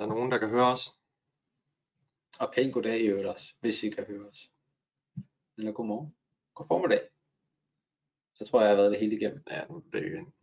der 0.00 0.06
nogen, 0.06 0.30
der 0.30 0.38
kan 0.38 0.48
høre 0.48 0.66
os? 0.66 1.00
Og 2.40 2.52
pænt 2.54 2.74
goddag 2.74 3.00
i 3.00 3.06
øvrigt 3.06 3.28
også, 3.28 3.54
hvis 3.60 3.82
I 3.82 3.90
kan 3.90 4.04
høre 4.04 4.28
os. 4.28 4.50
Eller 5.58 5.72
godmorgen. 5.72 6.16
God 6.54 6.66
formiddag. 6.66 7.08
Så 8.34 8.46
tror 8.46 8.60
jeg, 8.60 8.68
jeg 8.68 8.76
har 8.76 8.82
været 8.82 8.92
det 8.92 9.00
hele 9.00 9.16
igennem. 9.16 9.42
Ja, 9.50 9.66
nu 9.66 9.76
er 9.76 9.80
det 9.92 10.06
igen. 10.06 10.34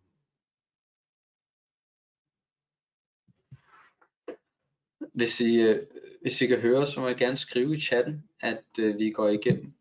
Hvis 5.14 5.40
I, 5.40 5.56
øh, 5.56 5.88
hvis 6.22 6.42
I 6.42 6.48
kan 6.48 6.62
høre 6.62 6.78
os, 6.78 6.90
så 6.90 7.00
må 7.00 7.08
I 7.08 7.14
gerne 7.14 7.38
skrive 7.38 7.76
i 7.76 7.80
chatten, 7.80 8.30
at 8.40 8.66
øh, 8.80 8.98
vi 8.98 9.12
går 9.12 9.28
igennem. 9.28 9.72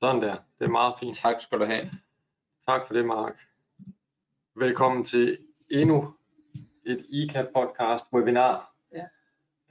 Sådan 0.00 0.22
der. 0.22 0.36
Det 0.58 0.64
er 0.64 0.68
meget 0.68 0.94
fint. 1.00 1.16
Tak 1.16 1.40
skal 1.40 1.58
du 1.58 1.64
have. 1.64 1.90
Tak 2.66 2.86
for 2.86 2.94
det, 2.94 3.06
Mark. 3.06 3.38
Velkommen 4.54 5.04
til 5.04 5.46
endnu 5.70 6.16
et 6.86 7.06
ICA 7.08 7.46
podcast 7.54 8.04
webinar. 8.12 8.74
Ja. 8.92 9.04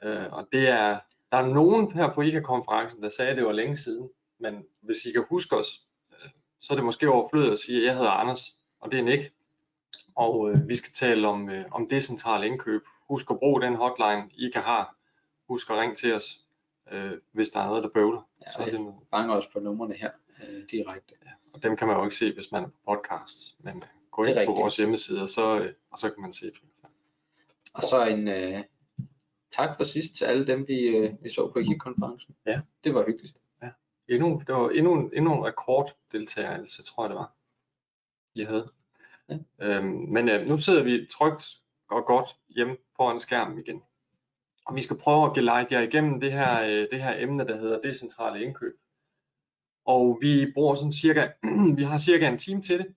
Øh, 0.04 0.34
og 0.34 0.48
det 0.52 0.68
er, 0.68 1.00
der 1.32 1.38
er 1.38 1.48
nogen 1.48 1.92
her 1.92 2.14
på 2.14 2.22
ICA-konferencen, 2.22 3.04
der 3.04 3.10
sagde, 3.10 3.32
at 3.32 3.38
det 3.38 3.46
var 3.46 3.52
længe 3.52 3.78
siden. 3.78 4.10
Men 4.40 4.66
hvis 4.82 5.06
I 5.06 5.12
kan 5.12 5.26
huske 5.30 5.56
os, 5.56 5.82
øh, 6.12 6.30
så 6.60 6.74
er 6.74 6.76
det 6.76 6.86
måske 6.86 7.10
overflødigt 7.10 7.52
at 7.52 7.60
sige, 7.60 7.80
at 7.80 7.86
jeg 7.86 7.96
hedder 7.96 8.12
Anders, 8.12 8.42
og 8.80 8.92
det 8.92 9.00
er 9.00 9.04
Nick. 9.04 9.34
Og 10.16 10.50
øh, 10.50 10.68
vi 10.68 10.76
skal 10.76 10.94
tale 10.94 11.28
om, 11.28 11.50
øh, 11.50 11.66
om 11.72 11.90
decentrale 11.90 12.48
indkøb. 12.48 12.82
Husk 13.10 13.32
at 13.32 13.40
bruge 13.40 13.62
den 13.62 13.76
hotline, 13.76 14.30
I 14.34 14.50
kan 14.50 14.62
have. 14.62 14.86
Husk 15.48 15.70
at 15.70 15.78
ringe 15.78 15.96
til 15.96 16.14
os, 16.14 16.40
øh, 16.92 17.12
hvis 17.32 17.50
der 17.50 17.60
er 17.60 17.68
noget, 17.68 17.84
der 17.84 17.90
bøvler. 17.90 18.22
Ja, 18.42 18.52
så 18.52 18.60
er 18.60 18.66
det 18.66 18.82
noget. 18.82 18.96
Fanger 19.10 19.36
os 19.36 19.48
på 19.48 19.60
numrene 19.60 19.96
her 19.96 20.12
øh, 20.48 20.64
direkte. 20.72 21.16
Og 21.54 21.64
dem 21.64 21.78
kan 21.78 21.88
man 21.88 21.98
jo 21.98 22.04
ikke 22.04 22.16
se, 22.16 22.34
hvis 22.34 22.52
man 22.52 22.64
er 22.64 22.68
på 22.68 22.80
podcast. 22.88 23.56
Men 23.60 23.84
gå 24.12 24.24
ind 24.24 24.46
på 24.46 24.52
vores 24.52 24.78
hjemmeside, 24.78 25.22
og 25.22 25.30
så, 25.30 25.60
øh, 25.60 25.74
og 25.92 26.00
så 26.00 26.10
kan 26.10 26.22
man 26.22 26.34
se. 26.34 26.52
Og 27.76 27.82
så 27.90 28.06
en 28.06 28.28
øh, 28.28 28.64
tak 29.52 29.78
for 29.78 29.84
sidst 29.84 30.16
til 30.16 30.26
alle 30.26 30.48
dem, 30.48 30.68
vi, 30.68 30.80
øh, 30.88 31.14
vi 31.24 31.30
så 31.30 31.52
på 31.54 31.60
IKIK-konferencen. 31.60 32.36
Ja. 32.46 32.62
Det 32.84 32.94
var 32.94 33.06
hyggeligt. 33.08 33.38
Endnu, 34.10 34.42
det 34.48 34.56
var 34.56 34.70
endnu, 34.70 34.94
en- 34.94 35.12
endnu 35.14 35.34
en 35.38 35.46
rekorddeltagelse, 35.46 36.84
tror 36.84 37.04
jeg 37.04 37.10
det 37.10 37.16
var, 37.18 37.32
I 38.36 38.44
havde. 38.44 38.72
Ja. 39.30 39.38
Øhm, 39.62 39.86
men 39.88 40.30
øh, 40.30 40.48
nu 40.48 40.58
sidder 40.58 40.84
vi 40.84 41.08
trygt 41.12 41.46
og 41.90 42.06
godt 42.06 42.30
hjemme 42.50 42.78
foran 42.96 43.20
skærmen 43.20 43.60
igen. 43.60 43.82
Og 44.66 44.76
vi 44.76 44.82
skal 44.82 44.98
prøve 44.98 45.26
at 45.26 45.34
gelejte 45.34 45.76
jer 45.76 45.82
igennem 45.82 46.20
det 46.20 46.32
her, 46.32 46.62
øh, 46.64 46.88
det 46.92 47.04
her 47.04 47.16
emne, 47.24 47.48
der 47.48 47.58
hedder 47.58 47.82
decentrale 47.82 48.44
indkøb. 48.46 48.74
Og 49.86 50.18
vi 50.22 50.52
bruger 50.54 50.76
sådan 50.76 50.92
cirka, 50.92 51.28
vi 51.78 51.84
har 51.84 51.98
cirka 51.98 52.28
en 52.28 52.38
time 52.38 52.62
til 52.62 52.80
det. 52.80 52.96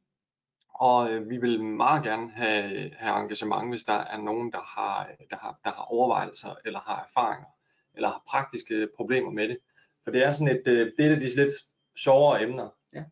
Og 0.80 1.12
øh, 1.12 1.30
vi 1.30 1.36
vil 1.36 1.64
meget 1.64 2.02
gerne 2.04 2.30
have, 2.30 2.90
have 2.94 3.20
engagement, 3.20 3.68
hvis 3.68 3.84
der 3.84 3.92
er 3.92 4.16
nogen, 4.16 4.52
der 4.52 4.60
har, 4.60 5.10
der, 5.30 5.36
har, 5.36 5.58
der 5.64 5.70
har 5.70 5.82
overvejelser, 5.82 6.54
eller 6.64 6.80
har 6.80 7.04
erfaringer, 7.04 7.46
eller 7.94 8.08
har 8.08 8.22
praktiske 8.28 8.88
problemer 8.96 9.30
med 9.30 9.48
det. 9.48 9.58
For 10.04 10.10
det 10.10 10.24
er 10.24 10.32
sådan 10.32 10.56
et, 10.56 10.62
øh, 10.66 10.92
det 10.98 11.06
er 11.06 11.10
et 11.10 11.14
af 11.14 11.20
de 11.20 11.36
lidt 11.36 11.52
sjovere 11.96 12.42
emner, 12.42 12.68
Ja. 12.94 13.04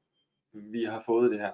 vi 0.53 0.84
har 0.84 1.00
fået 1.06 1.31
det 1.31 1.41
her. 1.41 1.53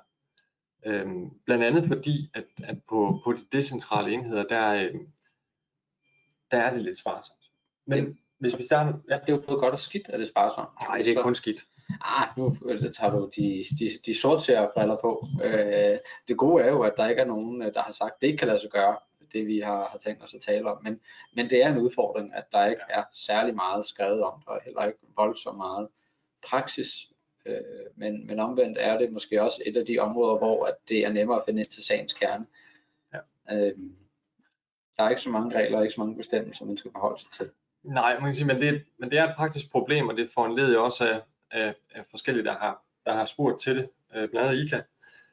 Øhm, 0.87 1.31
blandt 1.47 1.65
andet 1.65 1.85
fordi, 1.87 2.31
at, 2.35 2.45
at 2.65 2.77
på, 2.89 3.21
på 3.25 3.33
de 3.33 3.47
decentrale 3.53 4.13
enheder, 4.13 4.43
der, 4.45 4.73
øh, 4.75 4.95
der 6.51 6.59
er 6.59 6.73
det 6.75 6.83
lidt 6.83 6.99
sparsomt. 6.99 7.51
Men 7.87 8.07
Det- 8.07 8.17
hvis 8.39 8.59
vi 8.59 8.65
starter, 8.65 8.93
ja, 9.11 9.15
Det 9.19 9.29
er 9.29 9.37
jo 9.37 9.43
både 9.49 9.59
godt 9.61 9.73
og 9.73 9.79
skidt, 9.79 10.09
at 10.09 10.21
det 10.21 10.27
er 10.27 10.31
sparsomt. 10.31 10.69
nej, 10.89 10.99
det 10.99 11.19
er 11.19 11.23
kun 11.23 11.35
skidt. 11.35 11.65
Ah, 12.01 12.29
nu 12.37 12.57
øh, 12.67 12.93
tager 12.93 13.11
du 13.11 13.31
de, 13.37 13.65
de, 13.79 13.91
de 14.07 14.21
sortseere 14.21 14.71
briller 14.75 14.97
på. 14.97 15.27
Øh, 15.45 15.99
det 16.29 16.37
gode 16.37 16.65
er 16.65 16.69
jo, 16.69 16.83
at 16.83 16.95
der 16.97 17.09
ikke 17.09 17.23
er 17.23 17.27
nogen, 17.27 17.63
øh, 17.63 17.75
der 17.75 17.83
har 17.83 17.93
sagt, 17.93 18.15
at 18.15 18.21
det 18.21 18.27
ikke 18.27 18.39
kan 18.39 18.49
lade 18.49 18.61
sig 18.61 18.71
gøre, 18.71 18.97
det 19.33 19.47
vi 19.47 19.59
har, 19.61 19.89
har 19.91 19.99
tænkt 19.99 20.23
os 20.25 20.35
at 20.35 20.41
tale 20.41 20.71
om. 20.71 20.79
Men, 20.85 21.01
men 21.37 21.51
det 21.51 21.63
er 21.63 21.69
en 21.69 21.79
udfordring, 21.79 22.35
at 22.35 22.45
der 22.53 22.67
ikke 22.67 22.83
er 22.89 23.05
særlig 23.13 23.55
meget 23.55 23.87
skrevet 23.87 24.23
om, 24.23 24.43
og 24.47 24.61
heller 24.65 24.85
ikke 24.85 24.99
voldsomt 25.17 25.57
meget 25.57 25.89
praksis. 26.49 27.09
Øh, 27.47 27.57
men, 27.97 28.27
men 28.27 28.39
omvendt 28.39 28.79
er 28.81 28.99
det 28.99 29.13
måske 29.13 29.43
også 29.43 29.63
et 29.67 29.77
af 29.77 29.87
de 29.87 29.99
områder, 29.99 30.39
hvor 30.39 30.65
at 30.65 30.75
det 30.89 30.99
er 30.99 31.13
nemmere 31.13 31.39
at 31.39 31.43
finde 31.47 31.61
ind 31.61 31.69
til 31.69 31.85
sagens 31.85 32.13
kerne. 32.13 32.47
Ja. 33.15 33.19
Øh, 33.57 33.73
der 34.97 35.03
er 35.03 35.11
ikke 35.11 35.23
så 35.23 35.31
mange 35.31 35.57
regler, 35.59 35.79
og 35.79 35.85
ikke 35.85 35.95
så 35.95 36.01
mange 36.01 36.17
bestemmelser, 36.17 36.65
man 36.65 36.77
skal 36.77 36.91
forholde 36.93 37.21
sig 37.21 37.31
til. 37.31 37.51
Nej, 37.83 38.13
man 38.15 38.23
kan 38.23 38.35
sige, 38.35 38.47
men 38.47 38.63
det, 38.63 38.85
men 38.99 39.11
det 39.11 39.19
er 39.19 39.29
et 39.29 39.37
praktisk 39.37 39.71
problem, 39.71 40.09
og 40.09 40.17
det 40.17 40.31
foranleder 40.35 40.73
jo 40.73 40.85
også 40.85 41.09
af, 41.09 41.21
af, 41.53 41.75
af 41.95 42.05
forskellige, 42.11 42.45
der 42.45 42.59
har, 42.59 42.83
der 43.07 43.13
har 43.13 43.25
spurgt 43.25 43.61
til 43.61 43.77
det, 43.77 43.89
øh, 44.15 44.29
blandt 44.29 44.49
andet 44.49 44.65
ICA. 44.65 44.83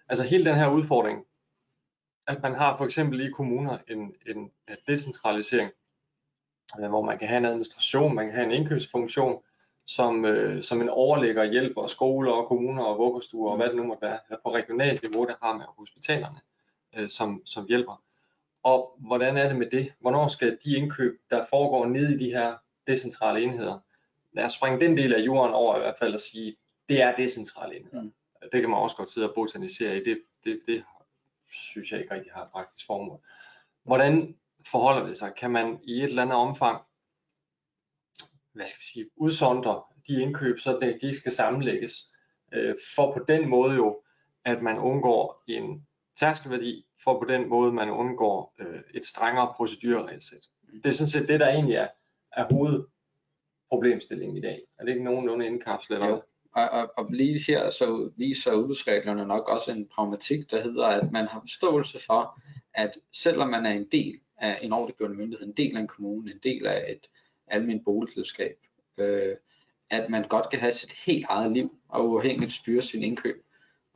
Altså 0.10 0.24
hele 0.24 0.46
den 0.46 0.56
her 0.56 0.68
udfordring, 0.68 1.26
at 2.28 2.42
man 2.42 2.56
har 2.56 2.78
for 2.78 2.86
eksempel 2.86 3.22
i 3.22 3.32
kommuner 3.32 3.78
en, 3.88 4.16
en 4.28 4.52
decentralisering, 4.88 5.72
øh, 6.80 6.90
hvor 6.90 7.02
man 7.02 7.20
kan 7.20 7.28
have 7.28 7.38
en 7.38 7.46
administration, 7.46 8.16
man 8.16 8.26
kan 8.26 8.36
have 8.36 8.46
en 8.46 8.52
indkøbsfunktion, 8.52 9.44
som, 9.88 10.26
øh, 10.26 10.64
som 10.64 10.82
en 10.82 10.90
overlægger 10.90 11.44
hjælper 11.44 11.88
skoler 11.88 12.32
og 12.32 12.48
kommuner 12.48 12.84
og 12.84 12.98
vuggestuer 12.98 13.52
og 13.52 13.58
hvad 13.58 13.68
det 13.68 13.76
nu 13.76 13.84
måtte 13.84 14.02
være. 14.02 14.20
Eller 14.30 14.40
på 14.44 14.54
regionalt 14.54 15.04
niveau, 15.04 15.26
der 15.26 15.36
har 15.44 15.58
man 15.58 15.68
hospitalerne, 15.78 16.40
øh, 16.96 17.10
som, 17.10 17.42
som 17.46 17.66
hjælper. 17.68 18.04
Og 18.64 18.96
hvordan 18.98 19.38
er 19.38 19.48
det 19.48 19.58
med 19.58 19.70
det? 19.70 19.94
Hvornår 20.00 20.28
skal 20.28 20.58
de 20.64 20.76
indkøb, 20.76 21.22
der 21.30 21.46
foregår 21.50 21.86
nede 21.86 22.16
i 22.16 22.18
de 22.18 22.32
her 22.32 22.56
decentrale 22.88 23.42
enheder, 23.42 23.80
lad 24.34 24.46
os 24.46 24.54
springe 24.54 24.80
den 24.80 24.98
del 24.98 25.14
af 25.14 25.20
jorden 25.20 25.54
over 25.54 25.76
i 25.76 25.80
hvert 25.80 25.98
fald 26.00 26.14
og 26.14 26.20
sige, 26.20 26.56
det 26.90 27.02
er 27.02 27.16
decentrale 27.16 27.76
enheder. 27.76 28.02
Mm. 28.02 28.14
Det 28.52 28.62
kan 28.62 28.70
man 28.70 28.80
også 28.80 28.96
godt 28.96 29.12
sidde 29.12 29.30
og 29.30 29.36
botanisere 29.36 29.98
i. 29.98 30.04
Det, 30.04 30.22
det, 30.44 30.60
det 30.66 30.84
synes 31.52 31.92
jeg 31.92 32.00
ikke 32.00 32.14
rigtig 32.14 32.32
har 32.32 32.44
et 32.44 32.52
praktisk 32.52 32.86
formål. 32.86 33.20
Hvordan 33.84 34.38
forholder 34.72 35.08
det 35.08 35.18
sig? 35.18 35.34
Kan 35.38 35.52
man 35.52 35.80
i 35.84 35.98
et 35.98 36.04
eller 36.04 36.22
andet 36.22 36.38
omfang, 36.38 36.82
hvad 38.54 38.66
skal 38.66 38.80
vi 38.80 38.84
sige, 38.84 39.10
udsondre 39.16 39.84
de 40.08 40.22
indkøb, 40.22 40.60
så 40.60 40.80
de 40.82 41.08
ikke 41.08 41.18
skal 41.18 41.32
sammenlægges, 41.32 41.94
øh, 42.54 42.76
for 42.96 43.14
på 43.14 43.26
den 43.28 43.50
måde 43.50 43.76
jo, 43.76 44.04
at 44.46 44.62
man 44.62 44.78
undgår 44.78 45.44
en 45.48 45.88
tærskelværdi, 46.20 46.86
for 47.04 47.20
på 47.20 47.26
den 47.26 47.50
måde 47.50 47.72
man 47.72 47.90
undgår 47.90 48.56
øh, 48.60 48.82
et 48.94 49.06
strengere 49.06 49.54
procedureregelsæt. 49.56 50.48
Det 50.84 50.90
er 50.90 50.94
sådan 50.94 51.08
set 51.08 51.28
det, 51.28 51.40
der 51.40 51.48
egentlig 51.48 51.76
er, 51.76 51.88
er 52.32 52.48
hovedproblemstillingen 53.72 54.38
i 54.38 54.42
dag. 54.42 54.62
Er 54.80 54.86
det 54.86 54.92
ikke 54.92 55.04
nogenlunde 55.04 55.46
indkapslet? 55.46 56.00
Jo. 56.00 56.22
Og, 56.52 56.70
og, 56.70 56.94
og 56.98 57.12
lige 57.12 57.44
her 57.48 57.70
så 57.70 58.12
viser 58.18 58.54
udbudsreglerne 58.54 59.26
nok 59.26 59.48
også 59.48 59.72
en 59.72 59.88
pragmatik, 59.88 60.52
der 60.52 60.62
hedder, 60.62 60.86
at 60.86 61.12
man 61.12 61.28
har 61.28 61.40
forståelse 61.40 62.00
for, 62.06 62.42
at 62.74 62.98
selvom 63.12 63.50
man 63.50 63.66
er 63.66 63.72
en 63.72 63.88
del 63.92 64.20
af 64.38 64.58
en 64.62 64.74
ordentliggørende 64.74 65.18
myndighed, 65.18 65.48
en 65.48 65.54
del 65.54 65.78
af 65.78 65.82
en 65.82 65.88
kommune, 65.88 66.32
en 66.32 66.40
del 66.44 66.68
af 66.68 66.92
et 66.92 67.08
almindeligt 67.48 67.86
boligselskab, 67.86 68.58
øh, 68.98 69.36
at 69.90 70.10
man 70.10 70.28
godt 70.28 70.50
kan 70.50 70.60
have 70.60 70.74
sit 70.74 70.92
helt 71.06 71.26
eget 71.30 71.52
liv 71.52 71.78
og 71.90 72.10
uafhængigt 72.10 72.54
styre 72.54 72.82
sin 72.82 73.04
indkøb. 73.04 73.44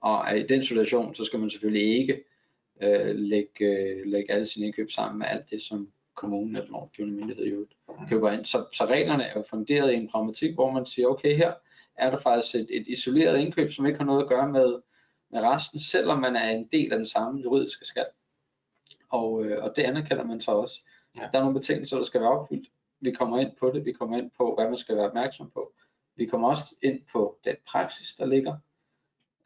Og 0.01 0.37
i 0.37 0.47
den 0.47 0.63
situation, 0.63 1.15
så 1.15 1.25
skal 1.25 1.39
man 1.39 1.49
selvfølgelig 1.49 1.99
ikke 1.99 2.23
øh, 2.83 3.15
lægge, 3.15 3.65
øh, 3.65 4.05
lægge 4.05 4.31
alle 4.31 4.45
sine 4.45 4.65
indkøb 4.65 4.89
sammen 4.89 5.19
med 5.19 5.27
alt 5.29 5.49
det, 5.49 5.61
som 5.61 5.91
kommunen 6.15 6.55
eller 6.55 6.65
den 6.65 6.75
ordentliggjende 6.75 7.19
myndighed 7.19 7.45
i 7.45 7.49
øvrigt 7.49 7.73
køber 8.09 8.31
ind. 8.31 8.45
Så, 8.45 8.65
så 8.73 8.85
reglerne 8.85 9.23
er 9.23 9.33
jo 9.35 9.43
funderet 9.49 9.93
i 9.93 9.95
en 9.95 10.09
pragmatik, 10.09 10.53
hvor 10.53 10.71
man 10.71 10.85
siger, 10.85 11.07
okay 11.07 11.35
her, 11.35 11.53
er 11.95 12.09
der 12.09 12.17
faktisk 12.17 12.55
et, 12.55 12.67
et 12.69 12.87
isoleret 12.87 13.39
indkøb, 13.39 13.71
som 13.71 13.85
ikke 13.85 13.97
har 13.97 14.05
noget 14.05 14.23
at 14.23 14.29
gøre 14.29 14.49
med, 14.49 14.79
med 15.31 15.41
resten, 15.41 15.79
selvom 15.79 16.19
man 16.19 16.35
er 16.35 16.49
en 16.49 16.67
del 16.71 16.91
af 16.91 16.97
den 16.97 17.07
samme 17.07 17.41
juridiske 17.41 17.85
skat. 17.85 18.07
Og, 19.09 19.45
øh, 19.45 19.63
og 19.63 19.73
det 19.75 19.83
anerkender 19.83 20.23
man 20.23 20.41
så 20.41 20.51
også. 20.51 20.81
Ja. 21.17 21.29
Der 21.31 21.37
er 21.37 21.43
nogle 21.43 21.59
betingelser, 21.59 21.97
der 21.97 22.03
skal 22.03 22.21
være 22.21 22.39
opfyldt. 22.39 22.69
Vi 22.99 23.11
kommer 23.11 23.39
ind 23.39 23.51
på 23.59 23.71
det, 23.71 23.85
vi 23.85 23.91
kommer 23.91 24.17
ind 24.17 24.31
på, 24.37 24.55
hvad 24.55 24.69
man 24.69 24.77
skal 24.77 24.95
være 24.95 25.07
opmærksom 25.07 25.51
på. 25.51 25.73
Vi 26.15 26.25
kommer 26.25 26.49
også 26.49 26.75
ind 26.81 26.99
på 27.11 27.39
den 27.45 27.55
praksis, 27.71 28.15
der 28.15 28.25
ligger, 28.25 28.57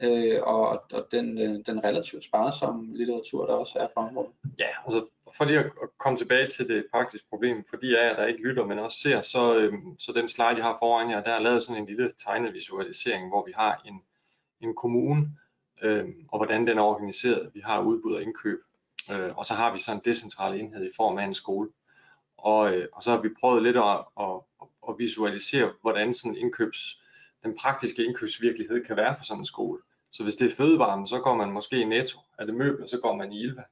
øh, 0.01 0.39
og, 0.43 0.83
og 0.91 1.07
den, 1.11 1.37
øh, 1.37 1.65
den 1.65 1.83
relativt 1.83 2.23
sparsomme 2.23 2.97
litteratur, 2.97 3.45
der 3.45 3.53
også 3.53 3.79
er 3.79 3.87
på 3.87 3.99
området. 3.99 4.31
Ja, 4.59 4.67
altså 4.85 5.05
for 5.37 5.45
lige 5.45 5.59
at 5.59 5.71
komme 5.97 6.17
tilbage 6.17 6.47
til 6.47 6.67
det 6.67 6.85
praktiske 6.91 7.27
problem, 7.29 7.63
for 7.69 7.77
de 7.77 7.99
af 7.99 8.09
jer, 8.09 8.15
der 8.15 8.25
ikke 8.25 8.47
lytter, 8.47 8.65
men 8.65 8.79
også 8.79 8.99
ser, 8.99 9.21
så, 9.21 9.57
øh, 9.57 9.73
så 9.99 10.11
den 10.11 10.27
slide, 10.27 10.47
jeg 10.47 10.63
har 10.63 10.77
foran 10.79 11.11
jer, 11.11 11.23
der 11.23 11.31
er 11.31 11.39
lavet 11.39 11.63
sådan 11.63 11.81
en 11.81 11.87
lille 11.87 12.11
tegnet 12.25 12.53
visualisering, 12.53 13.29
hvor 13.29 13.45
vi 13.45 13.51
har 13.55 13.81
en, 13.85 14.01
en 14.61 14.75
kommune, 14.75 15.31
øh, 15.81 16.05
og 16.27 16.39
hvordan 16.39 16.67
den 16.67 16.77
er 16.77 16.81
organiseret. 16.81 17.51
Vi 17.53 17.59
har 17.59 17.81
udbud 17.81 18.15
og 18.15 18.21
indkøb, 18.21 18.59
øh, 19.11 19.37
og 19.37 19.45
så 19.45 19.53
har 19.53 19.73
vi 19.73 19.79
så 19.79 19.91
en 19.91 20.01
decentral 20.05 20.59
enhed 20.59 20.85
i 20.85 20.95
form 20.95 21.17
af 21.17 21.23
en 21.23 21.33
skole. 21.33 21.69
Og, 22.37 22.73
øh, 22.73 22.87
og 22.93 23.03
så 23.03 23.11
har 23.11 23.21
vi 23.21 23.29
prøvet 23.39 23.63
lidt 23.63 23.77
at, 23.77 23.99
at, 24.19 24.65
at 24.89 24.95
visualisere, 24.97 25.71
hvordan 25.81 26.13
sådan 26.13 26.37
indkøbs, 26.37 27.01
den 27.43 27.57
praktiske 27.57 28.05
indkøbsvirkelighed 28.05 28.85
kan 28.85 28.95
være 28.95 29.15
for 29.15 29.23
sådan 29.23 29.41
en 29.41 29.45
skole. 29.45 29.81
Så 30.11 30.23
hvis 30.23 30.35
det 30.35 30.51
er 30.51 30.55
fødevarer, 30.55 31.05
så 31.05 31.19
går 31.19 31.35
man 31.35 31.51
måske 31.51 31.81
i 31.81 31.83
Netto. 31.83 32.19
Er 32.39 32.45
det 32.45 32.55
møbler, 32.55 32.87
så 32.87 32.99
går 32.99 33.15
man 33.15 33.31
i 33.31 33.39
Ilva. 33.39 33.63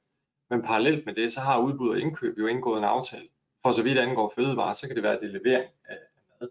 Men 0.50 0.62
parallelt 0.62 1.06
med 1.06 1.16
det, 1.16 1.34
så 1.34 1.40
har 1.40 1.60
udbud 1.60 1.90
og 1.90 2.00
indkøb 2.00 2.38
jo 2.38 2.48
indgået 2.48 2.78
en 2.78 2.84
aftale. 2.84 3.28
For 3.64 3.72
så 3.72 3.84
vidt 3.84 3.98
angår 3.98 4.34
fødevarer, 4.36 4.74
så 4.74 4.88
kan 4.88 4.96
det 4.96 5.04
være, 5.04 5.14
at 5.14 5.22
det 5.22 5.28
er 5.28 5.40
levering 5.40 5.72
af 5.86 5.98
mad, 6.42 6.50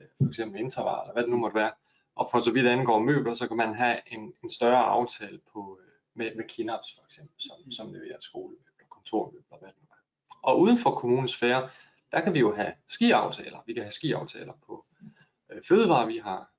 øh, 0.00 0.06
for 0.18 0.28
eksempel 0.28 0.60
intervarer, 0.60 1.02
eller 1.02 1.12
hvad 1.12 1.22
det 1.22 1.30
nu 1.30 1.36
måtte 1.36 1.54
være. 1.54 1.72
Og 2.16 2.28
for 2.30 2.40
så 2.40 2.50
vidt 2.50 2.66
angår 2.66 2.98
møbler, 2.98 3.34
så 3.34 3.48
kan 3.48 3.56
man 3.56 3.74
have 3.74 4.00
en, 4.06 4.32
en 4.44 4.50
større 4.50 4.84
aftale 4.84 5.40
på, 5.52 5.78
øh, 5.82 5.92
med, 6.14 6.36
med 6.36 6.44
Kinaps 6.48 6.94
for 6.94 7.04
eksempel, 7.06 7.34
som, 7.38 7.70
som 7.70 7.92
leverer 7.92 8.20
skolemøbler, 8.20 8.86
kontormøbler, 8.88 9.58
hvad 9.58 9.68
det 9.68 9.76
nu 9.82 9.88
er. 9.90 10.00
Og 10.42 10.60
uden 10.60 10.78
for 10.78 10.90
kommunens 10.90 11.30
sfære, 11.30 11.68
der 12.12 12.20
kan 12.20 12.34
vi 12.34 12.38
jo 12.38 12.54
have 12.54 12.72
skiaftaler. 12.88 13.58
Vi 13.66 13.72
kan 13.72 13.82
have 13.82 13.92
skiaftaler 13.92 14.52
på 14.66 14.86
øh, 15.52 15.62
fødevarer, 15.68 16.06
vi 16.06 16.18
har 16.18 16.51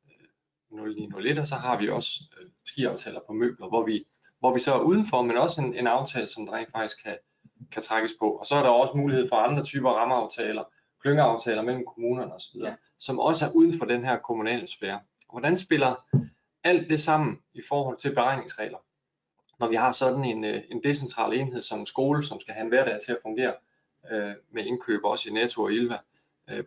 0901, 0.74 1.40
og 1.40 1.48
så 1.48 1.56
har 1.56 1.80
vi 1.80 1.90
også 1.90 2.20
øh, 2.42 2.50
skiaftaler 2.66 3.20
på 3.28 3.34
møbler, 3.34 3.68
hvor 3.68 3.86
vi, 3.86 4.06
hvor 4.40 4.54
vi 4.54 4.60
så 4.60 4.74
er 4.74 4.80
udenfor, 4.80 5.22
men 5.22 5.38
også 5.38 5.62
en, 5.62 5.76
en 5.76 5.88
aftale, 5.88 6.28
som 6.28 6.46
der 6.46 6.54
rent 6.54 6.72
faktisk 6.72 7.04
kan, 7.04 7.18
kan 7.72 7.82
trækkes 7.82 8.14
på. 8.20 8.32
Og 8.32 8.46
så 8.46 8.56
er 8.56 8.64
der 8.64 8.70
også 8.70 8.98
mulighed 8.98 9.30
for 9.30 9.36
andre 9.36 9.64
typer 9.64 9.90
rammeaftaler, 9.90 10.64
klyngeaftaler 11.02 11.62
mellem 11.62 11.86
kommunerne 11.86 12.34
osv., 12.34 12.60
ja. 12.62 12.76
som 13.00 13.20
også 13.20 13.46
er 13.46 13.52
uden 13.52 13.78
for 13.78 13.86
den 13.86 14.06
her 14.06 14.18
kommunale 14.18 14.68
sfære. 14.68 15.00
Hvordan 15.32 15.58
spiller 15.58 15.96
alt 16.64 16.90
det 16.90 17.00
sammen 17.00 17.40
i 17.54 17.62
forhold 17.70 17.98
til 17.98 18.16
beregningsregler? 18.16 18.78
Når 19.60 19.68
vi 19.68 19.76
har 19.76 19.92
sådan 19.92 20.26
en, 20.26 20.44
øh, 20.44 20.64
en 20.72 20.84
decentral 20.84 21.34
enhed 21.34 21.62
som 21.62 21.80
en 21.80 21.86
skole, 21.86 22.24
som 22.24 22.40
skal 22.40 22.54
have 22.54 22.64
en 22.64 22.70
hverdag 22.70 23.00
til 23.06 23.12
at 23.12 23.18
fungere 23.22 23.54
øh, 24.12 24.34
med 24.52 24.66
indkøb 24.66 25.04
også 25.04 25.30
i 25.30 25.34
Netto 25.34 25.64
og 25.64 25.74
Ilva, 25.74 25.94
øh, 25.94 26.00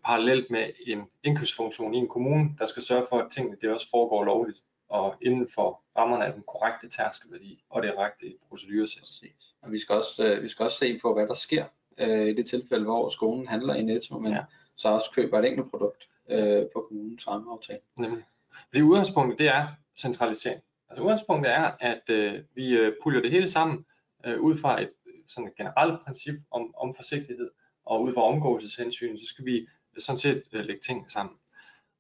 parallelt 0.05 0.51
med 0.51 0.71
en 0.87 1.03
indkøbsfunktion 1.25 1.95
i 1.95 1.97
en 1.97 2.09
kommune, 2.09 2.51
der 2.59 2.67
skal 2.67 2.83
sørge 2.83 3.07
for, 3.09 3.19
at 3.19 3.31
tingene 3.31 3.57
det 3.61 3.71
også 3.71 3.91
foregår 3.91 4.25
lovligt 4.25 4.59
og 4.89 5.15
inden 5.23 5.49
for 5.55 5.83
rammerne 5.97 6.27
af 6.27 6.33
den 6.33 6.43
korrekte 6.43 6.89
tærskelværdi 6.89 7.65
og 7.71 7.83
det 7.83 7.93
korrekte 7.95 8.35
proceduresæt. 8.49 9.33
Og 9.63 9.73
vi 9.73 9.79
skal 9.79 9.95
også, 9.95 10.25
øh, 10.25 10.43
vi 10.43 10.49
skal 10.49 10.65
også 10.65 10.79
se 10.79 10.99
på, 11.03 11.15
hvad 11.15 11.27
der 11.27 11.35
sker 11.35 11.65
øh, 11.99 12.27
i 12.29 12.35
det 12.35 12.47
tilfælde, 12.47 12.85
hvor 12.85 13.09
skolen 13.09 13.49
handler 13.49 13.75
i 13.75 13.83
Netto, 13.83 14.19
men 14.19 14.33
ja. 14.33 14.45
så 14.77 14.89
også 14.89 15.11
køber 15.15 15.39
et 15.39 15.45
enkelt 15.45 15.71
produkt 15.71 16.09
øh, 16.31 16.67
på 16.75 16.87
kommunens 16.89 17.29
rammeaftale. 17.29 17.81
Nemlig. 17.99 18.25
Fordi 18.69 18.83
udgangspunktet 18.83 19.39
det 19.39 19.49
er 19.49 19.67
centralisering. 19.97 20.63
Altså 20.89 21.03
udgangspunktet 21.03 21.53
er, 21.53 21.71
at 21.81 22.11
øh, 22.11 22.43
vi 22.55 22.77
øh, 22.77 22.93
puljer 23.03 23.21
det 23.21 23.31
hele 23.31 23.49
sammen 23.49 23.85
øh, 24.27 24.41
ud 24.41 24.59
fra 24.59 24.83
et 24.83 24.91
sådan 25.29 25.49
et 25.49 25.57
generelt 25.57 26.05
princip 26.05 26.35
om, 26.51 26.75
om 26.77 26.95
forsigtighed, 26.95 27.51
og 27.87 28.03
ud 28.03 28.15
fra 28.15 28.23
omgåelseshensyn, 28.23 29.19
så 29.19 29.27
skal 29.27 29.45
vi 29.45 29.59
øh, 29.61 29.67
sådan 29.99 30.19
set 30.19 30.43
øh, 30.53 30.65
lægge 30.65 30.81
ting 30.81 31.11
sammen. 31.11 31.37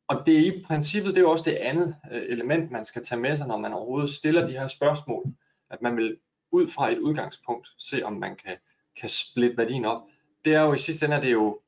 Og 0.08 0.26
det 0.26 0.34
er 0.34 0.52
i 0.52 0.62
princippet, 0.66 1.16
det 1.16 1.22
er 1.22 1.26
også 1.28 1.50
det 1.50 1.56
andet 1.56 1.96
øh, 2.12 2.22
element, 2.22 2.70
man 2.70 2.84
skal 2.84 3.04
tage 3.04 3.20
med 3.20 3.36
sig, 3.36 3.46
når 3.46 3.58
man 3.58 3.72
overhovedet 3.72 4.10
stiller 4.10 4.46
de 4.46 4.52
her 4.52 4.66
spørgsmål, 4.66 5.24
at 5.70 5.82
man 5.82 5.96
vil 5.96 6.16
ud 6.52 6.68
fra 6.68 6.92
et 6.92 6.98
udgangspunkt 6.98 7.68
se, 7.78 8.02
om 8.02 8.12
man 8.12 8.36
kan, 8.36 8.56
kan 9.00 9.08
splitte 9.08 9.56
værdien 9.56 9.84
op. 9.84 10.02
Det 10.44 10.54
er 10.54 10.62
jo 10.62 10.72
i 10.72 10.78
sidste 10.78 11.06
ende, 11.06 11.16
det 11.16 11.26
er 11.26 11.30
jo 11.30 11.60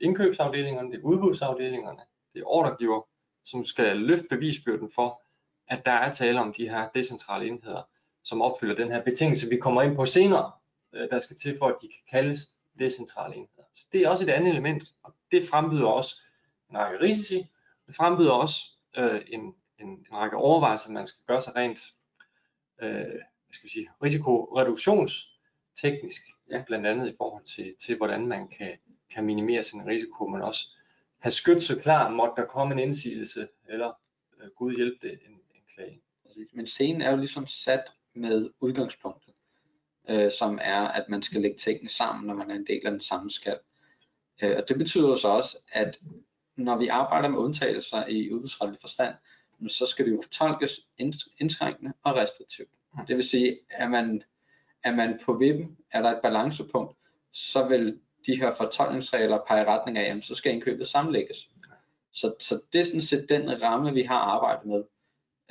indkøbsafdelingerne, 0.00 0.90
det 0.90 0.98
er 0.98 1.02
udbudsafdelingerne, 1.02 2.00
det 2.34 2.40
er 2.40 2.46
ordregiver, 2.46 3.02
som 3.44 3.64
skal 3.64 3.96
løfte 3.96 4.26
bevisbyrden 4.30 4.90
for, 4.94 5.22
at 5.68 5.86
der 5.86 5.92
er 5.92 6.12
tale 6.12 6.40
om 6.40 6.52
de 6.52 6.68
her 6.68 6.88
decentrale 6.94 7.48
enheder, 7.48 7.82
som 8.24 8.42
opfylder 8.42 8.74
den 8.74 8.90
her 8.92 9.02
betingelse, 9.04 9.48
vi 9.48 9.56
kommer 9.56 9.82
ind 9.82 9.96
på 9.96 10.04
senere, 10.04 10.52
der 10.92 11.18
skal 11.18 11.36
til 11.36 11.58
for, 11.58 11.66
at 11.66 11.76
de 11.82 11.88
kan 11.88 12.02
kaldes 12.10 12.38
decentrale 12.78 13.34
enheder. 13.34 13.66
Så 13.74 13.86
det 13.92 14.00
er 14.00 14.08
også 14.08 14.24
et 14.24 14.30
andet 14.30 14.50
element, 14.50 14.94
og 15.02 15.14
det 15.32 15.48
frembyder 15.50 15.86
også 15.86 16.20
en 16.70 16.78
række 16.78 17.00
risici, 17.00 17.46
det 17.86 17.94
frembyder 17.94 18.32
også 18.32 18.56
øh, 18.96 19.20
en, 19.26 19.54
en, 19.78 19.88
en 19.88 20.06
række 20.12 20.36
overvejelser, 20.36 20.90
man 20.90 21.06
skal 21.06 21.24
gøre 21.26 21.40
sig 21.40 21.56
rent 21.56 21.80
øh, 22.82 23.20
hvad 23.52 23.54
skal 23.54 23.64
vi 23.64 23.70
sige, 23.70 23.88
risikoreduktionsteknisk, 24.02 26.22
ja. 26.50 26.64
blandt 26.66 26.86
andet 26.86 27.12
i 27.12 27.14
forhold 27.16 27.44
til, 27.44 27.74
til 27.78 27.96
hvordan 27.96 28.26
man 28.26 28.48
kan, 28.48 28.78
kan 29.10 29.24
minimere 29.24 29.62
sin 29.62 29.86
risiko, 29.86 30.26
men 30.26 30.42
også 30.42 30.68
have 31.18 31.32
skytset 31.32 31.82
klar, 31.82 32.10
måtte 32.10 32.42
der 32.42 32.48
komme 32.48 32.74
en 32.74 32.78
indsigelse, 32.78 33.48
eller 33.68 33.92
øh, 34.40 34.48
Gud 34.56 34.76
hjælpe 34.76 35.08
det, 35.08 35.20
en, 35.26 35.32
en 35.32 35.62
klage. 35.74 36.00
Men 36.52 36.66
scenen 36.66 37.02
er 37.02 37.10
jo 37.10 37.16
ligesom 37.16 37.46
sat 37.46 37.84
med 38.14 38.50
udgangspunktet, 38.60 39.31
øh, 40.08 40.30
som 40.38 40.58
er, 40.62 40.80
at 40.80 41.08
man 41.08 41.22
skal 41.22 41.40
lægge 41.40 41.56
tingene 41.56 41.88
sammen, 41.88 42.26
når 42.26 42.34
man 42.34 42.50
er 42.50 42.54
en 42.54 42.66
del 42.66 42.80
af 42.84 42.90
den 42.90 43.00
samme 43.00 43.30
skal. 43.30 43.58
Øh, 44.42 44.56
og 44.56 44.68
det 44.68 44.78
betyder 44.78 45.16
så 45.16 45.28
også, 45.28 45.56
at 45.72 46.00
når 46.56 46.76
vi 46.76 46.88
arbejder 46.88 47.28
med 47.28 47.38
undtagelser 47.38 48.06
i 48.06 48.32
udbudsretlig 48.32 48.80
forstand, 48.80 49.14
så 49.68 49.86
skal 49.86 50.06
det 50.06 50.12
jo 50.12 50.22
fortolkes 50.22 50.80
indskrænkende 51.38 51.92
og 52.02 52.16
restriktivt. 52.16 52.68
Det 53.08 53.16
vil 53.16 53.28
sige, 53.28 53.58
at 53.70 53.90
man, 53.90 54.22
er 54.84 54.94
man 54.94 55.20
på 55.24 55.32
vippen, 55.32 55.76
er 55.90 56.02
der 56.02 56.10
et 56.10 56.20
balancepunkt, 56.22 56.96
så 57.32 57.68
vil 57.68 58.00
de 58.26 58.36
her 58.36 58.54
fortolkningsregler 58.54 59.38
pege 59.48 59.62
i 59.62 59.64
retning 59.64 59.98
af, 59.98 60.08
jamen, 60.08 60.22
så 60.22 60.34
skal 60.34 60.52
indkøbet 60.52 60.86
sammenlægges. 60.86 61.50
Så, 62.12 62.34
så 62.40 62.62
det 62.72 62.80
er 62.80 62.84
sådan 62.84 63.02
set 63.02 63.26
den 63.28 63.62
ramme, 63.62 63.94
vi 63.94 64.02
har 64.02 64.18
arbejdet 64.18 64.66
med. 64.66 64.84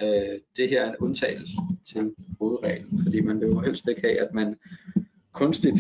Øh, 0.03 0.39
det 0.57 0.69
her 0.69 0.86
er 0.86 0.89
en 0.89 0.98
undtagelse 1.00 1.53
til 1.86 2.15
hovedreglen, 2.39 3.03
fordi 3.03 3.21
man 3.21 3.39
vil 3.39 3.48
jo 3.48 3.59
helst 3.59 3.88
ikke 3.88 4.01
have, 4.01 4.19
at 4.19 4.33
man 4.33 4.59
kunstigt 5.31 5.80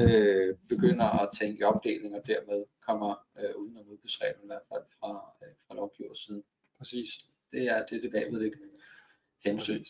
øh, 0.00 0.56
begynder 0.68 1.22
at 1.22 1.28
tænke 1.38 1.66
opdeling, 1.66 2.14
og 2.14 2.22
dermed 2.26 2.64
kommer 2.86 3.14
øh, 3.38 3.56
uden 3.56 3.76
om 3.76 3.88
udbudsreglen, 3.88 4.44
i 4.44 4.46
hvert 4.46 4.66
fald 4.72 4.82
fra, 5.00 5.32
øh, 5.42 5.54
fra 5.66 5.74
lovgivers 5.74 6.18
side. 6.18 6.42
Præcis. 6.78 7.08
Det 7.52 7.62
er 7.68 7.86
det, 7.86 8.02
det 8.02 8.10
bagvedliggende 8.10 8.66
hensyn. 9.44 9.84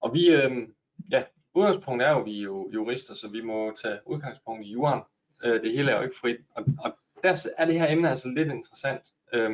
Og 0.00 0.14
vi, 0.14 0.30
øh, 0.30 0.68
ja, 1.10 1.22
udgangspunktet 1.54 2.08
er 2.08 2.12
jo, 2.12 2.20
vi 2.20 2.38
er 2.38 2.42
jo 2.42 2.70
jurister, 2.74 3.14
så 3.14 3.28
vi 3.28 3.40
må 3.40 3.72
tage 3.82 3.98
udgangspunkt 4.06 4.66
i 4.66 4.70
jorden. 4.70 5.02
Øh, 5.44 5.62
det 5.62 5.72
hele 5.72 5.90
er 5.90 5.96
jo 5.96 6.02
ikke 6.02 6.16
frit, 6.16 6.40
og, 6.50 6.64
og 6.78 6.92
der 7.22 7.48
er 7.58 7.64
det 7.64 7.80
her 7.80 7.90
emne 7.90 8.10
altså 8.10 8.28
lidt 8.28 8.48
interessant. 8.48 9.02
Øh, 9.34 9.50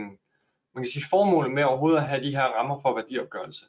man 0.75 0.85
kan 0.85 0.91
sige, 0.91 1.05
formålet 1.11 1.53
med 1.53 1.65
overhovedet 1.65 1.99
at 1.99 2.09
have 2.09 2.23
de 2.23 2.37
her 2.37 2.45
rammer 2.45 2.79
for 2.79 2.95
værdiopgørelse, 2.95 3.65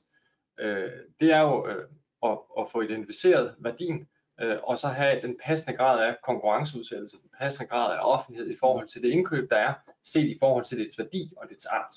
øh, 0.60 0.92
det 1.20 1.34
er 1.34 1.42
jo 1.42 1.68
øh, 1.68 1.88
at, 2.24 2.38
at 2.60 2.72
få 2.72 2.82
identificeret 2.82 3.56
værdien, 3.60 4.08
øh, 4.42 4.58
og 4.64 4.78
så 4.78 4.88
have 4.88 5.22
den 5.22 5.38
passende 5.44 5.78
grad 5.78 6.04
af 6.08 6.18
konkurrenceudsættelse, 6.24 7.18
den 7.22 7.30
passende 7.40 7.68
grad 7.68 7.98
af 7.98 8.00
offentlighed 8.02 8.52
i 8.52 8.56
forhold 8.60 8.88
til 8.88 9.02
det 9.02 9.10
indkøb, 9.10 9.50
der 9.50 9.58
er, 9.58 9.74
set 10.04 10.26
i 10.26 10.38
forhold 10.40 10.66
til 10.66 10.78
dets 10.78 10.98
værdi 11.00 11.34
og 11.38 11.50
dets 11.50 11.66
art. 11.66 11.94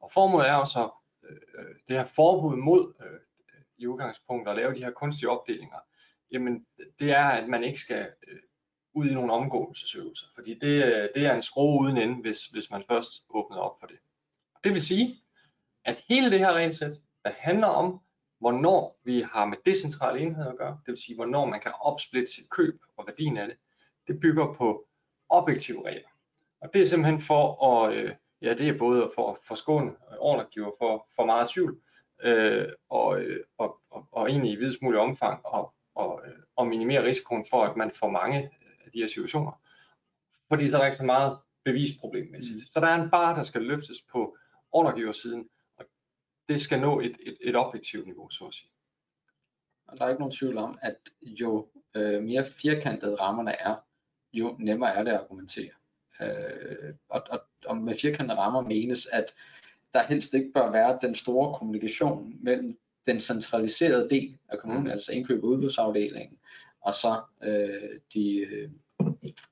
Og 0.00 0.10
formålet 0.10 0.48
er 0.48 0.54
også 0.54 0.90
øh, 1.30 1.36
øh 1.58 1.74
det 1.88 1.96
her 1.96 2.04
forbud 2.04 2.56
mod 2.56 2.94
øh, 3.00 3.20
i 3.78 3.86
udgangspunktet 3.86 4.50
at 4.50 4.56
lave 4.56 4.74
de 4.74 4.84
her 4.84 4.90
kunstige 4.90 5.30
opdelinger, 5.30 5.78
jamen 6.32 6.66
det 6.98 7.10
er, 7.10 7.24
at 7.24 7.48
man 7.48 7.64
ikke 7.64 7.80
skal 7.80 8.12
øh, 8.28 8.38
ud 8.94 9.06
i 9.06 9.14
nogle 9.14 9.32
omgåelsesøvelser, 9.32 10.26
fordi 10.34 10.54
det, 10.54 10.84
øh, 10.84 11.08
det 11.14 11.26
er 11.26 11.34
en 11.34 11.42
skrue 11.42 11.80
uden 11.80 11.96
ende, 11.96 12.20
hvis, 12.20 12.46
hvis 12.46 12.70
man 12.70 12.82
først 12.88 13.12
åbner 13.30 13.56
op 13.56 13.80
for 13.80 13.86
det. 13.86 13.98
Det 14.64 14.72
vil 14.72 14.80
sige, 14.80 15.16
at 15.84 16.04
hele 16.08 16.30
det 16.30 16.38
her 16.38 16.52
regelsæt, 16.52 17.00
der 17.24 17.30
handler 17.38 17.66
om, 17.66 18.00
hvornår 18.38 19.00
vi 19.04 19.20
har 19.32 19.44
med 19.44 19.56
decentrale 19.66 20.20
enheder 20.20 20.50
at 20.50 20.58
gøre, 20.58 20.78
det 20.86 20.92
vil 20.92 21.02
sige, 21.02 21.16
hvornår 21.16 21.44
man 21.44 21.60
kan 21.60 21.72
opsplitte 21.80 22.32
sit 22.32 22.50
køb 22.50 22.80
og 22.96 23.06
værdien 23.06 23.36
af 23.36 23.46
det, 23.46 23.56
det 24.06 24.20
bygger 24.20 24.52
på 24.52 24.86
objektive 25.28 25.86
regler. 25.86 26.08
Og 26.60 26.72
det 26.72 26.80
er 26.80 26.86
simpelthen 26.86 27.20
for 27.20 27.66
at, 27.66 27.94
øh, 27.94 28.14
ja, 28.42 28.54
det 28.54 28.68
er 28.68 28.78
både 28.78 29.10
for 29.14 29.32
at 29.32 29.38
forskåne 29.48 29.92
ordregiver 30.18 30.70
for, 30.78 31.06
for 31.16 31.26
meget 31.26 31.48
tvivl, 31.48 31.80
øh, 32.22 32.68
og, 32.88 33.20
øh, 33.20 33.44
og, 33.58 33.80
og, 33.90 34.08
og 34.12 34.30
egentlig 34.30 34.52
i 34.52 34.56
videst 34.56 34.82
mulig 34.82 35.00
omfang 35.00 35.46
og, 35.46 35.74
og, 35.94 36.22
øh, 36.26 36.38
og 36.56 36.66
minimere 36.66 37.04
risikoen 37.04 37.44
for, 37.50 37.64
at 37.64 37.76
man 37.76 37.90
får 37.94 38.10
mange 38.10 38.50
af 38.84 38.90
de 38.92 38.98
her 38.98 39.06
situationer. 39.06 39.52
Fordi 40.48 40.68
så 40.68 40.76
er 40.76 40.80
der 40.80 40.86
ikke 40.86 40.96
så 40.96 41.04
meget 41.04 41.38
bevisproblemmæssigt. 41.64 42.56
Mm. 42.56 42.70
Så 42.70 42.80
der 42.80 42.86
er 42.86 43.02
en 43.02 43.10
bar, 43.10 43.34
der 43.34 43.42
skal 43.42 43.62
løftes 43.62 44.02
på 44.12 44.36
ordregiversiden, 44.72 45.48
og 45.76 45.84
det 46.48 46.60
skal 46.60 46.80
nå 46.80 47.00
et, 47.00 47.16
et, 47.20 47.36
et 47.40 47.56
objektivt 47.56 48.06
niveau, 48.06 48.30
så 48.30 48.44
at 48.44 48.54
sige. 48.54 48.70
Og 49.86 49.98
der 49.98 50.04
er 50.04 50.08
ikke 50.08 50.20
nogen 50.20 50.34
tvivl 50.34 50.58
om, 50.58 50.78
at 50.82 50.96
jo 51.22 51.68
øh, 51.94 52.22
mere 52.22 52.44
firkantede 52.44 53.14
rammerne 53.14 53.52
er, 53.52 53.76
jo 54.32 54.56
nemmere 54.58 54.94
er 54.94 55.04
det 55.04 55.10
at 55.10 55.20
argumentere. 55.20 55.70
Øh, 56.20 56.94
og, 57.08 57.22
og, 57.30 57.40
og 57.66 57.76
med 57.76 57.98
firkantede 57.98 58.38
rammer 58.38 58.60
menes, 58.60 59.06
at 59.06 59.34
der 59.94 60.02
helst 60.02 60.34
ikke 60.34 60.52
bør 60.52 60.70
være 60.70 60.98
den 61.02 61.14
store 61.14 61.54
kommunikation 61.54 62.36
mellem 62.40 62.78
den 63.06 63.20
centraliserede 63.20 64.10
del 64.10 64.38
af 64.48 64.58
kommunen, 64.58 64.84
mm. 64.84 64.90
altså 64.90 65.12
indkøb- 65.12 65.42
og 65.42 65.48
udbudsafdelingen, 65.48 66.38
og 66.80 66.94
så 66.94 67.22
øh, 67.42 68.00
de, 68.14 68.36
øh, 68.36 68.70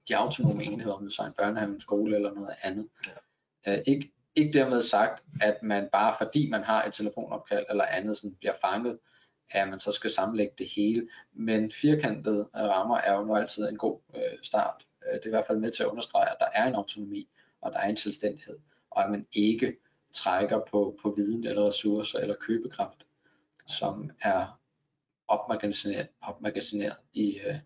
de 0.08 0.16
autonome 0.16 0.64
enheder, 0.64 0.92
om 0.92 1.04
det 1.04 1.12
så 1.12 1.22
er 1.22 1.26
en 1.26 1.32
børnehave, 1.32 1.72
en 1.72 1.80
skole 1.80 2.16
eller 2.16 2.34
noget 2.34 2.54
andet. 2.62 2.88
Ja. 3.66 3.76
Øh, 3.76 3.82
ikke, 3.86 4.12
ikke 4.38 4.58
dermed 4.58 4.82
sagt, 4.82 5.22
at 5.40 5.62
man 5.62 5.88
bare 5.92 6.14
fordi 6.18 6.50
man 6.50 6.62
har 6.62 6.84
et 6.84 6.94
telefonopkald 6.94 7.66
eller 7.70 7.84
andet, 7.84 8.16
som 8.16 8.34
bliver 8.34 8.54
fanget, 8.60 8.98
at 9.50 9.68
man 9.68 9.80
så 9.80 9.92
skal 9.92 10.10
sammenlægge 10.10 10.54
det 10.58 10.68
hele. 10.68 11.08
Men 11.32 11.72
firkantede 11.72 12.48
rammer 12.54 12.96
er 12.96 13.14
jo 13.14 13.24
nu 13.24 13.36
altid 13.36 13.68
en 13.68 13.76
god 13.76 14.00
øh, 14.14 14.38
start. 14.42 14.86
Øh, 15.06 15.14
det 15.14 15.22
er 15.22 15.26
i 15.26 15.30
hvert 15.30 15.46
fald 15.46 15.58
med 15.58 15.72
til 15.72 15.82
at 15.82 15.88
understrege, 15.88 16.30
at 16.30 16.36
der 16.40 16.46
er 16.54 16.66
en 16.66 16.74
autonomi, 16.74 17.28
og 17.60 17.72
der 17.72 17.78
er 17.78 17.88
en 17.88 17.96
selvstændighed, 17.96 18.58
og 18.90 19.04
at 19.04 19.10
man 19.10 19.26
ikke 19.32 19.76
trækker 20.12 20.60
på, 20.70 20.98
på 21.02 21.14
viden 21.16 21.46
eller 21.46 21.66
ressourcer 21.66 22.18
eller 22.18 22.34
købekraft, 22.40 23.06
som 23.66 24.10
er 24.22 24.60
opmagasineret, 25.28 26.08
opmagasineret 26.20 26.96
i, 27.12 27.38
øh, 27.38 27.56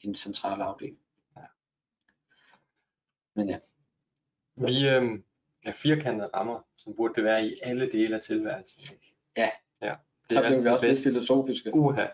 i 0.00 0.06
en 0.06 0.14
central 0.14 0.60
afdeling. 0.60 0.98
Ja. 1.36 1.42
Men 3.34 3.48
ja. 3.48 3.58
Vi 4.56 4.88
øh, 4.88 5.20
er 5.66 5.72
firkantede 5.72 6.30
rammer, 6.34 6.60
som 6.76 6.96
burde 6.96 7.14
det 7.14 7.24
være 7.24 7.46
i 7.46 7.60
alle 7.62 7.90
dele 7.92 8.16
af 8.16 8.20
tilværelsen. 8.22 8.94
Ikke? 8.94 9.16
Ja. 9.36 9.50
ja. 9.82 9.94
Det 10.28 10.36
så 10.36 10.42
bliver 10.42 10.62
vi 10.62 10.68
også 10.68 10.86
lidt 10.86 11.02
filosofiske. 11.02 11.74
Uha. 11.74 12.06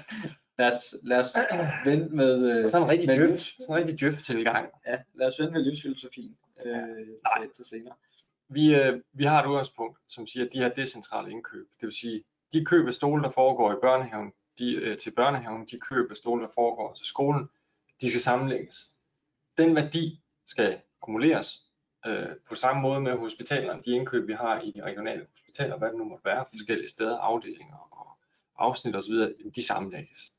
lad 0.58 0.72
os, 0.72 0.94
lad 1.02 1.20
os 1.20 1.36
vente 1.84 2.14
med, 2.14 2.50
øh, 2.50 2.70
Sådan 2.70 2.82
en 2.82 2.90
rigtig 2.90 3.08
djøf, 3.08 3.40
sådan 3.40 3.74
en 3.74 3.76
rigtig 3.76 4.00
djøf 4.00 4.22
tilgang. 4.22 4.68
ja, 4.86 4.98
lad 5.14 5.26
os 5.26 5.40
vente 5.40 5.52
med 5.52 5.62
livsfilosofien 5.62 6.36
øh, 6.66 6.72
Nej. 6.72 7.42
til, 7.42 7.50
til 7.56 7.64
senere. 7.64 7.94
Vi, 8.48 8.74
øh, 8.74 9.00
vi 9.12 9.24
har 9.24 9.42
et 9.42 9.48
udgangspunkt, 9.48 9.98
som 10.08 10.26
siger, 10.26 10.46
at 10.46 10.52
de 10.52 10.58
her 10.58 10.68
decentrale 10.68 11.30
indkøb, 11.30 11.66
det 11.80 11.86
vil 11.86 11.92
sige, 11.92 12.24
de 12.52 12.64
køb 12.64 12.86
af 12.86 12.94
stole, 12.94 13.22
der 13.22 13.30
foregår 13.30 13.72
i 13.72 13.76
børnehaven, 13.82 14.32
de, 14.58 14.74
øh, 14.74 14.98
til 14.98 15.10
børnehaven, 15.10 15.66
de 15.66 15.80
køb 15.80 16.10
af 16.10 16.16
stole, 16.16 16.42
der 16.42 16.48
foregår 16.54 16.94
til 16.94 17.06
skolen, 17.06 17.48
de 18.00 18.10
skal 18.10 18.20
sammenlægges. 18.20 18.76
Den 19.58 19.76
værdi 19.76 20.22
skal 20.46 20.80
akkumuleres 21.02 21.60
øh, 22.06 22.36
på 22.48 22.54
samme 22.54 22.82
måde 22.82 23.00
med 23.00 23.18
hospitalerne, 23.18 23.82
de 23.82 23.90
indkøb, 23.90 24.28
vi 24.28 24.32
har 24.32 24.60
i 24.60 24.70
de 24.70 24.82
regionale 24.82 25.26
hospitaler, 25.32 25.78
hvad 25.78 25.88
det 25.88 25.98
nu 25.98 26.04
måtte 26.04 26.24
være, 26.24 26.44
forskellige 26.50 26.88
steder, 26.88 27.18
afdelinger 27.18 27.76
og 27.76 28.18
afsnit 28.58 28.96
osv., 28.96 29.14
de 29.54 29.66
sammenlægges. 29.66 30.32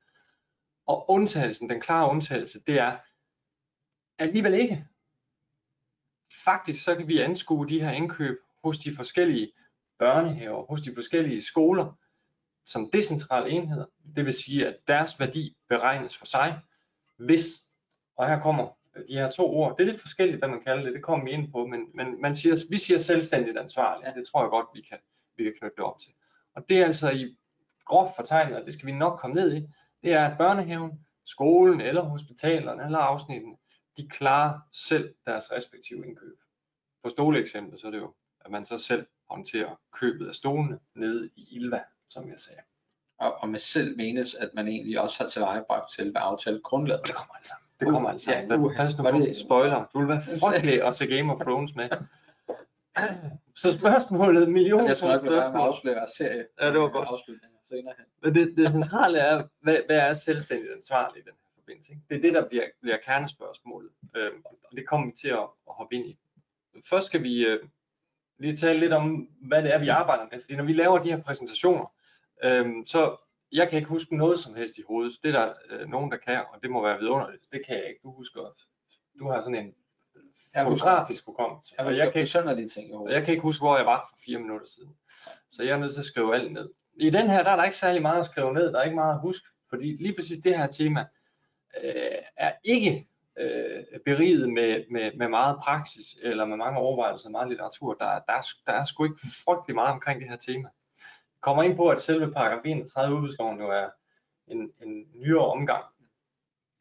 Og 0.86 1.10
undtagelsen, 1.10 1.69
den 1.69 1.81
klare 1.81 2.10
undtagelse, 2.10 2.63
det 2.63 2.79
er 2.79 2.98
alligevel 4.19 4.53
ikke. 4.53 4.88
Faktisk 6.45 6.84
så 6.84 6.95
kan 6.95 7.07
vi 7.07 7.19
anskue 7.19 7.69
de 7.69 7.81
her 7.81 7.91
indkøb 7.91 8.38
hos 8.63 8.77
de 8.77 8.95
forskellige 8.95 9.51
børnehaver, 10.00 10.65
hos 10.65 10.81
de 10.81 10.93
forskellige 10.95 11.41
skoler, 11.41 11.93
som 12.65 12.89
decentrale 12.91 13.50
enheder. 13.50 13.86
Det 14.15 14.25
vil 14.25 14.34
sige, 14.34 14.67
at 14.67 14.77
deres 14.88 15.19
værdi 15.19 15.57
beregnes 15.69 16.17
for 16.17 16.25
sig, 16.25 16.60
hvis, 17.17 17.63
og 18.17 18.27
her 18.27 18.41
kommer 18.41 18.67
de 19.07 19.13
her 19.13 19.31
to 19.31 19.55
ord, 19.55 19.77
det 19.77 19.87
er 19.87 19.91
lidt 19.91 20.01
forskelligt, 20.01 20.39
hvad 20.39 20.49
man 20.49 20.63
kalder 20.63 20.83
det, 20.83 20.93
det 20.93 21.03
kommer 21.03 21.25
vi 21.25 21.31
ind 21.31 21.51
på, 21.51 21.65
men, 21.65 21.79
men 21.93 22.21
man 22.21 22.35
siger, 22.35 22.55
vi 22.69 22.77
siger 22.77 22.99
selvstændigt 22.99 23.57
ansvarligt, 23.57 24.15
det 24.15 24.27
tror 24.27 24.41
jeg 24.41 24.49
godt, 24.49 24.67
vi 24.73 24.81
kan, 24.81 24.97
vi 25.37 25.43
kan 25.43 25.53
knytte 25.59 25.75
det 25.75 25.85
op 25.85 25.99
til. 25.99 26.11
Og 26.55 26.69
det 26.69 26.81
er 26.81 26.85
altså 26.85 27.11
i 27.11 27.35
groft 27.85 28.15
fortegnet, 28.15 28.57
og 28.59 28.65
det 28.65 28.73
skal 28.73 28.85
vi 28.85 28.91
nok 28.91 29.19
komme 29.19 29.35
ned 29.35 29.55
i, 29.55 29.67
det 30.03 30.13
er, 30.13 30.25
at 30.25 30.37
børnehaven, 30.37 31.05
skolen 31.25 31.81
eller 31.81 32.01
hospitalerne 32.01 32.85
eller 32.85 32.99
afsnitten, 32.99 33.57
de 33.97 34.07
klarer 34.09 34.59
selv 34.71 35.15
deres 35.25 35.51
respektive 35.51 36.07
indkøb. 36.07 36.39
På 37.03 37.09
stoleeksemplet, 37.09 37.81
så 37.81 37.87
er 37.87 37.91
det 37.91 37.97
jo, 37.97 38.13
at 38.45 38.51
man 38.51 38.65
så 38.65 38.77
selv 38.77 39.07
håndterer 39.29 39.79
købet 39.93 40.27
af 40.27 40.35
stolene 40.35 40.79
nede 40.95 41.29
i 41.35 41.47
Ilva, 41.51 41.83
som 42.09 42.29
jeg 42.29 42.39
sagde. 42.39 42.61
Og, 43.17 43.35
og 43.37 43.49
med 43.49 43.59
selv 43.59 43.97
menes, 43.97 44.35
at 44.35 44.49
man 44.53 44.67
egentlig 44.67 44.99
også 44.99 45.23
har 45.23 45.29
tilvejebragt 45.29 45.93
til 45.93 46.07
at 46.15 46.21
aftale 46.21 46.61
grundlaget. 46.61 47.01
Og 47.01 47.07
det 47.07 47.15
kommer 47.15 47.35
altså. 47.35 47.53
Det 47.79 47.88
kommer 47.89 48.10
altså. 48.10 48.32
Ja, 48.32 48.39
Ja, 48.50 48.55
uha. 48.58 48.75
Pas 48.77 48.98
nu 48.98 49.03
Var 49.03 49.12
på, 49.12 49.17
det- 49.20 49.38
spoiler. 49.38 49.86
Du 49.94 50.00
vil 50.00 50.08
være 50.08 50.22
frygtelig 50.39 50.84
at 50.88 50.96
se 50.96 51.08
Game 51.08 51.34
of 51.34 51.39
Thrones 51.39 51.75
med. 51.75 51.89
Så 53.55 53.74
spørgsmålet, 53.77 54.50
million 54.51 54.79
Jeg 54.79 54.88
med 54.88 55.10
at 55.12 55.20
spørgsmål. 55.22 55.62
afsløre 55.67 56.08
serie. 56.17 56.46
Ja, 56.62 56.72
det 56.72 56.79
var 56.79 56.89
godt. 56.89 57.08
Afslutninger 57.08 57.58
senere 57.70 57.94
hen. 57.98 58.05
Men 58.24 58.36
det, 58.36 58.58
det 58.58 58.70
centrale 58.70 59.17
er, 59.17 59.44
hvad, 59.62 59.77
hvad 59.86 59.98
er 59.98 60.13
selvstændigt 60.13 60.74
ansvarlig 60.75 61.17
i 61.17 61.22
den 61.22 61.32
her 61.32 61.50
forbindelse? 61.55 61.91
Ikke? 61.91 62.01
Det 62.10 62.17
er 62.17 62.22
det, 62.22 62.34
der 62.34 62.50
bliver, 62.50 62.63
bliver 62.82 62.98
kernespørgsmålet. 63.05 63.89
Øhm, 64.15 64.41
og 64.46 64.77
det 64.77 64.88
kommer 64.88 65.05
vi 65.08 65.12
til 65.22 65.29
at, 65.29 65.39
at 65.39 65.74
hoppe 65.77 65.96
ind 65.96 66.05
i. 66.05 66.17
Først 66.89 67.05
skal 67.05 67.24
vi 67.24 67.48
øh, 67.48 67.60
lige 68.39 68.55
tale 68.55 68.79
lidt 68.79 68.94
om, 68.94 69.29
hvad 69.41 69.63
det 69.63 69.74
er, 69.74 69.77
vi 69.79 69.88
arbejder 69.88 70.24
med. 70.32 70.41
Fordi 70.41 70.55
når 70.55 70.63
vi 70.63 70.74
laver 70.74 70.98
de 71.00 71.10
her 71.12 71.22
præsentationer, 71.22 71.86
øhm, 72.44 72.86
så 72.86 73.15
jeg 73.51 73.69
kan 73.69 73.77
ikke 73.77 73.89
huske 73.89 74.17
noget 74.17 74.39
som 74.39 74.55
helst 74.55 74.77
i 74.77 74.81
hovedet. 74.87 75.13
Det 75.23 75.35
er 75.35 75.39
der 75.39 75.53
øh, 75.69 75.87
nogen, 75.89 76.11
der 76.11 76.17
kan, 76.17 76.37
og 76.53 76.61
det 76.61 76.69
må 76.71 76.83
være 76.83 76.99
vidunderligt. 76.99 77.43
Det 77.51 77.65
kan 77.65 77.75
jeg 77.77 77.85
ikke. 77.89 77.99
Du 78.03 78.11
husker 78.11 78.41
også. 78.41 78.63
Du 79.19 79.29
har 79.29 79.41
sådan 79.41 79.55
en 79.65 79.73
Jeg 80.55 80.65
fotografisk 80.65 81.25
hukommelse. 81.25 81.75
Jeg 81.77 81.85
og 81.85 81.97
jeg 81.97 82.13
kan 82.13 82.21
ikke 82.21 82.69
ting 82.69 82.89
i 82.89 82.93
hovedet. 82.93 83.15
jeg 83.15 83.23
kan 83.25 83.31
ikke 83.31 83.41
huske, 83.41 83.61
hvor 83.61 83.77
jeg 83.77 83.85
var 83.85 84.07
for 84.11 84.17
fire 84.25 84.39
minutter 84.39 84.67
siden. 84.67 84.95
Så 85.49 85.63
jeg 85.63 85.71
er 85.71 85.77
nødt 85.77 85.93
til 85.93 85.99
at 85.99 86.05
skrive 86.05 86.35
alt 86.35 86.53
ned. 86.53 86.69
I 86.99 87.09
den 87.09 87.29
her, 87.29 87.43
der 87.43 87.49
er 87.51 87.55
der 87.55 87.63
ikke 87.63 87.77
særlig 87.77 88.01
meget 88.01 88.19
at 88.19 88.25
skrive 88.25 88.53
ned. 88.53 88.73
Der 88.73 88.79
er 88.79 88.83
ikke 88.83 88.95
meget 88.95 89.13
at 89.13 89.19
huske. 89.21 89.47
Fordi 89.69 89.97
lige 90.03 90.15
præcis 90.15 90.37
det 90.37 90.57
her 90.57 90.67
tema 90.67 91.05
øh, 91.83 91.91
er 92.37 92.51
ikke 92.63 93.07
øh, 93.39 93.83
beriget 94.05 94.49
med, 94.53 94.83
med, 94.91 95.11
med 95.17 95.27
meget 95.27 95.59
praksis 95.63 96.17
eller 96.21 96.45
med 96.45 96.57
mange 96.57 96.79
overvejelser 96.79 97.27
og 97.27 97.31
meget 97.31 97.49
litteratur. 97.49 97.93
Der, 97.93 98.05
er- 98.05 98.19
der, 98.27 98.33
er, 98.33 98.41
der 98.67 98.73
er 98.73 98.83
sgu 98.83 99.03
ikke 99.03 99.19
frygtelig 99.45 99.75
meget 99.75 99.91
omkring 99.91 100.21
det 100.21 100.29
her 100.29 100.37
tema. 100.37 100.69
Kommer 101.45 101.63
ind 101.63 101.75
på, 101.75 101.89
at 101.89 102.01
selve 102.01 102.31
paragraf 102.31 102.61
31 102.65 103.15
udbudsloven 103.15 103.59
jo 103.59 103.69
er 103.71 103.89
en, 104.47 104.71
en 104.81 105.05
nyere 105.15 105.45
omgang. 105.45 105.85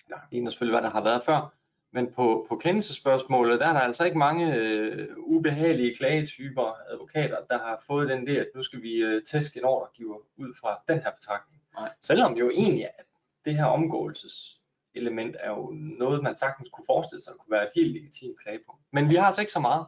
Der 0.08 0.16
ligner 0.30 0.50
selvfølgelig, 0.50 0.80
hvad 0.80 0.90
der 0.90 0.96
har 0.96 1.04
været 1.04 1.24
før. 1.24 1.54
Men 1.92 2.12
på, 2.12 2.46
på 2.48 2.56
kendelsespørgsmålet, 2.56 3.60
der 3.60 3.66
er 3.66 3.72
der 3.72 3.80
altså 3.80 4.04
ikke 4.04 4.18
mange 4.18 4.54
øh, 4.54 5.08
ubehagelige 5.16 5.94
klagetyper, 5.94 6.76
advokater, 6.92 7.36
der 7.50 7.58
har 7.58 7.82
fået 7.86 8.08
den 8.08 8.28
idé, 8.28 8.32
at 8.32 8.48
nu 8.54 8.62
skal 8.62 8.82
vi 8.82 8.94
øh, 8.96 9.22
tæske 9.22 9.58
en 9.58 9.64
ordregiver 9.64 10.16
ud 10.36 10.54
fra 10.60 10.82
den 10.88 10.98
her 11.02 11.10
betragtning. 11.10 11.62
Nej. 11.78 11.90
Selvom 12.00 12.36
jo 12.36 12.50
egentlig, 12.50 12.84
at 12.84 13.06
det 13.44 13.56
her 13.56 13.64
omgåelseselement 13.64 15.36
er 15.40 15.50
jo 15.50 15.70
noget, 15.72 16.22
man 16.22 16.36
sagtens 16.36 16.68
kunne 16.72 16.86
forestille 16.86 17.22
sig 17.22 17.32
kunne 17.38 17.52
være 17.56 17.64
et 17.64 17.72
helt 17.74 17.92
legitimt 17.92 18.40
klagepunkt. 18.42 18.82
Men 18.92 19.08
vi 19.08 19.14
har 19.14 19.26
altså 19.26 19.40
ikke 19.40 19.52
så 19.52 19.60
meget. 19.60 19.86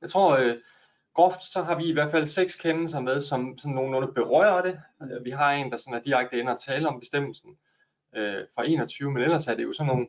Jeg 0.00 0.10
tror, 0.10 0.36
øh, 0.36 0.56
groft 1.14 1.42
så 1.42 1.62
har 1.62 1.74
vi 1.78 1.84
i 1.84 1.92
hvert 1.92 2.10
fald 2.10 2.26
seks 2.26 2.56
kendelser 2.56 3.00
med, 3.00 3.20
som 3.20 3.58
sådan 3.58 3.74
nogenlunde 3.74 4.12
berører 4.12 4.62
det. 4.62 4.80
Øh, 5.02 5.24
Vi 5.24 5.30
har 5.30 5.52
en, 5.52 5.70
der 5.70 5.76
sådan 5.76 5.94
er 5.98 6.02
direkte 6.02 6.38
inde 6.38 6.52
og 6.52 6.60
tale 6.60 6.88
om 6.88 7.00
bestemmelsen 7.00 7.58
øh, 8.16 8.44
fra 8.54 8.68
21, 8.68 9.10
men 9.10 9.22
ellers 9.22 9.46
er 9.46 9.54
det 9.54 9.62
jo 9.62 9.72
sådan 9.72 9.86
nogle, 9.86 10.08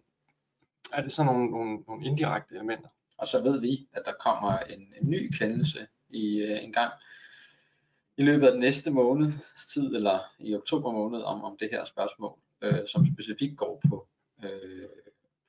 er 0.93 1.01
det 1.01 1.13
sådan 1.13 1.33
nogle, 1.33 1.51
nogle, 1.51 1.77
nogle 1.87 2.05
indirekte 2.05 2.55
elementer. 2.55 2.89
Og 3.17 3.27
så 3.27 3.41
ved 3.43 3.61
vi, 3.61 3.87
at 3.93 4.01
der 4.05 4.13
kommer 4.19 4.57
en, 4.57 4.93
en 5.01 5.09
ny 5.09 5.31
kendelse 5.37 5.87
i 6.09 6.37
øh, 6.37 6.63
en 6.63 6.73
gang 6.73 6.93
i 8.17 8.23
løbet 8.23 8.45
af 8.45 8.51
den 8.51 8.61
næste 8.61 8.91
måneds 8.91 9.65
tid, 9.73 9.95
eller 9.95 10.19
i 10.39 10.55
oktober 10.55 10.91
måned, 10.91 11.21
om, 11.21 11.43
om 11.43 11.57
det 11.57 11.69
her 11.71 11.85
spørgsmål, 11.85 12.37
øh, 12.61 12.87
som 12.87 13.05
specifikt 13.05 13.57
går 13.57 13.81
på, 13.89 14.07
øh, 14.43 14.89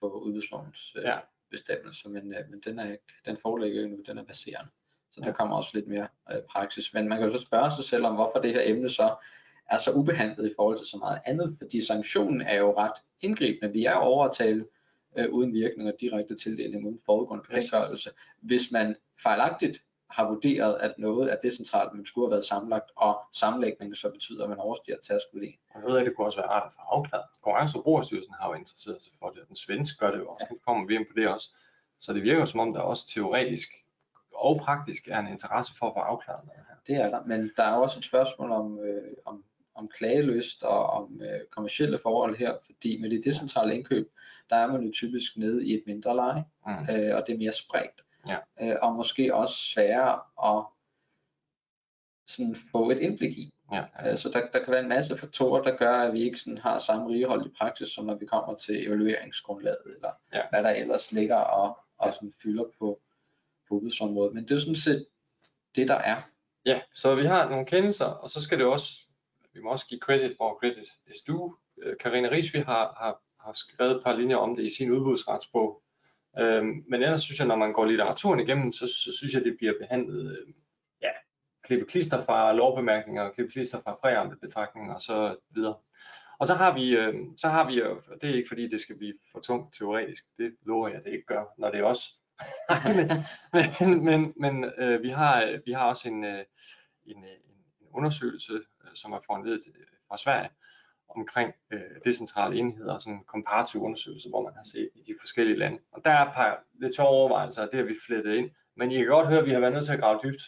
på 0.00 0.10
udbudslovens 0.10 0.96
øh, 0.96 1.04
Ja. 1.04 1.18
bestemmelser, 1.50 2.08
men, 2.08 2.34
øh, 2.34 2.50
men 2.50 2.60
den, 2.60 2.78
er 2.78 2.92
ikke, 2.92 3.04
den 3.26 3.36
foreligger 3.42 3.82
jo 3.82 3.88
nu, 3.88 4.02
den 4.06 4.18
er 4.18 4.24
baserende. 4.24 4.70
Så 5.12 5.20
der 5.20 5.32
kommer 5.32 5.56
også 5.56 5.70
lidt 5.74 5.88
mere 5.88 6.08
øh, 6.32 6.42
praksis. 6.50 6.94
Men 6.94 7.08
man 7.08 7.18
kan 7.18 7.28
jo 7.28 7.38
så 7.38 7.42
spørge 7.42 7.70
sig 7.70 7.84
selv 7.84 8.06
om, 8.06 8.14
hvorfor 8.14 8.38
det 8.38 8.52
her 8.52 8.62
emne 8.64 8.90
så 8.90 9.14
er 9.70 9.78
så 9.78 9.92
ubehandlet 9.92 10.50
i 10.50 10.54
forhold 10.56 10.78
til 10.78 10.86
så 10.86 10.96
meget 10.96 11.20
andet, 11.26 11.56
fordi 11.58 11.86
sanktionen 11.86 12.40
er 12.40 12.56
jo 12.56 12.78
ret 12.78 13.00
indgribende. 13.20 13.72
Vi 13.72 13.84
er 13.84 13.94
over 13.94 14.24
at 14.24 14.32
tale 14.34 14.66
øh, 15.18 15.30
uden 15.30 15.52
virkning 15.52 15.88
og 15.88 15.94
direkte 16.00 16.36
tildeling 16.36 16.86
uden 16.86 17.00
forudgående 17.06 17.44
bekendtgørelse. 17.48 18.10
Hvis 18.40 18.72
man 18.72 18.96
fejlagtigt 19.22 19.82
har 20.10 20.28
vurderet, 20.28 20.78
at 20.80 20.94
noget 20.98 21.32
er 21.32 21.36
decentralt, 21.42 21.94
men 21.94 22.06
skulle 22.06 22.26
have 22.26 22.30
været 22.30 22.44
sammenlagt, 22.44 22.90
og 22.96 23.20
sammenlægningen 23.32 23.94
så 23.94 24.10
betyder, 24.10 24.42
at 24.44 24.48
man 24.50 24.58
overstiger 24.58 24.98
tærskelin. 24.98 25.54
Og 25.74 25.80
noget 25.80 25.98
af 25.98 26.04
det 26.04 26.16
kunne 26.16 26.26
også 26.26 26.38
være 26.38 26.48
rart 26.48 26.66
at 26.66 26.72
få 26.72 26.80
afklaret. 26.80 27.24
Konkurrence- 27.42 27.78
og 27.78 27.84
Brugerstyrelsen 27.84 28.34
har 28.40 28.48
jo 28.48 28.54
interesseret 28.54 29.02
sig 29.02 29.12
for 29.18 29.30
det, 29.30 29.40
og 29.42 29.48
den 29.48 29.56
svenske 29.56 29.98
gør 29.98 30.10
det 30.10 30.18
jo 30.18 30.28
også. 30.28 30.46
Nu 30.50 30.56
kommer 30.66 30.86
vi 30.86 30.94
ind 30.94 31.06
på 31.06 31.12
det 31.16 31.28
også. 31.28 31.48
Så 32.00 32.12
det 32.12 32.22
virker 32.22 32.40
jo 32.40 32.46
som 32.46 32.60
om, 32.60 32.72
der 32.72 32.80
også 32.80 33.06
teoretisk 33.08 33.68
og 34.34 34.60
praktisk 34.60 35.08
er 35.08 35.18
en 35.18 35.26
interesse 35.28 35.74
for 35.78 35.86
at 35.86 35.92
få 35.96 36.00
afklaret 36.00 36.44
noget 36.46 36.62
her. 36.68 36.74
Det 36.86 36.96
er 37.04 37.10
der, 37.10 37.24
men 37.26 37.50
der 37.56 37.62
er 37.64 37.72
også 37.72 37.98
et 37.98 38.04
spørgsmål 38.04 38.50
om, 38.50 38.78
øh, 38.78 39.12
om, 39.24 39.44
om 39.74 39.88
klagelyst 39.88 40.62
og 40.62 40.86
om 40.86 41.20
øh, 41.22 41.40
kommersielle 41.50 41.98
forhold 41.98 42.36
her, 42.36 42.54
fordi 42.66 43.00
med 43.00 43.10
det 43.10 43.24
decentrale 43.24 43.74
indkøb, 43.76 44.12
der 44.50 44.56
er 44.56 44.66
man 44.66 44.82
jo 44.82 44.92
typisk 44.92 45.36
nede 45.36 45.66
i 45.68 45.74
et 45.74 45.82
mindre 45.86 46.16
leje, 46.16 46.44
Mm. 46.66 46.72
øh, 46.72 47.16
og 47.16 47.24
det 47.26 47.34
er 47.34 47.38
mere 47.38 47.52
spredt. 47.52 48.04
Ja. 48.28 48.36
Øh, 48.62 48.76
og 48.82 48.94
måske 48.94 49.34
også 49.34 49.54
sværere 49.54 50.20
at 50.44 50.64
sådan 52.26 52.56
få 52.72 52.90
et 52.90 52.98
indblik 52.98 53.38
i. 53.38 53.52
Ja. 53.72 53.84
Øh, 54.10 54.18
Så 54.18 54.28
der, 54.28 54.40
der 54.52 54.64
kan 54.64 54.72
være 54.72 54.82
en 54.82 54.88
masse 54.88 55.18
faktorer, 55.18 55.62
der 55.62 55.76
gør, 55.76 55.92
at 55.98 56.12
vi 56.12 56.20
ikke 56.20 56.38
sådan 56.38 56.58
har 56.58 56.78
samme 56.78 57.08
rigehold 57.08 57.46
i 57.46 57.54
praksis, 57.58 57.88
som 57.88 58.04
når 58.04 58.14
vi 58.14 58.26
kommer 58.26 58.54
til 58.54 58.86
evalueringsgrundlaget, 58.86 59.78
eller 59.94 60.10
Ja. 60.34 60.40
hvad 60.50 60.62
der 60.62 60.70
ellers 60.70 61.12
ligger 61.12 61.36
og, 61.36 61.78
og 61.98 62.14
sådan 62.14 62.32
fylder 62.42 62.64
på 62.78 63.00
udbudsområdet. 63.72 64.34
Men 64.34 64.44
det 64.44 64.54
er 64.54 64.60
sådan 64.60 64.76
set 64.76 65.06
det, 65.76 65.88
der 65.88 65.94
er. 65.94 66.22
Ja, 66.66 66.80
så 66.94 67.14
vi 67.14 67.26
har 67.26 67.48
nogle 67.48 67.66
kendelser, 67.66 68.04
og 68.04 68.30
så 68.30 68.42
skal 68.42 68.58
det 68.58 68.66
også, 68.66 68.88
vi 69.54 69.60
må 69.60 69.70
også 69.70 69.86
give 69.86 70.00
credit, 70.00 70.36
hvor 70.36 70.58
credit 70.60 70.88
is 71.10 71.22
due. 71.26 71.56
Øh, 71.82 71.96
Karina 72.00 72.28
Risvi 72.28 72.58
har, 72.58 72.96
har, 73.00 73.22
har 73.40 73.52
skrevet 73.52 73.96
et 73.96 74.02
par 74.04 74.16
linjer 74.16 74.36
om 74.36 74.56
det 74.56 74.64
i 74.64 74.76
sin 74.76 74.90
udbudsretsbog. 74.90 75.82
Øhm, 76.38 76.84
men 76.88 77.02
ellers 77.02 77.22
synes 77.22 77.38
jeg, 77.38 77.48
når 77.48 77.56
man 77.56 77.72
går 77.72 77.84
litteraturen 77.84 78.40
igennem, 78.40 78.72
så, 78.72 78.86
så 78.86 79.16
synes 79.16 79.34
jeg, 79.34 79.44
det 79.44 79.56
bliver 79.58 79.72
behandlet, 79.80 80.38
øh, 80.38 80.54
ja, 81.02 81.10
klippe 81.64 81.86
klister 81.86 82.24
fra 82.24 82.52
lovbemærkninger, 82.52 83.30
klippe 83.30 83.52
klister 83.52 83.80
fra 83.80 83.98
præamte 84.02 84.36
betragtninger 84.36 84.94
og 84.94 85.00
så 85.00 85.36
videre. 85.50 85.74
Og 86.38 86.46
så 86.46 86.54
har 86.54 86.74
vi, 86.74 86.96
øh, 86.96 87.14
så 87.36 87.48
har 87.48 87.70
vi, 87.70 87.82
og 87.82 88.02
det 88.20 88.30
er 88.30 88.34
ikke 88.34 88.48
fordi, 88.48 88.68
det 88.68 88.80
skal 88.80 88.98
blive 88.98 89.14
for 89.32 89.40
tungt 89.40 89.74
teoretisk, 89.74 90.24
det 90.38 90.56
lover 90.66 90.88
jeg, 90.88 91.04
det 91.04 91.12
ikke 91.12 91.26
gør, 91.26 91.44
når 91.58 91.70
det 91.70 91.80
er 91.80 91.84
os. 91.84 92.21
Nej, 92.68 92.92
men, 92.98 93.10
men, 93.80 94.04
men, 94.04 94.32
men 94.36 94.72
øh, 94.78 95.02
vi, 95.02 95.08
har, 95.08 95.42
øh, 95.42 95.60
vi 95.66 95.72
har 95.72 95.84
også 95.84 96.08
en, 96.08 96.24
øh, 96.24 96.44
en, 97.06 97.24
øh, 97.24 97.30
en 97.80 97.86
undersøgelse, 97.90 98.52
øh, 98.52 98.90
som 98.94 99.12
er 99.12 99.18
foranledet 99.26 99.60
øh, 99.68 99.86
fra 100.08 100.18
Sverige, 100.18 100.50
omkring 101.08 101.54
øh, 101.72 101.80
decentrale 102.04 102.56
enheder, 102.56 102.98
sådan 102.98 103.12
en 103.12 103.24
komparativ 103.24 103.82
undersøgelse, 103.82 104.28
hvor 104.28 104.42
man 104.42 104.54
har 104.54 104.64
set 104.72 104.90
i 104.94 105.02
de 105.02 105.14
forskellige 105.20 105.58
lande. 105.58 105.78
Og 105.92 106.04
der 106.04 106.10
er 106.10 106.26
et 106.26 106.34
par 106.34 106.64
lidt 106.80 106.96
sjove 106.96 107.08
overvejelser, 107.08 107.62
og 107.62 107.68
det 107.72 107.78
har 107.78 107.86
vi 107.86 107.96
flettet 108.06 108.34
ind. 108.34 108.50
Men 108.76 108.92
I 108.92 108.96
kan 108.96 109.06
godt 109.06 109.28
høre, 109.28 109.38
at 109.38 109.46
vi 109.46 109.52
har 109.52 109.60
været 109.60 109.72
nødt 109.72 109.84
til 109.86 109.92
at 109.92 110.00
grave 110.00 110.20
dybt. 110.24 110.42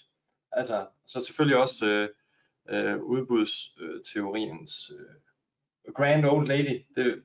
Altså, 0.52 0.86
så 1.06 1.20
selvfølgelig 1.20 1.58
også 1.58 1.86
øh, 1.86 2.08
øh, 2.68 3.02
udbudsteoriens 3.02 4.90
øh, 4.90 5.92
Grand 5.94 6.24
Old 6.24 6.46
Lady, 6.46 6.84
det, 6.96 7.22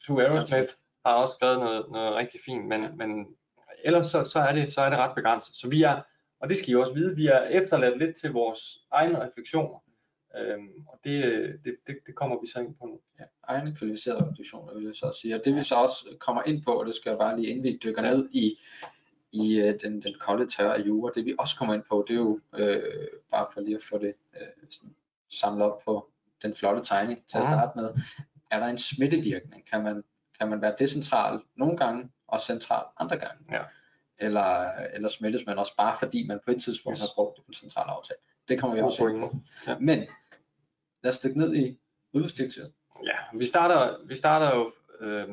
Sue 0.00 0.22
Aerosmith 0.22 0.72
har 1.06 1.14
også 1.14 1.34
skrevet 1.34 1.58
noget, 1.58 1.86
noget 1.90 2.14
rigtig 2.14 2.40
fint, 2.44 2.66
men, 2.66 2.96
men 2.96 3.26
ellers 3.84 4.06
så, 4.06 4.24
så, 4.24 4.38
er 4.38 4.52
det, 4.52 4.72
så 4.72 4.80
er 4.80 4.90
det 4.90 4.98
ret 4.98 5.14
begrænset. 5.14 5.56
Så 5.56 5.68
vi 5.68 5.82
er, 5.82 6.02
og 6.40 6.48
det 6.48 6.58
skal 6.58 6.70
I 6.70 6.74
også 6.74 6.92
vide, 6.92 7.16
vi 7.16 7.26
er 7.26 7.42
efterladt 7.42 7.98
lidt 7.98 8.16
til 8.16 8.30
vores 8.30 8.60
egne 8.90 9.20
refleksioner. 9.20 9.78
Øhm, 10.36 10.86
og 10.88 10.98
det, 11.04 11.22
det, 11.64 11.76
det, 11.86 11.96
det 12.06 12.14
kommer 12.14 12.40
vi 12.40 12.46
så 12.46 12.60
ind 12.60 12.74
på 12.74 12.86
nu. 12.86 13.00
Ja, 13.18 13.24
egne 13.42 13.76
kvalificerede 13.76 14.30
refleksioner 14.30 14.74
vil 14.74 14.84
jeg 14.84 14.94
så 14.94 15.18
sige. 15.20 15.34
Og 15.34 15.40
det 15.44 15.56
vi 15.56 15.62
så 15.62 15.74
også 15.74 16.16
kommer 16.20 16.42
ind 16.42 16.62
på, 16.62 16.70
og 16.72 16.86
det 16.86 16.94
skal 16.94 17.10
jeg 17.10 17.18
bare 17.18 17.36
lige 17.36 17.48
inden 17.48 17.64
vi 17.64 17.78
dykker 17.84 18.04
ja. 18.04 18.10
ned 18.10 18.28
i, 18.32 18.58
i 19.32 19.60
uh, 19.60 19.74
den, 19.82 20.02
den 20.02 20.14
kolde 20.20 20.46
tørre 20.50 20.80
jura, 20.80 21.12
det 21.14 21.24
vi 21.24 21.34
også 21.38 21.56
kommer 21.56 21.74
ind 21.74 21.82
på, 21.90 22.04
det 22.08 22.14
er 22.14 22.18
jo 22.18 22.40
øh, 22.54 23.06
bare 23.30 23.46
for 23.52 23.60
lige 23.60 23.76
at 23.76 23.82
få 23.82 23.98
det 23.98 24.14
øh, 24.40 24.70
sådan, 24.70 24.94
samlet 25.30 25.62
op 25.62 25.82
på 25.84 26.10
den 26.42 26.54
flotte 26.54 26.84
tegning 26.84 27.18
til 27.28 27.38
at 27.38 27.44
starte 27.44 27.78
med. 27.78 27.94
Er 28.50 28.58
der 28.58 28.66
en 28.66 28.78
smittevirkning? 28.78 29.66
Kan 29.70 29.82
man, 29.82 30.04
kan 30.40 30.48
man 30.48 30.62
være 30.62 30.74
decentral 30.78 31.40
nogle 31.56 31.76
gange 31.76 32.10
og 32.26 32.40
central 32.40 32.84
andre 32.98 33.16
gange? 33.18 33.44
Ja. 33.50 33.62
Eller, 34.18 34.72
eller 34.94 35.08
smittes 35.08 35.46
man 35.46 35.58
også 35.58 35.76
bare 35.76 35.96
fordi 35.98 36.26
man 36.26 36.40
på 36.44 36.50
et 36.50 36.62
tidspunkt 36.62 36.98
yes. 36.98 37.02
har 37.02 37.08
brugt 37.14 37.36
det 37.36 37.44
på 37.44 37.48
en 37.48 37.54
central 37.54 37.88
aftale? 37.88 38.18
Det 38.48 38.60
kommer 38.60 38.76
vi 38.76 38.82
også 38.82 39.06
ind 39.06 39.20
på. 39.20 39.36
Ja. 39.66 39.78
Men 39.78 40.06
lad 41.02 41.12
os 41.12 41.20
dykke 41.20 41.38
ned 41.38 41.56
i 41.56 41.78
udbudsdirektivet. 42.12 42.72
Ja, 43.04 43.38
vi 43.38 43.46
starter, 43.46 44.06
vi 44.06 44.16
starter 44.16 44.56
jo, 44.56 44.72
øh, 45.00 45.28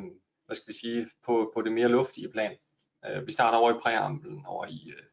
hvad 0.45 0.55
skal 0.55 0.67
vi 0.67 0.73
sige, 0.73 1.09
på, 1.25 1.51
på 1.53 1.61
det 1.61 1.71
mere 1.71 1.87
luftige 1.87 2.29
plan. 2.29 2.57
Øh, 3.05 3.27
vi 3.27 3.31
starter 3.31 3.57
over 3.57 3.71
i 3.71 3.79
præamblen, 3.81 4.45
over 4.45 4.65
i, 4.65 4.89
øh, 4.97 5.03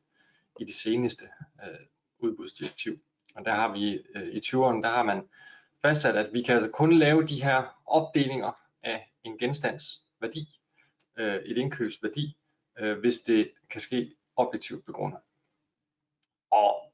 i 0.61 0.64
det 0.64 0.75
seneste 0.75 1.25
øh, 1.64 1.87
udbudsdirektiv. 2.18 2.99
Og 3.37 3.44
der 3.44 3.52
har 3.52 3.72
vi 3.72 4.02
øh, 4.14 4.28
i 4.28 4.38
20'erne, 4.38 4.82
der 4.82 4.90
har 4.90 5.02
man 5.02 5.28
fastsat, 5.82 6.16
at 6.16 6.32
vi 6.32 6.42
kan 6.42 6.54
altså 6.54 6.70
kun 6.70 6.92
lave 6.92 7.26
de 7.26 7.42
her 7.42 7.82
opdelinger 7.87 8.52
af 8.82 9.12
en 9.25 9.38
genstands 9.38 10.02
værdi, 10.21 10.61
øh, 11.17 11.37
et 11.37 11.59
indkøbs 11.59 12.02
værdi, 12.02 12.37
øh, 12.79 12.99
hvis 12.99 13.19
det 13.19 13.50
kan 13.71 13.81
ske 13.81 14.14
objektivt 14.37 14.87
begrundet. 14.87 15.21
Og 16.50 16.93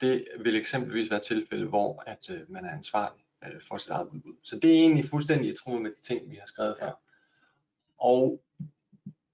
det 0.00 0.28
vil 0.40 0.56
eksempelvis 0.56 1.10
være 1.10 1.20
tilfælde, 1.20 1.66
hvor 1.66 2.02
at 2.06 2.30
øh, 2.30 2.50
man 2.50 2.64
er 2.64 2.70
ansvarlig 2.70 3.24
øh, 3.44 3.60
for 3.68 3.78
sit 3.78 3.90
eget 3.90 4.08
udbud. 4.08 4.34
Så 4.42 4.58
det 4.58 4.70
er 4.70 4.74
egentlig 4.74 5.04
fuldstændig 5.04 5.50
i 5.50 5.54
tråd 5.54 5.80
med 5.80 5.90
de 5.90 6.00
ting, 6.00 6.30
vi 6.30 6.36
har 6.36 6.46
skrevet 6.46 6.76
før. 6.80 6.92
Og 7.98 8.42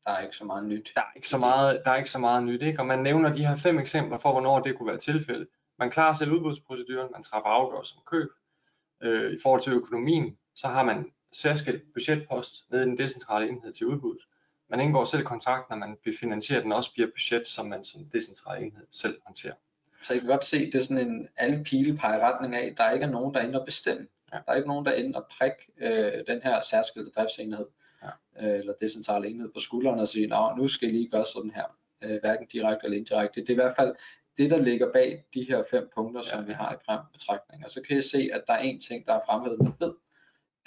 der 0.04 0.10
er 0.10 0.20
ikke 0.20 0.36
så 0.36 0.44
meget 0.44 0.64
nyt. 0.64 0.92
Der 0.94 1.00
er 1.00 1.12
ikke 1.16 1.28
så 1.28 1.38
meget, 1.38 1.82
der 1.84 1.90
er 1.90 1.96
ikke 1.96 2.10
så 2.10 2.18
meget 2.18 2.44
nyt, 2.44 2.62
ikke? 2.62 2.80
Og 2.80 2.86
man 2.86 2.98
nævner 2.98 3.34
de 3.34 3.46
her 3.46 3.56
fem 3.56 3.78
eksempler 3.78 4.18
for, 4.18 4.32
hvornår 4.32 4.60
det 4.60 4.76
kunne 4.78 4.88
være 4.88 4.98
tilfælde. 4.98 5.46
Man 5.78 5.90
klarer 5.90 6.12
selv 6.12 6.32
udbudsproceduren, 6.32 7.12
man 7.12 7.22
træffer 7.22 7.48
afgørelse 7.48 7.94
om 7.96 8.02
køb. 8.06 8.28
Øh, 9.02 9.32
I 9.32 9.36
forhold 9.42 9.60
til 9.60 9.72
økonomien, 9.72 10.38
så 10.54 10.68
har 10.68 10.82
man 10.82 11.12
særskilt 11.32 11.92
budgetpost 11.94 12.70
nede 12.70 12.82
i 12.82 12.86
den 12.86 12.98
decentrale 12.98 13.48
enhed 13.48 13.72
til 13.72 13.86
udbud. 13.86 14.16
Man 14.70 14.80
indgår 14.80 15.04
selv 15.04 15.24
kontrakt, 15.24 15.70
når 15.70 15.76
man 15.76 15.96
vil 16.04 16.18
finansiere 16.18 16.62
den 16.62 16.72
også 16.72 16.92
bliver 16.92 17.08
budget, 17.08 17.48
som 17.48 17.66
man 17.66 17.84
som 17.84 18.04
decentral 18.04 18.62
enhed 18.62 18.86
selv 18.90 19.18
håndterer. 19.26 19.54
Så 20.02 20.14
I 20.14 20.18
kan 20.18 20.28
godt 20.28 20.44
se, 20.44 20.66
det 20.66 20.74
er 20.74 20.82
sådan 20.82 21.08
en 21.08 21.28
alle 21.36 21.64
pile 21.64 21.96
peger 21.96 22.18
i 22.18 22.20
retning 22.20 22.54
af, 22.54 22.74
der 22.76 22.90
ikke 22.90 23.06
er 23.06 23.10
nogen, 23.10 23.34
der 23.34 23.40
er 23.40 23.44
inde 23.46 23.60
og 23.60 23.66
bestemme. 23.66 24.06
Ja. 24.32 24.36
Der 24.36 24.52
er 24.52 24.56
ikke 24.56 24.68
nogen, 24.68 24.86
der 24.86 24.92
er 24.92 24.96
inde 24.96 25.16
og 25.16 25.26
prikke 25.38 25.72
øh, 25.76 26.26
den 26.26 26.42
her 26.42 26.60
særskilte 26.60 27.10
driftsenhed, 27.10 27.66
ja. 28.02 28.08
øh, 28.40 28.58
eller 28.58 28.72
decentrale 28.80 29.28
enhed 29.28 29.50
på 29.54 29.60
skulderen 29.60 30.00
og 30.00 30.08
sige, 30.08 30.28
nu 30.56 30.68
skal 30.68 30.88
I 30.88 30.92
lige 30.92 31.10
gøre 31.10 31.24
sådan 31.24 31.50
her, 31.50 31.76
øh, 32.02 32.20
hverken 32.20 32.46
direkte 32.46 32.84
eller 32.84 32.98
indirekte. 32.98 33.40
Det 33.40 33.48
er 33.48 33.54
i 33.54 33.62
hvert 33.62 33.76
fald 33.76 33.94
det, 34.38 34.50
der 34.50 34.58
ligger 34.58 34.92
bag 34.92 35.24
de 35.34 35.42
her 35.42 35.64
fem 35.70 35.88
punkter, 35.94 36.22
som 36.22 36.40
ja. 36.40 36.46
vi 36.46 36.52
har 36.52 36.72
i 36.72 36.76
preambelbetragtning. 36.86 37.64
Og 37.64 37.70
så 37.70 37.82
kan 37.82 37.96
jeg 37.96 38.04
se, 38.04 38.30
at 38.32 38.44
der 38.46 38.52
er 38.52 38.58
en 38.58 38.80
ting, 38.80 39.06
der 39.06 39.14
er 39.14 39.20
fremhævet 39.26 39.62
med 39.62 39.72
fed. 39.78 39.94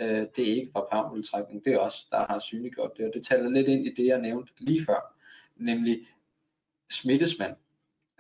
Øh, 0.02 0.28
det 0.36 0.40
er 0.52 0.56
ikke 0.56 0.72
fra 0.74 0.86
preambelbetragtning, 0.90 1.66
det 1.66 1.74
er 1.74 1.78
også 1.78 2.08
der 2.12 2.26
har 2.30 2.40
synliggjort 2.40 2.92
det. 2.98 3.06
Og 3.06 3.12
det 3.14 3.26
taler 3.26 3.50
lidt 3.50 3.68
ind 3.68 3.86
i 3.86 3.94
det, 3.94 4.06
jeg 4.06 4.22
nævnte 4.22 4.54
lige 4.60 4.86
før, 4.86 5.16
nemlig 5.56 6.08
smittes 6.90 7.40
man. 7.40 7.56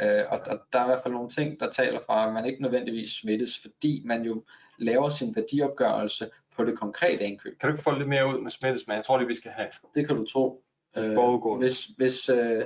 Øh, 0.01 0.23
og, 0.29 0.39
og 0.39 0.59
der 0.73 0.79
er 0.79 0.83
i 0.83 0.87
hvert 0.87 1.03
fald 1.03 1.13
nogle 1.13 1.29
ting, 1.29 1.59
der 1.59 1.71
taler 1.71 1.99
for, 2.05 2.13
at 2.13 2.33
man 2.33 2.45
ikke 2.45 2.61
nødvendigvis 2.61 3.11
smittes, 3.11 3.59
fordi 3.59 4.01
man 4.05 4.23
jo 4.23 4.43
laver 4.77 5.09
sin 5.09 5.35
værdiopgørelse 5.35 6.29
på 6.55 6.65
det 6.65 6.79
konkrete 6.79 7.23
indkøb. 7.23 7.59
Kan 7.59 7.69
du 7.69 7.73
ikke 7.73 7.83
få 7.83 7.91
lidt 7.91 8.09
mere 8.09 8.27
ud 8.27 8.41
med 8.41 8.51
smittes, 8.51 8.87
men 8.87 8.95
jeg 8.95 9.05
tror 9.05 9.17
det, 9.17 9.27
vi 9.27 9.33
skal 9.33 9.51
have. 9.51 9.69
Det 9.95 10.07
kan 10.07 10.15
du 10.15 10.25
tro. 10.25 10.63
Øh, 10.97 11.57
hvis, 11.57 11.85
hvis, 11.85 12.29
øh, 12.29 12.65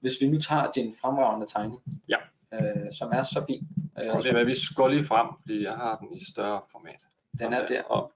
hvis 0.00 0.20
vi 0.20 0.26
nu 0.26 0.38
tager 0.38 0.72
din 0.72 0.96
fremragende 1.00 1.46
tegning, 1.46 1.82
ja. 2.08 2.16
øh, 2.52 2.92
som 2.92 3.10
er 3.12 3.22
så 3.22 3.44
fin. 3.46 3.68
Øh, 3.98 4.22
det 4.22 4.26
er, 4.26 4.44
vi 4.44 4.54
går 4.76 4.88
lige 4.88 5.06
frem, 5.06 5.26
fordi 5.40 5.62
jeg 5.62 5.72
har 5.72 5.96
den 5.96 6.16
i 6.16 6.24
større 6.24 6.60
format. 6.72 7.00
Den 7.38 7.52
er 7.52 7.66
der. 7.66 7.82
Og 7.82 8.12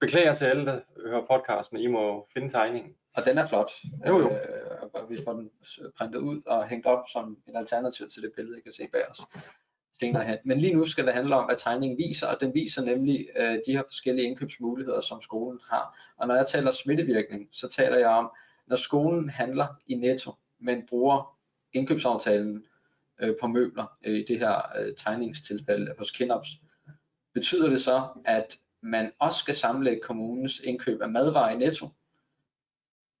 beklager 0.00 0.34
til 0.34 0.44
alle, 0.44 0.66
der 0.66 0.80
hører 1.06 1.26
podcast, 1.26 1.72
men 1.72 1.82
I 1.82 1.86
må 1.86 2.28
finde 2.34 2.48
tegningen. 2.48 2.94
Og 3.14 3.24
den 3.24 3.38
er 3.38 3.46
flot. 3.46 3.72
Jo, 4.06 4.18
jo. 4.18 4.30
Øh, 4.30 4.90
og 4.94 5.10
vi 5.10 5.18
får 5.24 5.32
den 5.32 5.50
printet 5.98 6.18
ud 6.18 6.42
og 6.46 6.68
hængt 6.68 6.86
op 6.86 7.04
som 7.12 7.38
en 7.48 7.56
alternativ 7.56 8.08
til 8.08 8.22
det 8.22 8.32
billede, 8.36 8.58
I 8.58 8.62
kan 8.62 8.72
se 8.72 8.88
bag 8.92 9.02
os. 9.10 9.20
Men 10.44 10.58
lige 10.58 10.74
nu 10.74 10.86
skal 10.86 11.06
det 11.06 11.14
handle 11.14 11.36
om, 11.36 11.44
hvad 11.44 11.56
tegningen 11.56 11.98
viser, 11.98 12.26
og 12.26 12.40
den 12.40 12.54
viser 12.54 12.82
nemlig 12.82 13.28
øh, 13.36 13.58
de 13.66 13.72
her 13.72 13.82
forskellige 13.88 14.26
indkøbsmuligheder, 14.26 15.00
som 15.00 15.22
skolen 15.22 15.60
har. 15.70 16.12
Og 16.16 16.28
når 16.28 16.34
jeg 16.34 16.46
taler 16.46 16.70
smittevirkning, 16.70 17.48
så 17.52 17.68
taler 17.68 17.98
jeg 17.98 18.08
om, 18.08 18.30
når 18.66 18.76
skolen 18.76 19.30
handler 19.30 19.66
i 19.86 19.94
netto, 19.94 20.32
men 20.60 20.86
bruger 20.88 21.38
indkøbsaftalen 21.72 22.64
øh, 23.20 23.34
på 23.40 23.46
møbler, 23.46 23.96
øh, 24.04 24.18
i 24.18 24.24
det 24.28 24.38
her 24.38 24.62
øh, 24.80 24.94
tegningstilfælde 24.96 25.94
hos 25.98 26.10
Kinops, 26.10 26.48
betyder 27.34 27.68
det 27.68 27.80
så, 27.80 28.08
at 28.24 28.58
man 28.88 29.12
også 29.18 29.38
skal 29.38 29.54
sammenlægge 29.54 30.00
kommunens 30.02 30.60
indkøb 30.60 31.00
af 31.00 31.10
madvarer 31.10 31.50
i 31.50 31.56
netto, 31.56 31.88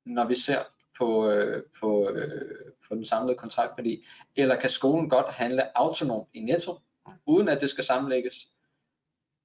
når 0.04 0.24
vi 0.24 0.34
ser 0.34 0.64
på, 0.98 1.30
øh, 1.30 1.62
på, 1.80 2.10
øh, 2.10 2.72
på 2.88 2.94
den 2.94 3.04
samlede 3.04 3.38
kontraktværdi, 3.38 4.06
eller 4.36 4.60
kan 4.60 4.70
skolen 4.70 5.10
godt 5.10 5.26
handle 5.26 5.78
autonomt 5.78 6.28
i 6.34 6.40
netto, 6.40 6.78
uden 7.26 7.48
at 7.48 7.60
det 7.60 7.70
skal 7.70 7.84
sammenlægges, 7.84 8.52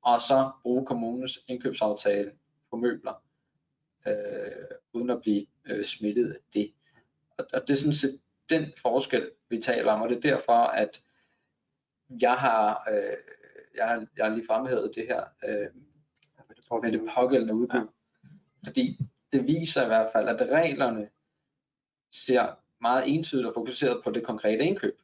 og 0.01 0.21
så 0.21 0.51
bruge 0.61 0.85
kommunens 0.85 1.39
indkøbsaftale 1.47 2.31
på 2.69 2.77
møbler, 2.77 3.23
øh, 4.07 4.65
uden 4.93 5.09
at 5.09 5.21
blive 5.21 5.45
øh, 5.65 5.83
smittet 5.83 6.31
af 6.31 6.39
det. 6.53 6.73
Og, 7.37 7.45
og 7.53 7.61
det 7.61 7.73
er 7.73 7.77
sådan 7.77 7.93
set 7.93 8.19
den 8.49 8.73
forskel, 8.77 9.31
vi 9.49 9.61
taler 9.61 9.91
om, 9.91 10.01
og 10.01 10.09
det 10.09 10.17
er 10.17 10.21
derfor, 10.21 10.53
at 10.53 11.01
jeg 12.21 12.35
har, 12.35 12.89
øh, 12.91 13.17
jeg 13.75 13.87
har, 13.87 14.07
jeg 14.17 14.25
har 14.25 14.35
lige 14.35 14.47
fremhævet 14.47 14.91
det 14.95 15.07
her 15.07 15.23
øh, 15.47 15.67
med 16.83 16.91
det 16.91 17.09
pågældende 17.15 17.53
udbud. 17.53 17.79
Ja. 17.79 17.83
Fordi 18.65 18.99
det 19.31 19.43
viser 19.43 19.83
i 19.83 19.87
hvert 19.87 20.09
fald, 20.13 20.29
at 20.29 20.49
reglerne 20.51 21.09
ser 22.11 22.55
meget 22.81 23.15
entydigt 23.15 23.47
og 23.47 23.53
fokuseret 23.53 24.03
på 24.03 24.11
det 24.11 24.23
konkrete 24.23 24.65
indkøb. 24.65 25.01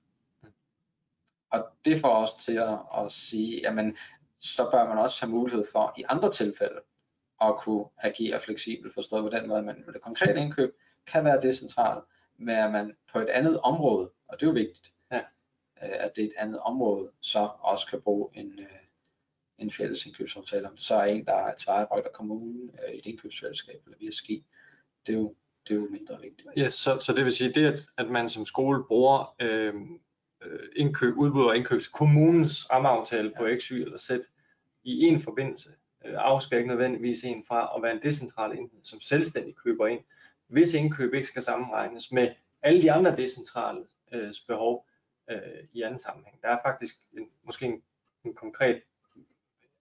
Og 1.51 1.67
det 1.85 2.01
får 2.01 2.15
os 2.15 2.35
til 2.45 2.53
at, 2.53 2.79
at 2.97 3.11
sige, 3.11 3.61
jamen 3.61 3.97
så 4.39 4.71
bør 4.71 4.87
man 4.87 4.97
også 4.97 5.25
have 5.25 5.31
mulighed 5.31 5.65
for 5.71 5.93
i 5.97 6.03
andre 6.09 6.31
tilfælde 6.31 6.81
at 7.41 7.57
kunne 7.57 7.85
agere 7.97 8.39
fleksibelt 8.39 8.93
forstået 8.93 9.23
på 9.23 9.37
den 9.37 9.47
måde, 9.47 9.59
at 9.59 9.65
man 9.65 9.83
med 9.85 9.93
det 9.93 10.01
konkrete 10.01 10.41
indkøb 10.41 10.75
kan 11.07 11.25
være 11.25 11.41
decentral, 11.41 12.01
men 12.37 12.55
at 12.55 12.71
man 12.71 12.95
på 13.13 13.19
et 13.19 13.29
andet 13.29 13.59
område, 13.59 14.11
og 14.27 14.39
det 14.39 14.45
er 14.45 14.47
jo 14.47 14.53
vigtigt, 14.53 14.93
ja. 15.11 15.17
Øh, 15.17 15.23
at 15.99 16.15
det 16.15 16.23
er 16.23 16.27
et 16.27 16.33
andet 16.37 16.59
område, 16.59 17.11
så 17.21 17.49
også 17.59 17.87
kan 17.87 18.01
bruge 18.01 18.29
en, 18.33 18.59
øh, 18.59 18.78
en 19.59 19.71
fælles 19.71 20.05
indkøbsaftale. 20.05 20.67
Om 20.67 20.75
det 20.75 20.85
så 20.85 20.95
er 20.95 21.05
en, 21.05 21.25
der 21.25 21.33
er 21.33 21.55
tilvejebragt 21.55 22.05
af 22.05 22.13
kommunen, 22.13 22.71
øh, 22.87 22.93
et 22.93 23.05
indkøbsfællesskab 23.05 23.81
eller 23.85 23.97
via 23.99 24.11
ski, 24.11 24.45
det 25.07 25.13
er 25.13 25.19
jo, 25.19 25.35
det 25.67 25.73
er 25.75 25.79
jo 25.79 25.87
mindre 25.91 26.21
vigtigt. 26.21 26.47
Ja, 26.57 26.69
så, 26.69 26.99
så 26.99 27.13
det 27.13 27.23
vil 27.23 27.31
sige, 27.31 27.53
det 27.53 27.65
at, 27.65 27.85
at 27.97 28.09
man 28.09 28.29
som 28.29 28.45
skole 28.45 28.83
bruger 28.83 29.35
øh, 29.41 29.73
indkøb, 30.75 31.17
udbud 31.17 31.45
og 31.45 31.55
indkøbs 31.55 31.87
kommunens 31.87 32.69
rammeaftale 32.71 33.31
ja. 33.35 33.39
på 33.39 33.59
X, 33.59 33.63
Y 33.63 33.73
eller 33.73 33.97
Z 33.97 34.09
i 34.83 35.01
en 35.01 35.19
forbindelse, 35.19 35.69
øh, 36.05 36.13
afskærer 36.17 36.59
ikke 36.59 36.69
nødvendigvis 36.69 37.23
en 37.23 37.43
fra 37.47 37.71
at 37.75 37.83
være 37.83 37.91
en 37.91 38.01
decentral 38.01 38.51
enhed, 38.51 38.83
som 38.83 39.01
selvstændig 39.01 39.55
køber 39.55 39.87
ind, 39.87 39.99
hvis 40.47 40.73
indkøb 40.73 41.13
ikke 41.13 41.27
skal 41.27 41.41
sammenregnes 41.41 42.11
med 42.11 42.29
alle 42.61 42.81
de 42.81 42.91
andre 42.91 43.17
decentrale 43.17 43.85
øh, 44.13 44.33
behov 44.47 44.87
øh, 45.29 45.37
i 45.73 45.81
anden 45.81 45.99
sammenhæng. 45.99 46.41
Der 46.41 46.47
er 46.47 46.57
faktisk 46.65 46.95
en, 47.13 47.29
måske 47.43 47.65
en, 47.65 47.81
en 48.25 48.33
konkret 48.33 48.81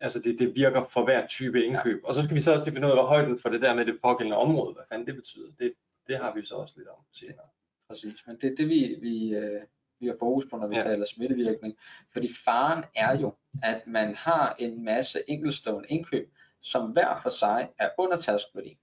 altså 0.01 0.19
det, 0.19 0.39
det 0.39 0.55
virker 0.55 0.85
for 0.85 1.05
hver 1.05 1.27
type 1.27 1.65
indkøb. 1.65 2.01
Ja. 2.03 2.09
Og 2.09 2.15
så 2.15 2.23
skal 2.23 2.37
vi 2.37 2.41
så 2.41 2.53
også 2.53 2.65
finde 2.65 2.87
ud 2.87 2.91
af, 2.91 2.97
hvad 2.97 3.09
højden 3.09 3.39
for 3.39 3.49
det 3.49 3.63
der 3.63 3.75
med 3.75 3.87
det 3.87 3.99
pågældende 4.03 4.37
område, 4.37 4.75
hvad 4.75 4.85
fanden 4.89 5.07
det 5.07 5.15
betyder. 5.15 5.53
Det, 5.59 5.73
det 6.07 6.17
har 6.17 6.35
vi 6.35 6.45
så 6.45 6.55
også 6.55 6.75
lidt 6.77 6.89
om 6.89 7.05
senere. 7.13 7.47
Præcis, 7.89 8.27
men 8.27 8.37
det 8.37 8.53
er 8.53 8.57
det, 8.57 8.69
vi, 8.69 8.97
vi, 9.01 9.35
øh, 9.35 9.63
vi 10.01 10.07
har 10.07 10.17
fokus 10.19 10.47
på, 10.51 10.57
når 10.57 10.67
vi 10.67 10.77
ja. 10.77 10.83
taler 10.83 11.05
smittevirkning. 11.05 11.79
Fordi 12.13 12.29
faren 12.45 12.85
er 12.95 13.19
jo, 13.19 13.35
at 13.63 13.87
man 13.87 14.15
har 14.15 14.57
en 14.59 14.85
masse 14.85 15.19
enkeltstående 15.29 15.89
indkøb, 15.89 16.33
som 16.61 16.91
hver 16.91 17.21
for 17.23 17.31
sig 17.31 17.69
er 17.79 17.89
under 17.99 18.17
tastværdi. 18.17 18.79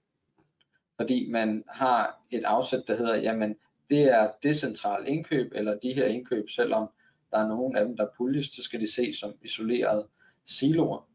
Fordi 0.96 1.30
man 1.30 1.64
har 1.68 2.22
et 2.30 2.44
afsæt, 2.44 2.82
der 2.88 2.96
hedder, 2.96 3.16
jamen 3.16 3.56
det 3.90 4.02
er 4.02 4.30
decentral 4.42 5.08
indkøb, 5.08 5.52
eller 5.54 5.78
de 5.78 5.92
her 5.92 6.06
indkøb, 6.06 6.50
selvom 6.50 6.88
der 7.30 7.38
er 7.38 7.48
nogen 7.48 7.76
af 7.76 7.84
dem, 7.84 7.96
der 7.96 8.08
puljes, 8.16 8.46
så 8.46 8.62
skal 8.62 8.80
de 8.80 8.92
ses 8.92 9.16
som 9.16 9.34
isoleret 9.42 10.06
siloer. 10.46 11.08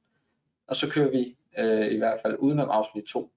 Og 0.67 0.75
så 0.75 0.89
kører 0.89 1.11
vi 1.11 1.37
øh, 1.57 1.91
i 1.91 1.97
hvert 1.97 2.19
fald 2.21 2.37
udenom 2.39 2.69
afsnit 2.69 3.03
2, 3.03 3.31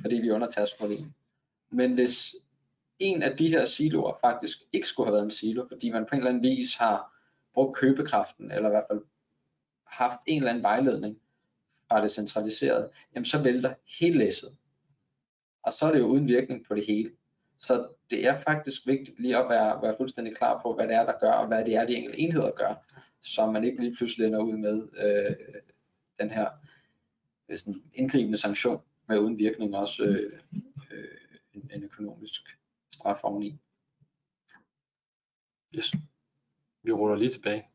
fordi 0.00 0.16
vi 0.16 0.30
undertager 0.30 0.66
skrålin. 0.66 1.14
Men 1.70 1.94
hvis 1.94 2.36
en 2.98 3.22
af 3.22 3.36
de 3.36 3.48
her 3.48 3.64
siloer 3.64 4.18
faktisk 4.20 4.58
ikke 4.72 4.88
skulle 4.88 5.06
have 5.06 5.14
været 5.14 5.24
en 5.24 5.30
silo, 5.30 5.66
fordi 5.68 5.90
man 5.90 6.06
på 6.06 6.14
en 6.14 6.18
eller 6.18 6.30
anden 6.30 6.42
vis 6.42 6.74
har 6.74 7.12
brugt 7.54 7.76
købekraften, 7.76 8.50
eller 8.50 8.68
i 8.68 8.72
hvert 8.72 8.86
fald 8.90 9.00
haft 9.84 10.18
en 10.26 10.36
eller 10.36 10.50
anden 10.50 10.62
vejledning 10.62 11.20
fra 11.88 12.02
det 12.02 12.10
centraliserede, 12.10 12.90
jamen 13.14 13.24
så 13.24 13.42
vælter 13.42 13.74
hele 13.98 14.18
læsset. 14.18 14.56
Og 15.62 15.72
så 15.72 15.86
er 15.86 15.92
det 15.92 15.98
jo 15.98 16.06
uden 16.06 16.28
virkning 16.28 16.66
på 16.68 16.74
det 16.74 16.86
hele. 16.86 17.10
Så 17.58 17.88
det 18.10 18.26
er 18.26 18.40
faktisk 18.40 18.86
vigtigt 18.86 19.20
lige 19.20 19.36
at 19.36 19.48
være, 19.48 19.82
være 19.82 19.94
fuldstændig 19.96 20.36
klar 20.36 20.60
på, 20.62 20.74
hvad 20.74 20.88
det 20.88 20.94
er, 20.96 21.06
der 21.06 21.18
gør, 21.20 21.32
og 21.32 21.46
hvad 21.46 21.64
det 21.64 21.74
er, 21.74 21.86
de 21.86 21.94
enkelte 21.94 22.18
enheder 22.18 22.50
gør, 22.50 22.74
så 23.26 23.50
man 23.50 23.64
ikke 23.64 23.80
lige 23.80 23.96
pludselig 23.96 24.26
ender 24.26 24.42
ud 24.42 24.56
med 24.56 24.88
øh, 24.96 25.36
den 26.18 26.30
her 26.30 26.50
øh, 27.48 27.58
sådan 27.58 27.74
indgribende 27.94 28.38
sanktion 28.38 28.82
med 29.08 29.18
uden 29.18 29.38
virkning 29.38 29.76
også 29.76 30.04
øh, 30.04 30.40
øh, 30.90 31.08
en, 31.52 31.70
en 31.74 31.82
økonomisk 31.82 32.58
straf 32.92 33.24
oveni. 33.24 33.58
Yes. 35.74 35.94
Vi 36.82 36.92
ruller 36.92 37.16
lige 37.16 37.30
tilbage. 37.30 37.66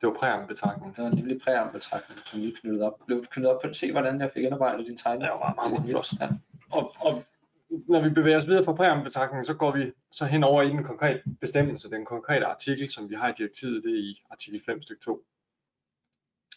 Det 0.00 0.08
var 0.08 0.14
præambetragtning. 0.14 0.96
Det 0.96 1.04
var 1.04 1.10
nemlig 1.10 1.40
præambetragtning, 1.40 2.20
som 2.20 2.42
vi 2.42 2.50
knyttede 2.50 2.86
op. 2.86 3.06
Blev 3.06 3.26
knyttet 3.26 3.52
op 3.52 3.62
på 3.62 3.74
se, 3.74 3.92
hvordan 3.92 4.20
jeg 4.20 4.30
fik 4.32 4.44
indarbejdet 4.44 4.86
din 4.86 4.96
tegning. 4.96 5.22
Det 5.22 5.30
var 5.30 5.54
meget, 5.54 5.72
meget 5.72 5.90
flot. 5.90 6.20
Ja. 6.20 6.28
Og, 6.72 6.94
og 7.00 7.24
når 7.70 8.02
vi 8.02 8.10
bevæger 8.10 8.38
os 8.38 8.46
videre 8.46 8.64
fra 8.64 8.72
præambetragtningen, 8.72 9.44
så 9.44 9.54
går 9.54 9.72
vi 9.76 9.92
så 10.10 10.24
hen 10.24 10.44
over 10.44 10.62
i 10.62 10.68
den 10.68 10.84
konkrete 10.84 11.22
bestemmelse, 11.40 11.90
den 11.90 12.04
konkrete 12.04 12.46
artikel, 12.46 12.90
som 12.90 13.10
vi 13.10 13.14
har 13.14 13.28
i 13.28 13.34
direktivet, 13.38 13.84
det 13.84 13.92
er 13.92 13.98
i 13.98 14.22
artikel 14.30 14.60
5 14.66 14.82
stykke 14.82 15.02
2. 15.02 15.24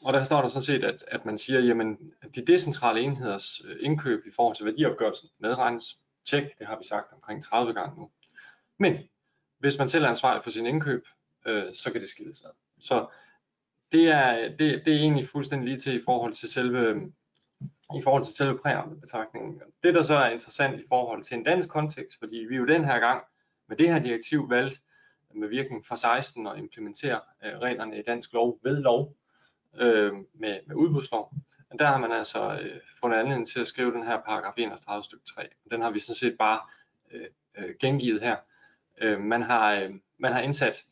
Og 0.06 0.14
der 0.14 0.24
står 0.24 0.42
der 0.42 0.48
sådan 0.48 0.64
set, 0.64 0.84
at, 0.84 1.04
at 1.08 1.26
man 1.26 1.38
siger, 1.38 1.60
jamen 1.60 1.98
de 2.36 2.46
decentrale 2.46 3.02
enheders 3.02 3.62
øh, 3.66 3.78
indkøb 3.80 4.26
i 4.28 4.32
forhold 4.32 4.56
til 4.56 4.66
værdiopgørelsen 4.66 5.30
medregnes. 5.40 5.98
Tjek, 6.26 6.60
det 6.60 6.68
har 6.68 6.78
vi 6.78 6.84
sagt 6.84 7.14
omkring 7.14 7.44
30 7.44 7.74
gange 7.74 8.00
nu. 8.00 8.10
Men 8.80 8.98
hvis 9.60 9.78
man 9.78 9.90
selv 9.90 10.04
er 10.04 10.10
ansvarlig 10.10 10.44
for 10.44 10.50
sin 10.50 10.66
indkøb, 10.66 11.06
øh, 11.46 11.64
så 11.74 11.92
kan 11.92 12.02
det 12.02 12.10
skilles 12.10 12.42
ad. 12.42 12.50
Så 12.80 13.08
det 13.92 14.08
er, 14.08 14.50
det, 14.50 14.86
det 14.86 14.94
er 14.94 15.00
egentlig 15.00 15.28
fuldstændig 15.28 15.68
lige 15.68 15.80
til 15.80 15.96
i 15.96 16.04
forhold 16.06 16.34
til 16.34 16.50
selve, 16.50 17.12
i 17.96 18.02
forhold 18.04 18.24
til 18.24 18.36
selve 18.36 18.58
præambetragtningen. 18.58 19.62
Det 19.84 19.96
der 19.96 20.02
så 20.02 20.16
er 20.16 20.30
interessant 20.30 20.80
i 20.80 20.84
forhold 20.90 21.24
til 21.24 21.38
en 21.38 21.44
dansk 21.44 21.70
kontekst, 21.70 22.20
fordi 22.20 22.46
vi 22.50 22.56
jo 22.56 22.66
den 22.66 22.86
her 22.86 23.00
gang 23.00 23.24
med 23.68 23.78
det 23.78 23.94
her 23.94 24.00
direktiv 24.00 24.50
valgt 24.50 24.82
med 25.36 25.48
virkning 25.48 25.86
fra 25.86 25.96
16 25.96 26.48
at 26.48 26.58
implementere 26.58 27.20
øh, 27.44 27.60
reglerne 27.60 28.00
i 28.00 28.04
dansk 28.08 28.34
lov 28.34 28.60
ved 28.64 28.82
lov 28.82 29.16
øh, 29.80 30.14
med, 30.14 30.60
med 30.68 30.76
udbudslov. 30.76 31.34
Men 31.70 31.80
der 31.80 31.86
har 31.86 31.98
man 31.98 32.12
altså 32.12 32.60
øh, 32.62 32.80
fundet 33.00 33.18
anledning 33.18 33.48
til 33.48 33.60
at 33.60 33.68
skrive 33.68 33.92
den 33.92 34.04
her 34.04 34.22
paragraf 34.22 34.54
31 34.58 35.04
stykke 35.04 35.26
3. 35.36 35.48
Den 35.72 35.82
har 35.82 35.92
vi 35.92 36.00
sådan 36.00 36.16
set 36.16 36.38
bare 36.38 36.60
øh, 37.12 37.28
øh, 37.58 37.76
gengivet 37.80 38.22
her. 38.22 38.36
Øh, 39.02 39.20
man, 39.20 39.42
har, 39.42 39.74
øh, 39.74 39.94
man 40.18 40.34
har 40.34 40.42
indsat 40.42 40.86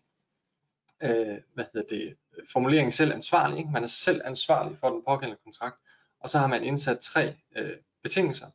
øh, 1.04 1.38
hvad 1.54 1.66
hedder 1.74 1.88
det, 1.90 2.16
formuleringen 2.54 2.92
selv 2.92 3.14
ansvarlig. 3.14 3.58
Ikke? 3.58 3.72
Man 3.72 3.84
er 3.84 3.88
selv 3.88 4.22
ansvarlig 4.26 4.78
for 4.78 4.90
den 4.90 5.04
pågældende 5.08 5.42
kontrakt. 5.44 5.76
Og 6.20 6.30
så 6.30 6.40
har 6.40 6.48
man 6.48 6.64
indsat 6.64 7.00
tre 7.00 7.36
øh, 7.56 7.78
betingelser, 8.04 8.48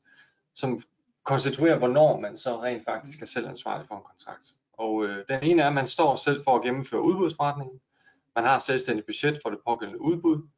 som 0.55 0.83
konstituerer, 1.25 1.79
hvornår 1.79 2.21
man 2.21 2.37
så 2.37 2.63
rent 2.63 2.85
faktisk 2.85 3.23
er 3.23 3.27
selv 3.27 3.49
ansvarlig 3.49 3.89
for 3.89 3.95
en 3.97 4.03
kontrakt. 4.03 4.49
Og 4.73 5.05
øh, 5.05 5.25
den 5.29 5.43
ene 5.43 5.63
er, 5.63 5.67
at 5.67 5.73
man 5.73 5.87
står 5.87 6.17
selv 6.17 6.45
for 6.45 6.57
at 6.57 6.63
gennemføre 6.63 7.03
udbudsforretningen. 7.03 7.81
Man 8.37 8.45
har 8.45 8.59
selvstændigt 8.59 9.07
budget 9.07 9.39
for 9.43 9.51
det 9.51 9.59
pågældende 9.67 10.01
udbud, 10.01 10.49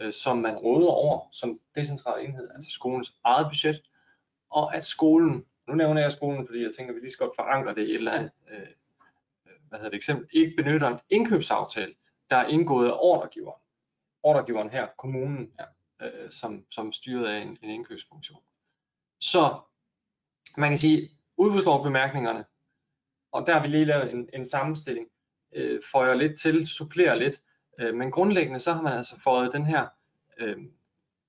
øh, 0.00 0.12
som 0.12 0.38
man 0.38 0.56
råder 0.56 0.88
over 0.90 1.28
som 1.32 1.60
decentral 1.74 2.24
enhed, 2.24 2.50
altså 2.54 2.70
skolens 2.70 3.14
eget 3.24 3.46
budget. 3.50 3.82
Og 4.50 4.76
at 4.76 4.84
skolen, 4.84 5.44
nu 5.68 5.74
nævner 5.74 6.00
jeg 6.00 6.12
skolen, 6.12 6.46
fordi 6.46 6.62
jeg 6.62 6.70
tænker, 6.76 6.92
at 6.92 6.96
vi 6.96 7.00
lige 7.00 7.12
skal 7.12 7.26
godt 7.26 7.36
forankre 7.36 7.74
det 7.74 7.82
i 7.82 7.90
et 7.90 7.94
eller 7.94 8.12
andet 8.12 8.30
øh, 8.50 8.58
øh, 9.46 9.52
hvad 9.68 9.78
hedder 9.78 9.90
det, 9.90 9.96
eksempel, 9.96 10.28
ikke 10.32 10.54
benytter 10.56 10.88
en 10.88 11.00
indkøbsaftale, 11.10 11.94
der 12.30 12.36
er 12.36 12.46
indgået 12.46 12.88
af 12.88 12.96
ordregiveren. 13.00 13.60
Ordregiveren 14.22 14.70
her, 14.70 14.86
kommunen, 14.98 15.52
ja 15.60 15.64
øh, 16.02 16.30
som, 16.30 16.64
som 16.70 16.92
styret 16.92 17.26
af 17.26 17.38
en, 17.38 17.58
en 17.62 17.70
indkøbsfunktion. 17.70 18.42
Så 19.20 19.60
man 20.56 20.70
kan 20.70 20.78
sige, 20.78 21.10
udbudslovbemærkningerne, 21.36 22.44
og 23.32 23.46
der 23.46 23.52
har 23.52 23.62
vi 23.62 23.68
lige 23.68 23.84
lavet 23.84 24.12
en, 24.12 24.28
en 24.32 24.46
sammenstilling, 24.46 25.06
øh, 25.54 25.80
får 25.92 26.04
jeg 26.04 26.16
lidt 26.16 26.40
til, 26.40 26.66
supplerer 26.66 27.14
lidt, 27.14 27.42
øh, 27.80 27.94
men 27.94 28.10
grundlæggende 28.10 28.60
så 28.60 28.72
har 28.72 28.82
man 28.82 28.92
altså 28.92 29.20
fået 29.24 29.52
den 29.52 29.66
her, 29.66 29.86
øh, 30.38 30.56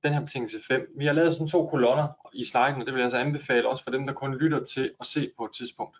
den 0.03 0.13
her 0.13 0.19
betingelse 0.19 0.57
5. 0.67 0.93
Vi 0.97 1.05
har 1.05 1.13
lavet 1.13 1.33
sådan 1.33 1.47
to 1.47 1.67
kolonner 1.67 2.07
i 2.33 2.45
sliden, 2.45 2.81
og 2.81 2.85
det 2.85 2.93
vil 2.93 2.99
jeg 2.99 3.05
altså 3.05 3.17
anbefale 3.17 3.69
også 3.69 3.83
for 3.83 3.91
dem, 3.91 4.07
der 4.07 4.13
kun 4.13 4.35
lytter 4.35 4.63
til 4.63 4.93
at 4.99 5.05
se 5.05 5.31
på 5.37 5.45
et 5.45 5.51
tidspunkt 5.53 5.97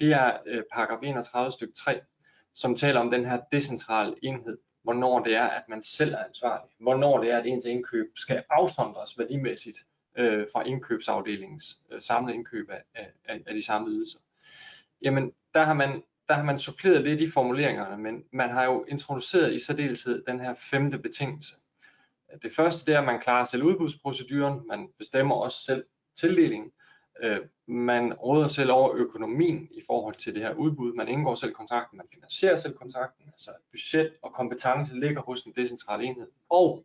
det 0.00 0.12
er 0.12 0.38
øh, 0.46 0.62
paragraf 0.72 0.98
31 1.02 1.52
stykke 1.52 1.74
3, 1.74 2.00
som 2.54 2.74
taler 2.74 3.00
om 3.00 3.10
den 3.10 3.24
her 3.24 3.40
decentrale 3.52 4.14
enhed. 4.22 4.58
Hvornår 4.82 5.20
det 5.24 5.34
er, 5.34 5.44
at 5.44 5.62
man 5.68 5.82
selv 5.82 6.14
er 6.14 6.24
ansvarlig. 6.24 6.70
Hvornår 6.80 7.20
det 7.20 7.30
er, 7.30 7.38
at 7.38 7.46
ens 7.46 7.64
indkøb 7.64 8.06
skal 8.16 8.42
afsondres 8.50 9.18
værdimæssigt 9.18 9.78
øh, 10.18 10.46
fra 10.52 10.62
indkøbsafdelingens 10.62 11.78
øh, 11.92 12.00
samlede 12.00 12.34
indkøb 12.34 12.70
af, 12.70 12.82
af, 13.24 13.40
af 13.46 13.54
de 13.54 13.64
samme 13.64 13.88
ydelser. 13.88 14.18
Jamen, 15.02 15.32
der 15.54 15.62
har 15.62 15.74
man 15.74 16.02
der 16.28 16.34
har 16.34 16.42
man 16.42 16.58
suppleret 16.58 17.04
lidt 17.04 17.20
i 17.20 17.30
formuleringerne, 17.30 18.02
men 18.02 18.24
man 18.32 18.50
har 18.50 18.64
jo 18.64 18.84
introduceret 18.88 19.54
i 19.54 19.58
særdeleshed 19.58 20.24
den 20.26 20.40
her 20.40 20.54
femte 20.54 20.98
betingelse. 20.98 21.54
Det 22.42 22.52
første 22.52 22.86
det 22.86 22.94
er, 22.94 22.98
at 22.98 23.06
man 23.06 23.20
klarer 23.20 23.44
selv 23.44 23.62
udbudsproceduren, 23.62 24.66
man 24.68 24.88
bestemmer 24.98 25.34
også 25.34 25.64
selv 25.64 25.84
tildelingen, 26.16 26.72
Øh, 27.22 27.40
man 27.66 28.12
råder 28.14 28.48
selv 28.48 28.72
over 28.72 28.94
økonomien 28.94 29.68
i 29.70 29.82
forhold 29.86 30.14
til 30.14 30.34
det 30.34 30.42
her 30.42 30.54
udbud. 30.54 30.92
Man 30.92 31.08
indgår 31.08 31.34
selv 31.34 31.52
kontrakten, 31.52 31.96
man 31.96 32.06
finansierer 32.12 32.56
selv 32.56 32.74
kontrakten, 32.74 33.24
altså 33.26 33.50
budget 33.70 34.12
og 34.22 34.32
kompetence 34.32 34.94
ligger 34.94 35.22
hos 35.22 35.42
en 35.42 35.52
decentral 35.52 36.04
enhed. 36.04 36.28
Og 36.50 36.84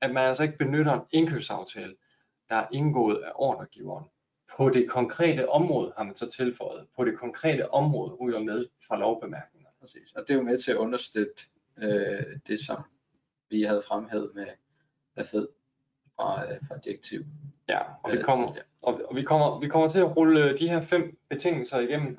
at 0.00 0.10
man 0.10 0.24
altså 0.24 0.42
ikke 0.42 0.58
benytter 0.58 0.92
en 0.92 1.00
indkøbsaftale, 1.10 1.96
der 2.48 2.56
er 2.56 2.66
indgået 2.72 3.22
af 3.22 3.32
ordregiveren. 3.34 4.04
På 4.56 4.70
det 4.70 4.90
konkrete 4.90 5.48
område 5.48 5.92
har 5.96 6.04
man 6.04 6.14
så 6.14 6.30
tilføjet. 6.30 6.86
På 6.96 7.04
det 7.04 7.18
konkrete 7.18 7.70
område 7.70 8.14
ryger 8.14 8.40
med 8.40 8.66
fra 8.88 8.98
lovbemærkninger. 8.98 9.68
Præcis. 9.80 10.12
Og 10.12 10.22
det 10.22 10.30
er 10.30 10.38
jo 10.38 10.42
med 10.42 10.58
til 10.58 10.70
at 10.70 10.76
understøtte 10.76 11.42
øh, 11.76 12.38
det, 12.46 12.60
som 12.60 12.82
vi 13.50 13.62
havde 13.62 13.82
fremhævet 13.88 14.32
med 14.34 15.24
fed 15.24 15.48
fra, 16.16 16.52
øh, 16.52 16.58
fra 16.68 16.78
direktiv. 16.84 17.24
Ja, 17.68 17.80
og 18.02 18.12
vi 18.12 18.22
kommer, 18.22 18.54
og, 18.86 19.00
og 19.08 19.16
vi 19.16 19.22
kommer, 19.22 19.60
vi 19.60 19.68
kommer 19.68 19.88
til 19.88 19.98
at 19.98 20.16
rulle 20.16 20.58
de 20.58 20.68
her 20.68 20.80
fem 20.80 21.18
betingelser 21.28 21.78
igennem, 21.78 22.18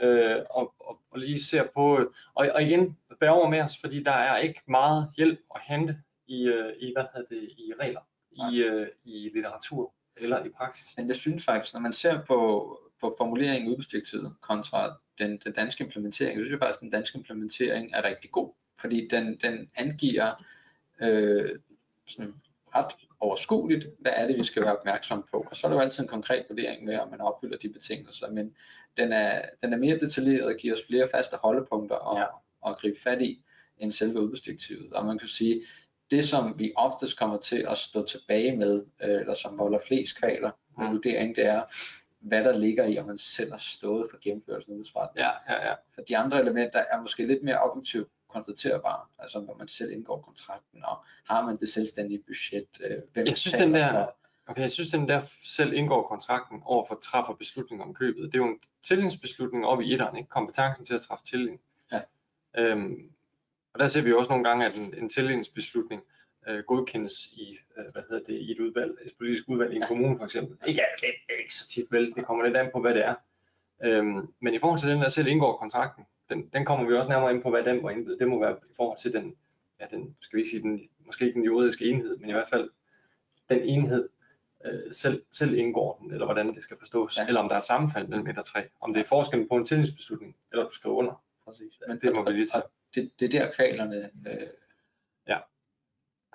ja. 0.00 0.06
øh, 0.06 0.44
og, 0.50 0.74
og, 0.80 1.00
og 1.10 1.18
lige 1.18 1.42
ser 1.42 1.64
på, 1.74 2.12
og, 2.34 2.48
og 2.54 2.62
igen, 2.62 2.98
bær 3.20 3.30
over 3.30 3.48
med 3.48 3.60
os, 3.60 3.78
fordi 3.80 4.02
der 4.02 4.12
er 4.12 4.38
ikke 4.38 4.62
meget 4.68 5.08
hjælp 5.16 5.40
at 5.54 5.60
hente 5.64 5.98
i, 6.26 6.42
øh, 6.42 6.72
i 6.78 6.92
hvad 6.96 7.04
hedder 7.14 7.28
det, 7.28 7.42
i 7.42 7.72
regler, 7.80 8.00
i, 8.30 8.58
øh, 8.58 8.86
i 9.04 9.30
litteratur 9.34 9.92
eller 10.16 10.44
i 10.44 10.48
praksis. 10.48 10.96
Men 10.96 11.08
jeg 11.08 11.16
synes 11.16 11.44
faktisk, 11.44 11.74
når 11.74 11.80
man 11.80 11.92
ser 11.92 12.24
på, 12.24 12.38
på 13.00 13.14
formuleringen 13.18 13.66
i 13.66 13.70
udbudsdirektivet 13.70 14.34
kontra 14.40 14.96
den, 15.18 15.38
den 15.44 15.52
danske 15.52 15.84
implementering, 15.84 16.38
så 16.38 16.44
synes 16.44 16.50
jeg 16.50 16.58
faktisk, 16.58 16.78
at 16.78 16.82
den 16.82 16.90
danske 16.90 17.18
implementering 17.18 17.90
er 17.94 18.04
rigtig 18.04 18.30
god, 18.30 18.52
fordi 18.80 19.08
den, 19.10 19.36
den 19.36 19.70
angiver 19.76 20.44
øh, 21.02 21.58
sådan 22.06 22.34
ret 22.74 22.92
overskueligt, 23.20 23.86
hvad 23.98 24.12
er 24.14 24.26
det, 24.26 24.36
vi 24.36 24.44
skal 24.44 24.62
være 24.62 24.76
opmærksom 24.76 25.24
på. 25.30 25.46
Og 25.50 25.56
så 25.56 25.66
er 25.66 25.70
det 25.70 25.76
jo 25.76 25.82
altid 25.82 26.02
en 26.02 26.08
konkret 26.08 26.46
vurdering 26.48 26.84
med, 26.84 26.98
om 26.98 27.10
man 27.10 27.20
opfylder 27.20 27.58
de 27.58 27.68
betingelser, 27.68 28.30
men 28.30 28.54
den 28.96 29.12
er, 29.12 29.42
den 29.60 29.72
er 29.72 29.76
mere 29.76 29.98
detaljeret 29.98 30.46
og 30.46 30.54
giver 30.54 30.74
os 30.74 30.82
flere 30.86 31.08
faste 31.14 31.36
holdepunkter 31.36 32.12
at, 32.12 32.20
ja. 32.20 32.70
at 32.70 32.78
gribe 32.78 33.00
fat 33.00 33.22
i, 33.22 33.42
end 33.78 33.92
selve 33.92 34.20
udbudsdirektivet. 34.20 34.92
Og 34.92 35.06
man 35.06 35.18
kan 35.18 35.28
sige, 35.28 35.62
det 36.10 36.24
som 36.24 36.58
vi 36.58 36.72
oftest 36.76 37.18
kommer 37.18 37.38
til 37.38 37.66
at 37.70 37.78
stå 37.78 38.04
tilbage 38.04 38.56
med, 38.56 38.84
øh, 39.02 39.20
eller 39.20 39.34
som 39.34 39.58
holder 39.58 39.78
flest 39.86 40.18
kvaler 40.18 40.50
med 40.78 40.86
mm. 40.86 40.94
vurdering, 40.94 41.36
det 41.36 41.46
er, 41.46 41.62
hvad 42.20 42.44
der 42.44 42.58
ligger 42.58 42.84
i, 42.84 42.98
om 42.98 43.06
man 43.06 43.18
selv 43.18 43.50
har 43.50 43.58
stået 43.58 44.10
for 44.10 44.18
gennemførelsen 44.22 44.72
af 44.72 44.74
udbudsforretningen. 44.74 45.30
Ja, 45.48 45.54
ja, 45.54 45.68
ja. 45.68 45.74
For 45.94 46.02
de 46.02 46.16
andre 46.16 46.40
elementer 46.40 46.84
er 46.92 47.00
måske 47.00 47.26
lidt 47.26 47.42
mere 47.42 47.58
objektivt 47.62 48.08
konstaterbar, 48.32 49.10
altså 49.18 49.40
hvor 49.40 49.56
man 49.56 49.68
selv 49.68 49.92
indgår 49.92 50.20
kontrakten, 50.20 50.84
og 50.84 51.04
har 51.28 51.46
man 51.46 51.56
det 51.56 51.68
selvstændige 51.68 52.22
budget, 52.26 52.66
øh, 52.84 52.98
hvem 53.12 53.26
jeg 53.26 53.36
synes, 53.36 53.58
den 53.58 53.74
der, 53.74 54.06
okay, 54.46 54.60
jeg 54.60 54.70
synes, 54.70 54.90
den 54.90 55.08
der 55.08 55.22
selv 55.44 55.72
indgår 55.72 56.08
kontrakten 56.08 56.62
over 56.64 56.84
for 56.88 56.94
træffer 56.94 57.34
beslutning 57.34 57.82
om 57.82 57.94
købet. 57.94 58.32
Det 58.32 58.34
er 58.34 58.44
jo 58.44 58.50
en 58.50 58.60
tillidsbeslutning 58.82 59.66
op 59.66 59.80
i 59.80 59.92
etteren, 59.92 60.16
ikke? 60.16 60.28
kompetencen 60.28 60.84
til 60.84 60.94
at 60.94 61.00
træffe 61.00 61.24
tilling. 61.24 61.60
Ja. 61.92 62.00
Øhm, 62.58 63.10
og 63.74 63.80
der 63.80 63.86
ser 63.86 64.02
vi 64.02 64.12
også 64.12 64.28
nogle 64.28 64.48
gange, 64.48 64.66
at 64.66 64.76
en, 64.76 64.94
en 64.98 65.08
tillidsbeslutning 65.08 66.02
øh, 66.48 66.64
godkendes 66.64 67.26
i, 67.26 67.58
øh, 67.76 67.92
hvad 67.92 68.02
hedder 68.10 68.24
det, 68.24 68.34
i 68.34 68.52
et 68.52 68.60
udvalg, 68.60 68.98
et 69.04 69.12
politisk 69.18 69.44
udvalg 69.48 69.72
i 69.72 69.76
en 69.76 69.82
ja. 69.82 69.88
kommune 69.88 70.18
for 70.18 70.24
eksempel. 70.24 70.58
Ikke, 70.66 70.82
det, 71.00 71.06
det 71.26 71.34
er 71.34 71.38
ikke 71.38 71.54
så 71.54 71.68
tit 71.68 71.86
vel, 71.90 72.14
det 72.14 72.26
kommer 72.26 72.44
lidt 72.44 72.56
an 72.56 72.70
på, 72.72 72.80
hvad 72.80 72.94
det 72.94 73.04
er. 73.04 73.14
Øhm, 73.84 74.32
men 74.40 74.54
i 74.54 74.58
forhold 74.58 74.78
til 74.80 74.90
den, 74.90 75.00
der 75.00 75.08
selv 75.08 75.28
indgår 75.28 75.56
kontrakten, 75.56 76.04
den, 76.34 76.48
den 76.52 76.64
kommer 76.64 76.86
vi 76.86 76.94
også 76.94 77.10
nærmere 77.10 77.34
ind 77.34 77.42
på, 77.42 77.50
hvad 77.50 77.64
den 77.64 77.82
må 77.82 77.88
indbyde. 77.88 78.18
Det 78.18 78.28
må 78.28 78.40
være 78.40 78.56
i 78.70 78.74
forhold 78.76 78.98
til 78.98 79.12
den, 79.12 79.34
ja, 79.80 79.86
den 79.90 80.16
skal 80.20 80.36
vi 80.36 80.40
ikke 80.40 80.50
sige, 80.50 80.62
den, 80.62 80.88
måske 81.06 81.26
ikke 81.26 81.36
den 81.36 81.44
juridiske 81.44 81.84
enhed, 81.84 82.16
men 82.16 82.28
i 82.28 82.32
hvert 82.32 82.48
fald 82.48 82.70
den 83.48 83.62
enhed 83.62 84.08
øh, 84.64 84.94
selv, 84.94 85.22
selv 85.30 85.54
indgår 85.54 85.98
den, 86.02 86.12
eller 86.12 86.24
hvordan 86.24 86.54
det 86.54 86.62
skal 86.62 86.78
forstås, 86.78 87.18
ja. 87.18 87.26
eller 87.26 87.40
om 87.40 87.48
der 87.48 87.54
er 87.54 87.58
et 87.58 87.64
sammenfald 87.64 88.08
mellem 88.08 88.26
et 88.26 88.38
og 88.38 88.46
tre, 88.46 88.68
om 88.80 88.94
det 88.94 89.00
er 89.00 89.04
forskellen 89.04 89.48
på 89.48 89.56
en 89.56 89.64
tillidsbeslutning, 89.64 90.36
eller 90.52 90.64
du 90.64 90.70
skriver 90.70 90.96
under. 90.96 91.22
Præcis. 91.44 91.80
Men 91.88 92.00
det 92.00 92.14
må 92.14 92.24
vi 92.24 92.32
lige 92.32 92.46
tage. 92.46 92.62
Det, 92.94 93.10
det 93.20 93.34
er 93.34 93.40
der 93.40 93.52
kvalerne 93.52 94.10
øh, 94.26 94.48
Ja. 95.28 95.38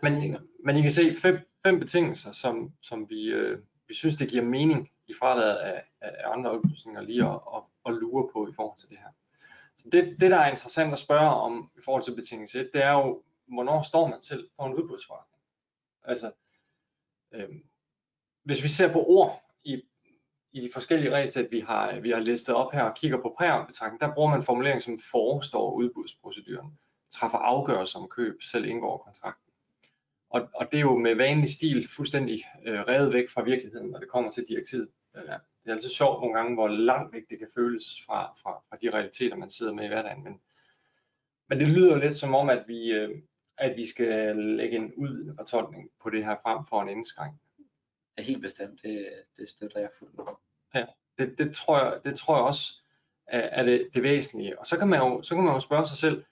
Men, 0.04 0.38
men 0.66 0.78
I 0.78 0.82
kan 0.82 0.92
se 0.92 1.14
fem, 1.14 1.40
fem 1.66 1.80
betingelser, 1.80 2.32
som, 2.32 2.74
som 2.82 3.10
vi, 3.10 3.24
øh, 3.24 3.60
vi 3.88 3.94
synes, 3.94 4.16
det 4.16 4.30
giver 4.30 4.44
mening 4.44 4.90
i 5.08 5.14
fraværet 5.20 5.56
af, 5.56 5.84
af 6.02 6.32
andre 6.32 6.52
oplysninger 6.52 7.02
lige 7.02 7.26
at, 7.26 7.40
at, 7.56 7.62
at 7.86 7.94
lure 7.94 8.30
på 8.34 8.48
i 8.48 8.54
forhold 8.56 8.78
til 8.78 8.90
det 8.90 8.98
her. 8.98 9.12
Så 9.78 9.90
det, 9.92 10.18
det, 10.20 10.32
der 10.32 10.38
er 10.38 10.52
interessant 10.52 10.94
at 10.94 11.00
spørge 11.00 11.30
om 11.30 11.72
i 11.78 11.82
forhold 11.86 12.04
til 12.04 12.16
betingelse 12.16 12.60
1, 12.60 12.70
det 12.74 12.84
er 12.84 12.92
jo, 12.92 13.24
hvornår 13.48 13.82
står 13.82 14.08
man 14.08 14.22
til 14.22 14.48
for 14.56 14.66
en 14.66 14.74
udbudsforretning? 14.74 15.44
Altså, 16.04 16.32
øhm, 17.32 17.64
hvis 18.44 18.64
vi 18.64 18.68
ser 18.68 18.94
på 18.94 19.04
ord 19.08 19.42
i, 19.64 19.82
i 20.52 20.62
de 20.62 20.70
forskellige 20.74 21.12
regelsæt, 21.12 21.52
vi 21.52 21.60
har, 21.60 22.00
vi 22.00 22.10
har 22.10 22.20
listet 22.20 22.56
op 22.56 22.72
her 22.74 22.84
og 22.84 22.96
kigger 22.96 23.22
på 23.22 23.36
præambetragtning, 23.38 24.02
der 24.02 24.14
bruger 24.14 24.30
man 24.30 24.44
formulering 24.44 24.82
som 24.82 25.00
forestår 25.12 25.74
udbudsproceduren, 25.74 26.80
træffer 27.10 27.38
afgørelse 27.38 27.98
om 27.98 28.10
køb, 28.10 28.42
selv 28.42 28.66
indgår 28.66 28.98
kontrakten. 28.98 29.54
Og, 30.30 30.50
og 30.54 30.72
det 30.72 30.78
er 30.78 30.82
jo 30.82 30.98
med 30.98 31.16
vanlig 31.16 31.50
stil 31.50 31.88
fuldstændig 31.96 32.44
øh, 32.66 32.80
revet 32.80 33.14
væk 33.14 33.30
fra 33.30 33.44
virkeligheden, 33.44 33.90
når 33.90 34.00
det 34.00 34.10
kommer 34.10 34.32
til 34.32 34.46
direktivet. 34.48 34.90
Ja. 35.16 35.38
Det 35.68 35.72
er 35.72 35.76
altid 35.76 35.90
sjovt 35.90 36.22
nogle 36.22 36.38
gange, 36.38 36.54
hvor 36.54 36.68
langt 36.68 37.14
væk 37.14 37.24
det 37.30 37.40
kan 37.40 37.48
føles 37.56 37.86
fra, 38.06 38.34
fra, 38.44 38.64
fra 38.70 38.78
de 38.82 38.90
realiteter, 38.90 39.36
man 39.36 39.50
sidder 39.50 39.74
med 39.74 39.84
i 39.84 39.88
hverdagen. 39.88 40.24
Men, 40.24 40.42
men 41.50 41.60
det 41.60 41.68
lyder 41.68 41.96
lidt 41.96 42.16
som 42.16 42.36
om, 42.36 42.50
at 42.50 42.64
vi, 42.68 42.92
øh, 42.92 43.22
at 43.58 43.78
vi 43.78 43.86
skal 43.86 44.36
lægge 44.36 44.78
en 44.78 44.94
udvidende 44.94 45.36
fortolkning 45.38 45.90
på 46.02 46.10
det 46.10 46.26
her 46.26 46.36
frem 46.44 46.66
for 46.70 46.82
en 46.82 46.90
indskrænkning. 46.90 47.42
Ja, 48.18 48.24
helt 48.24 48.42
bestemt. 48.42 48.82
Det, 48.82 49.10
det 49.38 49.50
støtter 49.50 49.80
jeg 49.80 49.90
fuldt 50.00 50.20
ud. 50.20 50.36
Ja, 50.76 50.86
det, 51.18 51.38
det, 51.38 51.56
tror 51.56 51.84
jeg, 51.84 52.00
det 52.04 52.16
tror 52.16 52.36
jeg 52.36 52.46
også 52.46 52.82
er, 53.28 53.40
er 53.40 53.64
det, 53.64 53.90
det 53.94 54.04
væsentlige. 54.04 54.60
Og 54.60 54.66
så 54.66 54.78
kan, 54.78 54.88
man 54.88 55.00
jo, 55.00 55.22
så 55.22 55.36
kan 55.36 55.44
man 55.44 55.54
jo 55.54 55.60
spørge 55.60 55.86
sig 55.86 55.98
selv, 55.98 56.24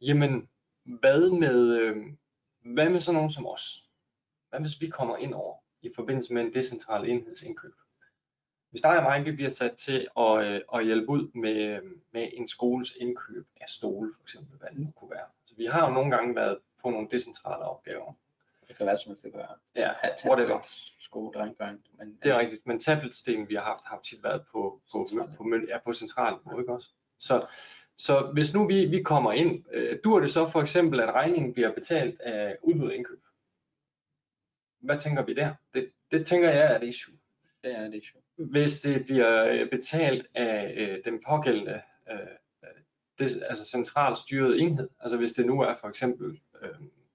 jamen 0.00 0.48
hvad 0.84 1.38
med, 1.38 1.80
øh, 1.80 1.96
hvad 2.60 2.88
med 2.88 3.00
sådan 3.00 3.14
nogen 3.14 3.30
som 3.30 3.46
os? 3.46 3.88
Hvad 4.48 4.60
hvis 4.60 4.80
vi 4.80 4.88
kommer 4.88 5.16
ind 5.16 5.34
over 5.34 5.56
i 5.82 5.90
forbindelse 5.94 6.34
med 6.34 6.42
en 6.42 6.52
decentral 6.52 7.08
enhedsindkøb? 7.08 7.74
Hvis 8.70 8.80
der 8.80 8.88
er 8.88 9.02
mig, 9.02 9.24
vi 9.24 9.32
bliver 9.32 9.50
sat 9.50 9.72
til 9.72 10.08
at, 10.18 10.46
øh, 10.46 10.60
at 10.74 10.84
hjælpe 10.84 11.08
ud 11.08 11.30
med, 11.34 11.80
med 12.12 12.28
en 12.32 12.48
skoles 12.48 12.92
indkøb 12.96 13.46
af 13.60 13.68
stole, 13.68 14.14
for 14.16 14.22
eksempel, 14.22 14.58
hvad 14.58 14.68
det 14.70 14.78
nu 14.78 14.92
kunne 14.96 15.10
være. 15.10 15.26
Så 15.46 15.54
vi 15.56 15.66
har 15.66 15.88
jo 15.88 15.94
nogle 15.94 16.10
gange 16.16 16.34
været 16.34 16.58
på 16.82 16.90
nogle 16.90 17.08
decentrale 17.10 17.64
opgaver. 17.64 18.12
Det 18.68 18.76
kan 18.76 18.86
være, 18.86 18.98
som 18.98 19.16
det 19.22 19.32
gør. 19.32 19.58
Ja, 19.76 19.90
whatever. 20.26 20.60
Skolerengøring. 21.00 21.84
Men, 21.98 22.18
Det 22.22 22.30
er 22.30 22.38
rigtigt, 22.38 22.66
men 22.66 22.80
tabletstenen 22.80 23.48
vi 23.48 23.54
har 23.54 23.62
haft, 23.62 23.84
har 23.84 24.00
tit 24.00 24.22
været 24.22 24.42
på, 24.52 24.80
på, 24.92 25.06
Centralt. 25.08 25.36
på, 25.36 25.42
på, 25.42 25.48
ja, 25.68 25.78
på 25.84 25.92
centralt 25.92 26.46
niveau, 26.46 26.60
ikke 26.60 26.72
også? 26.72 26.88
Så, 27.18 27.46
så 27.96 28.30
hvis 28.32 28.54
nu 28.54 28.66
vi, 28.66 28.84
vi 28.84 29.02
kommer 29.02 29.32
ind, 29.32 29.64
øh, 29.72 29.98
dur 30.04 30.20
det 30.20 30.32
så 30.32 30.48
for 30.50 30.60
eksempel, 30.60 31.00
at 31.00 31.14
regningen 31.14 31.52
bliver 31.52 31.74
betalt 31.74 32.20
af 32.20 32.56
udbud 32.62 32.92
indkøb? 32.92 33.22
Hvad 34.80 34.98
tænker 34.98 35.22
vi 35.24 35.34
der? 35.34 35.54
Det, 35.74 35.90
det 36.10 36.26
tænker 36.26 36.50
jeg 36.50 36.72
er 36.72 36.78
et 36.78 36.84
issue. 36.88 37.14
det 37.64 37.78
er 37.78 37.88
det 37.88 38.02
jo. 38.14 38.20
Hvis 38.38 38.80
det 38.80 39.04
bliver 39.04 39.44
øh, 39.44 39.70
betalt 39.70 40.26
af 40.34 40.74
øh, 40.76 41.04
den 41.04 41.20
pågældende 41.28 41.82
øh, 42.10 42.18
øh 42.64 42.68
det, 43.18 43.42
altså 43.48 43.64
centralt 43.64 44.18
styret 44.18 44.60
enhed, 44.60 44.88
altså 45.00 45.16
hvis 45.16 45.32
det 45.32 45.46
nu 45.46 45.60
er 45.60 45.74
for 45.80 45.88
eksempel, 45.88 46.40
øh, 46.62 46.70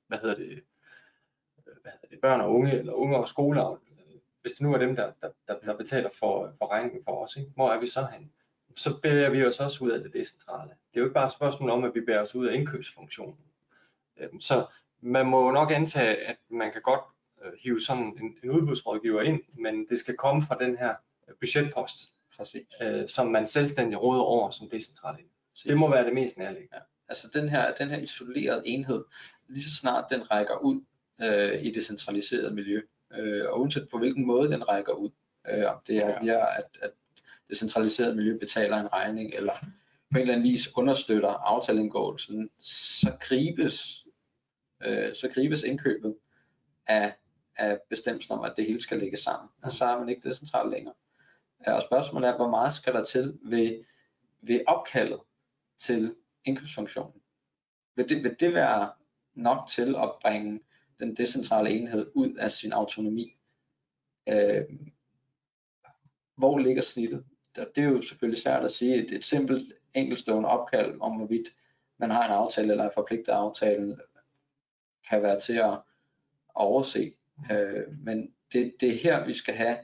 hvad 0.08 0.18
hedder 0.18 0.36
det, 0.36 0.52
øh, 1.68 1.74
hvad 1.82 1.92
hedder 1.92 2.08
det, 2.10 2.22
børn 2.22 2.42
og 2.42 2.54
unge, 2.54 2.80
eller 2.80 2.94
unge 2.94 3.18
og 3.18 3.28
skoler, 3.28 3.82
hvis 4.42 4.54
det 4.54 4.62
nu 4.62 4.74
er 4.74 4.78
dem, 4.78 4.96
der, 4.96 5.12
der, 5.22 5.30
der, 5.48 5.60
der 5.60 5.78
betaler 5.78 6.10
for, 6.20 6.54
for 6.58 6.72
regningen 6.72 7.04
for 7.04 7.24
os, 7.24 7.36
ikke? 7.36 7.52
hvor 7.56 7.72
er 7.72 7.80
vi 7.80 7.88
så 7.88 8.08
hen? 8.14 8.32
Så 8.76 9.02
bevæger 9.02 9.30
vi 9.30 9.46
os 9.46 9.60
også 9.60 9.84
ud 9.86 9.92
af 9.92 10.04
det 10.04 10.14
decentrale. 10.14 10.70
Det 10.70 10.98
er 10.98 11.00
jo 11.00 11.06
ikke 11.06 11.14
bare 11.14 11.26
et 11.26 11.32
spørgsmål 11.32 11.70
om, 11.70 11.84
at 11.84 11.96
vi 11.96 12.00
bevæger 12.00 12.22
os 12.22 12.36
ud 12.36 12.48
af 12.48 12.56
indkøbsfunktionen. 12.56 13.38
Øhm, 14.18 14.40
så 14.40 14.66
man 15.02 15.26
må 15.26 15.52
nok 15.52 15.72
antage, 15.72 16.16
at 16.16 16.38
man 16.50 16.72
kan 16.72 16.82
godt 16.82 17.02
hive 17.64 17.82
sådan 17.82 18.04
en, 18.04 18.38
en 18.44 18.50
udbudsrådgiver 18.50 19.22
ind, 19.22 19.42
men 19.54 19.88
det 19.90 20.00
skal 20.00 20.18
komme 20.18 20.42
fra 20.42 20.58
den 20.60 20.78
her 20.78 20.96
budgetpost, 21.40 22.14
Præcis. 22.38 22.62
øh, 22.82 23.10
som 23.10 23.28
man 23.28 23.48
selvstændig 23.48 24.02
råder 24.02 24.22
over 24.22 24.50
som 24.52 24.70
decentral 24.70 25.14
enhed. 25.14 25.30
Det 25.66 25.78
må 25.78 25.90
være 25.90 26.06
det 26.06 26.14
mest 26.14 26.38
nærliggende. 26.38 26.78
Altså 27.10 27.30
den 27.34 27.50
her, 27.50 27.74
den 27.74 27.90
her 27.90 27.98
isolerede 27.98 28.68
enhed, 28.68 29.04
lige 29.48 29.64
så 29.64 29.76
snart 29.76 30.06
den 30.10 30.32
rækker 30.32 30.58
ud 30.58 30.82
øh, 31.22 31.64
i 31.64 31.72
det 31.72 31.86
centraliserede 31.86 32.52
miljø, 32.56 32.82
øh, 33.14 33.46
og 33.50 33.62
uanset 33.62 33.88
på 33.92 33.98
hvilken 33.98 34.26
måde 34.26 34.52
den 34.52 34.68
rækker 34.70 34.94
ud, 34.94 35.10
øh, 35.50 35.72
om 35.72 35.78
det 35.88 35.96
er 35.96 36.10
Ja. 36.10 36.22
via, 36.22 36.58
at, 36.58 36.78
at 36.82 36.92
det 37.50 37.58
centraliserede 37.58 38.16
miljø 38.16 38.38
betaler 38.38 38.78
en 38.78 38.94
regning, 38.94 39.34
eller 39.34 39.54
på 40.12 40.18
en 40.18 40.22
eller 40.22 40.34
anden 40.34 40.50
vis 40.52 40.78
understøtter 40.78 41.30
aftaleindgåelsen, 41.30 42.50
så 42.60 43.12
gribes, 43.20 44.06
øh, 44.84 45.16
så 45.16 45.30
gribes 45.34 45.64
indkøbet 45.64 46.16
af, 46.88 47.14
af 47.58 47.80
bestemmelsen 47.90 48.32
om, 48.34 48.44
at 48.44 48.54
det 48.58 48.66
hele 48.66 48.82
skal 48.82 49.00
lægges 49.00 49.20
sammen. 49.20 49.50
Og 49.64 49.72
så 49.72 49.86
er 49.86 50.00
man 50.00 50.10
ikke 50.10 50.30
det 50.30 50.38
centralt 50.38 50.72
længere. 50.72 50.94
Øh, 51.68 51.76
Og 51.76 51.82
spørgsmålet 51.82 52.30
er, 52.30 52.36
hvor 52.36 52.50
meget 52.50 52.74
skal 52.74 52.94
der 52.94 53.04
til 53.04 53.40
ved, 53.44 53.84
ved 54.42 54.62
opkaldet 54.68 55.20
til 55.78 56.16
indkøbsfunktionen? 56.46 57.22
Vil 57.96 58.10
det, 58.10 58.24
vil 58.24 58.36
det 58.40 58.54
være 58.54 58.92
nok 59.34 59.68
til 59.68 59.96
at 59.96 60.12
bringe 60.22 60.60
den 61.00 61.16
decentrale 61.16 61.70
enhed 61.70 62.12
ud 62.16 62.34
af 62.34 62.52
sin 62.52 62.74
autonomi? 62.74 63.38
Øh, 64.30 64.64
hvor 66.36 66.58
ligger 66.58 66.82
snittet? 66.82 67.26
Det 67.56 67.76
det 67.76 67.84
er 67.84 67.90
jo 67.90 68.02
selvfølgelig 68.02 68.42
svært 68.42 68.64
at 68.64 68.72
sige. 68.72 68.96
Et, 68.96 69.12
et 69.12 69.26
simpelt 69.26 69.74
enkeltstående 69.94 70.50
opkald 70.50 70.98
om, 71.02 71.18
hvorvidt 71.18 71.56
man 71.98 72.10
har 72.10 72.26
en 72.26 72.32
aftale 72.32 72.72
eller 72.72 72.84
er 72.84 72.92
forpligtet 72.94 73.32
af 73.32 73.36
aftalen, 73.36 74.00
kan 75.10 75.22
være 75.22 75.40
til 75.40 75.54
at 75.54 75.80
overse. 76.56 77.14
Øh, 77.52 77.98
men 78.00 78.34
det, 78.54 78.74
det 78.80 78.90
er 78.90 78.98
her, 78.98 79.26
vi 79.26 79.34
skal 79.34 79.56
have 79.56 79.78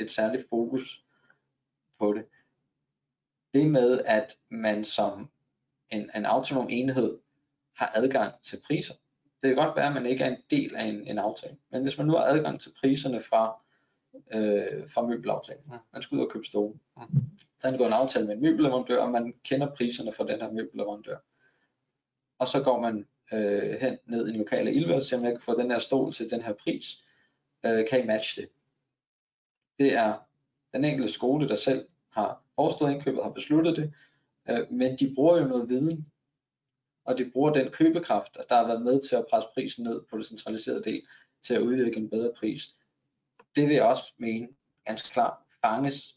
et, 0.00 0.12
særligt 0.12 0.48
fokus 0.48 1.04
på 1.98 2.12
det. 2.12 2.24
Det 3.54 3.70
med, 3.70 4.00
at 4.04 4.36
man 4.50 4.84
som 4.84 5.30
en, 5.90 6.10
en 6.14 6.26
autonom 6.26 6.66
enhed 6.70 7.18
har 7.76 7.92
adgang 7.94 8.34
til 8.42 8.60
priser. 8.66 8.94
Det 9.42 9.48
kan 9.48 9.64
godt 9.66 9.76
være, 9.76 9.86
at 9.86 9.92
man 9.94 10.06
ikke 10.06 10.24
er 10.24 10.28
en 10.28 10.42
del 10.50 10.76
af 10.76 10.84
en, 10.84 11.06
en 11.06 11.18
aftale. 11.18 11.56
Men 11.70 11.82
hvis 11.82 11.98
man 11.98 12.06
nu 12.06 12.12
har 12.12 12.24
adgang 12.24 12.60
til 12.60 12.72
priserne 12.80 13.20
fra, 13.20 13.62
øh, 14.32 14.88
fra 14.88 15.06
møbelaftalen, 15.06 15.62
Mm. 15.66 15.78
man 15.92 16.02
skal 16.02 16.16
ud 16.16 16.24
og 16.24 16.30
købe 16.30 16.44
stole. 16.44 16.74
Mm. 16.96 17.02
Der 17.62 17.68
er 17.68 17.72
indgået 17.72 17.88
en 17.88 17.92
aftale 17.94 18.26
med 18.26 18.34
en 18.34 18.42
møbelleverandør, 18.42 19.02
og 19.02 19.10
man 19.10 19.34
kender 19.44 19.74
priserne 19.74 20.12
fra 20.12 20.26
den 20.26 20.40
her 20.40 20.50
møbelleverandør. 20.52 21.16
Og 22.38 22.46
så 22.46 22.62
går 22.62 22.80
man 22.80 23.08
øh, 23.32 23.80
hen 23.80 23.98
ned 24.06 24.26
i 24.26 24.30
den 24.30 24.38
lokale 24.38 24.74
Ilva 24.74 24.94
og 24.94 25.02
siger, 25.02 25.18
om 25.18 25.24
jeg 25.24 25.32
kan 25.32 25.40
få 25.42 25.58
den 25.60 25.70
her 25.70 25.78
stol 25.78 26.12
til 26.12 26.30
den 26.30 26.42
her 26.42 26.52
pris. 26.52 27.04
Øh, 27.66 27.88
kan 27.88 28.02
I 28.02 28.06
matche 28.06 28.42
det? 28.42 28.50
Det 29.80 29.94
er 29.94 30.18
den 30.72 30.84
enkelte 30.84 31.12
skole, 31.12 31.48
der 31.48 31.54
selv 31.54 31.88
har 32.10 32.42
forestået 32.54 32.92
indkøbet, 32.92 33.22
har 33.22 33.30
besluttet 33.30 33.76
det, 33.76 33.92
øh, 34.48 34.72
men 34.72 34.96
de 34.98 35.14
bruger 35.14 35.38
jo 35.40 35.44
noget 35.48 35.68
viden, 35.68 36.06
og 37.04 37.18
de 37.18 37.30
bruger 37.30 37.52
den 37.52 37.70
købekraft, 37.70 38.36
der 38.48 38.56
har 38.56 38.66
været 38.66 38.82
med 38.82 39.08
til 39.08 39.16
at 39.16 39.26
presse 39.30 39.48
prisen 39.54 39.84
ned 39.84 40.02
på 40.10 40.18
det 40.18 40.26
centraliserede 40.26 40.84
del, 40.84 41.06
til 41.42 41.54
at 41.54 41.60
udlægge 41.60 41.96
en 41.98 42.10
bedre 42.10 42.32
pris. 42.38 42.76
Det 43.56 43.68
vil 43.68 43.74
jeg 43.74 43.84
også 43.84 44.12
mene, 44.18 44.48
ganske 44.84 45.08
klart, 45.12 45.34
fanges, 45.64 46.16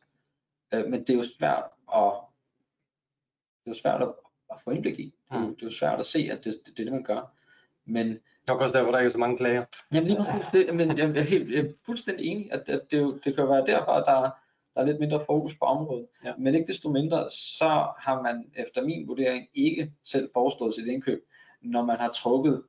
øh, 0.74 0.86
men 0.86 1.00
det 1.00 1.10
er 1.10 1.14
jo 1.18 1.24
svært 1.38 1.64
at, 1.96 2.14
det 3.66 3.72
er 3.72 3.72
jo 3.72 3.74
svært 3.74 4.02
at, 4.02 4.14
at 4.52 4.62
få 4.64 4.72
indblik 4.72 5.00
i. 5.00 5.04
Det 5.06 5.36
er, 5.36 5.40
jo, 5.40 5.48
Mm. 5.48 5.56
det 5.56 5.62
er 5.62 5.68
jo 5.68 5.74
svært 5.74 6.00
at 6.00 6.06
se, 6.06 6.20
at 6.32 6.44
det, 6.44 6.54
det, 6.66 6.78
det 6.78 6.80
er 6.80 6.84
det, 6.84 6.94
man 6.94 7.04
gør. 7.04 7.34
Men 7.86 8.20
Nok 8.48 8.62
også 8.62 8.78
der, 8.78 8.84
hvor 8.84 8.92
der 8.92 9.00
ikke 9.00 9.08
er 9.08 9.12
så 9.12 9.18
mange 9.18 9.38
klager. 9.38 9.66
Jamen 9.94 10.08
lige 10.08 10.18
præcis, 10.18 10.46
det, 10.54 10.76
men 10.76 10.98
jeg 10.98 11.18
er, 11.18 11.22
helt, 11.22 11.52
jeg 11.52 11.60
er 11.60 11.70
fuldstændig 11.86 12.26
enig, 12.26 12.52
at, 12.52 12.70
at 12.70 12.82
det, 12.92 13.02
jo, 13.02 13.20
det 13.24 13.36
kan 13.36 13.50
være 13.50 13.66
derfor, 13.66 13.92
at 13.92 14.04
der, 14.08 14.22
der 14.76 14.82
er 14.82 14.86
lidt 14.86 15.00
mindre 15.00 15.24
fokus 15.26 15.58
på 15.58 15.66
området. 15.66 16.08
Ja. 16.26 16.34
Men 16.38 16.56
ikke 16.56 16.68
desto 16.68 16.90
mindre, 16.90 17.32
så 17.32 17.88
har 17.98 18.22
man 18.22 18.46
efter 18.56 18.84
min 18.84 19.08
vurdering 19.08 19.48
ikke 19.54 19.92
selv 20.04 20.30
forestået 20.34 20.74
sit 20.74 20.88
indkøb, 20.88 21.24
når 21.62 21.86
man 21.86 21.98
har 21.98 22.10
trukket 22.10 22.64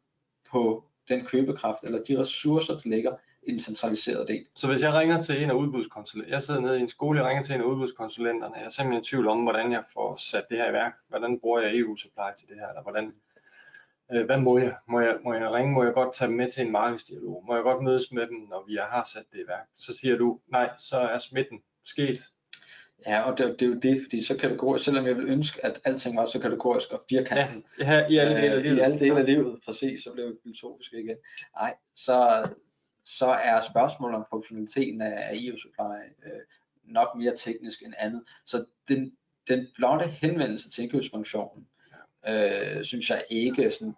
på 0.51 0.85
den 1.09 1.25
købekraft 1.25 1.85
eller 1.85 2.03
de 2.03 2.21
ressourcer, 2.21 2.75
der 2.75 2.81
ligger 2.85 3.13
i 3.47 3.53
den 3.53 3.61
centraliserede 3.61 4.27
del. 4.27 4.47
Så 4.55 4.67
hvis 4.67 4.83
jeg 4.83 4.95
ringer 4.95 5.21
til 5.21 5.43
en 5.43 5.51
af 5.51 5.55
udbudskonsulenterne, 5.55 6.35
jeg 6.35 6.43
sidder 6.43 6.61
nede 6.61 6.79
i 6.79 6.83
en 6.83 6.89
skole, 6.89 7.21
jeg 7.21 7.29
ringer 7.29 7.43
til 7.43 7.55
en 7.55 7.61
af 7.61 7.65
udbudskonsulenterne, 7.65 8.55
jeg 8.57 8.65
er 8.65 8.69
simpelthen 8.69 9.01
i 9.01 9.05
tvivl 9.05 9.29
om, 9.29 9.43
hvordan 9.43 9.73
jeg 9.73 9.85
får 9.95 10.17
sat 10.17 10.45
det 10.51 10.59
her 10.59 10.71
i 10.71 10.73
værk. 10.73 10.93
Hvordan 11.09 11.41
bruger 11.41 11.61
jeg 11.61 11.77
EU-supply 11.77 12.31
til 12.39 12.49
det 12.49 12.57
her, 12.57 12.69
eller 12.69 12.83
hvordan, 12.83 13.13
øh, 14.13 14.25
hvad 14.27 14.41
må 14.41 14.59
jeg? 14.59 14.77
må 14.89 15.01
jeg? 15.01 15.19
Må 15.25 15.35
jeg 15.35 15.53
ringe? 15.53 15.73
Må 15.73 15.85
jeg 15.85 15.95
godt 15.95 16.15
tage 16.15 16.29
dem 16.29 16.37
med 16.37 16.51
til 16.51 16.67
en 16.67 16.73
markedsdialog? 16.73 17.45
Må 17.47 17.55
jeg 17.55 17.63
godt 17.63 17.83
mødes 17.85 18.13
med 18.13 18.27
dem, 18.27 18.37
når 18.51 18.65
vi 18.67 18.75
har 18.75 19.09
sat 19.13 19.25
det 19.33 19.39
i 19.39 19.49
værk? 19.49 19.67
Så 19.75 19.97
siger 20.01 20.17
du, 20.17 20.41
nej, 20.49 20.71
så 20.79 20.99
er 20.99 21.19
smitten 21.19 21.63
sket. 21.85 22.19
Ja, 23.07 23.21
og 23.21 23.39
det, 23.39 23.57
det 23.61 23.67
er 23.67 23.71
jo 23.71 23.79
det, 23.79 24.03
fordi 24.03 24.23
så 24.23 24.37
kategorisk, 24.37 24.85
selvom 24.85 25.07
jeg 25.07 25.17
vil 25.17 25.25
ønske, 25.27 25.65
at 25.65 25.81
alting 25.85 26.17
var 26.17 26.27
så 26.27 26.39
kategorisk 26.39 26.93
og 26.93 27.05
firkantet, 27.11 27.63
Ja, 27.79 28.07
i 28.09 28.17
alle 28.17 28.35
dele 28.35 28.51
af 28.51 28.57
Øh, 28.57 28.63
livet. 28.63 28.77
I 28.77 28.81
alle 28.81 28.99
dele 28.99 29.19
af 29.19 29.27
livet, 29.27 29.61
præcis, 29.65 30.05
så 30.05 30.13
blev 30.13 30.29
vi 30.29 30.35
filosofiske 30.43 31.03
igen. 31.03 31.17
Nej, 31.57 31.75
så, 31.97 32.49
så 33.05 33.27
er 33.27 33.61
spørgsmålet 33.61 34.17
om 34.17 34.27
funktionaliteten 34.31 35.01
af, 35.01 35.31
af 35.31 35.31
EU-supply 35.35 36.27
øh, 36.27 36.41
nok 36.85 37.09
mere 37.17 37.37
teknisk 37.37 37.83
end 37.83 37.95
andet. 37.99 38.23
Så 38.47 38.65
den, 38.89 39.17
den 39.49 39.67
blotte 39.75 40.09
henvendelse 40.09 40.71
til 40.71 40.85
indkøbsfunktionen, 40.85 41.69
øh, 42.29 42.85
synes 42.85 43.11
jeg 43.11 43.25
ikke 43.31 43.71
sådan, 43.71 43.95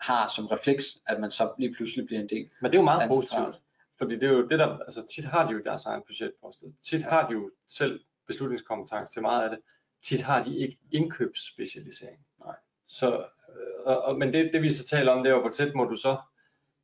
har 0.00 0.28
som 0.28 0.46
refleks, 0.46 0.98
at 1.06 1.20
man 1.20 1.30
så 1.30 1.52
lige 1.58 1.74
pludselig 1.74 2.06
bliver 2.06 2.20
en 2.20 2.28
del. 2.28 2.50
Men 2.60 2.70
det 2.70 2.76
er 2.76 2.80
jo 2.80 2.84
meget 2.84 3.08
positivt, 3.08 3.62
fordi 3.98 4.14
det 4.14 4.22
er 4.22 4.32
jo 4.32 4.48
det 4.48 4.58
der, 4.58 4.78
altså 4.78 5.06
tit 5.14 5.24
har 5.24 5.46
de 5.46 5.52
jo 5.52 5.62
deres 5.64 5.86
egen 5.86 6.02
budgetpost. 6.06 6.64
Tit 6.82 7.02
har 7.02 7.28
de 7.28 7.32
jo 7.32 7.50
selv 7.68 8.00
beslutningskompetence 8.26 9.12
til 9.12 9.22
meget 9.22 9.44
af 9.44 9.50
det. 9.50 9.58
Tit 10.02 10.20
har 10.20 10.42
de 10.42 10.58
ikke 10.58 10.78
indkøbsspecialisering. 10.92 12.18
Nej. 12.44 12.56
Så, 12.86 13.16
øh, 13.16 13.86
og, 13.86 14.18
men 14.18 14.32
det, 14.32 14.50
det 14.52 14.62
vi 14.62 14.70
så 14.70 14.86
taler 14.86 15.12
om, 15.12 15.22
det 15.22 15.30
er 15.30 15.34
jo, 15.34 15.40
hvor 15.40 15.50
tæt 15.50 15.74
må 15.74 15.84
du 15.84 15.96
så, 15.96 16.18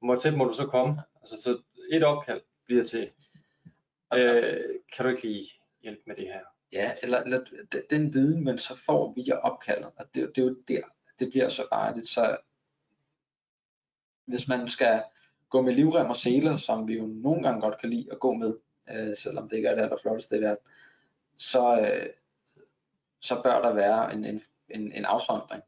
hvor 0.00 0.16
tæt 0.16 0.34
må 0.34 0.44
du 0.44 0.54
så 0.54 0.66
komme. 0.66 1.02
Altså 1.20 1.40
så 1.40 1.62
et 1.92 2.04
opkald 2.04 2.40
bliver 2.66 2.84
til, 2.84 3.10
øh, 4.14 4.64
kan 4.96 5.04
du 5.04 5.08
ikke 5.08 5.22
lige 5.22 5.48
hjælpe 5.82 6.02
med 6.06 6.16
det 6.16 6.24
her? 6.24 6.40
Ja, 6.72 6.92
eller, 7.02 7.22
eller 7.22 7.44
den 7.90 8.14
viden, 8.14 8.44
man 8.44 8.58
så 8.58 8.76
får 8.76 9.12
via 9.16 9.36
opkaldet, 9.36 9.90
og 9.96 10.04
det, 10.14 10.32
det 10.36 10.42
er 10.42 10.46
jo 10.46 10.56
der, 10.68 10.82
det 11.18 11.30
bliver 11.30 11.48
så 11.48 11.66
farligt. 11.72 12.08
Så 12.08 12.36
hvis 14.24 14.48
man 14.48 14.68
skal 14.68 15.02
gå 15.48 15.60
med 15.60 15.74
livrem 15.74 16.10
og 16.10 16.16
seler, 16.16 16.56
som 16.56 16.88
vi 16.88 16.98
jo 16.98 17.06
nogle 17.06 17.42
gange 17.42 17.60
godt 17.60 17.80
kan 17.80 17.90
lide 17.90 18.08
at 18.12 18.20
gå 18.20 18.32
med, 18.32 18.54
øh, 18.90 19.16
selvom 19.16 19.48
det 19.48 19.56
ikke 19.56 19.68
er 19.68 19.74
det 19.74 19.82
allerflotteste 19.82 20.36
i 20.36 20.40
verden, 20.40 20.64
så, 21.36 21.80
øh, 21.80 22.06
så 23.20 23.42
bør 23.42 23.62
der 23.62 23.72
være 23.72 24.12
en, 24.12 24.24
en, 24.24 24.42
en, 24.68 24.92
en 24.92 25.04
afsondring 25.04 25.62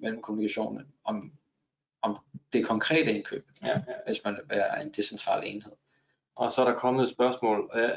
mellem 0.00 0.22
kommunikationen 0.22 0.86
om, 1.04 1.32
om 2.02 2.18
det 2.52 2.66
konkrete 2.66 3.12
indkøb, 3.12 3.46
Ja, 3.62 3.68
ja. 3.68 3.94
hvis 4.06 4.24
man 4.24 4.38
er 4.50 4.80
en 4.80 4.90
decentral 4.90 5.46
enhed. 5.46 5.72
Og 6.36 6.52
så 6.52 6.62
er 6.62 6.70
der 6.70 6.78
kommet 6.78 7.02
et 7.02 7.08
spørgsmål. 7.08 7.70
Øh, 7.74 7.90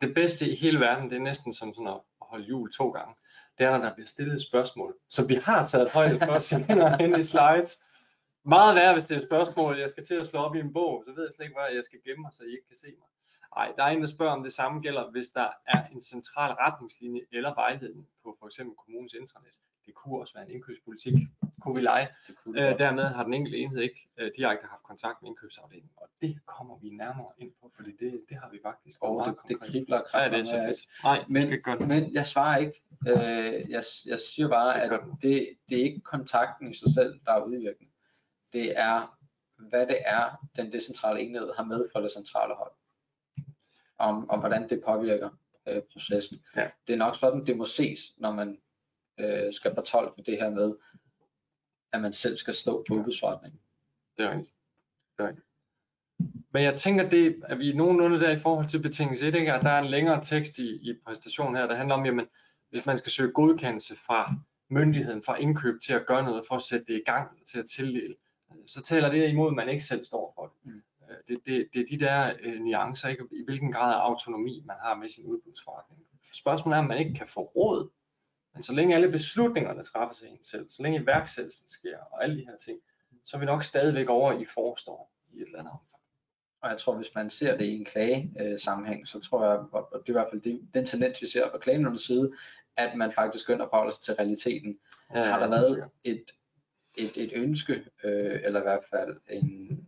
Det 0.00 0.14
bedste 0.14 0.48
i 0.48 0.54
hele 0.54 0.80
verden, 0.80 1.10
det 1.10 1.16
er 1.16 1.20
næsten 1.20 1.54
som 1.54 1.74
sådan 1.74 1.88
at 1.88 2.00
holde 2.22 2.44
jul 2.44 2.72
to 2.72 2.90
gange. 2.90 3.14
Det 3.58 3.66
er, 3.66 3.70
når 3.70 3.78
der 3.78 3.94
bliver 3.94 4.06
stillet 4.06 4.34
et 4.34 4.42
spørgsmål, 4.42 4.96
som 5.08 5.28
vi 5.28 5.34
har 5.34 5.66
taget 5.66 5.90
højde 5.90 6.18
for 6.26 6.38
senere 6.38 6.96
hen 7.00 7.18
i 7.18 7.22
slides. 7.22 7.78
Meget 8.44 8.74
værre, 8.76 8.92
hvis 8.92 9.04
det 9.04 9.14
er 9.14 9.20
et 9.20 9.26
spørgsmål, 9.26 9.78
jeg 9.78 9.90
skal 9.90 10.04
til 10.04 10.14
at 10.14 10.26
slå 10.26 10.40
op 10.40 10.54
i 10.54 10.60
en 10.60 10.72
bog, 10.72 11.04
så 11.06 11.12
ved 11.14 11.22
jeg 11.22 11.32
slet 11.32 11.44
ikke, 11.46 11.54
hvor 11.54 11.74
jeg 11.74 11.84
skal 11.84 12.00
gemme 12.06 12.22
mig, 12.22 12.32
så 12.32 12.42
I 12.42 12.50
ikke 12.50 12.66
kan 12.68 12.76
se 12.76 12.86
mig. 12.86 13.08
Nej, 13.56 13.72
der 13.76 13.84
er 13.84 13.88
en, 13.88 14.00
der 14.00 14.06
spørger, 14.06 14.32
om 14.32 14.42
det 14.42 14.52
samme 14.52 14.80
gælder, 14.80 15.10
hvis 15.10 15.28
der 15.28 15.48
er 15.66 15.86
en 15.92 16.00
central 16.00 16.52
retningslinje 16.52 17.20
eller 17.32 17.54
vejledning 17.54 18.08
på 18.24 18.36
for 18.38 18.46
eksempel 18.46 18.74
kommunens 18.76 19.12
intranet. 19.12 19.56
Det 19.86 19.94
kunne 19.94 20.20
også 20.20 20.34
være 20.34 20.44
en 20.46 20.50
indkøbspolitik, 20.50 21.14
kunne 21.60 21.74
vi 21.74 21.80
lege. 21.80 22.08
Øh, 22.46 22.78
dermed 22.78 23.04
har 23.04 23.24
den 23.24 23.34
enkelte 23.34 23.58
enhed 23.58 23.80
ikke 23.80 24.08
øh, 24.18 24.30
direkte 24.36 24.66
haft 24.66 24.82
kontakt 24.82 25.22
med 25.22 25.28
indkøbsafdelingen, 25.30 25.90
og 25.96 26.08
det 26.20 26.38
kommer 26.46 26.78
vi 26.78 26.90
nærmere 26.90 27.28
ind 27.38 27.52
på, 27.60 27.70
fordi 27.76 27.90
det, 28.00 28.22
det 28.28 28.36
har 28.36 28.50
vi 28.50 28.58
faktisk. 28.62 28.98
og 29.02 29.14
meget 29.14 29.36
det, 29.48 29.48
det 29.48 29.60
kribler 29.60 29.98
og 29.98 30.06
Ja, 30.14 30.28
det 30.30 30.38
er 30.38 30.44
så 30.44 30.64
fedt. 30.66 31.02
Nej, 31.04 31.24
Men- 31.28 31.42
skal 31.42 31.52
ikke 31.52 31.62
gøre 31.64 31.78
det. 31.78 31.88
Men 31.88 32.14
jeg 32.14 32.26
svarer 32.26 32.56
ikke. 32.58 32.82
Øh, 33.08 33.70
jeg, 33.70 33.82
jeg 34.06 34.18
siger 34.18 34.48
bare, 34.48 34.82
at 34.82 35.00
det, 35.22 35.48
det 35.68 35.78
er 35.78 35.84
ikke 35.84 36.00
kontakten 36.00 36.70
i 36.70 36.74
sig 36.74 36.94
selv, 36.94 37.20
der 37.26 37.32
er 37.32 37.44
udvirkende. 37.44 37.90
Det 38.52 38.78
er, 38.78 39.18
hvad 39.58 39.86
det 39.86 39.98
er, 40.06 40.46
den 40.56 40.72
decentrale 40.72 41.20
enhed 41.20 41.52
har 41.56 41.64
med 41.64 41.86
fra 41.92 42.02
det 42.02 42.12
centrale 42.12 42.54
hold. 42.54 42.72
Om, 43.98 44.30
om 44.30 44.38
hvordan 44.40 44.68
det 44.68 44.82
påvirker 44.84 45.30
øh, 45.68 45.82
processen. 45.92 46.44
Ja. 46.56 46.68
Det 46.86 46.92
er 46.92 46.96
nok 46.96 47.16
sådan, 47.16 47.46
det 47.46 47.56
må 47.56 47.64
ses, 47.64 47.98
når 48.16 48.32
man 48.32 48.58
øh, 49.22 49.52
skal 49.52 49.74
fortolke 49.74 50.22
det 50.22 50.38
her 50.40 50.50
med, 50.50 50.74
at 51.92 52.00
man 52.00 52.12
selv 52.12 52.36
skal 52.36 52.54
stå 52.54 52.84
på 52.88 52.94
udbudsforretningen. 52.94 53.60
Det 54.18 54.26
er 54.26 54.30
rigtigt. 54.30 54.54
Det 55.18 55.24
er 55.24 55.28
rigtigt. 55.28 55.46
Men 56.52 56.62
jeg 56.62 56.74
tænker, 56.74 57.08
det 57.08 57.42
er 57.44 57.54
vi 57.54 57.72
nogenlunde 57.72 58.20
der 58.20 58.30
i 58.30 58.38
forhold 58.38 58.66
til 58.66 58.82
betingelse 58.82 59.28
1, 59.28 59.34
ikke? 59.34 59.52
at 59.52 59.62
der 59.64 59.70
er 59.70 59.78
en 59.78 59.90
længere 59.90 60.24
tekst 60.24 60.58
i, 60.58 60.90
i 60.90 60.94
præstationen 61.06 61.56
her, 61.56 61.66
der 61.66 61.74
handler 61.74 61.94
om, 61.94 62.06
jamen, 62.06 62.26
hvis 62.70 62.86
man 62.86 62.98
skal 62.98 63.12
søge 63.12 63.32
godkendelse 63.32 63.96
fra 63.96 64.34
myndigheden 64.70 65.22
fra 65.22 65.36
indkøb 65.36 65.80
til 65.80 65.92
at 65.92 66.06
gøre 66.06 66.22
noget 66.22 66.44
for 66.48 66.54
at 66.54 66.62
sætte 66.62 66.86
det 66.86 66.94
i 67.00 67.02
gang, 67.06 67.46
til 67.46 67.58
at 67.58 67.66
tildele, 67.66 68.14
så 68.66 68.82
taler 68.82 69.10
det 69.10 69.28
imod, 69.28 69.48
at 69.48 69.54
man 69.54 69.68
ikke 69.68 69.84
selv 69.84 70.04
står 70.04 70.32
for 70.34 70.46
det. 70.46 70.72
Mm. 70.72 70.82
Øh, 71.10 71.16
Det, 71.28 71.38
det, 71.46 71.68
det 71.74 71.80
er 71.80 71.86
de 71.90 72.04
der 72.04 72.32
øh, 72.42 72.60
nuancer, 72.60 73.08
ikke? 73.08 73.24
i 73.32 73.44
hvilken 73.44 73.72
grad 73.72 73.94
af 73.94 73.98
autonomi 73.98 74.62
man 74.66 74.76
har 74.82 74.94
med 74.94 75.08
sin 75.08 75.26
udbudsforretning. 75.26 76.00
Spørgsmålet 76.32 76.76
er, 76.76 76.80
om 76.80 76.86
man 76.86 76.98
ikke 76.98 77.14
kan 77.14 77.26
få 77.28 77.40
råd, 77.40 77.90
men 78.54 78.62
så 78.62 78.72
længe 78.72 78.94
alle 78.94 79.10
beslutningerne 79.10 79.82
træffes 79.82 80.22
af 80.22 80.28
en 80.28 80.44
selv, 80.44 80.70
så 80.70 80.82
længe 80.82 81.00
iværksættelsen 81.02 81.68
sker, 81.68 81.98
og 81.98 82.22
alle 82.24 82.36
de 82.36 82.46
her 82.46 82.56
ting, 82.56 82.78
så 83.24 83.36
er 83.36 83.40
vi 83.40 83.46
nok 83.46 83.64
stadigvæk 83.64 84.08
over 84.08 84.32
i 84.32 84.44
forestår 84.44 85.12
i 85.32 85.40
et 85.40 85.46
eller 85.46 85.58
andet 85.58 85.72
omfang. 85.72 86.02
Og 86.62 86.70
jeg 86.70 86.78
tror, 86.78 86.96
hvis 86.96 87.14
man 87.14 87.30
ser 87.30 87.56
det 87.56 87.64
i 87.64 87.76
en 87.76 87.84
klage 87.84 88.34
øh, 88.40 88.58
sammenhæng, 88.58 89.08
så 89.08 89.20
tror 89.20 89.44
jeg, 89.44 89.58
og 89.72 89.88
det 89.92 90.08
er 90.08 90.12
i 90.12 90.12
hvert 90.12 90.28
fald 90.30 90.40
det, 90.40 90.68
den 90.74 90.86
tendens, 90.86 91.22
vi 91.22 91.26
ser 91.26 91.50
fra 91.50 91.58
klagenævnets 91.58 92.06
side, 92.06 92.32
at 92.76 92.96
man 92.96 93.12
faktisk 93.12 93.46
begynder 93.46 93.64
at 93.64 93.70
forholde 93.70 93.92
sig 93.92 94.02
til 94.02 94.14
realiteten. 94.14 94.78
Ja, 95.14 95.24
har 95.24 95.38
der 95.38 95.48
været 95.48 95.90
et, 96.04 96.24
et, 96.96 97.16
et 97.16 97.32
ønske, 97.34 97.84
øh, 98.04 98.40
eller 98.44 98.60
i 98.60 98.62
hvert 98.62 98.84
fald 98.90 99.16
en 99.30 99.86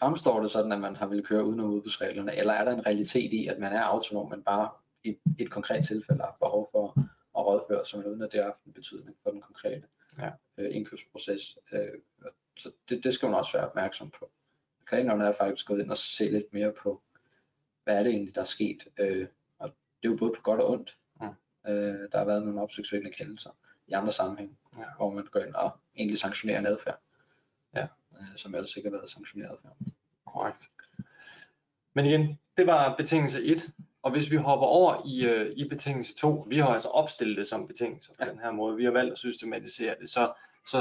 fremstår 0.00 0.40
det 0.40 0.50
sådan, 0.50 0.72
at 0.72 0.80
man 0.80 0.96
har 0.96 1.06
ville 1.06 1.24
køre 1.24 1.44
udenom 1.44 1.70
udbudsreglerne, 1.70 2.36
eller 2.36 2.52
er 2.52 2.64
der 2.64 2.72
en 2.72 2.86
realitet 2.86 3.32
i, 3.32 3.46
at 3.46 3.58
man 3.58 3.72
er 3.72 3.82
autonom, 3.82 4.30
men 4.30 4.42
bare 4.42 4.70
i 5.04 5.18
et 5.38 5.50
konkret 5.50 5.86
tilfælde 5.86 6.20
har 6.22 6.36
behov 6.40 6.68
for 6.72 6.94
at 7.38 7.46
rådføre 7.46 7.86
sig, 7.86 7.98
men 7.98 8.08
uden 8.08 8.22
at 8.22 8.32
det 8.32 8.40
har 8.40 8.44
haft 8.50 8.64
en 8.64 8.72
betydning 8.72 9.16
for 9.22 9.30
den 9.30 9.40
konkrete 9.40 9.86
Ja. 10.18 10.30
øh, 10.58 10.74
indkøbsproces. 10.76 11.58
Øh, 11.72 11.88
så 12.56 12.70
det, 12.88 13.04
det 13.04 13.14
skal 13.14 13.28
man 13.28 13.38
også 13.38 13.52
være 13.58 13.68
opmærksom 13.68 14.10
på. 14.10 14.30
Klagenævnet 14.86 15.26
er 15.28 15.32
faktisk 15.32 15.66
gået 15.66 15.80
ind 15.80 15.90
og 15.90 15.96
se 15.96 16.24
lidt 16.30 16.52
mere 16.52 16.72
på, 16.72 17.02
hvad 17.84 17.98
er 17.98 18.02
det 18.02 18.12
egentlig, 18.12 18.34
der 18.34 18.40
er 18.40 18.44
sket. 18.44 18.88
Øh, 18.98 19.26
og 19.58 19.68
det 20.02 20.08
er 20.08 20.12
jo 20.12 20.16
både 20.16 20.32
på 20.36 20.42
godt 20.42 20.60
og 20.60 20.70
ondt. 20.70 20.98
Mm. 21.20 21.26
Øh, 21.66 22.08
der 22.12 22.18
har 22.18 22.24
været 22.24 22.42
nogle 22.42 22.60
opsigtsvækkende 22.62 23.16
kendelser 23.16 23.50
i 23.86 23.92
andre 23.92 24.12
sammenhæng, 24.12 24.58
Ja. 24.78 24.84
hvor 24.96 25.10
man 25.10 25.24
går 25.26 25.40
ind 25.40 25.54
og 25.54 25.70
egentlig 25.96 26.18
sanktionerer 26.18 26.58
en 26.58 26.66
adfærd. 26.66 27.00
Ja. 27.74 27.86
Øh, 28.12 28.36
som 28.36 28.54
ellers 28.54 28.76
ikke 28.76 28.88
har 28.90 28.96
været 28.96 29.10
sanktioneret 29.10 29.50
adfærd. 29.52 29.76
Korrekt. 30.26 30.70
Men 31.94 32.04
igen, 32.06 32.38
det 32.56 32.66
var 32.66 32.96
betingelse 32.96 33.42
1, 33.44 33.70
og 34.04 34.10
hvis 34.10 34.30
vi 34.30 34.36
hopper 34.36 34.66
over 34.66 35.02
i, 35.06 35.24
øh, 35.24 35.52
i 35.56 35.68
betingelse 35.68 36.14
2, 36.14 36.46
vi 36.48 36.58
har 36.58 36.68
altså 36.68 36.88
opstillet 36.88 37.36
det 37.36 37.46
som 37.46 37.66
betingelse 37.66 38.10
på 38.10 38.14
Ja. 38.20 38.30
den 38.30 38.38
her 38.38 38.50
måde, 38.50 38.76
vi 38.76 38.84
har 38.84 38.90
valgt 38.90 39.12
at 39.12 39.18
systematisere 39.18 39.94
det, 40.00 40.10
så, 40.10 40.32
så 40.66 40.78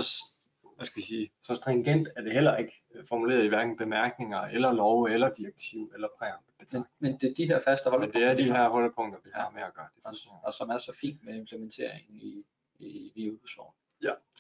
hvad 0.76 0.86
skal 0.86 0.96
vi 1.02 1.06
sige, 1.06 1.32
så 1.44 1.56
stringent 1.56 2.08
er 2.16 2.22
det 2.22 2.34
heller 2.34 2.58
ikke 2.58 2.84
øh, 2.96 3.06
formuleret 3.10 3.44
i 3.44 3.48
hverken 3.48 3.78
bemærkninger, 3.78 4.42
eller 4.42 4.72
love, 4.74 5.14
eller 5.14 5.30
direktiv, 5.34 5.92
eller 5.94 6.08
præambel. 6.18 6.54
Men, 6.74 6.86
men 7.00 7.18
det 7.22 7.30
er 7.30 7.34
de 7.38 7.46
her 7.48 7.60
faste 7.68 7.90
Men 7.90 7.92
holdepunkter, 7.92 8.20
det 8.20 8.42
er 8.42 8.46
de 8.46 8.54
her 8.58 8.70
holdepunkter, 8.70 9.20
vi 9.24 9.30
har 9.34 9.50
med 9.50 9.62
at 9.62 9.74
gøre. 9.74 9.88
Det 9.96 10.06
og, 10.06 10.14
og 10.44 10.54
som 10.54 10.70
er 10.70 10.78
så 10.78 10.94
fint 11.02 11.24
med 11.24 11.36
implementeringen 11.36 12.16
i, 12.16 12.46
i, 12.80 13.12
i 13.16 13.32
udbudsloven. 13.32 13.74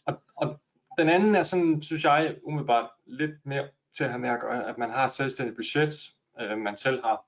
Og, 0.05 0.21
og 0.37 0.59
den 0.97 1.09
anden 1.09 1.35
er 1.35 1.43
sådan, 1.43 1.81
synes 1.81 2.03
jeg, 2.03 2.35
umiddelbart 2.43 2.89
lidt 3.05 3.45
mere 3.45 3.67
til 3.97 4.03
at 4.03 4.09
have 4.09 4.19
med 4.19 4.29
at 4.29 4.39
gøre, 4.41 4.69
at 4.69 4.77
man 4.77 4.89
har 4.89 5.05
et 5.05 5.11
selvstændigt 5.11 5.55
budget, 5.55 5.93
øh, 6.41 6.57
man 6.57 6.75
selv 6.75 7.01
har 7.03 7.25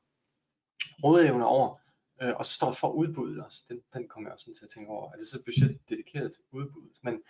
rådevne 1.04 1.46
over, 1.46 1.76
øh, 2.22 2.34
og 2.36 2.46
så 2.46 2.54
står 2.54 2.72
for 2.72 2.92
udbuddet 2.92 3.44
også. 3.44 3.64
Den, 3.70 3.82
den 3.94 4.08
kommer 4.08 4.30
jeg 4.30 4.34
også 4.34 4.44
sådan 4.44 4.56
til 4.56 4.66
at 4.66 4.72
tænke 4.72 4.90
over. 4.90 5.12
Er 5.12 5.18
det 5.18 5.28
så 5.28 5.38
et 5.38 5.46
budget 5.46 5.80
dedikeret 5.90 6.34
til 6.34 6.44
udbuddet? 6.52 6.98
Men, 7.04 7.22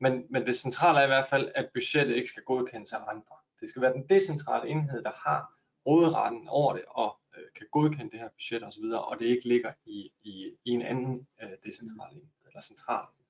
men, 0.00 0.26
men 0.30 0.46
det 0.46 0.56
centrale 0.56 0.98
er 0.98 1.04
i 1.04 1.06
hvert 1.06 1.28
fald, 1.30 1.52
at 1.54 1.70
budgettet 1.74 2.16
ikke 2.16 2.28
skal 2.28 2.42
godkendes 2.42 2.92
af 2.92 2.98
andre. 3.08 3.36
Det 3.60 3.68
skal 3.68 3.82
være 3.82 3.92
den 3.92 4.08
decentrale 4.08 4.70
enhed, 4.70 5.02
der 5.02 5.12
har 5.28 5.54
råderetten 5.86 6.48
over 6.48 6.72
det, 6.72 6.84
og 6.88 7.18
øh, 7.36 7.44
kan 7.56 7.66
godkende 7.72 8.10
det 8.10 8.20
her 8.20 8.28
budget 8.28 8.64
osv., 8.64 8.84
og 8.84 9.16
det 9.20 9.26
ikke 9.26 9.48
ligger 9.48 9.72
i, 9.86 10.12
i, 10.22 10.52
i 10.64 10.70
en 10.70 10.82
anden 10.82 11.26
øh, 11.42 11.50
decentral 11.64 12.12
enhed, 12.12 12.28
eller 12.46 12.60
central 12.60 13.06
enhed. 13.06 13.24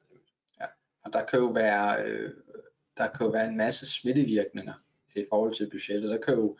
Og 1.04 1.12
der 1.12 1.24
kan 1.24 1.38
jo 1.38 1.46
være, 1.46 2.04
øh, 2.04 2.34
der 2.96 3.08
kan 3.08 3.26
jo 3.26 3.32
være 3.32 3.48
en 3.48 3.56
masse 3.56 3.92
smittevirkninger 3.92 4.74
i 5.16 5.26
forhold 5.30 5.54
til 5.54 5.70
budgettet. 5.70 6.10
Der 6.10 6.20
kan 6.20 6.34
jo 6.34 6.56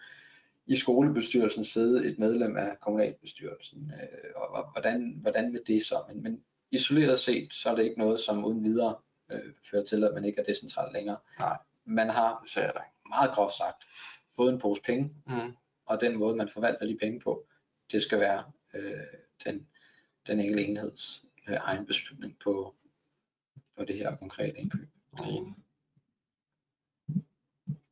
i 0.66 0.76
skolebestyrelsen 0.76 1.64
sidde 1.64 2.06
et 2.10 2.18
medlem 2.18 2.56
af 2.56 2.80
kommunalbestyrelsen, 2.80 3.92
øh, 4.02 4.30
og, 4.36 4.72
hvordan, 4.72 5.18
hvordan 5.22 5.52
vil 5.52 5.62
det 5.66 5.82
så? 5.86 6.02
Men, 6.08 6.22
men 6.22 6.44
isoleret 6.70 7.18
set, 7.18 7.54
så 7.54 7.70
er 7.70 7.74
det 7.74 7.84
ikke 7.84 7.98
noget, 7.98 8.20
som 8.20 8.44
uden 8.44 8.64
videre 8.64 8.96
øh, 9.32 9.52
fører 9.70 9.84
til, 9.84 10.04
at 10.04 10.14
man 10.14 10.24
ikke 10.24 10.40
er 10.40 10.44
decentral 10.44 10.92
længere. 10.92 11.16
Nej. 11.38 11.58
Man 11.84 12.10
har 12.10 12.38
Det 12.42 12.50
ser 12.50 12.62
jeg 12.62 12.72
meget 13.08 13.30
groft 13.30 13.54
sagt 13.54 13.84
fået 14.36 14.52
en 14.52 14.58
pose 14.58 14.82
penge, 14.82 15.14
Mm. 15.26 15.52
og 15.86 16.00
den 16.00 16.16
måde, 16.18 16.36
man 16.36 16.48
forvalter 16.48 16.86
de 16.86 16.96
penge 17.00 17.20
på, 17.20 17.46
det 17.92 18.02
skal 18.02 18.20
være 18.20 18.44
øh, 18.74 18.92
den, 19.44 19.66
den 20.26 20.40
enkelte 20.40 20.64
enheds 20.64 21.24
øh, 21.48 21.56
egen 21.60 21.86
beslutning 21.86 22.36
på, 22.44 22.74
på 23.78 23.84
det 23.84 23.96
her 23.96 24.16
konkrete 24.16 24.58
indkøb. 24.58 24.88
Enig. 25.24 25.54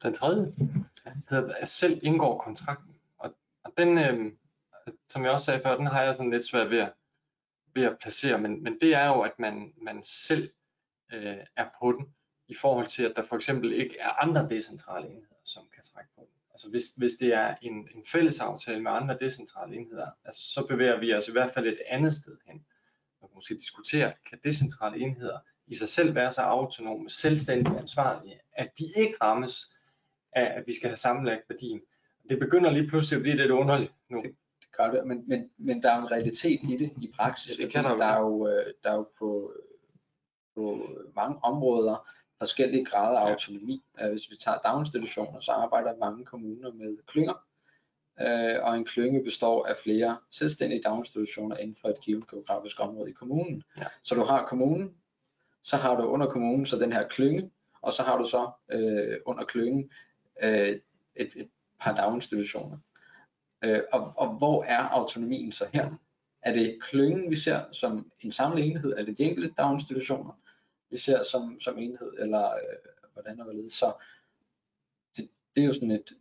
Den 0.03 0.15
tredje 0.15 0.53
hedder, 1.31 1.55
at 1.55 1.69
selv 1.69 2.01
indgår 2.03 2.39
kontrakten. 2.39 2.97
Og, 3.19 3.35
og 3.65 3.73
den, 3.79 3.99
øh, 3.99 4.33
som 5.09 5.25
jeg 5.25 5.31
også 5.31 5.47
sagde 5.47 5.63
før, 5.63 5.77
den 5.77 5.87
har 5.87 6.03
jeg 6.03 6.17
sådan 6.17 6.31
lidt 6.31 6.45
svært 6.45 6.71
ved 6.71 6.79
at, 6.79 6.93
ved 7.75 7.83
at 7.83 7.99
placere, 8.01 8.39
men, 8.39 8.63
men 8.63 8.79
det 8.81 8.95
er 8.95 9.07
jo, 9.07 9.21
at 9.21 9.39
man, 9.39 9.73
man 9.83 10.03
selv 10.03 10.51
øh, 11.13 11.37
er 11.57 11.69
på 11.81 11.93
den, 11.93 12.15
i 12.49 12.55
forhold 12.55 12.87
til, 12.87 13.03
at 13.03 13.13
der 13.17 13.23
for 13.23 13.37
eksempel 13.37 13.73
ikke 13.73 13.99
er 13.99 14.23
andre 14.23 14.49
decentrale 14.49 15.07
enheder, 15.07 15.41
som 15.45 15.63
kan 15.75 15.83
trække 15.83 16.11
på 16.15 16.21
den. 16.21 16.43
Altså 16.53 16.71
hvis, 16.71 16.87
hvis 16.97 17.13
det 17.13 17.35
er 17.35 17.55
en, 17.63 17.73
en 17.73 18.05
fælles 18.13 18.41
aftale 18.41 18.83
med 18.83 18.91
andre 18.91 19.19
decentrale 19.21 19.77
enheder, 19.77 20.11
altså 20.25 20.43
så 20.43 20.67
bevæger 20.67 21.01
vi 21.01 21.15
os 21.15 21.29
i 21.29 21.33
hvert 21.33 21.51
fald 21.51 21.67
et 21.67 21.79
andet 21.87 22.15
sted 22.15 22.39
hen. 22.47 22.67
Man 23.21 23.29
kan 23.29 23.35
måske 23.35 23.55
diskutere, 23.55 24.13
kan 24.29 24.39
decentrale 24.45 24.99
enheder 24.99 25.39
i 25.67 25.75
sig 25.75 25.89
selv 25.89 26.15
være 26.15 26.33
så 26.33 26.41
autonome, 26.41 27.11
selvstændige 27.11 27.79
ansvarlige, 27.79 28.41
at 28.53 28.79
de 28.79 28.85
ikke 28.97 29.17
rammes 29.23 29.72
af, 30.33 30.59
at 30.59 30.65
vi 30.67 30.73
skal 30.75 30.89
have 30.89 30.97
sammenlagt 30.97 31.43
værdien. 31.49 31.81
Det 32.31 32.39
begynder 32.39 32.71
lige 32.71 32.89
pludselig 32.89 33.17
at 33.17 33.23
blive 33.23 33.37
lidt 33.37 33.51
underligt 33.51 33.93
nu. 34.11 34.23
Det, 34.23 34.35
gør 34.77 34.91
det, 34.91 35.07
men, 35.07 35.25
men, 35.29 35.51
men 35.59 35.83
der 35.83 35.93
er 35.93 35.97
jo 35.97 36.03
en 36.03 36.11
realitet 36.11 36.61
i 36.63 36.77
det 36.77 36.93
i 37.03 37.13
praksis. 37.17 37.57
Det 37.57 37.73
kan 37.73 37.85
der, 37.85 37.97
der, 37.97 38.05
er 38.05 38.21
jo, 38.21 38.49
øh, 38.49 38.67
der 38.85 38.91
er 38.91 38.95
jo 38.95 39.09
på, 39.19 39.53
på 40.55 40.89
mange 41.17 41.39
områder 41.43 42.09
forskellige 42.39 42.85
grader 42.85 43.21
af 43.21 43.31
autonomi. 43.31 43.83
Ja. 44.01 44.11
Hvis 44.11 44.31
vi 44.31 44.37
tager 44.37 44.59
daginstitutioner, 44.59 45.41
så 45.41 45.53
arbejder 45.53 45.97
mange 45.97 46.25
kommuner 46.25 46.73
med 46.73 46.97
klynger, 47.07 47.35
øh, 48.21 48.65
og 48.65 48.77
en 48.77 48.85
klynge 48.85 49.25
består 49.25 49.67
af 49.67 49.77
flere 49.77 50.17
selvstændige 50.31 50.83
daginstitutioner 50.83 51.57
inden 51.57 51.77
for 51.81 51.89
et 51.89 52.01
givet 52.01 52.31
geografisk 52.31 52.81
område 52.81 53.11
i 53.11 53.13
kommunen. 53.13 53.63
Ja. 53.79 53.87
Så 54.03 54.15
du 54.15 54.25
har 54.25 54.47
kommunen, 54.47 54.95
så 55.63 55.77
har 55.77 55.97
du 55.97 56.03
under 56.03 56.27
kommunen 56.27 56.67
så 56.67 56.79
den 56.79 56.93
her 56.93 57.09
klynge, 57.09 57.51
og 57.83 57.93
så 57.93 58.03
har 58.03 58.19
du 58.19 58.25
så 58.25 58.51
øh, 58.73 59.17
under 59.27 59.45
klyngen 59.45 59.91
øh, 60.43 60.81
et, 61.17 61.33
et 61.37 61.49
par 61.81 61.95
daginstitutioner. 61.95 62.79
Øh, 63.65 63.83
og, 63.93 64.13
og 64.17 64.29
hvor 64.39 64.65
er 64.65 64.79
autonomien 64.79 65.53
så 65.53 65.67
her? 65.73 65.91
Er 66.43 66.55
det 66.55 66.79
klyngen, 66.83 67.31
vi 67.31 67.37
ser 67.37 67.65
som 67.73 68.11
en 68.21 68.33
samlet 68.33 68.65
enhed? 68.65 68.93
Er 68.93 69.05
det 69.05 69.19
de 69.19 69.25
enkelte 69.25 69.55
daginstitutioner, 69.59 70.33
vi 70.91 70.97
ser 70.97 71.23
som, 71.23 71.61
som 71.61 71.79
enhed? 71.79 72.13
Eller 72.19 72.53
øh, 72.53 72.93
hvordan 73.13 73.41
og 73.41 73.45
hvorledes? 73.45 73.73
Så 73.73 73.93
det, 75.17 75.29
det 75.57 75.63
er 75.63 75.67
jo 75.67 75.75
sådan 75.75 75.91
et, 75.91 76.13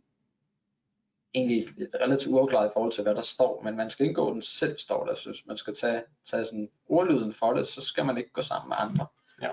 egentlig 1.34 1.82
et 1.84 1.94
relativt 2.00 2.34
uafklaret 2.34 2.68
i 2.68 2.72
forhold 2.72 2.92
til, 2.92 3.02
hvad 3.02 3.14
der 3.14 3.20
står, 3.20 3.62
men 3.62 3.76
man 3.76 3.90
skal 3.90 4.06
ikke 4.06 4.14
gå 4.14 4.34
den 4.34 4.42
selv, 4.42 4.78
står 4.78 5.06
der. 5.06 5.14
synes 5.14 5.46
man 5.46 5.56
skal 5.56 5.74
tage, 5.74 6.02
tage 6.24 6.44
sådan 6.44 6.70
ordlyden 6.86 7.34
for 7.34 7.52
det, 7.52 7.66
så 7.66 7.80
skal 7.80 8.04
man 8.04 8.18
ikke 8.18 8.30
gå 8.30 8.40
sammen 8.40 8.68
med 8.68 8.76
andre 8.78 9.06
ja. 9.42 9.50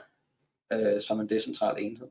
øh, 0.72 1.02
som 1.02 1.20
en 1.20 1.30
decentral 1.30 1.84
enhed. 1.84 2.08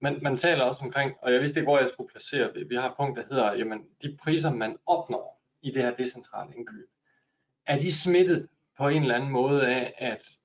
Men 0.00 0.22
man 0.22 0.36
taler 0.36 0.64
også 0.64 0.80
omkring, 0.84 1.16
og 1.22 1.32
jeg 1.32 1.40
vidste 1.40 1.60
ikke, 1.60 1.70
hvor 1.70 1.78
jeg 1.78 1.90
skulle 1.92 2.10
placere 2.10 2.52
det. 2.52 2.70
Vi 2.70 2.74
har 2.74 2.90
et 2.90 2.96
punkt, 2.96 3.18
der 3.18 3.24
hedder, 3.28 3.54
jamen, 3.54 3.86
de 4.02 4.18
priser, 4.22 4.54
man 4.54 4.78
opnår 4.86 5.42
i 5.62 5.70
det 5.70 5.82
her 5.82 5.96
decentrale 5.96 6.56
indkøb, 6.56 6.88
er 7.66 7.78
de 7.78 7.94
smittet 7.94 8.48
på 8.78 8.88
en 8.88 9.02
eller 9.02 9.14
anden 9.14 9.30
måde 9.30 9.68
af, 9.68 9.94
at 9.98 10.38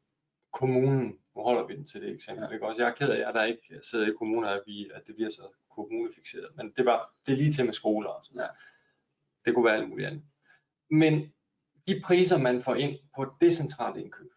kommunen, 0.53 1.19
nu 1.35 1.41
holder 1.41 1.67
vi 1.67 1.75
den 1.75 1.85
til 1.85 2.01
det 2.01 2.13
eksempel, 2.13 2.45
ja. 2.45 2.53
ikke? 2.53 2.67
Også 2.67 2.81
jeg 2.81 2.89
er 2.89 2.95
ked 2.95 3.09
af, 3.09 3.19
jeg 3.19 3.33
der 3.33 3.43
ikke 3.43 3.79
sidder 3.83 4.07
i 4.07 4.15
kommuner, 4.17 4.49
at, 4.49 4.61
vi, 4.65 4.89
at 4.93 5.07
det 5.07 5.15
bliver 5.15 5.29
så 5.29 5.41
kommunefixeret, 5.69 6.49
men 6.55 6.73
det 6.77 6.85
var 6.85 7.13
det 7.25 7.31
er 7.31 7.37
lige 7.37 7.53
til 7.53 7.65
med 7.65 7.73
skoler 7.73 8.09
og 8.09 8.25
sådan 8.25 8.41
ja. 8.41 8.47
Det 9.45 9.53
kunne 9.53 9.65
være 9.65 9.75
alt 9.75 9.89
muligt 9.89 10.07
andet. 10.07 10.23
Men 10.89 11.33
de 11.87 12.01
priser, 12.05 12.37
man 12.37 12.63
får 12.63 12.75
ind 12.75 12.99
på 13.15 13.23
et 13.23 13.29
decentralt 13.41 13.97
indkøb, 13.97 14.31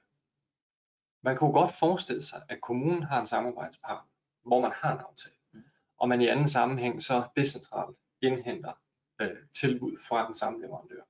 man 1.23 1.37
kunne 1.37 1.53
godt 1.53 1.73
forestille 1.73 2.23
sig, 2.23 2.43
at 2.49 2.61
kommunen 2.61 3.03
har 3.03 3.21
en 3.21 3.27
samarbejdspartner, 3.27 4.14
hvor 4.47 4.61
man 4.61 4.73
har 4.75 4.93
en 4.93 5.01
aftale, 5.09 5.35
mm. 5.53 5.63
og 5.99 6.09
man 6.09 6.21
i 6.21 6.29
anden 6.29 6.49
sammenhæng 6.49 7.03
så 7.03 7.23
decentralt 7.37 7.97
indhenter 8.23 8.73
øh, 9.21 9.37
tilbud 9.61 9.97
fra 10.09 10.27
den 10.27 10.35
samme 10.35 10.61
leverandør. 10.61 11.03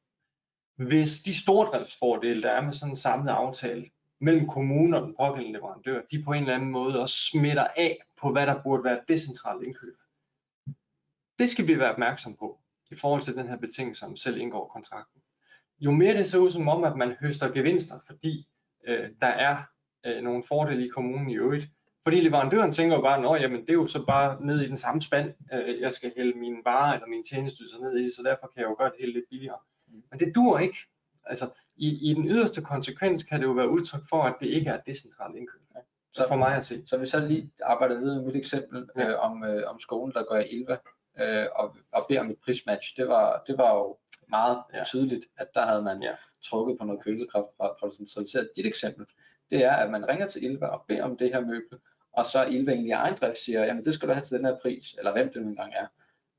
Hvis 0.77 1.19
de 1.19 1.35
stordriftsfordele, 1.35 2.43
der 2.43 2.51
er 2.51 2.61
med 2.61 2.73
sådan 2.73 2.93
en 2.93 2.97
samlet 2.97 3.33
aftale 3.33 3.91
mellem 4.21 4.49
kommunen 4.49 4.95
og 4.95 5.03
den 5.03 5.15
pågældende 5.17 5.59
leverandør, 5.59 6.03
de 6.11 6.23
på 6.23 6.33
en 6.33 6.43
eller 6.43 6.55
anden 6.55 6.71
måde 6.71 7.01
også 7.01 7.31
smitter 7.31 7.67
af 7.77 7.99
på, 8.17 8.33
hvad 8.33 8.47
der 8.47 8.63
burde 8.63 8.85
være 8.85 9.01
decentralt 9.09 9.63
indkøb. 9.63 9.97
Det 11.39 11.51
skal 11.51 11.67
vi 11.67 11.79
være 11.79 11.93
opmærksom 11.93 12.37
på 12.37 12.61
i 12.91 12.95
forhold 12.95 13.23
til 13.23 13.35
den 13.35 13.49
her 13.49 13.57
betingelse, 13.57 14.01
som 14.01 14.17
selv 14.17 14.39
indgår 14.39 14.69
kontrakten. 14.69 15.23
Jo 15.79 15.91
mere 15.91 16.17
det 16.17 16.29
ser 16.29 16.39
ud 16.39 16.51
som 16.51 16.69
om, 16.69 16.85
at 16.85 16.97
man 16.97 17.17
høster 17.21 17.53
gevinster, 17.53 17.99
fordi 18.07 18.49
øh, 18.87 19.11
der 19.21 19.27
er 19.27 19.63
øh, 20.07 20.23
nogle 20.23 20.43
fordele 20.49 20.85
i 20.85 20.89
kommunen 20.89 21.31
i 21.31 21.37
øvrigt. 21.37 21.69
Fordi 22.07 22.21
leverandøren 22.21 22.73
tænker 22.73 22.97
jo 22.97 23.03
bare, 23.03 23.37
at 23.37 23.43
jamen, 23.43 23.61
det 23.61 23.71
er 23.71 23.75
jo 23.75 23.87
så 23.87 24.05
bare 24.07 24.45
ned 24.47 24.61
i 24.61 24.69
den 24.69 24.77
samme 24.77 25.03
spand, 25.03 25.35
øh, 25.53 25.81
jeg 25.81 25.93
skal 25.93 26.13
hælde 26.17 26.39
mine 26.39 26.57
varer 26.65 26.95
eller 26.95 27.07
mine 27.07 27.25
tjenesteydelser 27.25 27.79
ned 27.79 27.99
i, 27.99 28.11
så 28.11 28.23
derfor 28.23 28.47
kan 28.47 28.63
jeg 28.63 28.69
jo 28.69 28.77
gøre 28.79 28.91
det 28.91 28.99
helt 29.01 29.15
lidt 29.15 29.25
billigere. 29.31 29.59
Mm. 29.89 30.03
Men 30.11 30.21
det 30.21 30.35
dur 30.35 30.59
ikke. 30.59 30.79
Altså, 31.27 31.49
i, 31.77 32.11
i 32.11 32.15
den 32.15 32.29
yderste 32.29 32.63
konsekvens 32.63 33.23
kan 33.23 33.41
det 33.41 33.47
jo 33.47 33.53
være 33.53 33.71
udtryk 33.71 34.03
for, 34.09 34.23
at 34.23 34.35
det 34.41 34.47
ikke 34.47 34.71
er 34.71 34.81
decentralt 34.87 35.37
indkøb. 35.37 35.61
Ja. 35.75 35.81
Så 36.13 36.29
for 36.29 36.37
mig 36.37 36.57
at 36.57 36.65
se. 36.65 36.83
Så 36.87 36.97
vi 36.97 37.07
så 37.07 37.21
lige 37.21 37.51
arbejder 37.63 37.99
videre 37.99 38.23
med 38.23 38.31
et 38.31 38.37
eksempel 38.37 38.89
ja. 38.97 39.09
øh, 39.09 39.25
om, 39.25 39.45
øh, 39.45 39.63
om 39.71 39.81
skolen, 39.81 40.13
der 40.13 40.25
går 40.25 40.37
i 40.37 40.49
Ilva 40.49 40.77
øh, 41.21 41.47
og, 41.55 41.77
og 41.93 42.07
beder 42.09 42.21
om 42.21 42.31
et 42.31 42.39
prismatch. 42.45 42.97
Det 42.97 43.09
var, 43.09 43.43
det 43.47 43.59
var 43.59 43.75
jo 43.75 43.97
meget 44.29 44.63
ja. 44.75 44.85
tydeligt, 44.85 45.25
at 45.37 45.49
der 45.55 45.67
havde 45.67 45.83
man 45.83 46.03
ja. 46.03 46.15
trukket 46.45 46.79
på 46.79 46.85
noget 46.85 47.05
købekraft 47.05 47.47
fra, 47.57 47.89
det 47.89 47.97
centraliserede. 47.97 48.49
Dit 48.57 48.67
eksempel, 48.67 49.07
det 49.51 49.65
er, 49.65 49.73
at 49.73 49.91
man 49.91 50.09
ringer 50.09 50.27
til 50.29 50.45
Ilva 50.45 50.67
og 50.67 50.85
beder 50.89 51.03
om 51.03 51.17
det 51.17 51.33
her 51.33 51.41
møbel, 51.41 51.79
og 52.17 52.25
så 52.25 52.45
Ilva 52.45 52.73
egentlig 52.73 52.89
i 52.89 52.93
egen 52.93 53.17
drift 53.21 53.39
siger, 53.39 53.65
jamen 53.65 53.85
det 53.85 53.95
skal 53.95 54.09
du 54.09 54.13
have 54.13 54.25
til 54.25 54.37
den 54.37 54.45
her 54.45 54.57
pris, 54.63 54.95
eller 54.99 55.13
hvem 55.13 55.33
det 55.33 55.43
nu 55.43 55.49
engang 55.49 55.73
er. 55.75 55.87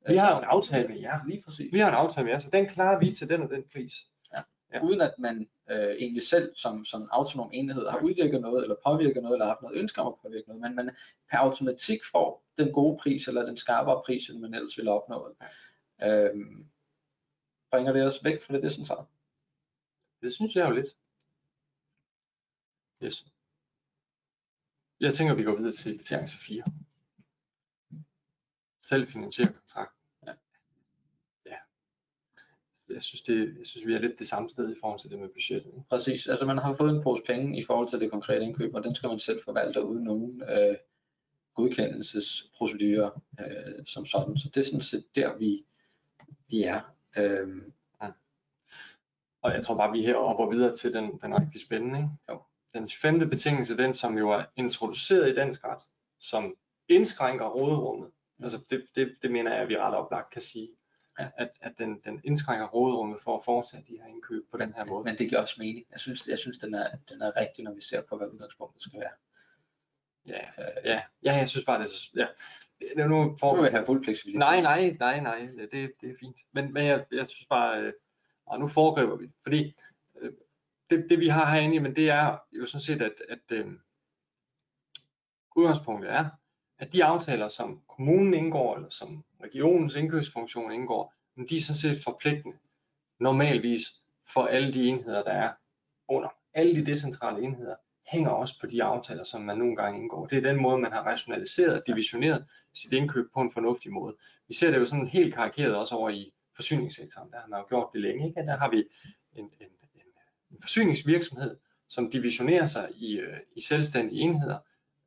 Vi 0.08 0.18
har 0.18 0.32
jo 0.32 0.38
en 0.38 0.44
aftale 0.44 0.88
med 0.88 1.00
jer. 1.00 1.20
Lige 1.28 1.42
præcis. 1.42 1.74
Vi 1.74 1.80
har 1.80 1.88
en 1.88 1.96
aftale 1.96 2.24
med 2.24 2.34
jer, 2.34 2.40
så 2.40 2.50
den 2.50 2.70
klarer 2.70 3.00
vi 3.00 3.12
til 3.12 3.30
den 3.30 3.42
og 3.42 3.50
den 3.50 3.64
pris. 3.74 3.94
Ja. 4.34 4.42
Ja. 4.74 4.82
Uden 4.84 5.02
at 5.02 5.14
man 5.18 5.50
øh, 5.70 5.96
egentlig 6.00 6.24
selv 6.24 6.56
som, 6.56 6.86
som 6.86 7.10
autonom 7.12 7.50
enhed 7.54 7.88
har 7.90 8.00
udvirket 8.00 8.42
noget, 8.42 8.64
eller 8.64 8.76
påvirket 8.88 9.24
noget, 9.24 9.36
eller 9.36 9.46
haft 9.46 9.62
noget 9.62 9.78
ønske 9.78 10.02
om 10.02 10.08
at 10.08 10.20
påvirke 10.22 10.48
noget, 10.48 10.62
men 10.62 10.76
man 10.76 10.96
per 11.32 11.38
automatik 11.38 12.00
får 12.12 12.44
den 12.58 12.74
gode 12.74 12.98
pris, 13.02 13.28
eller 13.28 13.46
den 13.46 13.58
skarpere 13.58 14.02
pris, 14.06 14.30
end 14.30 14.40
man 14.40 14.54
ellers 14.54 14.78
ville 14.78 14.92
opnå. 14.92 15.36
Ja. 16.00 16.30
Øhm, 16.30 16.66
bringer 17.72 17.94
det 17.94 18.06
os 18.06 18.24
væk 18.24 18.42
fra 18.42 18.54
det 18.54 18.64
decentrale? 18.64 19.08
Det 20.22 20.34
synes 20.34 20.56
jeg 20.56 20.70
jo 20.70 20.76
lidt. 20.76 20.88
Yes. 23.04 23.26
Jeg 25.00 25.14
tænker, 25.14 25.34
vi 25.34 25.44
går 25.44 25.56
videre 25.56 25.72
til 25.72 25.98
betingelse 25.98 26.38
4. 26.38 26.64
Selvfinansiere 28.82 29.54
kontrakt. 29.54 29.96
Ja. 30.28 30.32
ja. 31.46 31.56
Jeg 32.90 33.04
synes, 33.04 33.22
det, 33.22 33.56
jeg 33.60 33.68
synes, 33.68 33.88
vi 33.88 33.94
er 33.94 34.00
lidt 34.00 34.20
det 34.20 34.28
samme 34.28 34.50
sted 34.50 34.72
i 34.72 34.80
forhold 34.82 35.00
til 35.00 35.10
det 35.10 35.20
med 35.20 35.30
budgettet. 35.30 35.68
Ikke? 35.68 35.90
Præcis. 35.90 36.28
Altså 36.28 36.46
man 36.46 36.58
har 36.58 36.76
fået 36.76 36.96
en 36.96 37.04
pose 37.04 37.24
penge 37.24 37.60
i 37.60 37.64
forhold 37.64 37.90
til 37.90 38.00
det 38.00 38.12
konkrete 38.12 38.46
indkøb, 38.46 38.76
og 38.76 38.84
den 38.84 38.96
skal 38.96 39.10
man 39.10 39.20
selv 39.20 39.44
forvalte 39.44 39.84
uden 39.84 40.04
nogen 40.04 40.44
øh, 40.50 40.76
godkendelsesprocedurer 41.54 43.22
øh, 43.40 43.86
som 43.86 44.06
sådan. 44.06 44.38
Så 44.38 44.50
det 44.50 44.58
er 44.58 44.66
sådan 44.66 44.82
set 44.82 45.16
der, 45.16 45.38
vi, 45.38 45.66
vi 46.48 46.64
er. 46.64 46.82
Øh, 47.18 47.62
ja. 48.02 48.12
Og 49.42 49.54
jeg 49.54 49.64
tror 49.64 49.76
bare, 49.76 49.92
vi 49.92 50.02
her 50.02 50.18
hopper 50.18 50.50
videre 50.50 50.76
til 50.76 50.94
den, 50.94 51.20
den 51.22 51.40
rigtig 51.42 51.62
spændende. 51.62 51.98
Ikke? 51.98 52.10
Jo. 52.30 52.42
Den 52.76 52.88
femte 53.02 53.26
betingelse, 53.26 53.78
den 53.78 53.94
som 53.94 54.18
jo 54.18 54.30
er 54.30 54.44
introduceret 54.56 55.30
i 55.30 55.36
dansk 55.36 55.64
ret, 55.64 55.84
som 56.20 56.56
indskrænker 56.88 57.46
råderummet. 57.46 58.12
Altså 58.44 58.66
det, 58.70 58.88
det, 58.96 59.16
det 59.22 59.32
mener 59.32 59.54
jeg, 59.54 59.62
at 59.62 59.70
vi 59.70 59.78
ret 59.78 59.96
oplagt 59.96 60.30
kan 60.30 60.42
sige. 60.42 60.70
Ja. 61.20 61.30
At, 61.38 61.50
at 61.62 61.74
den, 61.78 62.00
den 62.00 62.22
indskrænker 62.24 62.68
råderummet 62.68 63.22
for 63.22 63.38
at 63.38 63.44
foretage 63.46 63.86
de 63.88 63.98
her 64.02 64.08
indkøb 64.08 64.44
på 64.52 64.58
men, 64.58 64.68
den 64.68 64.76
her 64.76 64.86
måde. 64.86 65.04
Men 65.04 65.18
det 65.18 65.30
giver 65.30 65.42
også 65.42 65.56
mening. 65.58 65.86
Jeg 65.92 66.00
synes, 66.00 66.28
jeg 66.28 66.40
synes 66.40 66.58
den, 66.58 66.74
er, 66.74 66.88
den 67.10 67.22
er 67.22 67.36
rigtig, 67.36 67.64
når 67.64 67.74
vi 67.74 67.82
ser 67.82 68.02
på, 68.02 68.18
hvad 68.18 68.28
udgangspunktet 68.28 68.82
skal 68.82 69.00
være. 69.00 69.16
Ja, 70.26 70.42
ja, 70.86 71.02
ja, 71.24 71.34
jeg 71.34 71.50
synes 71.50 71.66
bare, 71.66 71.80
det 71.80 71.86
er 71.86 71.90
så, 71.90 72.10
ja. 72.16 72.28
Nu 73.08 73.38
får 73.40 73.62
vi 73.62 73.68
have 73.68 73.86
fuld 73.86 74.04
fleksibilitet. 74.04 74.40
Nej, 74.40 74.62
nej, 74.62 74.96
nej, 75.00 75.20
nej, 75.20 75.50
det, 75.72 75.92
det 76.02 76.10
er 76.10 76.16
fint. 76.20 76.38
Men, 76.52 76.74
men 76.74 76.86
jeg, 76.86 77.06
jeg 77.12 77.28
synes 77.28 77.48
bare, 77.48 77.82
øh, 77.82 77.94
og 78.46 78.60
nu 78.60 78.68
foregriber 78.68 79.16
vi, 79.16 79.32
fordi 79.44 79.76
det, 80.90 81.06
det 81.10 81.20
vi 81.20 81.28
har 81.28 81.46
herinde, 81.46 81.80
men 81.80 81.96
det 81.96 82.10
er 82.10 82.38
jo 82.52 82.66
sådan 82.66 82.82
set, 82.82 83.02
at, 83.02 83.14
at 83.30 83.52
øh, 83.52 83.68
udgangspunktet 85.56 86.12
er, 86.12 86.30
at 86.80 86.94
de 86.94 87.04
aftaler, 87.04 87.48
som 87.48 87.82
kommunen 87.88 88.34
indgår, 88.34 88.76
eller 88.76 88.90
som 88.90 89.26
regionens 89.44 89.96
indkøbsfunktion 89.96 90.72
indgår, 90.72 91.14
men 91.36 91.48
de 91.48 91.56
er 91.56 91.62
sådan 91.62 91.78
set 91.78 92.04
forpligtende 92.04 92.58
normalvis 93.20 93.82
for 94.34 94.46
alle 94.46 94.74
de 94.74 94.88
enheder, 94.88 95.24
der 95.24 95.32
er 95.32 95.54
under. 96.08 96.30
Alle 96.54 96.76
de 96.76 96.86
decentrale 96.86 97.44
enheder 97.44 97.76
hænger 98.08 98.30
også 98.30 98.60
på 98.62 98.68
de 98.68 98.84
aftaler, 98.84 99.24
som 99.24 99.42
man 99.42 99.58
nogle 99.58 99.76
gange 99.76 100.00
indgår. 100.00 100.26
Det 100.26 100.38
er 100.38 100.42
den 100.42 100.62
måde, 100.62 100.78
man 100.78 100.92
har 100.92 101.02
rationaliseret 101.02 101.74
og 101.74 101.88
divisioneret 101.88 102.46
sit 102.74 102.94
indkøb 102.94 103.26
på 103.34 103.42
en 103.42 103.52
fornuftig 103.52 103.92
måde. 103.92 104.16
Vi 104.48 104.54
ser 104.54 104.72
det 104.72 104.80
jo 104.80 104.86
sådan 104.86 105.08
helt 105.08 105.34
karikeret 105.34 105.76
også 105.76 105.96
over 105.96 106.10
i 106.10 106.34
forsyningssektoren. 106.56 107.32
Der 107.32 107.40
har 107.40 107.48
man 107.48 107.60
jo 107.60 107.66
gjort 107.68 107.90
det 107.94 108.02
længe. 108.02 108.28
Ikke? 108.28 108.42
Der 108.42 108.58
har 108.58 108.70
vi 108.70 108.84
en, 109.34 109.46
en 109.46 109.68
en 110.52 110.62
forsyningsvirksomhed, 110.62 111.58
som 111.88 112.12
divisionerer 112.12 112.68
sig 112.68 112.90
i, 112.96 113.20
øh, 113.20 113.38
i 113.56 113.62
selvstændige 113.62 114.22
enheder, 114.22 114.58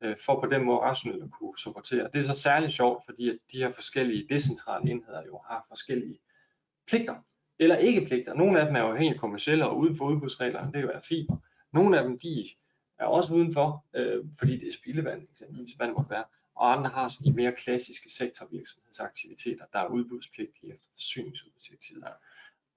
øh, 0.00 0.16
for 0.26 0.40
på 0.40 0.48
den 0.50 0.64
måde 0.64 0.78
rationelt 0.78 1.22
at 1.22 1.30
kunne 1.30 1.58
supportere. 1.58 2.10
Det 2.12 2.18
er 2.18 2.22
så 2.22 2.40
særligt 2.40 2.72
sjovt, 2.72 3.04
fordi 3.04 3.28
at 3.28 3.38
de 3.52 3.58
her 3.58 3.72
forskellige 3.72 4.26
decentrale 4.28 4.90
enheder 4.90 5.22
jo 5.26 5.40
har 5.48 5.64
forskellige 5.68 6.18
pligter, 6.86 7.14
eller 7.58 7.76
ikke 7.76 8.06
pligter. 8.06 8.34
Nogle 8.34 8.60
af 8.60 8.66
dem 8.66 8.76
er 8.76 8.80
jo 8.80 8.96
helt 8.96 9.20
kommersielle 9.20 9.66
og 9.66 9.78
uden 9.78 9.96
for 9.96 10.04
udbudsreglerne, 10.04 10.72
det 10.72 10.78
er 10.78 10.82
jo 10.82 11.00
fiber. 11.02 11.36
Nogle 11.72 11.98
af 11.98 12.04
dem, 12.04 12.18
de 12.18 12.44
er 12.98 13.04
også 13.04 13.34
udenfor, 13.34 13.84
øh, 13.94 14.24
fordi 14.38 14.56
det 14.56 14.68
er 14.68 14.72
spildevand, 14.72 15.22
eksempelvis, 15.30 15.72
hvad 15.72 15.86
det 15.86 15.94
måtte 15.96 16.10
være. 16.10 16.24
Og 16.54 16.72
andre 16.72 16.90
har 16.90 17.12
de 17.24 17.32
mere 17.32 17.52
klassiske 17.52 18.10
sektorvirksomhedsaktiviteter, 18.12 19.64
der 19.72 19.78
er 19.78 19.86
udbudspligtige 19.86 20.72
efter 20.72 20.86
forsyningsudbudsdirektivet. 20.92 22.04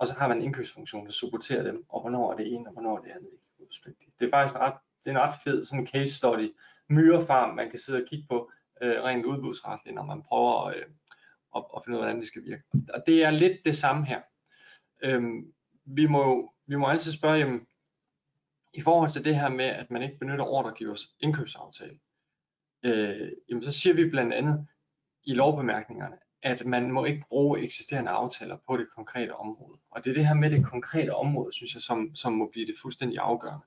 Og 0.02 0.08
så 0.08 0.14
har 0.14 0.28
man 0.28 0.38
en 0.38 0.44
indkøbsfunktion, 0.44 1.06
der 1.06 1.12
supporterer 1.12 1.64
dem, 1.64 1.86
og 1.90 2.02
hvornår 2.02 2.32
er 2.32 2.38
det 2.38 2.54
ene, 2.54 2.68
og 2.68 2.74
hvornår 2.74 2.98
er 2.98 3.02
det 3.02 3.10
andet 3.10 3.30
ikke 3.32 3.70
udspligtigt. 3.70 4.20
Det 4.20 4.26
er 4.26 4.30
faktisk 4.30 4.56
en 4.56 4.62
ret, 4.62 4.74
det 5.04 5.08
er 5.08 5.12
en 5.12 5.20
ret 5.20 5.34
fed 5.44 5.64
sådan 5.66 5.80
en 5.80 5.88
case 5.88 6.14
study, 6.16 6.54
myrefarm, 6.90 7.56
man 7.56 7.70
kan 7.70 7.80
sidde 7.80 8.02
og 8.02 8.08
kigge 8.08 8.26
på 8.30 8.52
øh, 8.82 9.04
rent 9.04 9.26
udbudsretligt, 9.26 9.96
når 9.96 10.06
man 10.06 10.24
prøver 10.24 10.66
øh, 10.66 10.86
at, 11.56 11.64
at 11.76 11.82
finde 11.86 11.98
ud 11.98 12.04
af, 12.04 12.08
hvordan 12.08 12.20
det 12.20 12.28
skal 12.28 12.44
virke. 12.44 12.64
Og 12.94 13.04
det 13.08 13.24
er 13.24 13.32
lidt 13.32 13.58
det 13.66 13.78
samme 13.78 14.06
her. 14.06 14.22
Øhm, 15.04 15.54
vi, 15.86 16.08
må, 16.08 16.54
vi 16.66 16.76
må 16.76 16.88
altid 16.88 17.12
spørge, 17.12 17.38
jamen, 17.38 17.68
i 18.74 18.82
forhold 18.82 19.10
til 19.10 19.26
det 19.26 19.36
her 19.36 19.50
med, 19.50 19.66
at 19.66 19.92
man 19.92 20.02
ikke 20.02 20.20
benytter 20.20 20.46
ordregivers 20.46 21.16
indkøbsaftale, 21.20 22.00
øh, 22.86 23.32
jamen 23.50 23.64
så 23.64 23.72
siger 23.72 23.94
vi 23.94 24.10
blandt 24.10 24.34
andet 24.34 24.68
i 25.24 25.34
lovbemærkningerne, 25.34 26.18
at 26.44 26.66
man 26.66 26.92
må 26.92 27.06
ikke 27.06 27.24
bruge 27.30 27.60
eksisterende 27.60 28.12
aftaler 28.12 28.58
på 28.68 28.78
det 28.78 28.88
konkrete 28.96 29.36
område. 29.36 29.78
Og 29.92 30.04
det 30.04 30.10
er 30.10 30.14
det 30.14 30.28
her 30.28 30.34
med 30.34 30.50
det 30.50 30.66
konkrete 30.66 31.16
område, 31.16 31.54
synes 31.54 31.74
jeg, 31.74 31.82
som, 31.82 32.16
som 32.16 32.34
må 32.34 32.50
blive 32.52 32.66
det 32.68 32.76
fuldstændig 32.82 33.20
afgørende. 33.20 33.66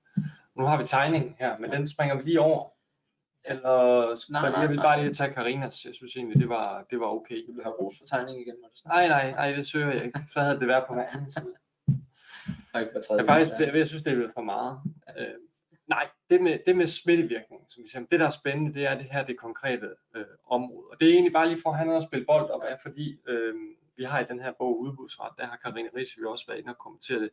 Nu 0.56 0.64
har 0.64 0.76
vi 0.78 0.86
tegningen 0.86 1.34
her, 1.38 1.58
men 1.58 1.70
den 1.70 1.88
springer 1.88 2.16
vi 2.16 2.22
lige 2.22 2.40
over. 2.40 2.68
Eller 3.44 4.32
nej, 4.32 4.50
nej, 4.50 4.60
jeg 4.60 4.70
vil 4.70 4.76
bare 4.76 5.02
lige 5.02 5.14
tage 5.14 5.34
Karinas. 5.34 5.84
Jeg 5.84 5.94
synes 5.94 6.16
egentlig, 6.16 6.40
det 6.40 6.48
var, 6.48 6.86
det 6.90 7.00
var 7.00 7.06
okay. 7.06 7.34
Vil 7.34 7.56
du 7.56 7.60
have 7.62 7.74
ros 7.74 7.98
for 7.98 8.06
tegningen 8.06 8.42
igen? 8.46 8.54
Nej, 8.86 9.08
nej, 9.08 9.30
nej, 9.30 9.52
det 9.52 9.66
søger 9.66 9.92
jeg 9.92 10.04
ikke. 10.04 10.20
Så 10.28 10.40
havde 10.40 10.60
det 10.60 10.68
været 10.68 10.84
på 10.88 10.94
hver 10.94 11.06
anden 11.06 11.30
side. 11.30 11.54
Jeg, 12.74 12.88
faktisk, 13.26 13.50
jeg, 13.58 13.74
jeg 13.74 13.88
synes, 13.88 14.02
det 14.02 14.24
er 14.24 14.28
for 14.34 14.42
meget. 14.42 14.80
Øh, 15.18 15.26
nej, 15.86 16.08
det 16.30 16.42
med, 16.42 16.58
det 16.66 16.76
med 16.76 16.86
smittevirkning, 16.86 17.62
som 17.68 17.82
vi 17.82 17.88
siger, 17.88 18.06
det 18.10 18.20
der 18.20 18.26
er 18.26 18.30
spændende, 18.30 18.74
det 18.74 18.86
er 18.86 18.98
det 18.98 19.06
her 19.10 19.24
det 19.24 19.38
konkrete 19.38 19.90
øh, 20.16 20.24
område. 20.46 20.88
Og 20.90 21.00
det 21.00 21.08
er 21.08 21.12
egentlig 21.12 21.32
bare 21.32 21.48
lige 21.48 21.60
for 21.62 21.70
at 21.70 21.76
have 21.76 21.86
noget 21.86 22.02
at 22.02 22.08
spille 22.08 22.26
bold 22.26 22.50
op 22.50 22.62
af, 22.62 22.76
fordi 22.82 23.20
øh, 23.28 23.54
vi 23.96 24.04
har 24.04 24.20
i 24.20 24.24
den 24.24 24.40
her 24.40 24.52
bog 24.58 24.80
udbudsret, 24.80 25.32
der 25.38 25.46
har 25.46 25.56
Karine 25.56 25.90
Ries 25.96 26.18
jo 26.18 26.30
også 26.30 26.46
været 26.46 26.58
inde 26.58 26.70
og 26.70 26.78
kommentere 26.78 27.20
det, 27.20 27.30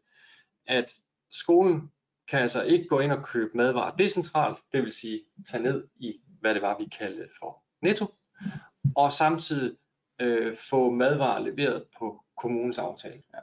at 0.68 0.92
skolen 1.32 1.92
kan 2.28 2.42
altså 2.42 2.64
ikke 2.64 2.88
gå 2.88 3.00
ind 3.00 3.12
og 3.12 3.26
købe 3.26 3.58
madvarer 3.58 3.96
decentralt, 3.96 4.60
det 4.72 4.84
vil 4.84 4.92
sige 4.92 5.22
tage 5.48 5.64
ned 5.64 5.88
i, 5.96 6.22
hvad 6.40 6.54
det 6.54 6.62
var, 6.62 6.78
vi 6.78 6.86
kaldte 6.86 7.30
for 7.40 7.64
netto, 7.82 8.06
og 8.96 9.12
samtidig 9.12 9.78
øh, 10.22 10.56
få 10.56 10.92
madvarer 10.92 11.40
leveret 11.40 11.86
på 12.00 12.24
kommunens 12.38 12.78
aftale. 12.78 13.24
Ja. 13.34 13.40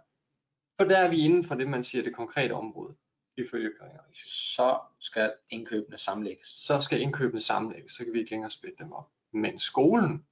For 0.80 0.88
der 0.88 0.98
er 0.98 1.08
vi 1.08 1.24
inden 1.24 1.44
for 1.44 1.54
det, 1.54 1.68
man 1.68 1.84
siger, 1.84 2.02
det 2.02 2.14
konkrete 2.14 2.52
område, 2.52 2.94
ifølge 3.38 3.70
Karina 3.80 3.98
Så 4.14 4.78
skal 4.98 5.32
indkøbene 5.50 5.98
sammenlægges. 5.98 6.48
Så 6.48 6.80
skal 6.80 7.00
indkøbene 7.00 7.40
sammenlægges, 7.40 7.92
så 7.92 8.04
kan 8.04 8.12
vi 8.12 8.18
ikke 8.18 8.30
længere 8.30 8.50
splitte 8.50 8.84
dem 8.84 8.92
op. 8.92 9.08
Men 9.32 9.58
skolen, 9.58 10.26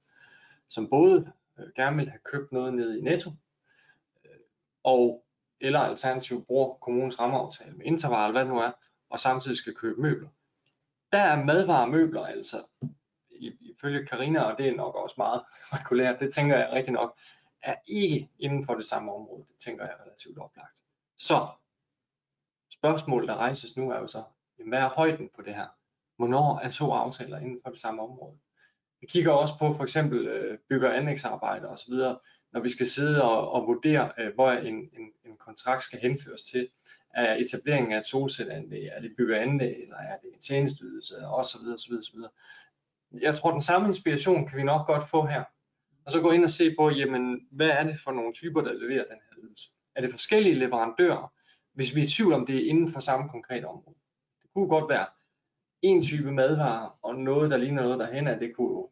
som 0.69 0.89
både 0.89 1.31
øh, 1.59 1.65
gerne 1.75 1.95
vil 1.97 2.09
have 2.09 2.19
købt 2.23 2.51
noget 2.51 2.73
ned 2.73 2.97
i 2.97 3.01
Netto, 3.01 3.31
øh, 4.25 4.39
og 4.83 5.23
eller 5.61 5.79
alternativt 5.79 6.47
bruger 6.47 6.73
kommunens 6.73 7.19
rammeaftale 7.19 7.71
med 7.71 7.85
interval, 7.85 8.31
hvad 8.31 8.41
det 8.41 8.49
nu 8.49 8.59
er, 8.59 8.71
og 9.09 9.19
samtidig 9.19 9.57
skal 9.57 9.75
købe 9.75 10.01
møbler. 10.01 10.29
Der 11.11 11.19
er 11.19 11.45
madvarer 11.45 11.85
møbler 11.85 12.25
altså, 12.25 12.63
ifølge 13.61 14.05
Karina, 14.05 14.41
og 14.41 14.57
det 14.57 14.67
er 14.67 14.75
nok 14.75 14.95
også 14.95 15.15
meget 15.17 15.41
regulært, 15.73 16.19
det 16.19 16.33
tænker 16.33 16.57
jeg 16.57 16.69
rigtig 16.71 16.93
nok, 16.93 17.17
er 17.61 17.75
ikke 17.87 18.29
inden 18.39 18.65
for 18.65 18.75
det 18.75 18.85
samme 18.85 19.13
område. 19.13 19.45
Det 19.47 19.57
tænker 19.59 19.85
jeg 19.85 19.93
er 19.93 20.03
relativt 20.03 20.37
oplagt. 20.37 20.79
Så 21.17 21.47
spørgsmålet, 22.79 23.29
der 23.29 23.35
rejses 23.35 23.77
nu, 23.77 23.91
er 23.91 23.99
jo 23.99 24.07
så, 24.07 24.23
jamen, 24.59 24.69
hvad 24.69 24.79
er 24.79 24.89
højden 24.89 25.29
på 25.35 25.41
det 25.41 25.55
her? 25.55 25.67
Hvornår 26.17 26.59
er 26.59 26.69
to 26.69 26.91
aftaler 26.91 27.39
inden 27.39 27.59
for 27.63 27.69
det 27.69 27.79
samme 27.79 28.01
område? 28.01 28.37
Vi 29.01 29.07
kigger 29.07 29.31
også 29.31 29.53
på 29.59 29.73
for 29.73 29.83
eksempel 29.83 30.27
øh, 30.27 30.57
bygge- 30.69 30.87
og 30.87 30.97
anlægsarbejde 30.97 31.67
osv., 31.69 31.93
når 32.51 32.59
vi 32.59 32.69
skal 32.69 32.85
sidde 32.85 33.23
og, 33.23 33.51
og 33.51 33.67
vurdere, 33.67 34.11
øh, 34.19 34.33
hvor 34.33 34.51
en, 34.51 34.75
en, 34.75 35.11
en 35.25 35.37
kontrakt 35.37 35.83
skal 35.83 35.99
henføres 35.99 36.43
til. 36.43 36.69
Er 37.13 37.35
etableringen 37.35 37.93
af 37.93 37.99
et 37.99 38.05
solcelleanlæg, 38.05 38.85
er 38.85 39.01
det 39.01 39.13
bygger 39.17 39.35
og 39.35 39.41
anlæg, 39.41 39.75
eller 39.83 39.97
er 39.97 40.17
det 40.17 40.33
en 40.33 40.39
tjenestydelse, 40.39 41.15
osv. 41.27 41.59
osv., 41.73 41.93
osv. 41.93 42.19
Jeg 43.21 43.35
tror, 43.35 43.51
den 43.51 43.61
samme 43.61 43.87
inspiration 43.87 44.47
kan 44.47 44.57
vi 44.57 44.63
nok 44.63 44.87
godt 44.87 45.09
få 45.09 45.25
her 45.25 45.43
og 46.07 46.11
så 46.11 46.21
gå 46.21 46.31
ind 46.31 46.43
og 46.43 46.49
se 46.49 46.75
på, 46.79 46.89
jamen, 46.89 47.47
hvad 47.51 47.67
er 47.67 47.83
det 47.83 47.99
for 48.03 48.11
nogle 48.11 48.33
typer, 48.33 48.61
der 48.61 48.73
leverer 48.73 49.03
den 49.03 49.19
her 49.29 49.43
ydelse? 49.43 49.71
Er 49.95 50.01
det 50.01 50.11
forskellige 50.11 50.55
leverandører, 50.55 51.33
hvis 51.77 51.95
vi 51.95 51.99
er 51.99 52.03
i 52.03 52.07
tvivl 52.07 52.33
om 52.33 52.45
det 52.45 52.55
er 52.55 52.69
inden 52.69 52.93
for 52.93 52.99
samme 52.99 53.29
konkrete 53.29 53.65
område? 53.65 53.95
Det 54.41 54.49
kunne 54.53 54.69
godt 54.69 54.89
være 54.89 55.05
en 55.81 56.03
type 56.03 56.31
madvarer, 56.31 56.99
og 57.01 57.15
noget, 57.15 57.51
der 57.51 57.57
ligner 57.57 57.83
noget 57.83 57.99
derhen 57.99 58.27
af, 58.27 58.39
det 58.39 58.55
kunne 58.55 58.87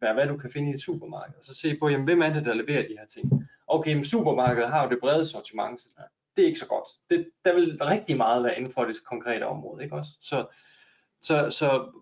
være, 0.00 0.14
hvad 0.14 0.26
du 0.26 0.36
kan 0.36 0.50
finde 0.50 0.70
i 0.70 0.74
et 0.74 0.80
supermarked. 0.80 1.36
Og 1.36 1.44
så 1.44 1.54
se 1.54 1.76
på, 1.76 1.88
jamen, 1.88 2.04
hvem 2.04 2.22
er 2.22 2.32
det, 2.32 2.44
der 2.44 2.54
leverer 2.54 2.82
de 2.82 2.96
her 2.98 3.06
ting? 3.06 3.48
Okay, 3.66 3.94
men 3.94 4.04
supermarkedet 4.04 4.70
har 4.70 4.84
jo 4.84 4.90
det 4.90 4.98
brede 5.00 5.24
sortiment, 5.24 5.80
så 5.80 5.88
det 6.36 6.42
er 6.42 6.46
ikke 6.46 6.58
så 6.58 6.66
godt. 6.66 6.88
Det, 7.10 7.30
der 7.44 7.54
vil 7.54 7.78
rigtig 7.80 8.16
meget 8.16 8.44
være 8.44 8.56
inden 8.56 8.72
for 8.72 8.84
det 8.84 9.04
konkrete 9.04 9.46
område, 9.46 9.84
ikke 9.84 9.96
også? 9.96 10.10
Så, 10.20 10.46
så, 11.20 11.50
så 11.50 11.92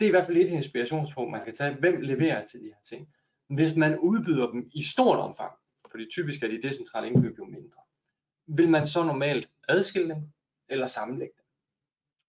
det 0.00 0.04
er 0.06 0.08
i 0.08 0.10
hvert 0.10 0.26
fald 0.26 0.36
et 0.36 0.48
inspirationspunkt, 0.48 1.30
man 1.30 1.44
kan 1.44 1.54
tage. 1.54 1.74
Hvem 1.74 2.00
leverer 2.00 2.46
til 2.46 2.60
de 2.60 2.66
her 2.66 2.82
ting? 2.84 3.08
Hvis 3.48 3.74
man 3.76 3.98
udbyder 3.98 4.50
dem 4.50 4.70
i 4.74 4.82
stort 4.82 5.18
omfang, 5.18 5.52
fordi 5.90 6.06
typisk 6.10 6.42
er 6.42 6.48
de 6.48 6.62
decentrale 6.62 7.06
indkøb 7.06 7.38
jo 7.38 7.44
mindre, 7.44 7.80
vil 8.48 8.68
man 8.68 8.86
så 8.86 9.02
normalt 9.02 9.50
adskille 9.68 10.08
dem 10.08 10.22
eller 10.68 10.86
sammenlægge 10.86 11.34
dem? 11.36 11.44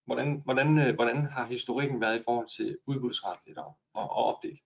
Hvordan, 0.05 0.41
hvordan, 0.45 0.77
øh, 0.77 0.95
hvordan 0.95 1.25
har 1.25 1.45
historikken 1.45 2.01
været 2.01 2.19
i 2.19 2.23
forhold 2.23 2.47
til 2.47 2.77
udbudsretligt 2.85 3.57
og, 3.57 3.77
og, 3.93 4.03
og 4.03 4.25
opdelt? 4.25 4.59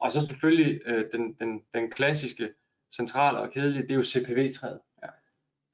Og 0.00 0.10
så 0.10 0.26
selvfølgelig 0.26 0.80
øh, 0.86 1.12
den, 1.12 1.34
den, 1.34 1.62
den 1.74 1.90
klassiske 1.90 2.54
centrale 2.96 3.38
og 3.38 3.50
kedelige, 3.50 3.82
det 3.82 3.90
er 3.90 3.94
jo 3.94 4.04
CPV-træet. 4.04 4.80
Ja. 5.02 5.08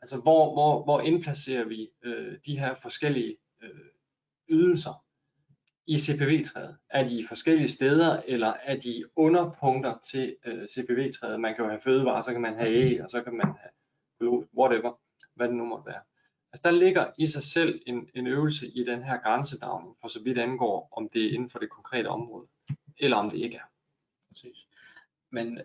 Altså 0.01 0.17
hvor, 0.17 0.53
hvor, 0.53 0.85
hvor 0.85 1.01
indplacerer 1.01 1.65
vi 1.65 1.91
øh, 2.03 2.39
de 2.47 2.59
her 2.59 2.75
forskellige 2.75 3.37
øh, 3.63 3.71
ydelser 4.49 5.05
i 5.87 5.99
CPV-træet? 5.99 6.77
Er 6.91 7.09
de 7.09 7.27
forskellige 7.29 7.69
steder, 7.69 8.23
eller 8.27 8.55
er 8.63 8.77
de 8.77 9.05
underpunkter 9.17 9.99
til 9.99 10.37
øh, 10.45 10.69
CPV-træet? 10.69 11.41
Man 11.41 11.55
kan 11.55 11.65
jo 11.65 11.71
have 11.71 11.81
fødevarer, 11.81 12.23
så 12.23 12.33
kan 12.33 12.41
man 12.41 12.55
have 12.55 12.71
æg, 12.71 13.03
og 13.03 13.11
så 13.11 13.23
kan 13.23 13.35
man 13.35 13.47
have 13.47 13.71
whatever, 14.59 14.99
hvad 15.35 15.49
det 15.49 15.57
nu 15.57 15.65
måtte 15.65 15.87
være. 15.87 16.01
Altså 16.53 16.63
der 16.65 16.71
ligger 16.71 17.11
i 17.19 17.27
sig 17.27 17.43
selv 17.43 17.83
en, 17.87 18.09
en 18.15 18.27
øvelse 18.27 18.69
i 18.69 18.85
den 18.85 19.03
her 19.03 19.19
grænsedragning, 19.19 19.97
for 20.01 20.09
så 20.09 20.23
vidt 20.23 20.39
angår, 20.39 20.89
om 20.97 21.09
det 21.09 21.25
er 21.25 21.31
inden 21.31 21.49
for 21.49 21.59
det 21.59 21.71
konkrete 21.71 22.07
område, 22.07 22.47
eller 22.99 23.17
om 23.17 23.31
det 23.31 23.39
ikke 23.39 23.57
er. 23.57 23.71
Præcis. 24.29 24.67
Men 25.31 25.61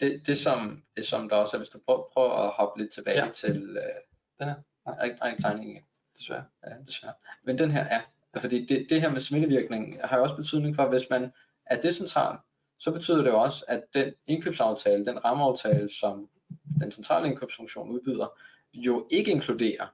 det, 0.00 0.26
det, 0.26 0.38
som, 0.38 0.82
det 0.96 1.04
som 1.06 1.28
der 1.28 1.36
også 1.36 1.56
er, 1.56 1.58
hvis 1.58 1.68
du 1.68 1.78
prøver, 1.86 2.02
prøver 2.12 2.32
at 2.32 2.50
hoppe 2.50 2.82
lidt 2.82 2.92
tilbage 2.92 3.24
ja. 3.24 3.32
til 3.32 3.76
øh, 3.76 4.00
den 4.38 4.48
her, 4.48 4.54
nej, 4.86 5.04
ikke, 5.04 5.18
ikke 5.30 5.42
tegningen 5.42 5.84
Desværre. 6.18 6.44
Ja, 6.66 6.74
desværre. 6.86 7.14
Men 7.46 7.58
den 7.58 7.70
her 7.70 7.84
er, 7.84 8.00
fordi 8.40 8.66
det, 8.66 8.86
det 8.90 9.00
her 9.00 9.10
med 9.10 9.20
smittevirkning 9.20 10.00
har 10.04 10.16
jo 10.16 10.22
også 10.22 10.36
betydning 10.36 10.76
for, 10.76 10.86
hvis 10.88 11.10
man 11.10 11.32
er 11.66 11.80
decentral, 11.80 12.38
så 12.78 12.90
betyder 12.90 13.22
det 13.22 13.30
jo 13.30 13.40
også, 13.40 13.64
at 13.68 13.84
den 13.94 14.14
indkøbsaftale, 14.26 15.06
den 15.06 15.24
rammeaftale, 15.24 15.90
som 15.90 16.28
den 16.80 16.92
centrale 16.92 17.28
indkøbsfunktion 17.28 17.90
udbyder, 17.90 18.40
jo 18.74 19.06
ikke 19.10 19.30
inkluderer 19.30 19.86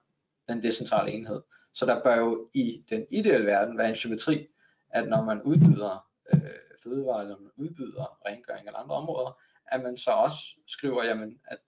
den 0.49 0.63
decentrale 0.63 1.13
enhed. 1.13 1.43
Så 1.75 1.87
der 1.87 2.03
bør 2.03 2.17
jo 2.17 2.49
i 2.55 2.85
den 2.91 3.07
ideelle 3.11 3.47
verden 3.47 3.79
være 3.79 3.89
en 3.89 3.97
symmetri, 3.97 4.47
at 4.91 5.09
når 5.09 5.23
man 5.23 5.43
udbyder 5.43 6.07
øh, 6.33 6.41
fødevarer, 6.83 7.21
eller 7.21 7.39
man 7.39 7.51
udbyder 7.57 8.19
rengøring 8.27 8.67
eller 8.67 8.79
andre 8.79 8.95
områder, 8.95 9.41
at 9.67 9.83
man 9.83 9.99
så 9.99 10.11
også 10.11 10.39
skriver, 10.67 11.05
jamen, 11.05 11.39
at 11.45 11.59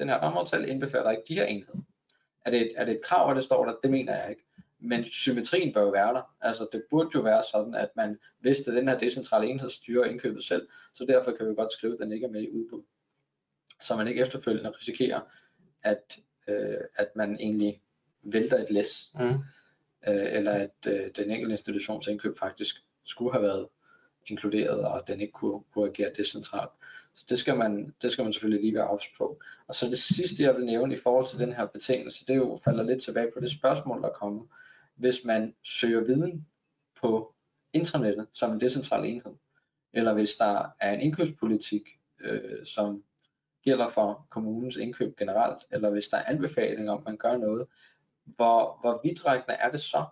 den 0.00 0.08
her 0.08 0.16
rammeaftale 0.16 0.68
indbefatter 0.68 1.10
ikke 1.10 1.24
de 1.28 1.34
her 1.34 1.44
enheder. 1.44 1.78
Er 2.44 2.50
det, 2.50 2.72
er 2.76 2.84
det 2.84 2.94
et 2.94 3.04
krav, 3.04 3.30
at 3.30 3.36
det 3.36 3.44
står 3.44 3.64
der? 3.64 3.74
Det 3.82 3.90
mener 3.90 4.14
jeg 4.14 4.30
ikke 4.30 4.46
men 4.78 5.04
symmetrien 5.04 5.72
bør 5.72 5.82
jo 5.82 5.88
være 5.88 6.14
der. 6.14 6.36
Altså 6.40 6.68
det 6.72 6.84
burde 6.90 7.10
jo 7.14 7.20
være 7.20 7.42
sådan, 7.52 7.74
at 7.74 7.90
man 7.96 8.18
vidste, 8.40 8.70
at 8.70 8.76
den 8.76 8.88
her 8.88 8.98
decentrale 8.98 9.46
enhed 9.46 9.70
styrer 9.70 10.04
indkøbet 10.04 10.42
selv, 10.42 10.68
så 10.94 11.04
derfor 11.04 11.32
kan 11.32 11.48
vi 11.48 11.54
godt 11.54 11.72
skrive, 11.72 11.92
at 11.92 11.98
den 11.98 12.12
ikke 12.12 12.26
er 12.26 12.30
med 12.30 12.42
i 12.42 12.50
udbud. 12.50 12.82
Så 13.80 13.96
man 13.96 14.08
ikke 14.08 14.22
efterfølgende 14.22 14.70
risikerer, 14.70 15.20
at, 15.82 16.18
øh, 16.48 16.80
at 16.96 17.08
man 17.16 17.36
egentlig 17.40 17.80
vælter 18.22 18.58
et 18.58 18.70
læs, 18.70 19.10
mm. 19.14 19.28
øh, 19.28 19.34
eller 20.06 20.52
at 20.52 20.86
øh, 20.88 21.10
den 21.16 21.30
enkelte 21.30 21.52
institutions 21.52 22.06
indkøb 22.06 22.38
faktisk 22.38 22.76
skulle 23.04 23.32
have 23.32 23.42
været 23.42 23.68
inkluderet, 24.26 24.80
og 24.80 25.08
den 25.08 25.20
ikke 25.20 25.32
kunne, 25.32 25.62
kunne 25.74 25.88
agere 25.88 26.12
decentralt. 26.16 26.70
Så 27.14 27.26
det 27.28 27.38
skal, 27.38 27.56
man, 27.56 27.94
det 28.02 28.12
skal 28.12 28.22
man 28.22 28.32
selvfølgelig 28.32 28.62
lige 28.62 28.74
være 28.74 28.88
ops 28.88 29.08
på. 29.18 29.40
Og 29.66 29.74
så 29.74 29.86
det 29.86 29.98
sidste, 29.98 30.42
jeg 30.42 30.54
vil 30.56 30.64
nævne 30.64 30.94
i 30.94 30.98
forhold 30.98 31.28
til 31.28 31.38
den 31.38 31.52
her 31.52 31.66
betingelse, 31.66 32.26
det 32.26 32.36
jo 32.36 32.60
falder 32.64 32.82
lidt 32.82 33.02
tilbage 33.02 33.30
på 33.34 33.40
det 33.40 33.50
spørgsmål, 33.50 34.02
der 34.02 34.08
kommer 34.08 34.44
hvis 34.96 35.24
man 35.24 35.54
søger 35.62 36.00
viden 36.00 36.46
på 37.00 37.34
intranettet 37.72 38.26
som 38.32 38.52
en 38.52 38.60
decentral 38.60 39.04
enhed, 39.04 39.32
eller 39.92 40.14
hvis 40.14 40.36
der 40.36 40.66
er 40.80 40.92
en 40.92 41.00
indkøbspolitik, 41.00 41.82
øh, 42.20 42.66
som 42.66 43.04
gælder 43.66 43.88
for 43.88 44.26
kommunens 44.30 44.76
indkøb 44.76 45.16
generelt, 45.16 45.64
eller 45.70 45.90
hvis 45.90 46.08
der 46.08 46.16
er 46.16 46.24
anbefalinger 46.24 46.92
om, 46.92 47.02
man 47.06 47.16
gør 47.16 47.36
noget, 47.36 47.66
hvor, 48.24 48.78
hvor 48.80 49.00
vidtrækkende 49.04 49.54
er 49.54 49.70
det 49.70 49.80
så? 49.80 50.04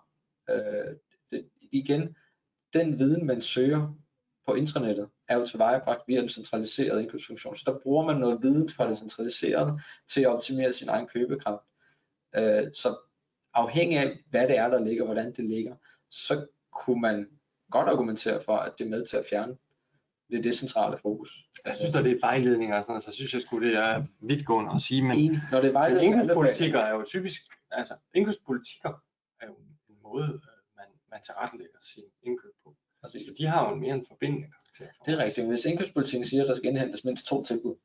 Øh, 0.49 0.95
det, 1.31 1.49
igen, 1.71 2.15
den 2.73 2.99
viden, 2.99 3.25
man 3.25 3.41
søger 3.41 3.95
på 4.47 4.53
intranettet, 4.53 5.09
er 5.27 5.37
jo 5.37 5.45
tilvejebragt 5.45 6.07
via 6.07 6.21
en 6.21 6.29
centraliseret 6.29 7.01
indkøbsfunktion. 7.01 7.55
Så 7.55 7.63
der 7.65 7.79
bruger 7.79 8.05
man 8.05 8.17
noget 8.17 8.39
viden 8.41 8.69
fra 8.69 8.89
det 8.89 8.97
centraliserede 8.97 9.79
til 10.09 10.21
at 10.21 10.27
optimere 10.27 10.73
sin 10.73 10.89
egen 10.89 11.07
købekraft. 11.07 11.63
Øh, 12.35 12.73
så 12.73 12.97
afhængig 13.53 13.97
af, 13.97 14.19
hvad 14.29 14.47
det 14.47 14.57
er, 14.57 14.69
der 14.69 14.79
ligger, 14.79 15.05
hvordan 15.05 15.33
det 15.33 15.45
ligger, 15.45 15.75
så 16.11 16.47
kunne 16.71 17.01
man 17.01 17.29
godt 17.71 17.89
argumentere 17.89 18.43
for, 18.43 18.57
at 18.57 18.73
det 18.77 18.85
er 18.85 18.89
med 18.89 19.05
til 19.05 19.17
at 19.17 19.25
fjerne 19.29 19.57
det 20.31 20.43
decentrale 20.43 20.97
fokus. 20.97 21.29
Jeg 21.65 21.75
synes, 21.75 21.95
at 21.95 22.03
det 22.03 22.11
er 22.11 22.19
vejledninger 22.21 22.77
og 22.77 22.83
sådan 22.83 22.91
noget, 22.91 23.03
så 23.03 23.11
synes 23.11 23.33
jeg 23.33 23.41
sgu, 23.41 23.59
det 23.59 23.75
er 23.75 24.03
vidtgående 24.19 24.71
at 24.73 24.81
sige, 24.81 25.01
men, 25.01 25.19
En, 25.19 25.37
når 25.51 25.61
det 25.61 25.75
er 25.75 25.89
men 25.89 26.03
indkøbspolitikker 26.03 26.79
er 26.79 26.93
jo 26.93 27.03
typisk, 27.07 27.41
altså 27.71 27.95
indkøbspolitikker 28.13 29.03
er 29.41 29.47
jo 29.47 29.55
en 29.89 29.95
måde, 30.03 30.27
man, 30.77 30.85
man 31.11 31.21
tilrettelægger 31.21 31.77
sin 31.81 32.03
indkøb 32.23 32.51
på. 32.63 32.75
Altså, 33.03 33.19
så 33.19 33.33
de 33.37 33.47
har 33.47 33.67
jo 33.67 33.73
en 33.73 33.79
mere 33.79 33.95
en 33.95 34.05
forbindende 34.07 34.47
karakter. 34.47 35.03
Det 35.05 35.13
er 35.13 35.23
rigtigt. 35.23 35.47
Hvis 35.47 35.65
indkøbspolitikken 35.65 36.27
siger, 36.27 36.43
at 36.43 36.49
der 36.49 36.55
skal 36.55 36.69
indhentes 36.69 37.03
mindst 37.03 37.27
to 37.27 37.43
tilbud, 37.43 37.75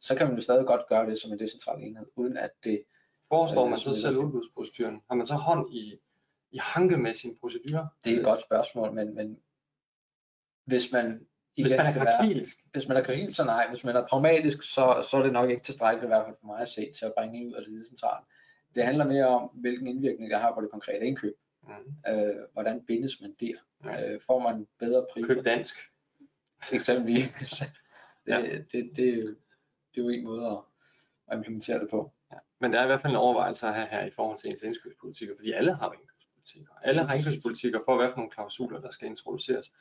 så 0.00 0.14
kan 0.14 0.26
man 0.26 0.36
jo 0.36 0.42
stadig 0.42 0.66
godt 0.66 0.88
gøre 0.88 1.10
det 1.10 1.18
som 1.18 1.32
en 1.32 1.38
decentral 1.38 1.82
enhed, 1.82 2.06
uden 2.16 2.36
at 2.36 2.50
det 2.64 2.82
Forestår 3.28 3.64
Øh, 3.64 3.70
man 3.70 3.78
så 3.78 4.00
selv 4.00 4.16
udbudsproceduren? 4.16 5.00
Har 5.08 5.14
man 5.14 5.26
så 5.26 5.34
hånd 5.34 5.74
i, 5.74 5.98
i 6.50 6.58
hanke 6.60 6.96
med 6.96 7.14
sin 7.14 7.38
procedure? 7.40 7.88
Det 8.04 8.14
er 8.14 8.18
et 8.18 8.24
godt 8.24 8.42
spørgsmål, 8.42 8.92
men, 8.92 9.14
men 9.14 9.40
hvis 10.64 10.92
man 10.92 11.27
Hvis 11.62 11.72
man 11.78 11.86
er 11.86 12.04
krakilsk. 12.04 12.58
hvis 12.72 12.88
man 12.88 12.96
er 12.96 13.02
krakilsk, 13.02 13.36
så 13.36 13.44
nej. 13.44 13.68
Hvis 13.68 13.84
man 13.84 13.96
er 13.96 14.06
pragmatisk, 14.06 14.62
så, 14.62 15.06
så 15.10 15.16
er 15.16 15.22
det 15.22 15.32
nok 15.32 15.50
ikke 15.50 15.62
tilstrækkeligt, 15.62 16.04
i 16.04 16.08
hvert 16.08 16.26
fald 16.26 16.36
for 16.40 16.46
mig 16.46 16.60
at 16.60 16.68
se, 16.68 16.92
til 16.98 17.06
at 17.06 17.12
bringe 17.18 17.46
ud 17.48 17.52
af 17.52 17.64
det 17.64 17.72
decentrale. 17.80 18.24
Det 18.74 18.84
handler 18.84 19.06
mere 19.06 19.26
om, 19.28 19.42
hvilken 19.54 19.86
indvirkning 19.86 20.30
det 20.30 20.38
har 20.40 20.54
på 20.54 20.60
det 20.60 20.70
konkrete 20.70 21.06
indkøb. 21.06 21.34
Mm. 21.62 22.12
Øh, 22.12 22.34
hvordan 22.52 22.84
bindes 22.86 23.20
man 23.20 23.34
der? 23.40 23.52
Ja. 23.84 24.12
Øh, 24.14 24.20
får 24.26 24.38
man 24.38 24.66
bedre 24.78 25.06
priser? 25.12 25.34
Køb 25.34 25.44
dansk. 25.44 25.74
Eksempelvis. 26.72 27.22
det, 28.26 28.32
Ja. 28.32 28.40
det, 28.42 28.72
det, 28.72 28.90
det, 28.96 29.08
er 29.08 29.14
jo- 29.14 29.36
det 29.94 30.00
er 30.00 30.04
jo 30.04 30.08
en 30.08 30.24
måde 30.24 30.46
at, 30.46 30.58
at 31.28 31.36
implementere 31.36 31.78
det 31.78 31.90
på. 31.90 32.12
Ja. 32.32 32.36
Men 32.60 32.72
der 32.72 32.78
er 32.78 32.84
i 32.84 32.86
hvert 32.86 33.00
fald 33.00 33.12
en 33.12 33.16
overvejelse 33.18 33.66
at 33.66 33.74
have 33.74 33.86
her 33.90 34.04
i 34.06 34.10
forhold 34.10 34.38
til 34.38 34.50
ens 34.50 34.62
indkøbspolitikker, 34.62 35.34
fordi 35.38 35.52
alle 35.52 35.74
har 35.74 35.92
indkøbspolitikker. 35.92 36.72
Alle 36.82 37.04
har 37.04 37.14
indkøbspolitikker 37.14 37.80
for, 37.84 37.96
hvad 37.96 38.08
for 38.10 38.16
nogle 38.16 38.30
klausuler, 38.30 38.80
der 38.80 38.90
skal 38.90 39.08
introduceres. 39.08 39.72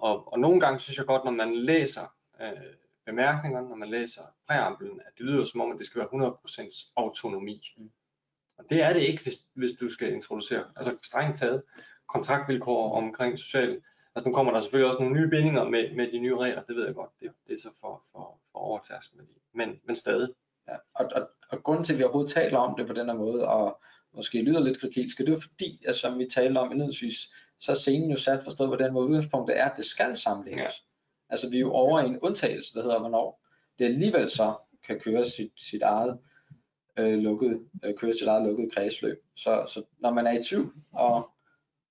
Og, 0.00 0.32
og 0.32 0.40
nogle 0.40 0.60
gange 0.60 0.78
synes 0.78 0.98
jeg 0.98 1.06
godt, 1.06 1.24
når 1.24 1.30
man 1.30 1.56
læser 1.56 2.14
øh, 2.40 2.74
bemærkningerne, 3.06 3.68
når 3.68 3.76
man 3.76 3.90
læser 3.90 4.22
præamblen, 4.48 5.00
at 5.06 5.12
det 5.18 5.26
lyder 5.26 5.44
som 5.44 5.60
om, 5.60 5.72
at 5.72 5.78
det 5.78 5.86
skal 5.86 6.00
være 6.00 6.30
100% 6.30 6.92
autonomi. 6.96 7.72
Mm. 7.76 7.90
Og 8.58 8.64
det 8.70 8.82
er 8.82 8.92
det 8.92 9.00
ikke, 9.00 9.22
hvis, 9.22 9.34
hvis 9.54 9.70
du 9.80 9.88
skal 9.88 10.12
introducere, 10.12 10.64
altså 10.76 10.96
strengt 11.02 11.38
taget, 11.38 11.62
kontraktvilkår 12.08 12.96
omkring 12.96 13.38
social. 13.38 13.80
Altså 14.14 14.28
nu 14.28 14.34
kommer 14.34 14.52
der 14.52 14.60
selvfølgelig 14.60 14.90
også 14.90 15.02
nogle 15.02 15.20
nye 15.20 15.30
bindinger 15.30 15.64
med, 15.64 15.94
med 15.96 16.12
de 16.12 16.18
nye 16.18 16.36
regler, 16.36 16.62
det 16.62 16.76
ved 16.76 16.86
jeg 16.86 16.94
godt, 16.94 17.10
det, 17.20 17.32
det 17.46 17.52
er 17.52 17.58
så 17.58 17.70
for, 17.80 18.02
for, 18.12 18.40
for 18.52 18.58
overtærskel 18.58 19.16
med 19.16 19.26
de. 19.26 19.32
Men, 19.54 19.80
men 19.84 19.96
stadig. 19.96 20.28
Ja, 20.68 20.76
og, 20.94 21.10
og, 21.14 21.30
og 21.50 21.62
grunden 21.62 21.84
til, 21.84 21.92
at 21.92 21.98
vi 21.98 22.04
overhovedet 22.04 22.32
taler 22.32 22.58
om 22.58 22.76
det 22.76 22.86
på 22.86 22.92
den 22.92 23.06
her 23.06 23.16
måde, 23.16 23.48
og 23.48 23.80
måske 24.14 24.42
lyder 24.42 24.60
lidt 24.60 24.80
krakilsk, 24.80 25.18
det 25.18 25.28
er 25.28 25.40
fordi, 25.40 25.82
at 25.86 25.96
som 25.96 26.18
vi 26.18 26.26
talte 26.26 26.58
om 26.58 26.70
indledningsvis, 26.70 27.32
så 27.60 27.72
er 27.72 27.76
scenen 27.76 28.10
jo 28.10 28.16
sat 28.16 28.44
forstået 28.44 28.70
på 28.70 28.84
den 28.84 28.92
måde, 28.92 29.06
udgangspunktet 29.06 29.58
er, 29.58 29.64
at 29.64 29.76
det 29.76 29.84
skal 29.84 30.16
sammenlægges. 30.16 30.60
Ja. 30.60 30.70
Altså 31.28 31.50
vi 31.50 31.56
er 31.56 31.60
jo 31.60 31.72
over 31.72 32.00
i 32.00 32.06
en 32.06 32.18
undtagelse, 32.18 32.74
der 32.74 32.82
hedder, 32.82 32.98
hvornår 32.98 33.46
det 33.78 33.84
alligevel 33.84 34.30
så 34.30 34.54
kan 34.86 35.00
køre 35.00 35.24
sit, 35.24 35.52
sit 35.56 35.82
eget 35.82 36.18
øh, 36.96 37.18
lukket, 37.18 37.68
øh, 37.84 37.94
køre 37.94 38.14
sit 38.14 38.28
eget 38.28 38.46
lukket 38.46 38.72
kredsløb. 38.72 39.24
Så, 39.36 39.64
så 39.68 39.82
når 39.98 40.10
man 40.10 40.26
er 40.26 40.32
i 40.32 40.42
tvivl, 40.42 40.74
og, 40.92 41.30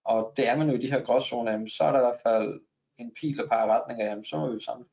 og 0.04 0.34
det 0.38 0.48
er 0.48 0.58
man 0.58 0.70
jo 0.70 0.76
i 0.76 0.82
de 0.82 0.92
her 0.92 1.04
gråzoner, 1.04 1.52
jamen, 1.52 1.70
så 1.70 1.84
er 1.84 1.92
der 1.92 2.00
i 2.00 2.04
hvert 2.04 2.22
fald 2.24 2.62
en 2.98 3.14
pil, 3.20 3.38
der 3.38 3.48
peger 3.48 3.68
retning 3.68 4.02
af, 4.02 4.10
jamen, 4.10 4.26
så 4.26 4.38
må 4.38 4.48
vi 4.48 4.54
jo 4.54 4.60
sammen. 4.60 4.88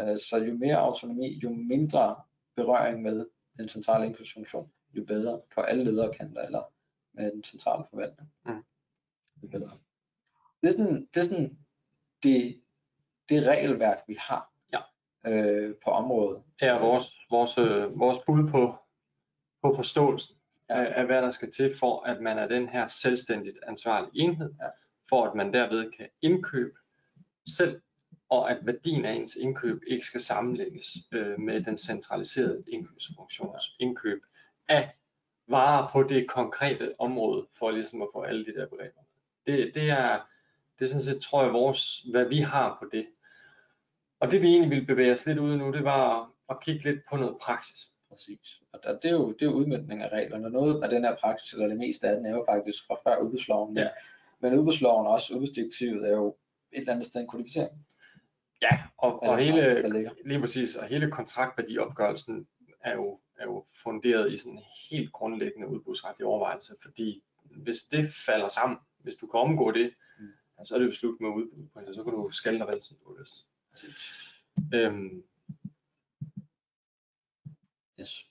Øh, 0.00 0.18
så 0.18 0.36
jo 0.36 0.54
mere 0.54 0.76
autonomi, 0.76 1.40
jo 1.42 1.50
mindre 1.50 2.16
berøring 2.56 3.02
med 3.02 3.26
den 3.58 3.68
centrale 3.68 4.06
indkøbsfunktion, 4.06 4.72
jo 4.94 5.04
bedre 5.04 5.40
på 5.54 5.60
alle 5.60 5.84
lederkanter 5.84 6.42
eller 6.42 6.72
med 7.14 7.32
den 7.32 7.44
centrale 7.44 7.84
forvaltning. 7.90 8.32
Mm. 8.46 8.64
Jo 9.42 9.48
bedre. 9.48 9.78
Det 10.62 10.68
er 10.68 10.72
sådan 10.72 11.08
det, 11.14 11.20
er 11.20 11.24
sådan 11.24 11.58
det, 12.22 12.60
det 13.28 13.46
regelværk, 13.46 13.98
vi 14.08 14.16
har 14.20 14.52
Ja. 14.72 14.80
øh, 15.30 15.74
på 15.84 15.90
området. 15.90 16.42
er 16.60 16.78
vores, 16.78 17.14
vores, 17.30 17.58
øh, 17.58 17.98
vores 18.00 18.18
bud 18.26 18.50
på, 18.50 18.74
på 19.62 19.74
forståelsen 19.76 20.36
Ja. 20.70 20.84
af, 20.84 21.00
af, 21.00 21.06
hvad 21.06 21.22
der 21.22 21.30
skal 21.30 21.50
til 21.50 21.74
for, 21.80 22.02
at 22.02 22.22
man 22.22 22.38
er 22.38 22.48
den 22.48 22.68
her 22.68 22.86
selvstændigt 22.86 23.58
ansvarlige 23.66 24.10
enhed, 24.22 24.54
Ja. 24.60 24.68
for 25.08 25.24
at 25.26 25.34
man 25.34 25.52
derved 25.54 25.90
kan 25.92 26.08
indkøbe 26.22 26.78
selv, 27.56 27.80
og 28.28 28.50
at 28.50 28.66
værdien 28.66 29.04
af 29.04 29.12
ens 29.12 29.36
indkøb 29.36 29.82
ikke 29.86 30.06
skal 30.06 30.20
sammenlægges 30.20 30.86
øh, 31.12 31.40
med 31.40 31.60
den 31.64 31.78
centraliserede 31.78 32.64
indkøbsfunktions 32.68 33.76
indkøb 33.80 34.22
af 34.68 34.96
varer 35.48 35.88
på 35.92 36.02
det 36.02 36.28
konkrete 36.28 36.94
område, 36.98 37.46
for 37.58 37.70
ligesom 37.70 38.02
at 38.02 38.08
få 38.12 38.22
alle 38.22 38.44
de 38.46 38.54
der 38.54 38.66
begreber. 38.68 39.00
Det, 39.46 39.74
det 39.74 39.90
er, 39.90 40.20
det 40.78 40.84
er 40.84 40.88
sådan 40.88 41.02
set, 41.02 41.22
tror 41.22 41.42
jeg, 41.44 41.52
vores, 41.52 41.98
hvad 42.10 42.24
vi 42.24 42.40
har 42.40 42.76
på 42.82 42.88
det. 42.92 43.06
Og 44.20 44.30
det 44.30 44.42
vi 44.42 44.48
egentlig 44.48 44.70
ville 44.70 44.86
bevæge 44.86 45.12
os 45.12 45.26
lidt 45.26 45.38
ud 45.38 45.56
nu, 45.56 45.72
det 45.72 45.84
var 45.84 46.30
at 46.50 46.60
kigge 46.60 46.84
lidt 46.84 47.00
på 47.10 47.16
noget 47.16 47.36
praksis. 47.40 47.90
Præcis. 48.08 48.60
Og 48.72 48.80
der, 48.82 48.98
det, 49.00 49.12
er 49.12 49.16
jo, 49.16 49.32
det 49.32 49.42
er 49.42 49.46
jo 49.46 49.52
udmyndning 49.52 50.02
af 50.02 50.08
reglerne. 50.08 50.50
Noget 50.50 50.82
af 50.82 50.90
den 50.90 51.04
her 51.04 51.16
praksis, 51.16 51.52
eller 51.52 51.66
det 51.68 51.76
meste 51.76 52.08
af 52.08 52.16
den, 52.16 52.26
er 52.26 52.30
jo 52.30 52.44
faktisk 52.48 52.86
fra 52.86 52.96
før 53.04 53.16
udbudsloven. 53.22 53.74
Men, 53.74 53.82
Ja. 53.82 53.88
men 54.40 54.58
udbudsloven 54.58 55.06
og 55.06 55.12
også 55.12 55.34
udbudsdirektivet 55.34 56.08
er 56.08 56.12
jo 56.12 56.36
et 56.72 56.80
eller 56.80 56.92
andet 56.92 57.06
sted 57.06 57.20
en 57.20 57.26
kodificering. 57.26 57.86
Ja, 58.62 58.68
og, 58.98 59.22
og 59.22 59.38
hele, 59.38 59.88
lige 60.24 60.40
præcis, 60.40 60.76
og 60.76 60.86
hele 60.86 61.10
kontraktværdioopgørelsen 61.10 62.46
er 62.80 62.94
jo, 62.94 63.20
er 63.38 63.44
jo 63.44 63.64
funderet 63.82 64.32
i 64.32 64.36
sådan 64.36 64.52
en 64.52 64.64
helt 64.90 65.12
grundlæggende 65.12 65.68
udbudsretlig 65.68 66.26
overvejelse, 66.26 66.74
fordi 66.82 67.22
hvis 67.44 67.76
det 67.82 68.12
falder 68.26 68.48
sammen, 68.48 68.78
hvis 69.06 69.16
du 69.20 69.26
kan 69.26 69.40
omgå 69.40 69.70
det, 69.72 69.94
Mm. 70.18 70.64
så 70.64 70.74
er 70.74 70.78
det 70.78 70.86
jo 70.86 70.92
slut 70.92 71.20
med 71.20 71.28
udbud, 71.28 71.94
så 71.94 72.04
kan 72.04 72.12
du 72.12 72.30
skalle 72.30 72.58
dig 72.60 72.78
som 72.84 72.96
du 73.04 73.14
har 73.14 73.20
lyst. 73.20 73.46
Øhm, 74.74 75.24
Yes. 78.00 78.26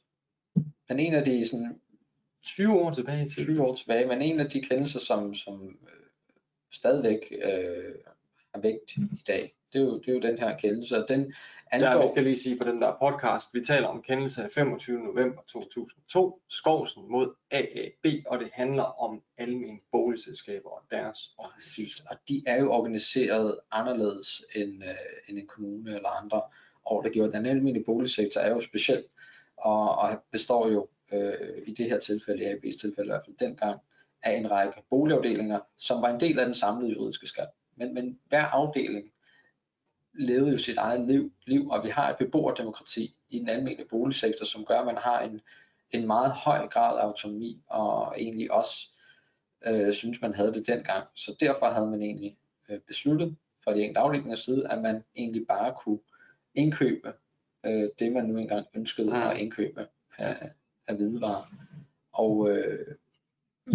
Men 0.89 0.99
en 0.99 1.13
af 1.13 1.25
de 1.25 1.47
sådan 1.47 1.81
20 2.43 2.73
år 2.73 2.93
tilbage 2.93 3.29
til 3.29 3.43
20 3.45 3.61
år 3.63 3.75
tilbage, 3.75 4.07
men 4.07 4.21
en 4.21 4.39
af 4.39 4.49
de 4.49 4.61
kendelser, 4.61 4.99
som, 4.99 5.33
som 5.35 5.79
øh, 5.83 6.07
stadigvæk 6.71 7.19
øh, 7.31 7.95
har 8.53 8.61
vægt 8.61 8.97
i 8.97 9.23
dag, 9.27 9.55
det 9.75 9.81
er, 9.81 9.85
jo, 9.85 9.99
det 9.99 10.07
er 10.07 10.13
jo 10.13 10.19
den 10.19 10.39
her 10.39 10.57
kendelse, 10.57 10.97
og 10.97 11.05
den 11.09 11.33
Ja, 11.71 11.77
vi 11.77 11.85
angår, 11.85 12.11
skal 12.11 12.23
lige 12.23 12.35
sige 12.35 12.57
på 12.57 12.67
den 12.67 12.81
der 12.81 12.95
podcast, 12.99 13.53
vi 13.53 13.63
taler 13.63 13.87
om 13.87 14.01
kendelse 14.01 14.43
af 14.43 14.49
25. 14.51 14.99
november 14.99 15.41
2002, 15.47 16.41
Skovsen 16.49 17.11
mod 17.11 17.33
AAB, 17.51 18.05
og 18.27 18.39
det 18.39 18.49
handler 18.53 18.83
om 18.83 19.21
almene 19.37 19.79
boligselskaber 19.91 20.69
og 20.69 20.81
deres 20.91 21.35
præcis, 21.39 21.99
og 21.99 22.17
de 22.29 22.43
er 22.47 22.59
jo 22.59 22.71
organiseret 22.71 23.59
anderledes 23.71 24.45
end, 24.55 24.83
øh, 24.83 24.95
end 25.29 25.39
en 25.39 25.47
kommune 25.47 25.95
eller 25.95 26.09
andre 26.09 26.41
ordregiver. 26.85 27.27
Den 27.27 27.45
almindelige 27.45 27.85
boligsektor 27.85 28.41
er 28.41 28.49
jo 28.49 28.59
speciel, 28.59 29.03
og, 29.57 29.97
og 29.97 30.23
består 30.31 30.69
jo 30.69 30.87
øh, 31.13 31.33
i 31.65 31.73
det 31.73 31.85
her 31.85 31.99
tilfælde, 31.99 32.43
i 32.43 32.47
AB's 32.47 32.79
tilfælde 32.81 33.07
i 33.07 33.11
hvert 33.11 33.25
fald 33.25 33.37
dengang, 33.37 33.79
af 34.23 34.37
en 34.37 34.51
række 34.51 34.83
boligafdelinger, 34.89 35.59
som 35.77 36.01
var 36.01 36.09
en 36.09 36.19
del 36.19 36.39
af 36.39 36.45
den 36.45 36.55
samlede 36.55 36.91
juridiske 36.91 37.27
skat. 37.27 37.47
Men, 37.75 37.93
men 37.93 38.19
hver 38.29 38.43
afdeling 38.45 39.11
levede 40.17 40.51
jo 40.51 40.57
sit 40.57 40.77
eget 40.77 41.07
liv, 41.07 41.31
liv, 41.45 41.69
og 41.69 41.83
vi 41.83 41.89
har 41.89 42.09
et 42.09 42.17
beboerdemokrati 42.17 43.15
i 43.29 43.39
den 43.39 43.49
almindelige 43.49 43.87
boligsektor, 43.89 44.45
som 44.45 44.65
gør, 44.65 44.79
at 44.79 44.85
man 44.85 44.97
har 44.97 45.21
en, 45.21 45.41
en 45.91 46.07
meget 46.07 46.31
høj 46.31 46.67
grad 46.67 46.99
af 46.99 47.03
autonomi, 47.03 47.61
og 47.67 48.15
egentlig 48.17 48.51
også 48.51 48.89
øh, 49.65 49.93
synes, 49.93 50.21
man 50.21 50.33
havde 50.33 50.53
det 50.53 50.67
dengang. 50.67 51.07
Så 51.15 51.35
derfor 51.39 51.69
havde 51.69 51.87
man 51.91 52.01
egentlig 52.01 52.37
øh, 52.69 52.79
besluttet 52.79 53.35
fra 53.63 53.73
de 53.73 53.81
enkelte 53.81 53.99
afdelingers 53.99 54.39
side, 54.39 54.71
at 54.71 54.81
man 54.81 55.03
egentlig 55.15 55.47
bare 55.47 55.73
kunne 55.77 55.99
indkøbe 56.53 57.13
øh, 57.65 57.89
det, 57.99 58.11
man 58.11 58.25
nu 58.25 58.37
engang 58.37 58.67
ønskede 58.75 59.07
Mm. 59.07 59.13
at 59.13 59.37
indkøbe 59.37 59.87
af, 60.17 60.51
af 60.87 60.95
hvidevarer. 60.95 61.51
Og 62.13 62.49
øh, 62.49 62.95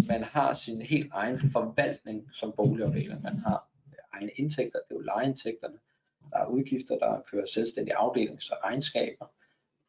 man 0.07 0.23
har 0.23 0.53
sin 0.53 0.81
helt 0.81 1.11
egen 1.13 1.39
forvaltning 1.51 2.29
som 2.33 2.53
boligafdeling. 2.55 3.21
Man 3.21 3.37
har 3.37 3.67
egne 4.13 4.31
indtægter, 4.35 4.79
det 4.79 4.95
er 4.95 4.95
jo 4.95 5.01
lejeindtægterne. 5.01 5.77
Der 6.31 6.39
er 6.39 6.47
udgifter, 6.47 6.97
der 6.97 7.21
kører 7.31 7.45
selvstændig 7.45 7.93
afdelings- 7.93 8.51
og 8.51 8.57
regnskaber. 8.63 9.25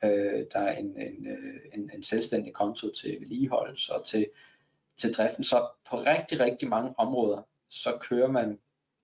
Øh, 0.05 0.45
der 0.53 0.59
er 0.59 0.77
en, 0.77 1.01
en, 1.01 1.27
øh, 1.27 1.61
en, 1.75 1.91
en 1.95 2.03
selvstændig 2.03 2.53
konto 2.53 2.93
til 2.93 3.17
vedligeholdelse 3.21 3.93
og 3.93 4.05
til, 4.05 4.27
til 4.97 5.15
driften. 5.15 5.45
Så 5.45 5.69
på 5.91 6.01
rigtig, 6.01 6.41
rigtig 6.41 6.69
mange 6.69 6.95
områder, 6.99 7.43
så 7.69 7.99
kører 8.01 8.29
man 8.29 8.59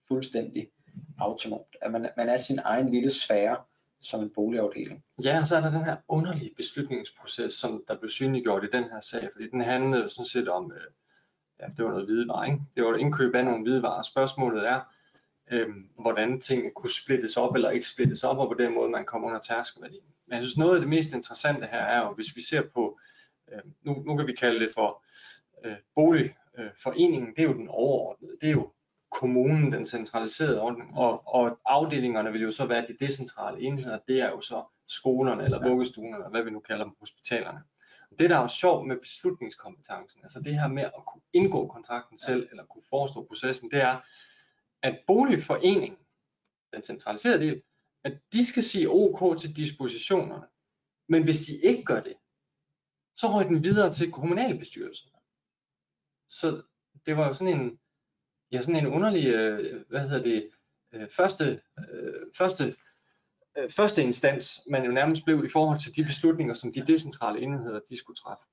fuldstændig 0.08 0.70
autonomt. 1.18 1.76
At 1.82 1.92
man, 1.92 2.10
man 2.16 2.28
er 2.28 2.36
sin 2.36 2.58
egen 2.64 2.88
lille 2.88 3.10
sfære 3.10 3.56
som 4.00 4.20
en 4.20 4.30
boligafdeling. 4.30 5.04
Ja, 5.24 5.38
og 5.38 5.46
så 5.46 5.56
er 5.56 5.60
der 5.60 5.70
den 5.70 5.84
her 5.84 5.96
underlige 6.08 6.54
beslutningsproces, 6.56 7.54
som 7.54 7.84
der 7.88 7.98
blev 7.98 8.10
synliggjort 8.10 8.64
i 8.64 8.68
den 8.72 8.84
her 8.84 9.00
sag, 9.00 9.28
fordi 9.32 9.50
den 9.50 9.60
handlede 9.60 10.02
jo 10.02 10.08
sådan 10.08 10.24
set 10.24 10.48
om, 10.48 10.72
øh, 10.72 10.90
ja, 11.60 11.66
det 11.66 11.84
var 11.84 11.90
noget 11.90 12.06
hvidevarer, 12.06 12.44
ikke? 12.44 12.58
Det 12.76 12.84
var 12.84 12.96
indkøb 12.96 13.34
af 13.34 13.44
nogle 13.44 13.62
hvidevarer. 13.62 14.02
Spørgsmålet 14.02 14.68
er, 14.68 14.80
øh, 15.50 15.68
hvordan 15.98 16.40
tingene 16.40 16.70
kunne 16.70 16.90
splittes 16.90 17.36
op 17.36 17.54
eller 17.54 17.70
ikke 17.70 17.88
splittes 17.88 18.24
op, 18.24 18.38
og 18.38 18.48
på 18.48 18.54
den 18.54 18.74
måde 18.74 18.90
man 18.90 19.04
kommer 19.04 19.28
under 19.28 19.40
tærskelværdien. 19.40 20.04
Men 20.26 20.36
jeg 20.36 20.44
synes 20.44 20.58
noget 20.58 20.74
af 20.74 20.80
det 20.80 20.88
mest 20.88 21.12
interessante 21.12 21.66
her 21.66 21.78
er 21.80 22.06
jo, 22.06 22.14
hvis 22.14 22.36
vi 22.36 22.42
ser 22.42 22.62
på, 22.74 22.98
øh, 23.52 23.60
nu, 23.82 24.02
nu 24.06 24.16
kan 24.16 24.26
vi 24.26 24.32
kalde 24.32 24.60
det 24.60 24.70
for 24.74 25.04
øh, 25.64 25.76
boligforeningen, 25.94 27.30
det 27.36 27.38
er 27.38 27.48
jo 27.48 27.52
den 27.52 27.68
overordnede, 27.68 28.36
det 28.40 28.46
er 28.46 28.52
jo 28.52 28.72
kommunen, 29.10 29.72
den 29.72 29.86
centraliserede 29.86 30.60
ordning, 30.60 30.98
og, 30.98 31.22
og 31.26 31.58
afdelingerne 31.66 32.32
vil 32.32 32.42
jo 32.42 32.52
så 32.52 32.66
være 32.66 32.86
de 32.86 32.96
decentrale 33.06 33.60
enheder, 33.60 33.98
det 34.08 34.20
er 34.20 34.28
jo 34.28 34.40
så 34.40 34.62
skolerne 34.88 35.44
eller 35.44 35.68
vuggestuerne, 35.68 36.16
eller 36.16 36.30
hvad 36.30 36.42
vi 36.42 36.50
nu 36.50 36.60
kalder 36.60 36.84
dem, 36.84 36.94
hospitalerne. 37.00 37.60
Det, 38.18 38.30
der 38.30 38.36
er 38.36 38.40
jo 38.40 38.48
sjovt 38.48 38.86
med 38.86 38.96
beslutningskompetencen, 38.96 40.20
altså 40.22 40.40
det 40.40 40.60
her 40.60 40.68
med 40.68 40.82
at 40.82 41.02
kunne 41.06 41.22
indgå 41.32 41.66
kontrakten 41.66 42.18
selv, 42.18 42.48
eller 42.50 42.64
kunne 42.64 42.82
forestå 42.90 43.26
processen, 43.28 43.70
det 43.70 43.82
er, 43.82 43.96
at 44.82 45.00
boligforeningen, 45.06 45.98
den 46.72 46.82
centraliserede 46.82 47.40
del, 47.40 47.62
at 48.04 48.18
de 48.32 48.46
skal 48.46 48.62
sige 48.62 48.90
OK 48.90 49.38
til 49.38 49.56
dispositionerne. 49.56 50.46
Men 51.08 51.24
hvis 51.24 51.46
de 51.46 51.56
ikke 51.56 51.84
gør 51.84 52.00
det, 52.00 52.14
så 53.16 53.26
røg 53.26 53.46
den 53.46 53.64
videre 53.64 53.92
til 53.92 54.12
kommunalbestyrelsen. 54.12 55.10
Så 56.28 56.62
det 57.06 57.16
var 57.16 57.32
sådan 57.32 57.60
en, 57.60 57.78
ja, 58.52 58.60
sådan 58.60 58.86
en 58.86 58.92
underlig, 58.92 59.26
øh, 59.26 59.84
hvad 59.88 60.00
hedder 60.00 60.22
det, 60.22 60.50
øh, 60.92 61.08
første, 61.08 61.62
øh, 61.78 62.26
første, 62.38 62.76
øh, 63.58 63.70
første 63.70 64.02
instans, 64.02 64.60
man 64.70 64.84
jo 64.84 64.92
nærmest 64.92 65.24
blev 65.24 65.44
i 65.44 65.48
forhold 65.48 65.78
til 65.78 65.96
de 65.96 66.04
beslutninger, 66.04 66.54
som 66.54 66.72
de 66.72 66.86
decentrale 66.86 67.40
enheder, 67.40 67.80
de 67.90 67.98
skulle 67.98 68.16
træffe. 68.16 68.44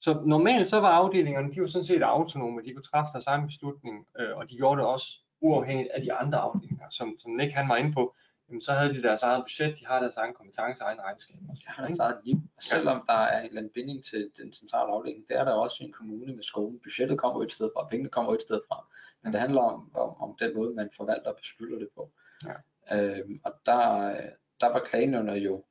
Så 0.00 0.22
normalt 0.26 0.66
så 0.66 0.80
var 0.80 0.90
afdelingerne, 0.90 1.52
de 1.52 1.60
var 1.60 1.66
sådan 1.66 1.84
set 1.84 2.02
autonome, 2.02 2.62
de 2.62 2.72
kunne 2.72 2.82
træffe 2.82 3.12
deres 3.12 3.26
egen 3.26 3.46
beslutning, 3.46 4.06
øh, 4.18 4.36
og 4.36 4.50
de 4.50 4.56
gjorde 4.56 4.80
det 4.80 4.88
også 4.88 5.06
uafhængigt 5.40 5.90
af 5.90 6.02
de 6.02 6.12
andre 6.12 6.38
afdelinger, 6.38 6.90
som, 6.90 7.16
som 7.18 7.30
Nick 7.30 7.52
han 7.52 7.68
var 7.68 7.76
inde 7.76 7.92
på, 7.92 8.14
jamen, 8.48 8.60
så 8.60 8.72
havde 8.72 8.94
de 8.94 9.02
deres 9.02 9.22
eget 9.22 9.44
budget, 9.44 9.78
de 9.80 9.86
har 9.86 10.00
deres 10.00 10.16
egen 10.16 10.34
kompetence, 10.34 10.82
egen 10.82 11.00
regnskab. 11.00 11.36
De 11.36 11.62
har 11.66 11.86
deres 11.86 11.98
eget 11.98 12.20
liv. 12.24 12.36
Og 12.56 12.62
selvom 12.62 13.04
der 13.06 13.12
er 13.12 13.40
en 13.40 13.46
eller 13.46 13.58
anden 13.58 13.72
binding 13.74 14.04
til 14.04 14.30
den 14.36 14.52
centrale 14.52 14.92
afdeling, 14.92 15.28
det 15.28 15.36
er 15.38 15.44
der 15.44 15.52
også 15.52 15.76
i 15.80 15.86
en 15.86 15.92
kommune 15.92 16.34
med 16.34 16.42
skolen. 16.42 16.80
Budgettet 16.80 17.18
kommer 17.18 17.42
et 17.42 17.52
sted 17.52 17.70
fra, 17.76 17.88
pengene 17.88 18.08
kommer 18.08 18.34
et 18.34 18.42
sted 18.42 18.60
fra. 18.68 18.86
Men 19.22 19.32
det 19.32 19.40
handler 19.40 19.60
om, 19.60 19.96
om, 19.96 20.20
om 20.22 20.36
den 20.38 20.56
måde, 20.56 20.74
man 20.74 20.90
forvalter 20.96 21.30
og 21.30 21.36
beslutter 21.36 21.78
det 21.78 21.88
på. 21.94 22.10
Ja. 22.46 22.54
Øhm, 22.96 23.40
og 23.44 23.52
der, 23.66 24.14
der 24.60 24.66
var 24.66 24.82
klagenævnet 24.84 25.36
jo 25.36 25.64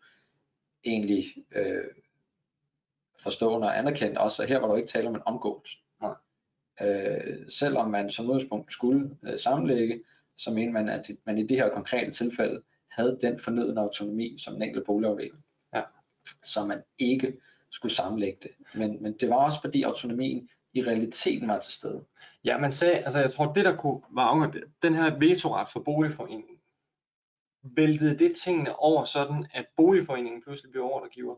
egentlig 0.86 1.24
øh, 1.55 1.84
forstående 3.24 3.68
og 3.68 3.78
anerkendt 3.78 4.18
også, 4.18 4.43
at 4.43 4.49
her 4.49 4.59
var 4.59 4.68
der 4.68 4.76
ikke 4.76 4.88
tale 4.88 5.07
om 5.07 5.16
en 5.16 5.22
omgåelse. 5.26 5.78
Øh, 6.82 7.50
selvom 7.50 7.90
man 7.90 8.12
som 8.12 8.26
udgangspunkt 8.26 8.72
skulle 8.72 9.18
øh, 9.24 9.40
sammenlægge, 9.40 10.04
så 10.38 10.52
mener 10.52 10.72
man, 10.72 10.90
at 10.90 11.12
man 11.26 11.38
i 11.38 11.48
det 11.48 11.58
her 11.58 11.70
konkrete 11.70 12.12
tilfælde 12.12 12.62
havde 12.92 13.18
den 13.22 13.40
fornødende 13.40 13.82
autonomi 13.82 14.38
som 14.40 14.56
en 14.56 14.62
enkelt 14.62 14.86
boligafdeling. 14.86 15.44
Ja. 15.76 15.82
Så 16.44 16.66
man 16.66 16.82
ikke 17.00 17.38
skulle 17.72 17.92
sammenlægge 17.92 18.38
det. 18.44 18.52
Men, 18.74 19.04
men 19.04 19.14
det 19.14 19.30
var 19.30 19.36
også 19.36 19.62
fordi 19.62 19.84
autonomien 19.84 20.50
i 20.74 20.84
realiteten 20.84 21.48
var 21.48 21.60
til 21.60 21.74
stede. 21.74 22.04
Ja, 22.44 22.58
man 22.58 22.72
sagde, 22.72 22.96
altså 22.96 23.20
jeg 23.20 23.32
tror 23.32 23.54
det 23.54 23.66
der 23.66 23.76
kunne 23.76 24.02
afgørende, 24.18 24.62
den 24.84 24.96
her 24.96 25.20
vetoret 25.20 25.70
for 25.70 25.80
boligforeningen, 25.80 26.58
væltede 27.64 28.20
det 28.20 28.36
tingene 28.36 28.76
over 28.76 29.06
sådan, 29.06 29.46
at 29.54 29.66
boligforeningen 29.78 30.42
pludselig 30.42 30.72
blev 30.72 30.84
ordregiver, 30.84 31.36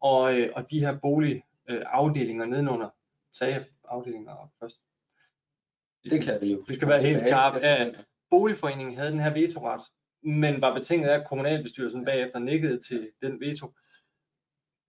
og, 0.00 0.40
øh, 0.40 0.50
og 0.56 0.70
de 0.70 0.80
her 0.80 0.98
boligafdelinger 0.98 2.44
nedenunder, 2.44 2.88
sagde 3.32 3.64
afdelinger 3.88 4.52
først. 4.60 4.80
Det 6.04 6.22
kan 6.22 6.40
vi 6.40 6.52
jo. 6.52 6.64
Vi 6.68 6.74
skal 6.74 6.88
være 6.88 7.02
helt 7.02 7.20
skarpe. 7.20 7.58
Ja, 7.58 7.92
boligforeningen 8.30 8.96
havde 8.96 9.12
den 9.12 9.20
her 9.20 9.32
vetoret, 9.32 9.80
men 10.22 10.60
var 10.60 10.74
betinget 10.74 11.08
af, 11.08 11.18
at 11.18 11.28
kommunalbestyrelsen 11.28 12.04
bagefter 12.04 12.38
nikkede 12.38 12.80
til 12.80 13.10
den 13.22 13.40
veto. 13.40 13.72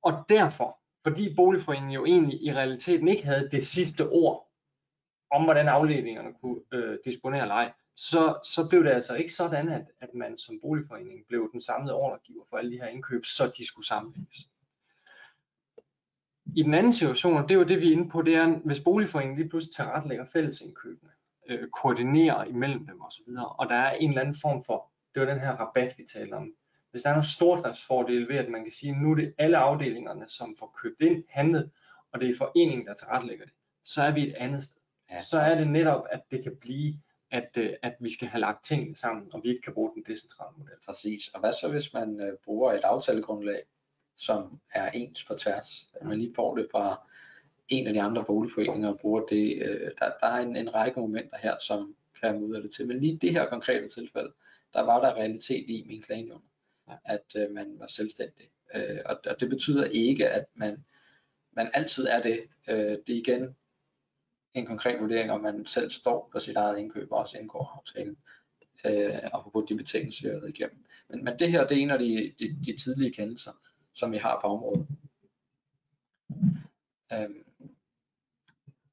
Og 0.04 0.26
derfor, 0.30 0.80
fordi 1.04 1.36
boligforeningen 1.36 1.92
jo 1.92 2.06
egentlig 2.06 2.44
i 2.44 2.54
realiteten 2.54 3.08
ikke 3.08 3.24
havde 3.24 3.50
det 3.52 3.68
sidste 3.68 4.10
ord 4.10 4.52
om, 5.32 5.44
hvordan 5.44 5.68
afledningerne 5.68 6.34
kunne 6.42 6.62
øh, 6.72 7.00
disponere 7.06 7.48
leg, 7.48 7.74
så, 7.96 8.40
så 8.44 8.68
blev 8.70 8.84
det 8.84 8.90
altså 8.90 9.16
ikke 9.16 9.34
sådan, 9.34 9.70
at, 9.70 9.86
at 10.02 10.14
man 10.14 10.38
som 10.38 10.60
boligforening 10.62 11.28
blev 11.28 11.52
den 11.52 11.62
samlede 11.62 11.96
ordregiver 11.96 12.46
for 12.50 12.58
alle 12.58 12.72
de 12.72 12.78
her 12.78 12.88
indkøb, 12.88 13.26
så 13.26 13.54
de 13.58 13.68
skulle 13.68 13.88
sammenlægges. 13.88 14.38
I 16.56 16.64
den 16.64 16.74
anden 16.74 16.94
situation, 16.94 17.38
og 17.38 17.44
det 17.44 17.52
er 17.52 17.60
jo 17.60 17.64
det, 17.64 17.82
vi 17.82 17.88
er 17.88 17.92
inde 17.92 18.10
på, 18.10 18.22
det 18.22 18.36
er, 18.36 18.48
hvis 18.48 18.80
boligforeningen 18.80 19.38
lige 19.38 19.50
pludselig 19.50 19.76
tilrettelægger 19.76 20.26
fællesindkøbene, 20.26 21.12
øh, 21.50 21.70
koordinere 21.70 22.50
imellem 22.50 22.86
dem 22.88 23.02
osv., 23.02 23.24
og 23.58 23.70
der 23.70 23.76
er 23.76 23.92
en 23.92 24.10
eller 24.10 24.22
anden 24.22 24.36
form 24.42 24.64
for, 24.64 24.92
det 25.14 25.22
var 25.22 25.34
den 25.34 25.40
her 25.40 25.52
rabat, 25.52 25.94
vi 25.98 26.04
talte 26.14 26.34
om. 26.34 26.54
Hvis 26.92 27.04
der 27.04 27.10
er 27.10 27.14
nogle 27.14 27.26
stordriftsfordele 27.26 28.28
ved, 28.28 28.36
at 28.36 28.50
man 28.50 28.64
kan 28.64 28.72
sige, 28.72 28.92
at 28.92 29.02
nu 29.02 29.12
er 29.12 29.16
det 29.16 29.34
alle 29.38 29.58
afdelingerne, 29.58 30.28
som 30.28 30.56
får 30.60 30.78
købt 30.82 31.02
ind, 31.02 31.24
handlet, 31.30 31.72
og 32.12 32.22
det 32.22 32.30
er 32.30 32.34
foreningen, 32.38 32.88
der 32.88 32.94
tilrettelægger 32.94 33.46
det, 33.46 33.54
så 33.84 34.02
er 34.02 34.12
vi 34.12 34.28
et 34.28 34.34
andet 34.34 34.64
sted. 34.64 34.82
Ja. 35.12 35.22
Så 35.22 35.40
er 35.40 35.56
det 35.56 35.68
netop, 35.68 36.06
at 36.12 36.22
det 36.32 36.44
kan 36.44 36.56
blive, 36.62 36.94
at, 37.32 37.50
øh, 37.58 37.74
at 37.84 37.96
vi 38.00 38.14
skal 38.14 38.28
have 38.28 38.42
lagt 38.42 38.66
tingene 38.66 38.96
sammen, 38.96 39.34
og 39.34 39.42
vi 39.44 39.50
ikke 39.50 39.62
kan 39.62 39.74
bruge 39.74 39.92
den 39.96 40.04
decentrale 40.08 40.58
model. 40.58 40.74
Præcis. 40.88 41.28
Og 41.28 41.40
hvad 41.40 41.54
så, 41.54 41.68
hvis 41.72 41.94
man 41.94 42.20
øh, 42.22 42.38
bruger 42.46 42.74
et 42.74 42.84
aftalegrundlag, 42.84 43.62
som 44.16 44.60
er 44.74 44.92
ens 44.92 45.26
på 45.26 45.34
tværs? 45.34 45.90
At 45.94 46.08
man 46.08 46.18
lige 46.20 46.36
får 46.36 46.56
det 46.56 46.68
fra 46.72 47.08
en 47.68 47.88
af 47.88 47.94
de 47.94 48.02
andre 48.02 48.24
boligforeninger 48.26 48.90
og 48.90 49.00
bruger 49.00 49.26
det. 49.26 49.64
Øh, 49.66 49.92
der, 50.00 50.12
der 50.22 50.28
er 50.28 50.38
en, 50.38 50.56
en 50.56 50.74
række 50.74 51.00
momenter 51.00 51.38
her, 51.38 51.56
som 51.60 51.96
kan 52.22 52.56
af 52.56 52.62
det 52.62 52.72
til. 52.72 52.88
Men 52.88 53.00
lige 53.00 53.18
det 53.18 53.32
her 53.32 53.50
konkrete 53.50 53.88
tilfælde, 53.88 54.32
der 54.74 54.82
var 54.82 55.00
der 55.02 55.14
realitet 55.14 55.70
i 55.70 55.86
min 55.88 56.02
klagenævn, 56.02 56.44
ja. 56.88 56.94
at 57.06 57.36
øh, 57.36 57.52
man 57.52 57.80
var 57.80 57.88
selvstændig. 57.88 58.50
Øh, 58.76 59.00
og, 59.06 59.20
og 59.26 59.40
det 59.40 59.50
betyder 59.50 59.86
ikke, 59.86 60.30
at 60.30 60.46
man, 60.54 60.86
man 61.52 61.72
altid 61.74 62.08
er 62.08 62.22
det. 62.22 62.40
Øh, 62.68 62.98
det 63.08 63.10
er 63.10 63.20
igen 63.20 63.56
en 64.54 64.66
konkret 64.66 65.02
vurdering, 65.02 65.32
om 65.32 65.42
man 65.42 65.66
selv 65.66 65.92
står 65.92 66.30
for 66.32 66.40
sit 66.40 66.56
eget 66.56 66.80
indkøb 66.80 67.12
og 67.12 67.18
også 67.18 67.38
indgår 67.38 67.74
aftalen. 67.78 68.18
Øh, 68.86 69.30
og 69.34 69.52
på 69.54 69.66
de 69.70 69.78
betingelser, 69.78 70.32
jeg 70.32 70.40
har 70.40 70.48
igennem. 70.48 70.86
Men, 71.10 71.24
men 71.24 71.40
det 71.40 71.52
her, 71.52 71.68
det 71.68 71.78
er 71.78 71.82
en 71.82 71.92
af 71.92 72.00
de, 72.00 72.34
de, 72.40 72.58
de 72.66 72.78
tidlige 72.78 73.14
kendelser, 73.14 73.52
som 73.96 74.12
vi 74.12 74.18
har 74.18 74.40
på 74.42 74.48
området. 74.48 74.88
Øhm, 77.14 77.46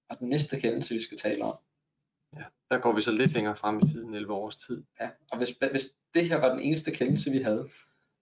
og 0.09 0.19
den 0.19 0.29
næste 0.29 0.61
kendelse, 0.61 0.95
vi 0.95 1.03
skal 1.03 1.19
tale 1.19 1.45
om. 1.45 1.57
Ja, 2.37 2.45
der 2.71 2.79
går 2.79 2.93
vi 2.93 3.03
så 3.03 3.13
lidt 3.13 3.35
længere 3.35 3.57
frem 3.57 3.79
i 3.79 3.87
tiden, 3.87 4.15
11 4.15 4.33
års 4.33 4.57
tid. 4.57 4.83
Ja, 5.01 5.11
og 5.31 5.39
hvis, 5.39 5.51
hvis 5.71 5.93
det 6.15 6.29
her 6.29 6.37
var 6.37 6.49
den 6.49 6.61
eneste 6.61 6.91
kendelse, 6.91 7.31
vi 7.31 7.43
havde, 7.43 7.69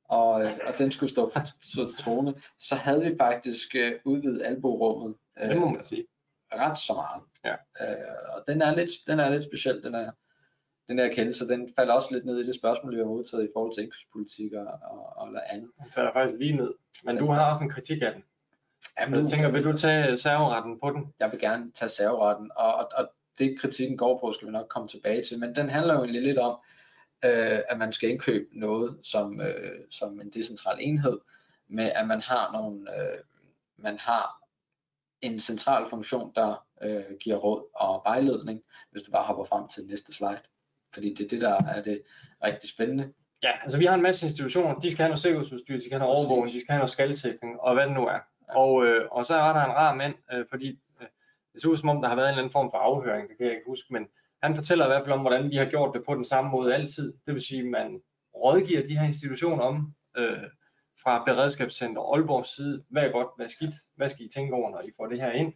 og, 0.04 0.32
og 0.66 0.78
den 0.78 0.92
skulle 0.92 1.10
stå, 1.10 1.32
stå 1.72 1.86
til 1.88 1.98
trone, 1.98 2.34
så 2.58 2.74
havde 2.74 3.04
vi 3.04 3.16
faktisk 3.20 3.74
uh, 3.74 4.12
udvidet 4.12 4.42
alborummet. 4.42 5.16
Uh, 5.42 5.48
det 5.48 5.60
må 5.60 5.68
man 5.68 5.84
sige. 5.84 6.04
Ret 6.52 6.78
så 6.78 6.94
meget. 6.94 7.22
Ja. 7.44 7.54
Uh, 7.54 8.36
og 8.36 8.44
den 8.48 8.62
er 8.62 8.74
lidt, 8.76 8.90
den 9.06 9.20
er 9.20 9.30
lidt 9.30 9.44
speciel, 9.44 9.82
den 9.82 9.94
er, 9.94 10.12
den 10.90 10.98
her 10.98 11.14
kendelse, 11.14 11.48
den 11.48 11.72
falder 11.76 11.94
også 11.94 12.08
lidt 12.12 12.24
ned 12.24 12.38
i 12.38 12.46
det 12.46 12.54
spørgsmål, 12.54 12.94
vi 12.94 12.98
har 12.98 13.06
modtaget 13.06 13.44
i 13.44 13.50
forhold 13.54 13.74
til 13.74 13.82
indkøbspolitik 13.82 14.52
og, 14.52 14.66
og, 14.82 15.16
og 15.16 15.54
andet. 15.54 15.70
Den 15.82 15.92
falder 15.92 16.12
faktisk 16.12 16.38
lige 16.38 16.56
ned, 16.56 16.74
men 17.04 17.16
du 17.16 17.26
har 17.26 17.48
også 17.48 17.60
en 17.60 17.70
kritik 17.70 18.02
af 18.02 18.12
den. 18.12 18.24
Jamen, 19.00 19.20
jeg 19.20 19.28
tænker, 19.28 19.50
vil 19.50 19.64
du 19.64 19.76
tage 19.76 20.16
serveretten 20.16 20.80
på 20.80 20.90
den? 20.90 21.14
Jeg 21.18 21.30
vil 21.30 21.40
gerne 21.40 21.72
tage 21.72 21.88
serveretten, 21.88 22.50
og, 22.56 22.74
og, 22.74 22.88
og 22.96 23.12
det 23.38 23.60
kritikken 23.60 23.96
går 23.96 24.18
på, 24.18 24.32
skal 24.32 24.48
vi 24.48 24.52
nok 24.52 24.68
komme 24.68 24.88
tilbage 24.88 25.22
til, 25.22 25.38
men 25.38 25.56
den 25.56 25.68
handler 25.68 25.94
jo 25.94 26.00
egentlig 26.00 26.22
lidt 26.22 26.38
om, 26.38 26.58
øh, 27.24 27.60
at 27.68 27.78
man 27.78 27.92
skal 27.92 28.08
indkøbe 28.08 28.46
noget 28.52 28.98
som, 29.02 29.40
øh, 29.40 29.80
som 29.90 30.20
en 30.20 30.30
decentral 30.30 30.78
enhed, 30.80 31.18
med 31.68 31.92
at 31.94 32.06
man 32.06 32.20
har 32.20 32.52
nogle, 32.52 32.96
øh, 32.96 33.18
man 33.76 33.98
har 33.98 34.42
en 35.20 35.40
central 35.40 35.90
funktion, 35.90 36.32
der 36.34 36.66
øh, 36.82 37.16
giver 37.20 37.36
råd 37.36 37.64
og 37.74 38.02
vejledning, 38.04 38.62
hvis 38.90 39.02
du 39.02 39.10
bare 39.10 39.24
hopper 39.24 39.44
frem 39.44 39.68
til 39.68 39.86
næste 39.86 40.12
slide. 40.12 40.40
Fordi 40.94 41.14
det 41.14 41.24
er 41.24 41.28
det, 41.28 41.40
der 41.40 41.56
er 41.68 41.82
det 41.82 42.02
rigtig 42.44 42.70
spændende. 42.70 43.12
Ja, 43.42 43.50
altså 43.62 43.78
vi 43.78 43.84
har 43.84 43.94
en 43.94 44.02
masse 44.02 44.26
institutioner, 44.26 44.74
de 44.74 44.90
skal 44.90 45.02
have 45.02 45.08
noget 45.08 45.18
sikkerhedsudstyr, 45.18 45.74
de 45.74 45.80
skal 45.80 45.92
have 45.92 46.08
noget 46.08 46.16
overvågning, 46.16 46.54
de 46.54 46.60
skal 46.60 46.72
have 46.72 46.78
noget 46.78 46.90
skalsikring, 46.90 47.60
og 47.60 47.74
hvad 47.74 47.86
det 47.86 47.92
nu 47.92 48.06
er. 48.06 48.18
Og, 48.48 48.86
øh, 48.86 49.08
og 49.10 49.26
så 49.26 49.34
var 49.34 49.52
der 49.52 49.64
en 49.64 49.76
rar 49.76 49.94
mand, 49.94 50.14
øh, 50.32 50.46
fordi 50.50 50.80
øh, 51.00 51.06
det 51.52 51.62
ser 51.62 51.68
ud 51.68 51.76
som 51.76 51.88
om, 51.88 52.02
der 52.02 52.08
har 52.08 52.16
været 52.16 52.26
en 52.26 52.30
eller 52.30 52.42
anden 52.42 52.52
form 52.52 52.70
for 52.70 52.78
afhøring, 52.78 53.28
det 53.28 53.36
kan 53.36 53.46
jeg 53.46 53.54
ikke 53.54 53.66
huske, 53.66 53.92
men 53.92 54.06
han 54.42 54.54
fortæller 54.54 54.84
i 54.84 54.88
hvert 54.88 55.02
fald 55.04 55.12
om, 55.12 55.20
hvordan 55.20 55.50
vi 55.50 55.56
har 55.56 55.64
gjort 55.64 55.94
det 55.94 56.04
på 56.06 56.14
den 56.14 56.24
samme 56.24 56.50
måde 56.50 56.74
altid. 56.74 57.12
Det 57.26 57.34
vil 57.34 57.42
sige, 57.42 57.60
at 57.60 57.66
man 57.66 58.00
rådgiver 58.34 58.86
de 58.86 58.98
her 58.98 59.06
institutioner 59.06 59.62
om, 59.64 59.94
øh, 60.16 60.44
fra 61.02 61.24
Beredskabscenter 61.24 62.02
Aalborgs 62.14 62.56
side, 62.56 62.84
hvad 62.90 63.02
er 63.02 63.12
godt, 63.12 63.28
hvad 63.36 63.46
er 63.46 63.50
skidt, 63.50 63.74
hvad 63.96 64.08
skal 64.08 64.26
I 64.26 64.28
tænke 64.28 64.54
over, 64.54 64.70
når 64.70 64.80
I 64.80 64.90
får 64.96 65.06
det 65.06 65.20
her 65.20 65.32
ind. 65.32 65.52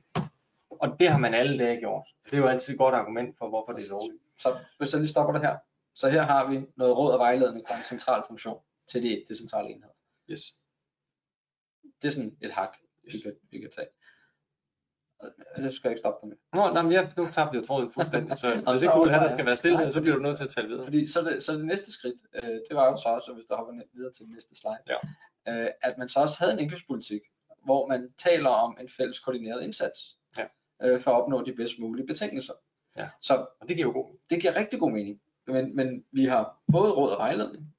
Og 0.70 0.96
det 1.00 1.08
har 1.08 1.18
man 1.18 1.34
alle 1.34 1.58
dage 1.58 1.80
gjort. 1.80 2.06
Det 2.24 2.32
er 2.32 2.38
jo 2.38 2.46
altid 2.46 2.72
et 2.74 2.78
godt 2.78 2.94
argument 2.94 3.38
for, 3.38 3.48
hvorfor 3.48 3.72
det 3.72 3.84
er 3.84 3.90
lovligt. 3.90 4.23
Så 4.38 4.58
hvis 4.78 4.92
jeg 4.92 5.00
lige 5.00 5.10
stopper 5.10 5.32
det 5.32 5.42
her. 5.42 5.58
Så 5.94 6.08
her 6.08 6.22
har 6.22 6.50
vi 6.50 6.66
noget 6.76 6.98
råd 6.98 7.12
og 7.12 7.18
vejledning 7.18 7.66
fra 7.68 7.76
en 7.78 7.84
central 7.84 8.22
funktion 8.28 8.60
til 8.90 9.02
det, 9.02 9.24
det 9.28 9.38
centrale 9.38 9.68
enhed. 9.68 9.90
Yes. 10.30 10.40
Det 12.02 12.08
er 12.08 12.12
sådan 12.12 12.36
et 12.42 12.50
hak 12.50 12.76
vi 13.04 13.18
kan, 13.22 13.32
vi 13.50 13.58
kan 13.60 13.70
tage. 13.70 13.86
Det 15.56 15.72
skal 15.74 15.88
jeg 15.88 15.92
ikke 15.92 16.00
stoppe 16.00 16.26
med. 16.26 16.36
Nå, 16.52 16.72
nej, 16.72 16.82
men 16.82 16.92
jeg, 16.92 17.12
nu 17.16 17.30
tabte 17.30 17.58
jeg 17.58 17.66
tråden 17.66 17.90
fuldstændig, 17.90 18.38
så 18.38 18.48
hvis 18.72 18.82
ikke 18.82 18.94
du 18.94 19.02
vil 19.02 19.12
have, 19.12 19.24
der 19.28 19.36
skal 19.36 19.46
være 19.46 19.56
stillhed, 19.56 19.92
så 19.92 20.00
bliver 20.00 20.16
du 20.16 20.22
nødt 20.22 20.36
til 20.36 20.44
at 20.44 20.50
tale 20.50 20.68
videre. 20.68 20.84
Fordi 20.84 21.06
så 21.06 21.20
det, 21.22 21.44
så 21.44 21.52
det 21.52 21.64
næste 21.64 21.92
skridt, 21.92 22.20
øh, 22.34 22.42
det 22.68 22.72
var 22.78 22.86
jo 22.90 22.96
så 22.96 23.08
også, 23.08 23.32
hvis 23.34 23.46
der 23.46 23.56
hopper 23.56 23.82
videre 23.92 24.12
til 24.12 24.24
den 24.26 24.34
næste 24.34 24.54
slide, 24.54 24.78
Ja. 24.88 24.98
øh, 25.64 25.70
at 25.82 25.98
man 25.98 26.08
så 26.08 26.20
også 26.20 26.36
havde 26.40 26.52
en 26.52 26.58
indkøbspolitik, 26.58 27.20
hvor 27.64 27.86
man 27.86 28.12
taler 28.18 28.50
om 28.50 28.76
en 28.80 28.88
fælles 28.88 29.20
koordineret 29.20 29.62
indsats 29.64 29.98
Ja. 30.38 30.46
øh, 30.82 31.00
for 31.00 31.10
at 31.10 31.22
opnå 31.22 31.44
de 31.44 31.54
bedst 31.54 31.78
mulige 31.78 32.06
betingelser. 32.06 32.54
Ja. 32.96 33.08
Så 33.20 33.46
Og 33.60 33.68
det 33.68 33.76
giver 33.76 33.88
jo 33.88 33.92
god 33.92 34.16
det 34.30 34.40
giver 34.40 34.56
rigtig 34.56 34.78
god 34.80 34.92
mening. 34.92 35.20
Men, 35.46 35.76
men 35.76 36.04
vi 36.12 36.24
har 36.24 36.62
både 36.72 36.92
råd 36.92 37.10
og 37.10 37.18
vejledning, 37.18 37.74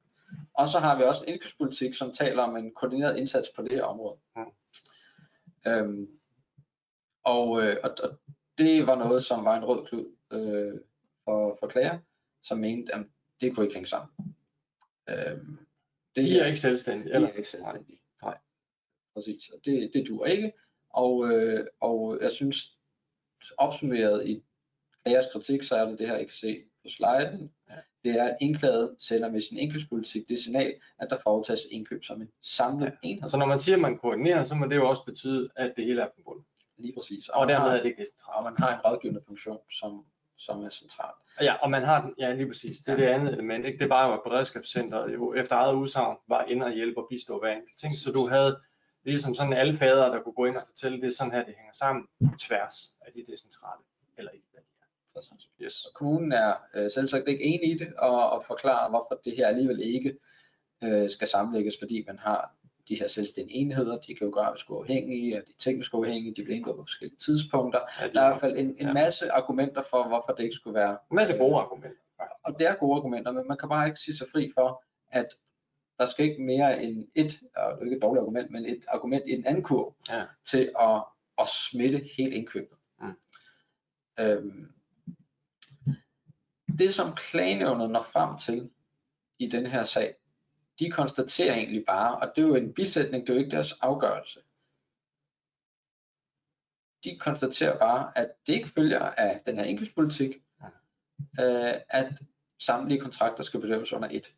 og 0.54 0.68
så 0.68 0.80
har 0.80 0.98
vi 0.98 1.04
også 1.04 1.24
en 1.24 1.30
indkøbspolitik, 1.34 1.94
som 1.94 2.12
taler 2.12 2.44
om 2.44 2.56
en 2.56 2.74
koordineret 2.74 3.18
indsats 3.18 3.50
på 3.56 3.62
det 3.62 3.72
her 3.72 3.84
område. 3.84 4.18
Mm. 4.36 4.44
Øhm, 5.68 6.08
og, 7.24 7.62
øh, 7.64 7.78
og, 7.84 7.96
og 8.04 8.20
det 8.58 8.88
var 8.88 8.96
noget, 8.96 9.24
som 9.24 9.46
var 9.46 9.58
en 9.58 9.66
rød 9.66 9.86
klud 9.86 10.16
øh, 10.32 10.80
for, 11.24 11.58
for 11.60 11.68
klager, 11.68 12.00
som 12.44 12.58
mente, 12.58 12.96
at 12.96 13.06
det 13.42 13.56
kunne 13.56 13.66
ikke 13.66 13.76
hænge 13.76 13.88
sammen. 13.88 14.10
Øhm, 15.10 15.58
det 16.16 16.24
De 16.24 16.40
er 16.40 16.46
ikke 16.46 16.60
selvstændige, 16.60 17.10
de 17.10 17.16
eller? 17.16 17.30
er 17.30 17.34
ikke 17.34 17.50
selvstændige. 17.50 18.00
Nej. 18.22 18.38
Præcis, 19.14 19.50
og 19.50 19.60
det, 19.66 19.92
det 19.94 20.08
dur 20.08 20.26
ikke. 20.26 20.54
Og, 20.90 21.32
øh, 21.32 21.68
og 21.80 22.18
jeg 22.22 22.32
synes, 22.32 22.78
opsummeret 23.58 24.28
i 24.28 24.44
klagers 25.06 25.26
kritik, 25.32 25.64
så 25.64 25.76
er 25.76 25.86
det 25.86 26.00
det 26.00 26.08
her, 26.08 26.18
I 26.18 26.24
kan 26.24 26.34
se 26.34 26.64
på 26.84 26.90
sliden. 26.90 27.52
Ja. 27.70 27.76
Det 28.04 28.20
er, 28.20 28.24
at 28.24 28.38
indklaget 28.42 28.96
sender 29.00 29.32
med 29.32 29.42
sin 29.42 29.58
indkøbspolitik 29.58 30.30
det 30.30 30.40
signal, 30.40 30.74
at 31.00 31.08
der 31.10 31.18
foretages 31.24 31.62
indkøb 31.72 32.04
som 32.04 32.22
en 32.22 32.30
samlet 32.42 32.86
ja. 32.86 32.92
enhed. 33.04 33.30
Så 33.30 33.38
når 33.38 33.46
man 33.46 33.60
siger, 33.60 33.76
at 33.76 33.82
man 33.82 33.98
koordinerer, 33.98 34.44
så 34.44 34.56
må 34.56 34.66
det 34.66 34.76
jo 34.76 34.90
også 34.90 35.06
betyde, 35.06 35.50
at 35.56 35.74
det 35.76 35.86
hele 35.86 36.02
er 36.02 36.08
forbundet. 36.16 36.46
Lige 36.78 36.94
præcis. 36.98 37.30
Og 37.30 37.46
man 37.46 37.50
dermed 37.50 37.70
har, 37.70 37.78
er 37.78 37.82
det 37.82 37.90
ikke 37.90 38.02
decentralt. 38.02 38.38
og 38.38 38.44
man 38.44 38.54
har 38.58 38.74
en 38.74 38.82
rådgivende 38.86 39.22
funktion, 39.28 39.60
som, 39.72 40.06
som 40.38 40.64
er 40.64 40.70
central. 40.70 41.14
Ja, 41.42 41.54
og 41.54 41.70
man 41.70 41.84
har 41.84 42.02
den, 42.02 42.14
ja 42.20 42.34
lige 42.34 42.48
præcis, 42.48 42.78
det 42.78 42.92
er 42.92 42.98
det 42.98 43.06
andet 43.06 43.34
element, 43.34 43.66
ikke? 43.66 43.80
det 43.80 43.90
var 43.90 44.08
jo, 44.08 44.14
at 44.14 44.20
beredskabscenteret 44.24 45.14
jo 45.14 45.34
efter 45.34 45.56
eget 45.56 45.74
udsagn 45.74 46.18
var 46.28 46.44
inde 46.44 46.66
og 46.66 46.72
hjælpe 46.72 47.02
og 47.02 47.08
bistå 47.10 47.40
hver 47.40 47.52
enkelt 47.52 47.78
ting, 47.78 47.96
så 47.96 48.12
du 48.12 48.28
havde 48.28 48.60
ligesom 49.04 49.36
sådan 49.36 49.54
alle 49.54 49.78
fader, 49.78 50.12
der 50.12 50.22
kunne 50.22 50.34
gå 50.34 50.46
ind 50.46 50.58
og 50.58 50.64
fortælle, 50.66 51.02
det 51.02 51.08
er 51.08 51.12
sådan 51.12 51.34
her, 51.34 51.46
det 51.46 51.54
hænger 51.58 51.74
sammen 51.74 52.08
tværs 52.40 52.96
af 53.02 53.12
de 53.14 53.26
decentrale, 53.32 53.82
eller 54.18 54.32
ikke 54.32 54.46
Yes. 55.62 55.86
Og 55.86 55.94
kommunen 55.94 56.32
er 56.32 56.54
øh, 56.76 56.92
selvsagt 56.92 57.28
ikke 57.30 57.44
enig 57.44 57.72
i 57.72 57.78
det, 57.78 57.94
og, 57.98 58.30
og 58.30 58.44
forklarer, 58.48 58.90
hvorfor 58.90 59.22
det 59.26 59.36
her 59.38 59.48
alligevel 59.48 59.80
ikke 59.84 60.18
øh, 60.84 61.10
skal 61.10 61.28
sammenlægges, 61.28 61.76
fordi 61.80 62.04
man 62.08 62.20
har 62.20 62.56
de 62.90 62.96
her 63.00 63.08
selvstændige 63.08 63.58
enheder, 63.58 63.98
de 64.00 64.12
er 64.12 64.16
geografisk 64.16 64.72
uafhængige, 64.72 65.38
og 65.38 65.44
de 65.48 65.52
er 65.52 65.56
teknisk 65.58 65.94
uafhængige, 65.94 66.36
de 66.36 66.44
bliver 66.44 66.56
indgået 66.58 66.76
på 66.76 66.84
forskellige 66.84 67.18
tidspunkter. 67.18 67.80
Ja, 68.02 68.08
de 68.08 68.14
Der 68.14 68.22
er 68.22 68.26
i 68.28 68.30
hvert 68.30 68.42
fald 68.42 68.58
en, 68.58 68.66
en 68.66 68.76
Ja. 68.88 68.94
masse 68.94 69.32
argumenter 69.32 69.82
for, 69.90 70.08
hvorfor 70.08 70.32
det 70.34 70.44
ikke 70.44 70.56
skulle 70.56 70.76
være. 70.76 70.92
en 71.12 71.16
masse 71.16 71.38
gode 71.38 71.56
argumenter. 71.56 71.98
Og 72.44 72.60
det 72.60 72.68
er 72.68 72.76
gode 72.76 72.96
argumenter, 72.98 73.32
men 73.32 73.48
man 73.48 73.58
kan 73.58 73.70
bare 73.70 73.88
ikke 73.88 74.00
sige 74.00 74.16
sig 74.18 74.28
fri 74.32 74.52
for, 74.56 74.84
at 75.12 75.28
der 76.00 76.06
skal 76.06 76.26
ikke 76.26 76.44
mere 76.44 76.84
end 76.84 77.08
et, 77.16 77.40
og 77.56 77.72
det 77.72 77.80
er 77.82 77.84
ikke 77.86 77.96
et 77.96 78.02
dårligt 78.02 78.22
argument, 78.22 78.52
men 78.52 78.66
et 78.66 78.86
argument 78.88 79.24
i 79.28 79.36
den 79.36 79.46
anden 79.46 79.64
kurv, 79.64 79.96
Ja. 80.10 80.24
til 80.46 80.72
at, 80.80 81.04
at 81.40 81.48
smitte 81.48 82.02
hele 82.18 82.36
indkøbet. 82.36 82.78
Mm. 83.02 83.14
Øhm, 84.20 84.72
det 86.78 86.94
som 86.94 87.16
klagenævnet 87.16 87.90
når 87.90 88.04
frem 88.04 88.38
til 88.38 88.72
i 89.40 89.48
den 89.48 89.66
her 89.66 89.84
sag, 89.84 90.16
de 90.80 90.92
konstaterer 90.92 91.54
egentlig 91.54 91.86
bare, 91.86 92.20
og 92.20 92.32
det 92.36 92.44
er 92.44 92.48
jo 92.48 92.56
en 92.56 92.74
bisætning, 92.74 93.28
det 93.28 93.30
er 93.30 93.34
jo 93.34 93.40
ikke 93.40 93.56
deres 93.56 93.72
afgørelse. 93.72 94.40
De 97.04 97.20
konstaterer 97.20 97.80
bare, 97.80 98.18
at 98.18 98.32
det 98.48 98.54
ikke 98.54 98.70
følger 98.70 99.00
af 99.00 99.42
den 99.46 99.58
her 99.58 99.64
indkøbspolitik, 99.64 100.36
øh, 101.40 101.74
at 101.90 102.14
samtlige 102.60 103.02
kontrakter 103.02 103.44
skal 103.44 103.62
bedømmes 103.62 103.94
under 103.94 104.10
et. 104.12 104.36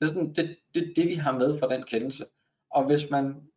Det 0.00 0.08
er 0.08 0.12
sådan, 0.12 0.34
det, 0.34 0.58
det, 0.74 0.92
det 0.96 1.08
vi 1.08 1.14
har 1.14 1.32
med 1.32 1.58
fra 1.58 1.68
den 1.68 1.82
kendelse. 1.82 2.26
Og 2.70 2.86
hvis 2.86 3.10
man 3.10 3.50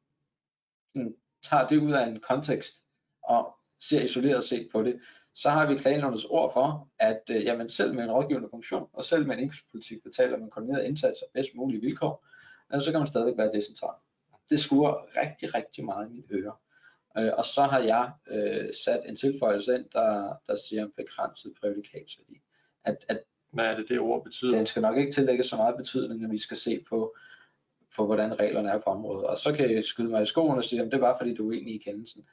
sådan, 0.93 1.15
tager 1.43 1.67
det 1.67 1.77
ud 1.77 1.91
af 1.91 2.07
en 2.07 2.19
kontekst 2.19 2.83
og 3.23 3.57
ser 3.79 4.03
isoleret 4.03 4.45
set 4.45 4.69
på 4.71 4.83
det, 4.83 5.01
så 5.35 5.49
har 5.49 5.65
vi 5.65 5.75
klagenævnets 5.75 6.25
ord 6.25 6.53
for, 6.53 6.89
at 6.99 7.21
øh, 7.31 7.43
jamen, 7.43 7.69
selv 7.69 7.93
med 7.93 8.03
en 8.03 8.11
rådgivende 8.11 8.49
funktion, 8.49 8.87
og 8.93 9.03
selv 9.05 9.27
med 9.27 9.35
en 9.35 9.41
indkøbspolitik, 9.43 10.03
der 10.03 10.09
taler 10.09 10.37
om 10.37 10.43
en 10.43 10.49
koordineret 10.49 10.83
indsats 10.83 11.21
og 11.21 11.29
bedst 11.33 11.49
mulige 11.55 11.81
vilkår, 11.81 12.25
øh, 12.73 12.81
så 12.81 12.91
kan 12.91 12.99
man 12.99 13.07
stadig 13.07 13.37
være 13.37 13.51
decentral. 13.53 13.95
Det 14.49 14.59
skuer 14.59 15.21
rigtig, 15.21 15.55
rigtig 15.55 15.85
meget 15.85 16.07
i 16.07 16.11
mine 16.11 16.23
ører. 16.31 16.59
Øh, 17.17 17.31
og 17.37 17.45
så 17.45 17.61
har 17.61 17.79
jeg 17.79 18.11
øh, 18.31 18.73
sat 18.85 19.01
en 19.05 19.15
tilføjelse 19.15 19.75
ind, 19.75 19.85
der, 19.93 20.35
der 20.47 20.55
siger 20.69 20.85
en 20.85 20.91
begrænset 20.97 21.53
prædikatsværdi. 21.61 22.41
At, 22.83 23.05
at 23.07 23.19
Hvad 23.51 23.65
er 23.65 23.75
det, 23.75 23.89
det 23.89 23.99
ord 23.99 24.23
betyder? 24.23 24.57
den 24.57 24.65
skal 24.65 24.81
nok 24.81 24.97
ikke 24.97 25.11
tillægge 25.11 25.43
så 25.43 25.55
meget 25.55 25.77
betydning, 25.77 26.21
når 26.21 26.29
vi 26.29 26.37
skal 26.37 26.57
se 26.57 26.83
på, 26.89 27.15
på 27.95 28.05
hvordan 28.05 28.39
reglerne 28.39 28.69
er 28.69 28.77
på 28.77 28.89
området. 28.89 29.25
Og 29.25 29.37
så 29.37 29.53
kan 29.53 29.75
jeg 29.75 29.83
skyde 29.83 30.09
mig 30.09 30.21
i 30.21 30.25
skoene 30.25 30.57
og 30.57 30.63
sige, 30.63 30.81
at 30.81 30.85
det 30.85 30.93
er 30.93 30.99
bare 30.99 31.17
fordi, 31.19 31.33
du 31.33 31.43
er 31.43 31.47
uenig 31.47 31.75
i 31.75 31.77
kendelsen. 31.77 32.25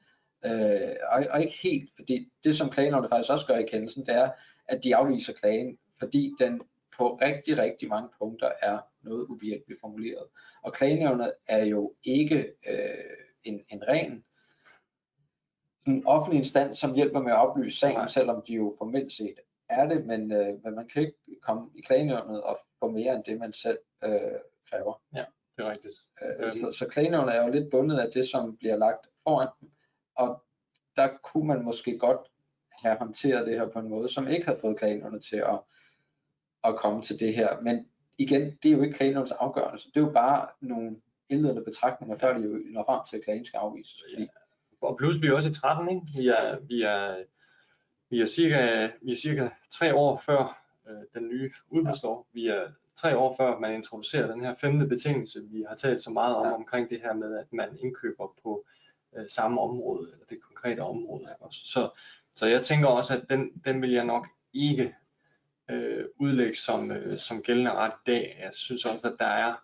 Øh, 0.45 0.97
og, 1.11 1.24
og 1.30 1.43
ikke 1.43 1.59
helt, 1.62 1.90
fordi 1.97 2.28
det 2.45 2.57
som 2.57 2.70
klagenævnet 2.70 3.11
faktisk 3.11 3.32
også 3.32 3.47
gør 3.47 3.57
i 3.57 3.66
kendelsen, 3.66 4.07
det 4.07 4.14
er, 4.14 4.30
at 4.68 4.84
de 4.84 4.97
afviser 4.97 5.32
klagen, 5.32 5.78
fordi 5.99 6.34
den 6.38 6.61
på 6.99 7.14
rigtig, 7.14 7.59
rigtig 7.59 7.88
mange 7.88 8.09
punkter 8.18 8.51
er 8.62 8.78
noget 9.03 9.26
ubehjælpeligt 9.26 9.80
formuleret. 9.80 10.26
Og 10.62 10.72
klagenævnet 10.72 11.32
er 11.47 11.64
jo 11.64 11.95
ikke 12.05 12.55
øh, 12.68 13.16
en, 13.45 13.61
en 13.68 13.88
ren 13.88 14.24
en 15.86 16.07
offentlig 16.07 16.38
instans, 16.38 16.78
som 16.78 16.95
hjælper 16.95 17.20
med 17.20 17.32
at 17.32 17.38
oplyse 17.38 17.78
sagen, 17.78 17.97
Nej. 17.97 18.09
selvom 18.09 18.43
de 18.49 18.53
jo 18.53 18.74
formelt 18.78 19.12
set 19.12 19.34
er 19.68 19.88
det, 19.88 20.07
men, 20.07 20.32
øh, 20.32 20.64
men 20.64 20.74
man 20.74 20.88
kan 20.88 21.03
ikke 21.03 21.40
komme 21.43 21.70
i 21.74 21.80
klagenævnet 21.80 22.43
og 22.43 22.59
få 22.80 22.90
mere 22.90 23.14
end 23.14 23.24
det, 23.24 23.38
man 23.38 23.53
selv 23.53 23.78
øh, 24.05 24.38
kræver. 24.70 25.03
Det 25.57 25.64
er 25.64 25.70
rigtigt. 25.70 25.95
Øh, 26.22 26.53
så, 26.53 26.78
så 26.78 26.88
klagenævnet 26.88 27.36
er 27.36 27.45
jo 27.45 27.53
lidt 27.53 27.70
bundet 27.70 27.99
af 27.99 28.11
det, 28.12 28.24
som 28.28 28.57
bliver 28.57 28.76
lagt 28.76 29.07
foran 29.24 29.49
dem, 29.61 29.70
og 30.23 30.43
der 30.97 31.09
kunne 31.23 31.47
man 31.47 31.64
måske 31.64 31.99
godt 31.99 32.20
have 32.83 32.97
håndteret 32.99 33.47
det 33.47 33.59
her 33.59 33.68
på 33.68 33.79
en 33.79 33.89
måde, 33.89 34.09
som 34.12 34.29
ikke 34.29 34.47
havde 34.47 34.59
fået 34.61 34.79
klagenævnet 34.79 35.23
til 35.23 35.37
at, 35.37 35.61
at 36.64 36.77
komme 36.77 37.03
til 37.03 37.20
det 37.20 37.35
her. 37.35 37.61
Men 37.61 37.87
igen, 38.18 38.43
det 38.62 38.68
er 38.70 38.77
jo 38.77 38.83
ikke 38.83 38.95
klagenævnets 38.95 39.33
afgørelse. 39.33 39.89
Det 39.89 39.97
er 39.97 40.05
jo 40.07 40.12
bare 40.12 40.49
nogle 40.61 40.97
indledende 41.29 41.64
betragtninger, 41.64 42.18
før 42.18 42.39
de 42.39 42.45
jo 42.45 42.61
når 42.64 42.85
frem 42.85 43.01
til, 43.11 43.16
at 43.16 43.25
klagen 43.25 43.45
skal 43.45 43.59
afvises. 43.59 44.03
Fordi, 44.14 44.29
Og 44.81 44.97
plus 44.99 45.20
vi 45.23 45.27
er 45.27 45.35
også 45.35 45.49
i 45.49 45.53
13, 45.53 45.89
ikke? 45.89 46.07
Vi 46.18 46.29
er, 46.29 46.59
vi 46.61 46.83
er, 46.83 47.25
vi 48.11 48.20
er 48.20 48.27
cirka, 48.27 48.91
vi 49.03 49.12
er 49.12 49.16
cirka 49.16 49.49
tre 49.70 49.95
år 49.95 50.18
før 50.27 50.62
øh, 50.89 51.03
den 51.14 51.29
nye 51.29 51.53
udbudslov. 51.70 52.27
Vi 52.33 52.47
er 52.49 52.68
tre 52.97 53.16
år 53.16 53.37
før 53.37 53.59
man 53.59 53.75
introducerer 53.75 54.27
den 54.33 54.45
her 54.45 54.55
femte 54.55 54.87
betingelse, 54.87 55.43
vi 55.51 55.64
har 55.68 55.77
talt 55.77 56.03
så 56.03 56.11
meget 56.11 56.37
om 56.37 56.47
Ja. 56.47 56.53
omkring 56.53 56.91
det 56.91 57.01
her 57.01 57.12
med, 57.14 57.39
at 57.39 57.53
man 57.53 57.68
indkøber 57.79 58.35
på 58.43 58.64
øh, 58.68 58.82
Øh, 59.17 59.29
samme 59.29 59.61
område, 59.61 60.11
eller 60.13 60.27
det 60.27 60.43
konkrete 60.43 60.81
område. 60.81 61.37
også? 61.41 61.61
Så, 61.65 61.91
så 62.35 62.47
jeg 62.47 62.63
tænker 62.63 62.89
også, 62.89 63.17
at 63.17 63.25
den, 63.31 63.51
den 63.65 63.83
vil 63.83 63.91
jeg 63.91 64.05
nok 64.05 64.29
ikke 64.53 64.95
øh, 65.71 66.05
udlægge 66.17 66.57
som, 66.57 66.91
øh, 66.91 67.19
som 67.19 67.43
gældende 67.43 67.73
ret 67.73 67.93
i 67.93 68.11
dag. 68.11 68.39
Jeg 68.41 68.55
synes 68.55 68.85
også, 68.85 69.09
at 69.09 69.17
der 69.19 69.27
er, 69.27 69.55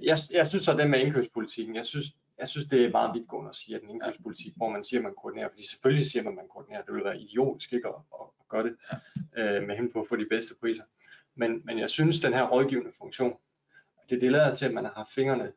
jeg, 0.00 0.18
jeg 0.30 0.46
synes 0.46 0.64
så 0.64 0.76
den 0.76 0.90
med 0.90 1.00
indkøbspolitikken, 1.00 1.76
jeg 1.76 1.86
synes, 1.86 2.06
jeg 2.38 2.48
synes, 2.48 2.66
det 2.66 2.84
er 2.84 2.90
meget 2.90 3.14
vidtgående 3.14 3.48
at 3.48 3.56
sige, 3.56 3.76
at 3.76 3.82
en 3.82 3.90
indkøbspolitik, 3.90 4.52
hvor 4.56 4.70
man 4.70 4.84
siger, 4.84 5.00
at 5.00 5.04
man 5.04 5.14
koordinerer, 5.22 5.48
fordi 5.48 5.68
selvfølgelig 5.68 6.06
siger 6.06 6.22
man, 6.22 6.32
at 6.32 6.36
man 6.36 6.48
koordinerer, 6.48 6.82
det 6.82 6.94
vil 6.94 7.04
være 7.04 7.20
idiotisk 7.20 7.72
ikke 7.72 7.88
at, 7.88 7.94
at, 7.94 8.26
at 8.40 8.48
gøre 8.48 8.62
det 8.62 8.76
øh, 9.36 9.62
med 9.62 9.76
hen 9.76 9.92
på 9.92 10.00
at 10.00 10.08
få 10.08 10.16
de 10.16 10.26
bedste 10.30 10.54
priser. 10.60 10.84
Men, 11.34 11.62
men 11.64 11.78
jeg 11.78 11.90
synes, 11.90 12.20
den 12.20 12.32
her 12.32 12.48
rådgivende 12.48 12.92
funktion, 12.98 13.36
det, 14.10 14.20
det 14.20 14.32
lader 14.32 14.54
til, 14.54 14.66
at 14.66 14.74
man 14.74 14.84
har 14.84 14.92
haft 14.92 15.12
fingrene 15.12 15.52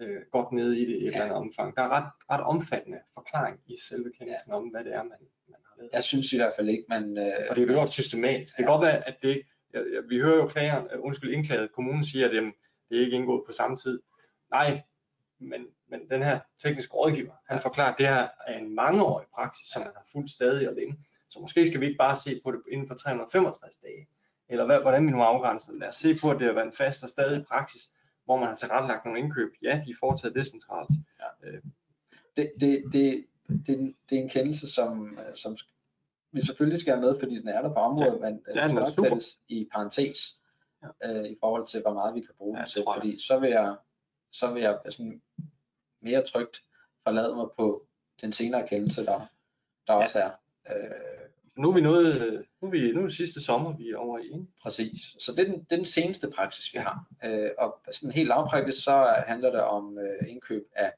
øh, 0.00 0.22
godt 0.32 0.52
nede 0.52 0.80
i 0.80 0.84
det 0.86 0.96
i 0.96 0.96
et 0.96 1.02
Ja. 1.02 1.06
eller 1.06 1.22
andet 1.24 1.36
omfang. 1.36 1.76
Der 1.76 1.82
er 1.82 1.88
ret, 1.88 2.10
ret 2.30 2.40
omfattende 2.40 2.98
forklaring 3.14 3.60
i 3.66 3.76
selve 3.88 4.12
kendelsen 4.18 4.52
om, 4.52 4.68
hvad 4.68 4.84
det 4.84 4.92
er, 4.94 5.02
man, 5.02 5.18
man 5.48 5.58
har 5.68 5.74
lavet. 5.78 5.90
jeg 5.92 6.02
synes 6.02 6.32
i 6.32 6.36
hvert 6.36 6.52
fald 6.56 6.68
ikke, 6.68 6.84
man... 6.88 7.18
Øh, 7.18 7.32
Og 7.50 7.56
det 7.56 7.62
er 7.62 7.66
jo 7.66 7.72
gjort 7.72 7.92
systematisk. 7.92 8.56
Det 8.56 8.64
kan 8.64 8.64
Ja. 8.64 8.70
godt 8.72 8.82
være, 8.86 9.08
at 9.08 9.16
det 9.22 9.42
jeg, 9.72 9.84
jeg, 9.94 10.02
vi 10.08 10.18
hører 10.20 10.36
jo 10.36 10.46
klager, 10.46 10.82
uh, 10.98 11.04
undskyld, 11.04 11.30
indklaget, 11.34 11.72
kommunen 11.72 12.04
siger, 12.04 12.28
at 12.28 12.34
jamen, 12.34 12.52
det 12.90 12.96
er 12.96 13.00
ikke 13.04 13.16
indgået 13.16 13.42
på 13.46 13.52
samme 13.52 13.76
tid. 13.76 14.00
Nej, 14.50 14.82
men, 15.40 15.66
men 15.88 16.00
den 16.10 16.22
her 16.22 16.40
tekniske 16.62 16.92
rådgiver, 16.94 17.32
han 17.48 17.62
forklarer, 17.62 17.92
at 17.92 17.98
det 17.98 18.06
her 18.08 18.28
er 18.46 18.58
en 18.58 18.74
mangeårig 18.74 19.26
praksis, 19.34 19.66
som 19.66 19.82
man 19.82 19.90
har 19.96 20.06
fulgt 20.12 20.30
stadig 20.30 20.68
og 20.68 20.74
længe. 20.74 20.98
Så 21.30 21.40
måske 21.40 21.66
skal 21.66 21.80
vi 21.80 21.86
ikke 21.86 21.98
bare 21.98 22.16
se 22.16 22.40
på 22.44 22.52
det 22.52 22.60
inden 22.72 22.88
for 22.88 22.94
365 22.94 23.76
dage, 23.76 24.08
eller 24.48 24.66
hvad, 24.66 24.80
hvordan 24.80 25.06
vi 25.06 25.10
nu 25.10 25.22
afgrænser 25.22 25.72
det. 25.72 25.80
Lad 25.80 25.88
os 25.88 25.96
se 25.96 26.18
på, 26.20 26.30
at 26.30 26.38
det 26.38 26.46
har 26.46 26.54
været 26.54 26.66
en 26.66 26.72
fast 26.72 27.02
og 27.02 27.08
stadig 27.08 27.44
praksis, 27.46 27.82
hvor 28.26 28.36
man 28.36 28.48
har 28.48 28.54
tilrettelagt 28.54 29.04
nogle 29.04 29.20
indkøb. 29.20 29.50
Ja, 29.62 29.82
de 29.86 29.90
er 29.90 29.94
fortsat 30.00 30.34
decentralt. 30.34 30.90
det, 32.36 32.52
det, 32.60 32.84
det, 32.92 33.26
det, 33.66 33.94
det 34.10 34.18
er 34.18 34.22
en 34.22 34.28
kendelse, 34.28 34.70
som, 34.72 35.18
øh, 35.28 35.34
som 35.36 35.56
vi 36.32 36.46
selvfølgelig 36.46 36.80
skal 36.80 36.94
have 36.94 37.00
med, 37.06 37.18
fordi 37.20 37.38
den 37.40 37.48
er 37.48 37.62
der 37.62 37.68
på 37.68 37.80
området, 37.80 38.20
men 38.20 38.34
øh, 38.48 38.54
det 38.54 38.62
er 38.62 38.66
den 38.66 38.74
nok 38.76 38.88
sættes 39.04 39.38
i 39.48 39.68
parentes 39.72 40.38
øh, 41.04 41.24
i 41.24 41.36
forhold 41.40 41.66
til, 41.66 41.80
hvor 41.82 41.92
meget 41.94 42.14
vi 42.14 42.20
kan 42.20 42.34
bruge 42.38 42.56
Ja, 42.56 42.62
den 42.62 42.68
til, 42.68 42.82
fordi 42.94 43.18
så 43.26 43.38
vil 43.38 43.50
jeg, 43.50 43.76
så 44.32 44.52
vil 44.52 44.62
jeg 44.62 44.78
sådan 44.90 45.22
mere 46.00 46.22
trygt 46.22 46.62
forlade 47.02 47.36
mig 47.36 47.46
på 47.56 47.86
den 48.20 48.32
senere 48.32 48.68
kendelse, 48.68 49.04
der, 49.04 49.20
der 49.86 49.94
Ja. 49.94 50.02
også 50.02 50.18
er. 50.20 50.30
Øh, 50.70 51.28
Nu 51.58 51.70
er 51.70 51.74
vi 51.74 51.80
nået, 51.80 52.44
nu 52.60 52.68
er, 52.68 52.70
vi, 52.70 52.92
nu 52.92 52.98
er 53.00 53.04
det 53.04 53.16
sidste 53.16 53.44
sommer, 53.44 53.76
vi 53.76 53.90
er 53.90 53.96
over 53.96 54.18
i. 54.18 54.24
Ikke? 54.24 54.46
Præcis. 54.62 55.00
Så 55.18 55.32
det 55.32 55.40
er 55.40 55.44
den, 55.44 55.60
det 55.64 55.72
er 55.72 55.76
den 55.76 55.86
seneste 55.86 56.30
praksis, 56.30 56.74
vi 56.74 56.78
har. 56.78 57.04
Øh, 57.24 57.50
og 57.58 57.80
sådan 57.92 58.10
helt 58.10 58.28
lavpraktisk, 58.28 58.84
så 58.84 59.22
handler 59.26 59.50
det 59.50 59.60
om 59.60 59.98
øh, 59.98 60.30
indkøb 60.30 60.62
af 60.76 60.92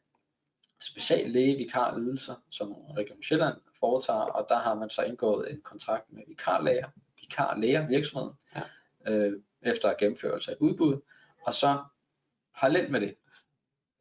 speciallægevikarydelser, 0.81 2.35
som 2.51 2.73
Region 2.73 3.23
Sjælland 3.23 3.57
foretager, 3.81 4.21
og 4.21 4.47
der 4.49 4.59
har 4.59 4.75
man 4.75 4.91
så 4.91 5.03
indgået 5.03 5.51
en 5.53 5.61
kontrakt 5.63 6.13
med 6.13 6.23
vikarlæger, 6.29 6.89
vikarlæger 7.21 7.87
virksomheden, 7.89 8.35
Ja. 8.57 8.63
øh, 9.13 9.33
efter 9.63 9.95
gennemførelse 9.99 10.51
af 10.51 10.55
et 10.55 10.59
udbud, 10.61 11.01
og 11.47 11.55
så 11.55 11.79
parallelt 12.57 12.91
med 12.91 13.01
det 13.01 13.15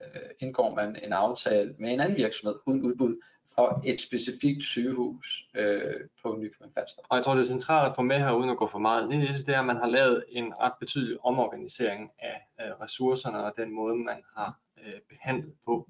øh, 0.03 0.21
indgår 0.39 0.75
man 0.75 0.95
en 1.03 1.13
aftale 1.13 1.75
med 1.79 1.93
en 1.93 1.99
anden 1.99 2.17
virksomhed 2.17 2.55
uden 2.65 2.81
udbud 2.81 3.21
for 3.57 3.81
et 3.85 4.01
specifikt 4.01 4.63
sygehus 4.63 5.47
øh, 5.55 5.93
på 6.23 6.35
Nykøbing 6.35 6.73
Falster. 6.73 7.01
Og 7.09 7.17
jeg 7.17 7.23
tror, 7.25 7.35
det 7.35 7.45
centrale 7.45 7.59
centralt 7.59 7.89
at 7.89 7.95
få 7.95 8.01
med 8.01 8.17
her, 8.17 8.31
uden 8.31 8.49
at 8.49 8.57
gå 8.57 8.67
for 8.67 8.79
meget 8.79 9.03
ind 9.03 9.23
i 9.23 9.27
det, 9.27 9.45
det 9.47 9.55
er, 9.55 9.59
at 9.59 9.65
man 9.65 9.77
har 9.77 9.87
lavet 9.87 10.23
en 10.29 10.53
ret 10.59 10.73
betydelig 10.79 11.25
omorganisering 11.25 12.11
af 12.19 12.37
øh, 12.61 12.71
ressourcerne 12.81 13.43
og 13.43 13.53
den 13.57 13.71
måde, 13.71 13.95
man 13.95 14.23
har 14.37 14.59
øh, 14.85 14.99
behandlet 15.09 15.53
på. 15.65 15.89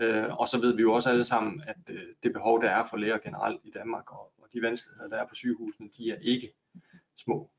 Øh, 0.00 0.36
og 0.40 0.48
så 0.48 0.60
ved 0.60 0.76
vi 0.76 0.82
jo 0.82 0.92
også 0.92 1.10
alle 1.10 1.24
sammen, 1.24 1.62
at 1.66 1.76
øh, 1.88 2.02
det 2.22 2.32
behov, 2.32 2.62
der 2.62 2.70
er 2.70 2.84
for 2.90 2.96
læger 2.96 3.18
generelt 3.18 3.60
i 3.64 3.70
Danmark, 3.70 4.12
og, 4.12 4.32
og 4.42 4.48
de 4.52 4.62
vanskeligheder, 4.62 5.08
der 5.08 5.22
er 5.22 5.26
på 5.26 5.34
sygehusene, 5.34 5.88
de 5.98 6.10
er 6.10 6.16
ikke 6.22 6.52
små. 7.16 7.50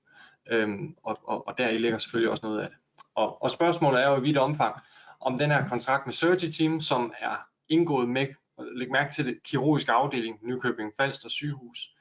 Øhm, 0.52 0.96
og, 1.04 1.20
og, 1.24 1.48
og 1.48 1.58
der 1.58 1.70
i 1.70 1.78
ligger 1.78 1.98
selvfølgelig 1.98 2.32
også 2.32 2.46
noget 2.46 2.62
af 2.62 2.70
det. 2.70 2.78
Og, 3.16 3.44
og 3.44 3.52
spørgsmålet 3.52 4.04
er 4.04 4.10
jo 4.10 4.18
i 4.18 4.22
vidt 4.22 4.38
omfang, 4.38 4.76
om 5.20 5.38
den 5.38 5.52
her 5.52 5.68
kontrakt 5.68 6.06
med 6.06 6.14
Surgery 6.14 6.50
Team, 6.50 6.80
som 6.80 7.14
er 7.20 7.48
indgået 7.70 8.10
med, 8.10 8.28
læg 8.60 8.92
mærke 8.92 9.14
til 9.14 9.26
det, 9.26 9.44
kirurgiske 9.44 9.92
afdeling 9.92 10.40
Nykøbing 10.42 10.94
Falster 11.00 11.30
sygehus, 11.30 11.96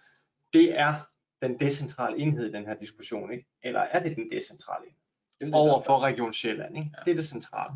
det 0.53 0.79
er 0.79 0.95
den 1.43 1.61
decentrale 1.61 2.19
enhed 2.19 2.47
i 2.49 2.53
den 2.53 2.67
her 2.67 2.75
diskussion, 2.75 3.33
ikke? 3.33 3.47
Eller 3.63 3.81
er 3.81 4.03
det 4.03 4.17
den 4.17 4.31
decentrale 4.31 4.85
enhed? 4.87 5.01
Det 5.41 5.47
er 5.47 5.59
jo 5.59 5.65
det, 5.65 5.71
Over 5.73 5.83
for 5.83 6.01
Region 6.01 6.33
Sjælland, 6.33 6.77
ikke? 6.77 6.91
Ja. 6.97 7.03
Det 7.05 7.11
er 7.11 7.15
det 7.15 7.25
centrale. 7.25 7.75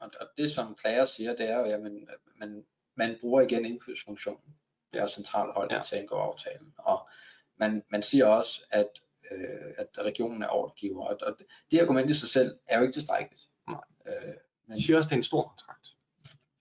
Og, 0.00 0.10
og 0.20 0.26
det 0.38 0.50
som 0.50 0.74
klager 0.74 1.04
siger, 1.04 1.36
det 1.36 1.50
er 1.50 1.58
jo, 1.58 1.64
at 1.64 1.80
man, 1.80 2.08
man, 2.36 2.64
man 2.94 3.16
bruger 3.20 3.40
igen 3.40 3.64
indkøbsfunktionen 3.64 4.54
Ja. 4.94 5.02
fra 5.02 5.08
centralt 5.08 5.54
hold 5.54 5.72
Ja. 5.72 5.82
til 5.82 5.96
at 5.96 6.00
indgå 6.02 6.14
aftalen. 6.16 6.74
Og 6.78 7.08
man, 7.56 7.82
man 7.90 8.02
siger 8.02 8.26
også, 8.26 8.62
at, 8.70 8.88
øh, 9.30 9.74
at 9.78 9.88
regionen 9.98 10.42
er 10.42 10.48
ordregiver, 10.48 11.04
og, 11.04 11.18
og 11.22 11.36
det 11.70 11.80
argument 11.80 12.10
i 12.10 12.14
sig 12.14 12.28
selv 12.28 12.58
er 12.66 12.76
jo 12.78 12.82
ikke 12.82 12.92
tilstrækkeligt. 12.92 13.42
Nej. 13.70 13.80
Øh, 14.06 14.34
men, 14.66 14.76
De 14.76 14.84
siger 14.84 14.96
også, 14.96 15.08
det 15.08 15.12
er 15.14 15.18
en 15.18 15.22
stor 15.22 15.42
kontrakt. 15.42 15.88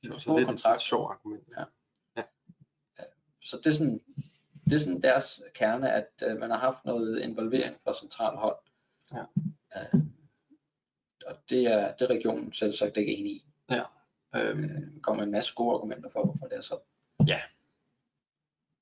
Det 0.01 0.09
er 0.09 0.13
en 0.13 0.19
Så 0.19 0.23
stor 0.23 0.35
det 0.35 0.43
er 0.43 0.47
kontrakt. 0.47 0.75
et 0.75 0.81
sjovt 0.81 1.11
argument. 1.11 1.43
så 3.41 3.57
det 3.57 3.65
er, 3.67 3.71
sådan, 3.73 4.01
det 4.65 4.73
er 4.73 4.77
sådan 4.77 5.01
deres 5.01 5.41
kerne, 5.55 5.91
at 5.91 6.09
øh, 6.27 6.39
man 6.39 6.49
har 6.51 6.57
haft 6.57 6.85
noget 6.85 7.19
involvering 7.21 7.75
fra 7.83 7.93
centralt 7.93 8.39
hold. 8.39 8.55
Ja. 9.13 9.21
Øh, 9.75 10.01
og 11.25 11.35
det 11.49 11.63
er, 11.63 11.93
det 11.95 12.01
er 12.01 12.09
regionen 12.15 12.53
selv 12.53 12.73
sagt 12.73 12.97
ikke 12.97 13.17
enig 13.17 13.31
i. 13.31 13.43
Øhm, 13.71 13.83
Øh, 14.63 15.01
kommer 15.01 15.23
en 15.23 15.31
masse 15.31 15.53
gode 15.55 15.73
argumenter 15.75 16.09
for, 16.09 16.23
hvorfor 16.25 16.45
det 16.47 16.57
er 16.57 16.61
så. 16.61 16.79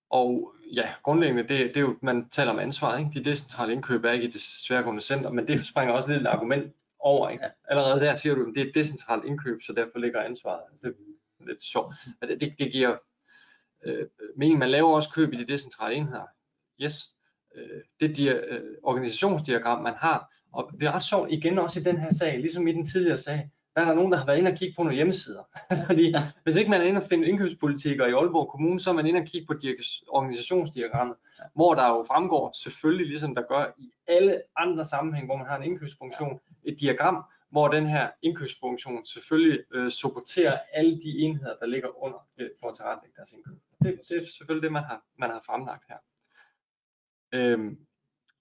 Og 0.09 0.53
ja, 0.74 0.93
grundlæggende, 1.03 1.43
det, 1.43 1.49
det 1.49 1.78
er 1.78 1.82
jo, 1.82 1.97
man 2.01 2.30
taler 2.30 2.51
om 2.51 2.59
ansvar, 2.59 2.97
ikke? 2.97 3.11
De 3.13 3.24
decentrale 3.24 3.74
indkøb 3.74 4.03
er 4.05 4.11
ikke 4.11 4.28
i 4.28 4.32
det 4.32 4.41
tværgående 4.68 5.01
center, 5.01 5.30
men 5.32 5.47
det 5.47 5.66
springer 5.68 5.93
også 5.93 6.09
lidt 6.11 6.22
et 6.22 6.28
argument 6.28 6.76
over, 7.05 7.29
ikke? 7.29 7.45
Allerede 7.65 7.99
der 7.99 8.15
siger 8.15 8.35
du, 8.35 8.41
at 8.41 8.55
det 8.55 8.61
er 8.61 8.67
et 8.67 8.75
decentralt 8.75 9.25
indkøb, 9.25 9.61
så 9.61 9.73
derfor 9.73 9.99
ligger 9.99 10.21
ansvaret. 10.21 10.61
Altså, 10.69 10.87
det 10.87 10.95
er 11.39 11.45
lidt 11.47 11.63
sjovt. 11.63 11.95
Det, 12.21 12.41
det, 12.41 12.55
det 12.59 12.71
giver 12.71 12.97
øh, 13.85 14.07
mening. 14.37 14.59
Man 14.59 14.69
laver 14.69 14.95
også 14.95 15.09
køb 15.13 15.33
i 15.33 15.37
de 15.37 15.47
decentrale 15.47 15.95
enheder. 15.95 16.25
Yes. 16.81 17.03
Øh, 17.55 17.81
det 17.99 18.17
dia, 18.17 18.33
øh, 18.33 18.77
organisationsdiagram, 18.83 19.83
man 19.83 19.93
har, 19.93 20.33
og 20.53 20.71
det 20.79 20.83
er 20.83 20.91
ret 20.91 21.03
sjovt 21.03 21.31
igen 21.31 21.57
også 21.59 21.79
i 21.79 21.83
den 21.83 21.97
her 21.97 22.13
sag, 22.13 22.39
ligesom 22.39 22.67
i 22.67 22.71
den 22.71 22.85
tidligere 22.85 23.17
sag, 23.17 23.49
der 23.76 23.82
er 23.82 23.86
der 23.86 23.93
nogen, 23.93 24.11
der 24.11 24.17
har 24.17 24.26
været 24.26 24.38
inde 24.38 24.51
og 24.51 24.57
kigge 24.57 24.76
på 24.76 24.84
nogle 24.84 24.95
hjemmesider. 24.95 25.43
Fordi 25.88 26.15
hvis 26.43 26.55
ikke 26.55 26.69
man 26.69 26.82
er 26.82 26.86
inde 26.86 27.01
og 27.01 27.07
finde 27.07 27.28
indkøbspolitikker 27.28 28.05
i 28.05 28.11
Aalborg 28.11 28.51
Kommune, 28.51 28.80
så 28.80 28.89
er 28.89 28.93
man 28.93 29.05
inde 29.05 29.19
og 29.19 29.26
kigge 29.26 29.47
på 29.47 29.53
organisationsdiagrammet, 30.07 31.15
Ja. 31.39 31.43
hvor 31.55 31.73
der 31.73 31.88
jo 31.88 32.03
fremgår 32.07 32.51
selvfølgelig, 32.63 33.07
ligesom 33.07 33.36
der 33.36 33.41
gør 33.41 33.73
i 33.78 33.91
alle 34.07 34.41
andre 34.57 34.86
sammenhæng, 34.86 35.26
hvor 35.28 35.38
man 35.38 35.47
har 35.47 35.57
en 35.57 35.63
indkøbsfunktion, 35.63 36.39
et 36.63 36.80
diagram, 36.80 37.23
hvor 37.51 37.67
den 37.67 37.88
her 37.88 38.09
indkøbsfunktion 38.21 39.05
selvfølgelig 39.05 39.59
øh, 39.73 39.91
supporterer 39.91 40.59
alle 40.73 41.01
de 41.01 41.19
enheder, 41.19 41.55
der 41.61 41.65
ligger 41.65 42.03
under 42.03 42.28
øh, 42.38 42.49
for 42.59 42.69
at 42.69 42.76
tilrettelægge 42.76 43.15
deres 43.17 43.32
indkøb. 43.32 43.57
Det, 43.84 44.01
det 44.09 44.17
er 44.17 44.26
selvfølgelig 44.26 44.63
det, 44.63 44.71
man 44.71 44.84
har, 44.84 45.03
man 45.17 45.30
har 45.30 45.41
fremlagt 45.45 45.84
her. 45.89 45.97
Øhm, 47.34 47.78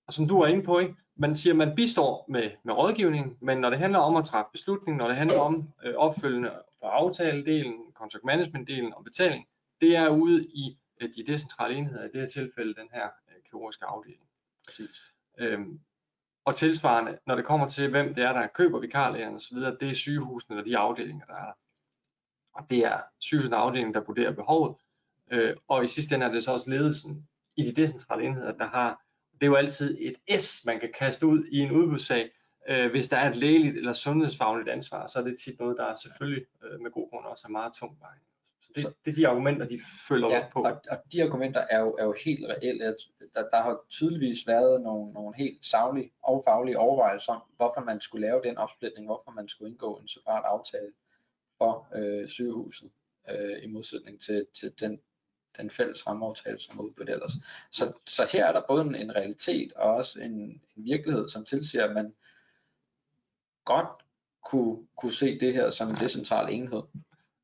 og 0.07 0.13
som 0.13 0.29
du 0.29 0.41
er 0.41 0.47
inde 0.47 0.63
på, 0.63 0.79
ikke? 0.79 0.95
Man 1.17 1.37
siger, 1.37 1.55
man 1.55 1.75
bistår 1.77 2.27
med, 2.29 2.51
med 2.63 2.75
rådgivning, 2.75 3.39
men 3.41 3.59
når 3.59 3.71
det 3.71 3.79
handler 3.79 3.99
om 3.99 4.17
at 4.17 4.25
træffe 4.25 4.49
beslutning, 4.53 4.97
når 4.99 5.07
det 5.07 5.17
handler 5.17 5.41
om 5.41 5.69
øh, 5.85 5.95
opfølgende 5.95 6.51
på 6.83 6.89
aftaledelen, 6.89 7.75
contract 7.95 8.25
management 8.25 8.69
delen 8.69 8.95
og 8.95 9.05
betaling, 9.05 9.47
det 9.81 9.97
er 9.97 10.09
ude 10.09 10.47
i 10.47 10.79
øh, 11.01 11.09
de 11.17 11.25
decentrale 11.27 11.75
enheder, 11.75 12.05
i 12.05 12.09
det 12.09 12.21
her 12.21 12.27
tilfælde 12.27 12.75
den 12.75 12.89
her 12.93 13.05
øh, 13.05 13.43
kirurgiske 13.51 13.85
afdeling. 13.85 14.23
Præcis. 14.67 15.03
Øhm, 15.39 15.81
og 16.45 16.57
tilsvarende, 16.57 17.19
når 17.27 17.35
det 17.35 17.45
kommer 17.45 17.69
til, 17.69 17.91
hvem 17.91 18.15
det 18.15 18.25
er, 18.25 18.33
der 18.33 18.47
køber 18.47 18.79
vikarlægerne 18.79 19.37
osv., 19.37 19.57
det 19.57 19.91
er 19.91 19.95
sygehusene 19.95 20.57
eller 20.57 20.65
de 20.65 20.79
afdelinger, 20.79 21.27
der 21.27 21.35
er 21.35 21.45
der. 21.45 21.53
Og 22.55 22.71
det 22.71 22.79
er 22.79 23.01
sygehusene 23.21 23.57
afdeling, 23.57 23.95
der 23.95 24.01
vurderer 24.01 24.33
behovet. 24.33 24.77
Øh, 25.31 25.57
og 25.69 25.85
i 25.85 25.87
sidste 25.87 26.15
ende 26.15 26.27
er 26.27 26.31
det 26.31 26.45
så 26.45 26.53
også 26.53 26.71
ledelsen 26.71 27.29
i 27.57 27.63
de 27.63 27.73
decentrale 27.73 28.25
enheder, 28.25 28.53
der 28.53 28.67
har, 28.67 29.04
det 29.45 29.49
er 29.49 29.51
jo 29.53 29.57
altid 29.57 29.99
et 30.01 30.41
S, 30.41 30.65
man 30.67 30.81
kan 30.81 30.93
kaste 30.99 31.27
ud 31.27 31.45
i 31.53 31.59
en 31.59 31.71
udbudssag. 31.73 32.31
Øh, 32.69 32.91
hvis 32.91 33.09
der 33.09 33.17
er 33.17 33.31
et 33.31 33.37
lægeligt 33.37 33.77
eller 33.77 33.93
sundhedsfagligt 33.93 34.69
ansvar, 34.69 35.07
så 35.07 35.19
er 35.19 35.23
det 35.25 35.39
tit 35.45 35.59
noget, 35.61 35.77
der 35.79 35.85
er 35.85 35.95
selvfølgelig 35.95 36.45
øh, 36.65 36.81
med 36.81 36.91
god 36.91 37.11
grund 37.11 37.27
også 37.27 37.45
er 37.49 37.51
meget 37.51 37.73
tungt 37.75 38.01
vejende. 38.01 38.25
Så 38.61 38.71
det, 38.75 38.83
Så- 38.83 38.93
det 39.05 39.11
er 39.11 39.15
de 39.15 39.29
argumenter, 39.29 39.67
de 39.69 39.81
følger 40.09 40.29
Ja, 40.29 40.45
op 40.45 40.51
på. 40.53 40.63
og, 40.63 40.81
og 40.91 40.99
de 41.13 41.23
argumenter 41.23 41.61
er 41.71 41.81
jo, 41.81 41.91
er 41.99 42.05
jo 42.05 42.15
helt 42.25 42.45
reelle. 42.49 42.85
Der, 43.35 43.49
der 43.51 43.63
har 43.63 43.81
tydeligvis 43.91 44.47
været 44.47 44.83
nogle, 44.83 45.13
nogle 45.13 45.37
helt 45.37 45.67
savlige 45.67 46.13
og 46.23 46.43
faglige 46.47 46.79
overvejelser 46.79 47.33
om, 47.33 47.43
hvorfor 47.57 47.81
man 47.81 48.01
skulle 48.01 48.27
lave 48.27 48.41
den 48.45 48.59
opsplitning, 48.59 49.07
hvorfor 49.07 49.31
man 49.31 49.49
skulle 49.49 49.71
indgå 49.71 49.97
en 49.97 50.09
separat 50.09 50.45
aftale 50.47 50.93
for 51.59 51.89
øh, 51.95 52.29
sygehuset, 52.29 52.91
øh, 53.31 53.57
i 53.65 53.67
modsætning 53.67 54.21
til, 54.21 54.47
til 54.61 54.73
den, 54.81 55.01
den 55.57 55.71
fælles 55.71 56.07
rammeaftale, 56.07 56.61
som 56.61 56.79
er 56.79 56.83
udbudt 56.83 57.11
ellers. 57.11 57.33
Så, 57.71 57.93
så 58.07 58.29
her 58.33 58.47
er 58.47 58.53
der 58.53 58.63
både 58.69 58.83
en, 58.83 58.95
en 58.95 59.15
realitet 59.17 59.73
og 59.73 59.95
også 59.95 60.21
en, 60.21 60.33
en 60.77 60.85
virkelighed, 60.85 61.29
som 61.29 61.45
tilsiger, 61.45 61.85
at 61.85 61.95
man 61.95 62.15
godt 63.65 63.89
kunne, 64.45 64.87
kunne 64.97 65.13
se 65.13 65.39
det 65.41 65.55
her 65.55 65.71
som 65.71 65.89
en 65.89 65.95
decentral 65.97 66.53
enhed. 66.55 66.83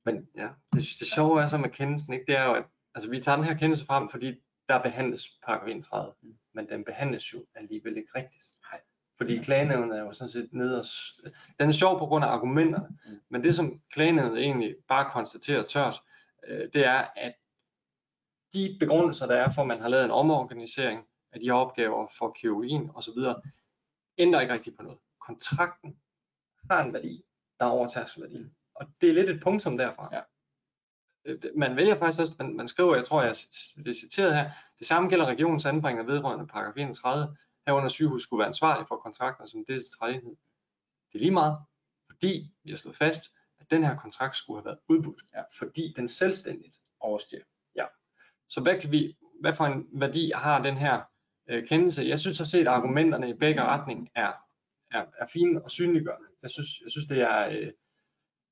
Men 0.04 0.28
ja, 0.36 0.48
det, 0.72 0.82
det 0.98 1.06
sjove 1.06 1.42
er 1.42 1.48
så 1.48 1.56
med 1.56 1.70
kendelsen, 1.70 2.12
ikke? 2.14 2.26
det 2.26 2.36
er 2.36 2.44
jo, 2.44 2.54
at 2.54 2.64
altså, 2.94 3.10
vi 3.10 3.20
tager 3.20 3.36
den 3.36 3.44
her 3.44 3.54
kendelse 3.54 3.86
frem, 3.86 4.08
fordi 4.08 4.34
der 4.68 4.82
behandles 4.82 5.26
paragraf 5.46 5.68
31, 5.68 6.12
Mm. 6.22 6.34
men 6.54 6.68
den 6.68 6.84
behandles 6.84 7.32
jo 7.34 7.44
alligevel 7.54 7.96
ikke 7.96 8.10
rigtigt. 8.14 8.44
Nej. 8.72 8.80
Fordi 9.16 9.38
klagenævnet 9.42 9.98
er 9.98 10.02
jo 10.02 10.12
sådan 10.12 10.28
set 10.28 10.48
nede 10.52 10.78
og... 10.78 10.84
Den 11.60 11.68
er 11.68 11.72
sjov 11.72 11.98
på 11.98 12.06
grund 12.06 12.24
af 12.24 12.28
argumenterne, 12.28 12.88
Mm. 13.06 13.20
men 13.28 13.44
det 13.44 13.54
som 13.54 13.80
klagenævnet 13.92 14.38
egentlig 14.42 14.76
bare 14.88 15.10
konstaterer 15.10 15.62
tørt, 15.62 16.02
øh, 16.48 16.68
det 16.72 16.86
er, 16.86 17.04
at 17.16 17.34
de 18.54 18.76
begrundelser, 18.80 19.26
der 19.26 19.34
er 19.36 19.52
for, 19.54 19.62
at 19.62 19.68
man 19.68 19.80
har 19.80 19.88
lavet 19.88 20.04
en 20.04 20.10
omorganisering 20.10 21.06
af 21.32 21.40
de 21.40 21.46
her 21.46 21.52
opgaver 21.54 22.08
for 22.18 22.30
kirurgien 22.32 22.90
osv., 22.94 23.18
ændrer 24.18 24.40
ikke 24.40 24.52
rigtig 24.52 24.76
på 24.76 24.82
noget. 24.82 24.98
Kontrakten 25.20 26.00
har 26.70 26.84
en 26.84 26.92
værdi, 26.92 27.24
der 27.58 27.64
er 27.66 27.70
over 27.70 27.88
tærskelværdien. 27.88 28.54
Og 28.74 28.86
det 29.00 29.08
er 29.08 29.12
lidt 29.12 29.30
et 29.30 29.42
punktum 29.42 29.78
derfra. 29.78 30.08
Ja. 30.12 30.20
Øh, 31.24 31.42
det- 31.42 31.52
Man 31.56 31.76
vælger 31.76 31.98
faktisk 31.98 32.20
også, 32.20 32.34
man, 32.38 32.56
man 32.56 32.68
skriver, 32.68 32.96
jeg 32.96 33.04
tror, 33.04 33.22
jeg 33.22 33.34
det 33.76 33.88
er 33.88 33.94
citeret 33.94 34.34
her, 34.34 34.50
det 34.78 34.86
samme 34.86 35.08
gælder 35.08 35.26
regionens 35.26 35.66
anbringer 35.66 36.02
vedrørende 36.02 36.46
paragraf 36.46 36.76
31, 36.76 37.36
herunder 37.66 37.88
sygehus 37.88 38.22
skulle 38.22 38.38
være 38.38 38.48
ansvarlig 38.48 38.88
for 38.88 38.96
kontrakten 38.96 39.46
som 39.46 39.64
decentral 39.64 40.14
enhed. 40.14 40.36
Det 41.12 41.14
er 41.14 41.18
lige 41.18 41.30
meget, 41.30 41.58
fordi 42.10 42.54
vi 42.64 42.70
har 42.70 42.76
slået 42.76 42.96
fast, 42.96 43.24
at 43.60 43.70
den 43.70 43.84
her 43.84 43.96
kontrakt 43.96 44.36
skulle 44.36 44.60
have 44.60 44.64
været 44.64 44.78
udbudt, 44.88 45.22
Ja. 45.34 45.42
fordi 45.58 45.92
den 45.96 46.08
selvstændigt 46.08 46.76
Overstiger 47.02 47.44
så 48.50 48.60
hvad, 48.60 48.80
kan 48.80 48.92
vi, 48.92 49.16
hvad 49.40 49.54
for 49.54 49.64
en 49.64 49.86
værdi 49.92 50.32
har 50.34 50.62
den 50.62 50.76
her 50.76 51.00
øh, 51.50 51.66
kendelse? 51.66 52.02
Jeg 52.02 52.18
synes 52.18 52.40
at 52.40 52.46
set, 52.46 52.60
at 52.60 52.66
argumenterne 52.66 53.30
i 53.30 53.34
begge 53.34 53.62
retning 53.62 54.08
er, 54.14 54.32
er, 54.90 55.04
er 55.18 55.26
fine 55.32 55.64
og 55.64 55.70
synliggørende. 55.70 56.28
Jeg 56.42 56.50
synes, 56.50 56.68
jeg 56.84 56.90
synes 56.90 57.06
det 57.06 57.20
er, 57.20 57.48
øh, 57.48 57.72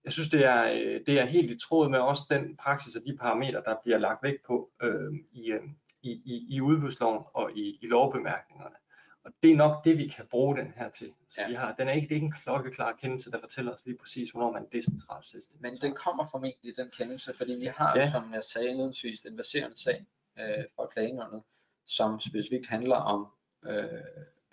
jeg 0.05 0.13
synes, 0.13 0.29
det 0.29 0.45
er, 0.45 0.65
øh, 0.65 1.01
det 1.07 1.21
er 1.21 1.25
helt 1.25 1.51
i 1.51 1.59
tråd 1.59 1.89
med 1.89 1.99
også 1.99 2.23
den 2.31 2.57
praksis 2.57 2.97
og 2.97 3.03
de 3.07 3.17
parametre, 3.17 3.63
der 3.65 3.77
bliver 3.83 3.99
lagt 3.99 4.23
vægt 4.23 4.47
på 4.47 4.71
øh, 4.83 5.13
i, 5.33 5.51
øh, 5.51 5.63
i, 6.03 6.11
i, 6.11 6.57
i 6.57 6.61
udbudsloven 6.61 7.23
og 7.35 7.57
i, 7.57 7.79
i 7.83 7.87
lovbemærkningerne. 7.87 8.77
Og 9.25 9.33
det 9.43 9.53
er 9.53 9.57
nok 9.57 9.85
det, 9.85 9.99
vi 9.99 10.09
kan 10.09 10.27
bruge 10.27 10.57
den 10.57 10.73
her 10.77 10.89
til. 10.91 11.15
Så 11.29 11.41
Ja. 11.41 11.49
vi 11.49 11.55
har, 11.55 11.75
den 11.75 11.89
er 11.89 11.93
ikke, 11.93 12.05
det 12.09 12.13
er 12.13 12.15
ikke 12.17 12.25
en 12.27 12.33
klokkeklar 12.33 12.93
kendelse, 12.93 13.31
der 13.31 13.41
fortæller 13.41 13.73
os 13.75 13.87
lige 13.87 13.99
præcis, 13.99 14.31
hvornår 14.31 14.53
man 14.53 14.67
decentralt 14.73 15.27
selvstændig. 15.27 15.63
Men 15.63 15.77
den 15.81 15.95
kommer 15.95 16.27
formentlig, 16.31 16.77
den 16.77 16.91
kendelse, 16.91 17.35
fordi 17.37 17.53
vi 17.53 17.67
har, 17.67 17.99
Ja. 17.99 18.11
som 18.13 18.35
jeg 18.35 18.45
sagde 18.45 18.69
indledningsvis, 18.69 19.25
en 19.25 19.37
baserende 19.37 19.77
sag 19.83 20.07
øh, 20.39 20.65
for 20.77 20.87
klagenævnet, 20.87 21.43
som 21.85 22.21
specifikt 22.21 22.67
handler 22.67 22.97
om 22.97 23.27
øh, 23.67 23.85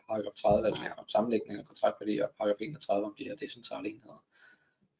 paragraf 0.07 0.33
30, 0.35 0.67
altså 0.67 0.83
om 0.97 1.09
sammenlægning 1.09 1.59
af 1.59 1.65
kontaktværdi, 1.65 2.19
og 2.19 2.29
paragraf 2.37 2.55
31 2.61 3.05
om 3.05 3.15
de 3.17 3.23
her 3.23 3.35
decentrale 3.35 3.89
enheder, 3.89 4.23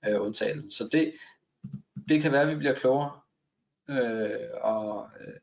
øh, 0.06 0.22
undtagelsen. 0.22 0.72
Så 0.72 0.90
det, 0.92 1.14
det 2.10 2.22
kan 2.22 2.32
være, 2.32 2.42
at 2.42 2.48
vi 2.48 2.56
bliver 2.56 2.76
klogere, 2.76 3.20
øh, 3.90 4.50
og, 4.62 5.10
øh, 5.20 5.34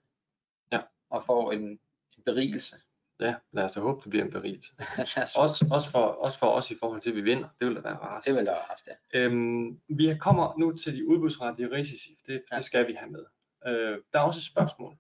Ja. 0.72 0.80
og 1.10 1.24
får 1.24 1.52
en, 1.52 1.62
en 1.62 2.22
berigelse. 2.24 2.76
Ja, 3.20 3.34
lad 3.52 3.64
os 3.64 3.72
da 3.72 3.80
håbe, 3.80 4.00
det 4.04 4.10
bliver 4.10 4.24
en 4.24 4.30
berigelse. 4.30 4.72
også, 5.36 5.66
Også, 5.70 5.90
for, 5.90 5.98
også 5.98 6.38
for 6.38 6.46
os 6.46 6.70
i 6.70 6.74
forhold 6.80 7.00
til, 7.00 7.10
at 7.10 7.16
vi 7.16 7.20
vinder. 7.20 7.48
Det 7.60 7.68
vil 7.68 7.76
da 7.76 7.80
være 7.80 7.94
rart. 7.96 8.24
det 8.26 8.34
vil 8.34 8.46
der 8.46 8.52
være 8.52 8.62
ret, 8.70 8.82
ja. 8.86 9.18
Øhm, 9.20 9.80
vi 9.88 10.16
kommer 10.20 10.58
nu 10.58 10.76
til 10.76 10.96
de 10.96 11.08
udbudsrettige 11.08 11.70
risici. 11.72 12.18
Det, 12.26 12.42
Ja. 12.52 12.56
det 12.56 12.64
skal 12.64 12.86
vi 12.88 12.92
have 12.92 13.10
med. 13.10 13.24
Øh, 13.66 13.98
der 14.12 14.18
er 14.18 14.22
også 14.22 14.38
et 14.38 14.42
spørgsmål, 14.44 14.96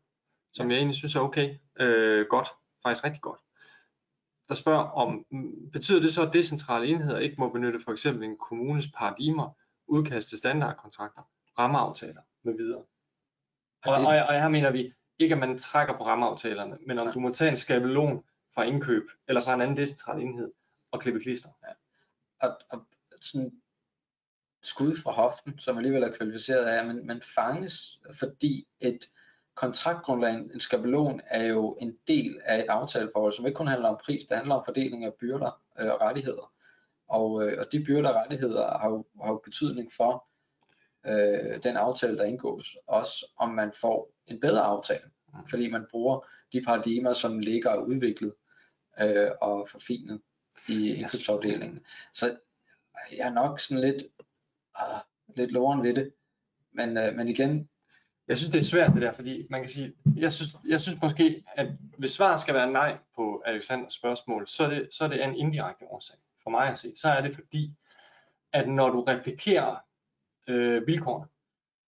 som 0.52 0.70
jeg 0.70 0.76
egentlig 0.76 0.96
synes 0.96 1.14
er 1.16 1.20
okay. 1.20 1.54
Øh, 1.80 2.26
godt. 2.30 2.48
Faktisk 2.82 3.04
rigtig 3.04 3.22
godt. 3.22 3.40
Der 4.48 4.54
spørger 4.54 4.84
om, 4.84 5.24
betyder 5.72 6.00
det 6.00 6.14
så, 6.14 6.26
at 6.26 6.32
decentrale 6.32 6.86
enheder 6.86 7.18
ikke 7.18 7.36
må 7.38 7.48
benytte 7.48 7.80
for 7.80 7.92
eksempel 7.92 8.24
en 8.24 8.36
kommunes 8.38 8.86
paradigmer, 8.96 9.50
udkast 9.86 10.28
til 10.28 10.38
standardkontrakter, 10.38 11.22
rammeaftaler 11.58 12.20
med 12.42 12.54
videre? 12.56 12.82
Og, 13.86 13.98
det- 13.98 14.06
og, 14.06 14.14
og 14.26 14.34
her 14.40 14.48
mener 14.48 14.70
vi 14.70 14.92
ikke, 15.22 15.34
at 15.34 15.38
man 15.38 15.58
trækker 15.58 15.96
på 15.96 16.04
rammeaftalerne, 16.04 16.78
men 16.86 16.98
om 16.98 17.06
Nej. 17.06 17.14
du 17.14 17.20
må 17.20 17.32
tage 17.32 17.50
en 17.50 17.56
skabelon 17.56 18.24
fra 18.54 18.62
indkøb, 18.62 19.10
eller 19.28 19.42
fra 19.42 19.54
en 19.54 19.60
anden 19.60 19.76
decentral 19.76 20.20
enhed, 20.20 20.52
og 20.90 21.00
klippe 21.00 21.20
klister. 21.20 21.48
og, 22.40 22.58
og 22.70 22.86
sådan 23.20 23.52
skud 24.62 24.96
fra 25.02 25.12
hoften, 25.12 25.58
som 25.58 25.76
alligevel 25.76 26.02
er 26.02 26.12
kvalificeret 26.16 26.64
af, 26.64 26.86
men 26.86 27.06
man 27.06 27.22
fanges, 27.34 28.00
fordi 28.12 28.66
et 28.80 29.04
kontraktgrundlag, 29.54 30.34
en 30.34 30.60
skabelon, 30.60 31.20
er 31.26 31.44
jo 31.44 31.76
en 31.80 31.96
del 32.08 32.40
af 32.44 32.58
et 32.58 32.68
aftaleforhold, 32.68 33.32
som 33.32 33.46
ikke 33.46 33.56
kun 33.56 33.66
handler 33.66 33.88
om 33.88 34.00
pris, 34.04 34.24
det 34.24 34.36
handler 34.36 34.54
om 34.54 34.64
fordeling 34.64 35.04
af 35.04 35.14
byrder 35.14 35.60
øh, 35.80 35.90
og 35.90 36.00
rettigheder. 36.00 36.52
Og, 37.08 37.46
øh, 37.46 37.58
og 37.60 37.72
de 37.72 37.84
byrder 37.84 38.08
og 38.08 38.14
rettigheder 38.14 38.78
har 38.78 38.88
jo, 38.88 39.04
har 39.24 39.32
jo 39.32 39.40
betydning 39.44 39.92
for 39.92 40.26
øh, 41.06 41.62
den 41.62 41.76
aftale, 41.76 42.18
der 42.18 42.24
indgås. 42.24 42.76
Også 42.86 43.26
om 43.36 43.50
man 43.50 43.72
får 43.80 44.11
en 44.26 44.40
bedre 44.40 44.60
aftale, 44.62 45.04
Mm. 45.34 45.48
fordi 45.50 45.70
man 45.70 45.86
bruger 45.90 46.26
de 46.52 46.62
paradigmer, 46.62 47.12
som 47.12 47.38
ligger 47.38 47.70
og 47.70 47.88
udviklet 47.88 48.34
øh, 49.00 49.30
og 49.40 49.68
forfinet 49.68 50.20
i 50.68 50.88
indkøbsafdelingen. 50.94 51.80
Så 52.14 52.36
jeg 53.12 53.18
er 53.26 53.32
nok 53.32 53.60
sådan 53.60 53.80
lidt, 53.84 54.02
ah, 54.74 55.00
lidt 55.36 55.52
loren 55.52 55.82
ved 55.82 55.94
det. 55.94 56.12
Men, 56.72 56.98
øh, 56.98 57.14
men 57.14 57.28
igen, 57.28 57.68
Jeg 58.28 58.38
synes, 58.38 58.52
det 58.52 58.58
er 58.58 58.64
svært 58.64 58.92
det 58.94 59.02
der, 59.02 59.12
fordi 59.12 59.46
man 59.50 59.60
kan 59.60 59.70
sige, 59.70 59.92
jeg 60.16 60.32
synes, 60.32 60.50
jeg 60.68 60.80
synes 60.80 61.00
måske, 61.02 61.44
at 61.56 61.68
hvis 61.98 62.10
svaret 62.10 62.40
skal 62.40 62.54
være 62.54 62.72
nej 62.72 62.98
på 63.16 63.42
Alexanders 63.46 63.92
spørgsmål, 63.92 64.48
så 64.48 64.64
er 64.64 64.68
det, 64.68 64.88
så 64.94 65.04
er 65.04 65.08
det 65.08 65.24
en 65.24 65.34
indirekte 65.36 65.84
årsag 65.84 66.16
for 66.42 66.50
mig 66.50 66.68
at 66.68 66.78
se. 66.78 66.92
Så 66.96 67.08
er 67.08 67.20
det 67.20 67.34
fordi, 67.34 67.74
at 68.52 68.68
når 68.68 68.88
du 68.90 69.00
replikerer 69.04 69.76
øh, 70.48 70.86
vilkårene 70.86 71.26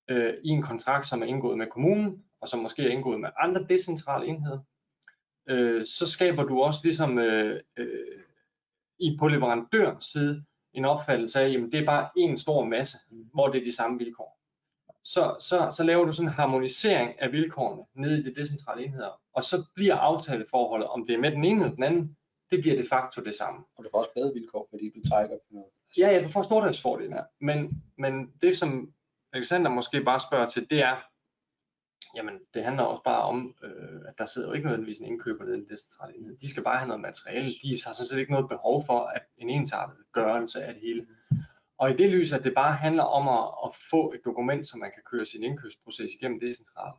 øh, 0.09 0.35
i 0.45 0.49
en 0.49 0.63
kontrakt, 0.63 1.09
som 1.09 1.23
er 1.23 1.27
indgået 1.27 1.59
med 1.59 1.67
kommunen, 1.67 2.25
og 2.41 2.49
som 2.49 2.61
måske 2.61 2.83
er 2.83 2.89
indgået 2.91 3.21
med 3.21 3.31
andre 3.39 3.67
decentrale 3.69 4.27
enheder, 4.27 4.59
øh, 5.49 5.87
så 5.87 6.07
skaber 6.07 6.45
du 6.45 6.61
også 6.61 6.81
ligesom 6.85 7.19
øh, 7.19 7.61
øh, 7.77 8.21
i 8.99 9.17
på 9.19 9.29
leverandørens 9.29 10.05
side 10.05 10.45
en 10.73 10.85
opfattelse 10.85 11.41
af, 11.41 11.49
at 11.49 11.73
det 11.73 11.81
er 11.81 11.87
bare 11.87 12.09
en 12.17 12.39
stor 12.39 12.65
masse, 12.65 12.99
hvor 13.33 13.49
det 13.49 13.61
er 13.61 13.65
de 13.65 13.77
samme 13.77 13.99
vilkår 13.99 14.45
så, 15.05 15.37
så, 15.41 15.69
så 15.77 15.85
laver 15.85 16.05
du 16.05 16.13
sådan 16.13 16.29
en 16.29 16.35
harmonisering 16.35 17.21
af 17.23 17.33
vilkårene 17.33 17.83
nede 17.95 18.21
i 18.21 18.23
de 18.23 18.35
decentrale 18.35 18.85
enheder, 18.85 19.21
og 19.33 19.45
så 19.45 19.65
bliver 19.75 19.97
aftaleforholdet, 19.97 20.89
om 20.89 21.07
det 21.07 21.15
er 21.15 21.21
med 21.21 21.31
den 21.31 21.45
ene 21.45 21.65
eller 21.65 21.75
den 21.75 21.85
anden, 21.85 22.17
det 22.51 22.61
bliver 22.61 22.77
de 22.77 22.89
facto 22.89 23.23
det 23.23 23.35
samme. 23.35 23.65
og 23.77 23.85
du 23.85 23.89
får 23.91 23.99
også 23.99 24.11
bedre 24.15 24.35
vilkår, 24.35 24.67
fordi 24.71 24.91
du 24.95 25.09
trækker 25.09 25.37
på 25.37 25.49
noget. 25.51 25.69
Ja, 25.99 26.11
ja, 26.11 26.23
du 26.23 26.29
får 26.29 26.43
stordriftsfordelen, 26.43 27.13
ja. 27.13 27.23
men, 27.41 27.83
men 27.99 28.33
det 28.43 28.59
som 28.59 28.93
Alexander 29.35 29.71
måske 29.71 30.05
bare 30.05 30.21
spørger 30.21 30.49
til, 30.49 30.71
det 30.71 30.83
er, 30.83 30.97
jamen 32.17 32.35
det 32.55 32.65
handler 32.65 32.83
også 32.83 33.03
bare 33.03 33.23
om, 33.23 33.55
øh, 33.65 34.01
at 34.09 34.19
der 34.19 34.27
sidder 34.27 34.49
jo 34.49 34.55
ikke 34.55 34.67
nødvendigvis 34.67 34.99
en 34.99 35.07
indkøber 35.07 35.45
nede 35.45 35.57
i 35.57 35.61
den 35.61 35.69
decentrale 35.69 36.17
enhed. 36.19 36.37
De 36.37 36.51
skal 36.51 36.63
bare 36.63 36.79
have 36.79 36.89
noget 36.89 37.01
materiale. 37.01 37.47
De 37.47 37.71
har 37.71 37.93
sådan 37.93 38.07
set 38.07 38.19
ikke 38.19 38.33
noget 38.33 38.49
behov 38.49 38.87
for 38.87 39.01
at 39.01 39.23
en 39.39 39.51
ensartet 39.51 39.97
gørelse 40.13 40.65
af 40.65 40.75
det 40.75 40.83
hele. 40.83 41.07
Og 41.79 41.91
i 41.91 41.97
det 41.97 42.11
lys, 42.11 42.33
at 42.33 42.45
det 42.45 42.55
bare 42.55 42.73
handler 42.73 43.03
om 43.03 43.29
at, 43.29 43.55
at 43.65 43.77
få 43.91 44.13
et 44.13 44.21
dokument, 44.25 44.67
så 44.67 44.77
man 44.77 44.91
kan 44.95 45.03
køre 45.11 45.25
sin 45.25 45.43
indkøbsproces 45.43 46.11
igennem 46.15 46.41
decentralt, 46.41 46.97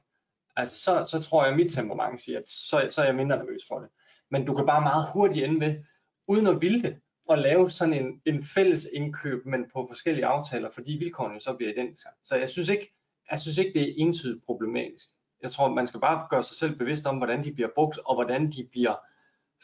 altså 0.55 0.79
så, 0.79 1.05
så 1.05 1.19
tror 1.19 1.43
jeg, 1.43 1.51
at 1.51 1.57
mit 1.57 1.71
temperament 1.71 2.19
siger, 2.19 2.39
at 2.39 2.47
så, 2.47 2.87
så 2.91 3.01
er 3.01 3.05
jeg 3.05 3.15
mindre 3.15 3.37
nervøs 3.37 3.61
for 3.67 3.79
det. 3.79 3.89
Men 4.31 4.45
du 4.45 4.55
kan 4.55 4.65
bare 4.65 4.81
meget 4.81 5.11
hurtigt 5.13 5.45
ende 5.45 5.65
ved, 5.65 5.83
uden 6.27 6.47
at 6.47 6.61
ville 6.61 6.81
det, 6.81 7.01
at 7.31 7.39
lave 7.39 7.69
sådan 7.69 7.93
en, 7.93 8.21
en 8.25 8.43
fælles 8.43 8.87
indkøb, 8.93 9.45
men 9.45 9.65
på 9.73 9.85
forskellige 9.87 10.25
aftaler, 10.25 10.69
fordi 10.69 10.97
vilkårene 10.97 11.41
så 11.41 11.53
bliver 11.53 11.71
identiske. 11.71 12.09
Så 12.23 12.35
jeg 12.35 12.49
synes 12.49 12.69
ikke, 12.69 12.93
jeg 13.31 13.39
synes 13.39 13.57
ikke, 13.57 13.79
det 13.79 13.89
er 13.89 13.93
entydigt 13.97 14.45
problematisk. 14.45 15.07
Jeg 15.41 15.51
tror, 15.51 15.73
man 15.73 15.87
skal 15.87 15.99
bare 15.99 16.27
gøre 16.29 16.43
sig 16.43 16.57
selv 16.57 16.77
bevidst 16.77 17.05
om, 17.05 17.17
hvordan 17.17 17.43
de 17.43 17.53
bliver 17.53 17.69
brugt, 17.75 17.97
og 18.05 18.15
hvordan 18.15 18.51
de 18.51 18.67
bliver 18.71 18.95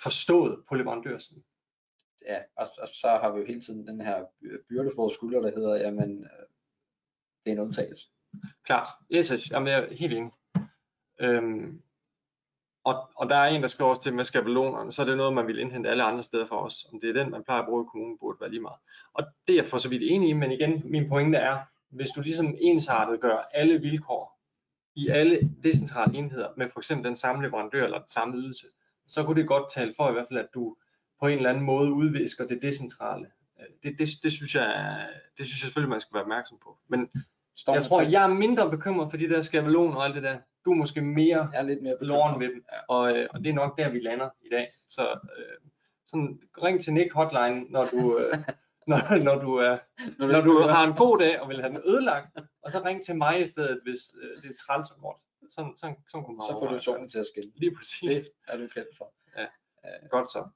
forstået 0.04 0.64
på 0.70 0.76
leverandørsiden. 0.76 1.44
Ja, 2.28 2.38
og, 2.58 2.68
og 2.82 2.88
så 2.88 3.08
har 3.08 3.32
vi 3.32 3.40
jo 3.40 3.46
hele 3.46 3.62
tiden 3.62 3.88
den 3.88 4.02
her 4.02 4.26
byrde 4.70 4.92
for 4.96 5.10
skulder, 5.10 5.42
der 5.42 5.52
hedder, 5.56 5.76
jamen, 5.76 6.24
øh, 6.24 6.46
det 7.46 7.52
er 7.52 7.52
en 7.52 7.60
undtagelse. 7.60 8.08
Klart. 8.64 8.88
Yes, 9.12 9.28
yes. 9.28 9.52
Jamen, 9.52 9.68
jeg 9.68 9.80
er 9.80 9.96
helt 9.96 10.14
enig. 10.14 10.32
Øhm, 11.20 11.82
og, 12.84 13.10
og 13.16 13.30
der 13.30 13.36
er 13.36 13.48
en, 13.48 13.62
der 13.62 13.68
skriver 13.68 13.90
også 13.90 14.02
til 14.02 14.14
med 14.14 14.24
skabelonerne, 14.24 14.92
så 14.92 15.02
er 15.02 15.06
det 15.06 15.18
noget, 15.18 15.34
man 15.34 15.48
vil 15.48 15.60
indhente 15.60 15.90
alle 15.90 16.04
andre 16.04 16.24
steder 16.24 16.48
for 16.48 16.56
os. 16.56 16.86
Om 16.94 17.00
det 17.00 17.10
er 17.10 17.24
den, 17.24 17.32
man 17.32 17.44
plejer 17.44 17.62
at 17.62 17.68
bruge 17.68 17.84
i 17.84 17.90
kommunen, 17.92 18.18
burde 18.18 18.38
være 18.42 18.50
lige 18.50 18.62
meget. 18.62 18.80
Og 19.14 19.24
det 19.48 19.54
er 19.54 19.58
jeg 19.58 19.66
for 19.66 19.78
så 19.78 19.90
vidt 19.90 20.04
enig 20.06 20.30
i, 20.30 20.34
men 20.34 20.52
igen, 20.52 20.82
min 20.86 21.10
pointe 21.10 21.38
er, 21.38 21.58
hvis 21.90 22.10
du 22.10 22.22
ligesom 22.22 22.56
ensartet 22.62 23.22
gør 23.22 23.50
alle 23.54 23.82
vilkår 23.82 24.40
i 24.96 25.08
alle 25.08 25.40
decentrale 25.64 26.18
enheder 26.18 26.50
med 26.58 26.70
for 26.70 26.80
eksempel 26.80 27.06
den 27.06 27.16
samme 27.16 27.44
leverandør 27.44 27.84
eller 27.84 27.98
den 27.98 28.10
samme 28.10 28.38
ydelse, 28.38 28.68
så 29.08 29.24
kunne 29.24 29.42
det 29.42 29.48
godt 29.48 29.72
tale 29.74 29.94
for 29.98 30.10
i 30.10 30.14
hvert 30.14 30.28
fald, 30.28 30.40
at 30.40 30.54
du 30.54 30.76
på 31.20 31.28
en 31.28 31.38
eller 31.38 31.50
anden 31.50 31.64
måde 31.64 31.94
udvisker 31.94 32.48
det 32.48 32.62
decentrale. 32.62 33.28
Det, 33.84 33.96
det, 34.00 34.10
det, 34.24 34.32
synes 34.32 34.56
jeg, 34.56 35.08
det 35.38 35.46
synes 35.46 35.62
jeg 35.62 35.68
selvfølgelig, 35.68 35.90
man 35.90 36.02
skal 36.02 36.14
være 36.14 36.24
opmærksom 36.24 36.58
på. 36.64 36.78
Men 36.88 37.10
Står 37.56 37.74
jeg 37.74 37.84
tror, 37.84 38.02
jeg 38.02 38.24
er 38.24 38.28
mindre 38.28 38.70
bekymret 38.70 39.12
for 39.12 39.18
de 39.18 39.30
der 39.30 39.42
skabelon 39.42 39.96
og 39.96 40.06
alt 40.06 40.16
det 40.16 40.24
der. 40.24 40.38
Du 40.66 40.72
er 40.72 40.76
måske 40.76 41.02
mere 41.02 41.50
jeg 41.54 41.60
er 41.60 41.64
lidt 41.64 41.82
mere 41.82 41.98
loren 42.02 42.40
ved 42.40 42.48
dem, 42.48 42.66
Ja. 42.72 42.78
og, 42.88 43.18
øh, 43.18 43.28
og 43.34 43.40
det 43.40 43.50
er 43.50 43.54
nok 43.54 43.78
der, 43.78 43.90
vi 43.90 44.00
lander 44.00 44.30
i 44.42 44.50
dag. 44.52 44.74
Så 44.88 45.02
øh, 45.38 45.58
sådan, 46.06 46.40
ring 46.64 46.82
til 46.82 46.94
Nick 46.94 47.14
Hotline, 47.14 47.66
når 47.70 47.86
du, 47.86 48.18
øh, 48.20 48.38
når, 48.92 49.24
når 49.24 49.36
du, 49.42 49.56
er, 49.56 49.78
Når 50.20 50.28
når 50.28 50.42
du 50.42 50.62
har 50.68 50.88
en 50.88 50.94
god 50.94 51.18
dag 51.20 51.42
og 51.42 51.50
vil 51.50 51.62
have 51.62 51.74
den 51.74 51.82
ødelagt, 51.86 52.28
og 52.64 52.72
så 52.72 52.82
ring 52.86 53.04
til 53.04 53.16
mig 53.16 53.42
i 53.42 53.46
stedet, 53.46 53.80
hvis 53.84 54.00
øh, 54.22 54.44
det 54.44 54.50
er 54.50 54.56
træls 54.66 54.92
og 54.92 55.02
godt. 55.02 55.22
Sådan, 55.56 55.74
sådan, 55.78 55.96
sådan 56.12 56.26
kunne 56.26 56.38
man 56.38 56.46
så 56.48 56.54
får 56.54 56.68
du 56.68 56.80
solen 56.80 57.10
til 57.10 57.20
at 57.20 57.28
skinne. 57.28 57.52
Lige 57.56 57.76
præcis. 57.76 58.14
Det 58.16 58.32
er 58.48 58.58
du 58.58 58.68
kendt 58.68 58.98
for. 58.98 59.14
Godt 60.10 60.32
så. 60.32 60.50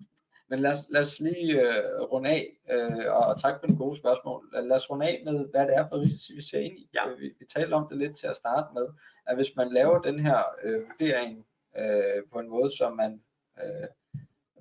Men 0.50 0.60
lad 0.60 0.72
os, 0.72 0.78
lad 0.90 1.02
os 1.02 1.20
lige 1.20 1.62
øh, 1.62 2.02
runde 2.02 2.30
af, 2.30 2.58
øh, 2.72 3.14
og, 3.14 3.26
og 3.26 3.42
tak 3.42 3.60
for 3.60 3.68
de 3.68 3.76
gode 3.76 3.98
spørgsmål. 3.98 4.50
Lad, 4.54 4.72
os 4.72 4.90
runde 4.90 5.06
af 5.06 5.22
med, 5.26 5.50
hvad 5.52 5.68
det 5.68 5.76
er 5.76 5.88
for 5.90 6.02
risici, 6.02 6.36
vi 6.36 6.42
ser 6.42 6.60
ind 6.60 6.80
i. 6.80 6.90
Ja. 6.94 7.10
Øh, 7.10 7.20
Vi, 7.20 7.32
vi 7.40 7.46
talte 7.46 7.74
om 7.74 7.88
det 7.90 7.98
lidt 7.98 8.18
til 8.18 8.28
at 8.28 8.36
starte 8.36 8.68
med, 8.74 8.88
at 9.28 9.36
hvis 9.36 9.56
man 9.56 9.74
laver 9.74 10.02
den 10.02 10.20
her 10.20 10.44
øh, 10.64 10.82
vurdering 10.90 11.46
øh, 11.78 12.24
på 12.32 12.40
en 12.40 12.50
måde, 12.50 12.78
som 12.78 12.96
man 12.96 13.24
øh, 13.64 13.88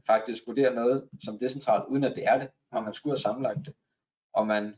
faktisk 0.06 0.46
vurderer 0.46 0.74
noget 0.74 1.08
som 1.24 1.38
decentralt, 1.38 1.84
uden 1.88 2.04
at 2.04 2.16
det 2.16 2.26
er 2.26 2.38
det, 2.38 2.48
og 2.72 2.82
man 2.82 2.94
skulle 2.94 3.12
have 3.12 3.20
sammenlagt 3.20 3.66
det, 3.66 3.74
og 4.32 4.46
man, 4.46 4.76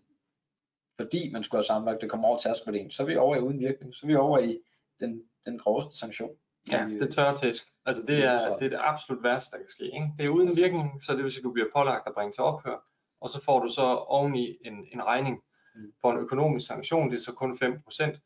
fordi 0.97 1.31
man 1.33 1.45
skulle 1.45 1.59
have 1.59 1.67
sammenlagt 1.67 2.01
det, 2.01 2.11
kommer 2.11 2.29
over 2.29 2.39
tærskelvurderingen, 2.39 2.91
så 2.91 3.03
er 3.03 3.07
vi 3.07 3.17
over 3.17 3.37
i 3.37 3.41
uden 3.41 3.61
virkning, 3.61 3.95
så 3.95 4.01
er 4.07 4.09
vi 4.09 4.17
over 4.17 4.39
i 4.39 4.61
den, 5.01 5.23
den 5.47 5.59
groveste 5.59 5.99
sanktion. 5.99 6.31
Ja, 6.73 6.89
I, 6.89 6.99
det 6.99 7.15
tørre 7.15 7.37
tæsk. 7.37 7.65
Altså 7.87 8.03
det 8.03 8.25
er, 8.25 8.57
det 8.57 8.65
er 8.65 8.71
det 8.71 8.79
absolut 8.83 9.23
værste, 9.23 9.51
der 9.51 9.57
kan 9.59 9.69
ske. 9.69 9.85
Ikke? 9.85 10.13
Det 10.19 10.25
er 10.27 10.31
uden 10.31 10.57
virkning, 10.57 11.03
så 11.03 11.15
det 11.15 11.25
vil 11.25 11.33
sige, 11.33 11.41
at 11.41 11.45
du 11.45 11.53
bliver 11.53 11.69
pålagt 11.77 12.07
at 12.07 12.15
bringe 12.15 12.33
til 12.33 12.43
ophør, 12.43 12.77
og 13.21 13.31
så 13.31 13.43
får 13.45 13.61
du 13.61 13.69
så 13.69 13.83
oveni 13.83 14.59
en, 14.65 14.87
en 14.93 15.03
regning 15.07 15.43
Mm. 15.79 15.93
for 16.01 16.13
en 16.13 16.19
økonomisk 16.19 16.67
sanktion, 16.67 17.11
det 17.11 17.17
er 17.17 17.21
så 17.21 17.33
kun 17.33 17.53
5%. 17.53 18.19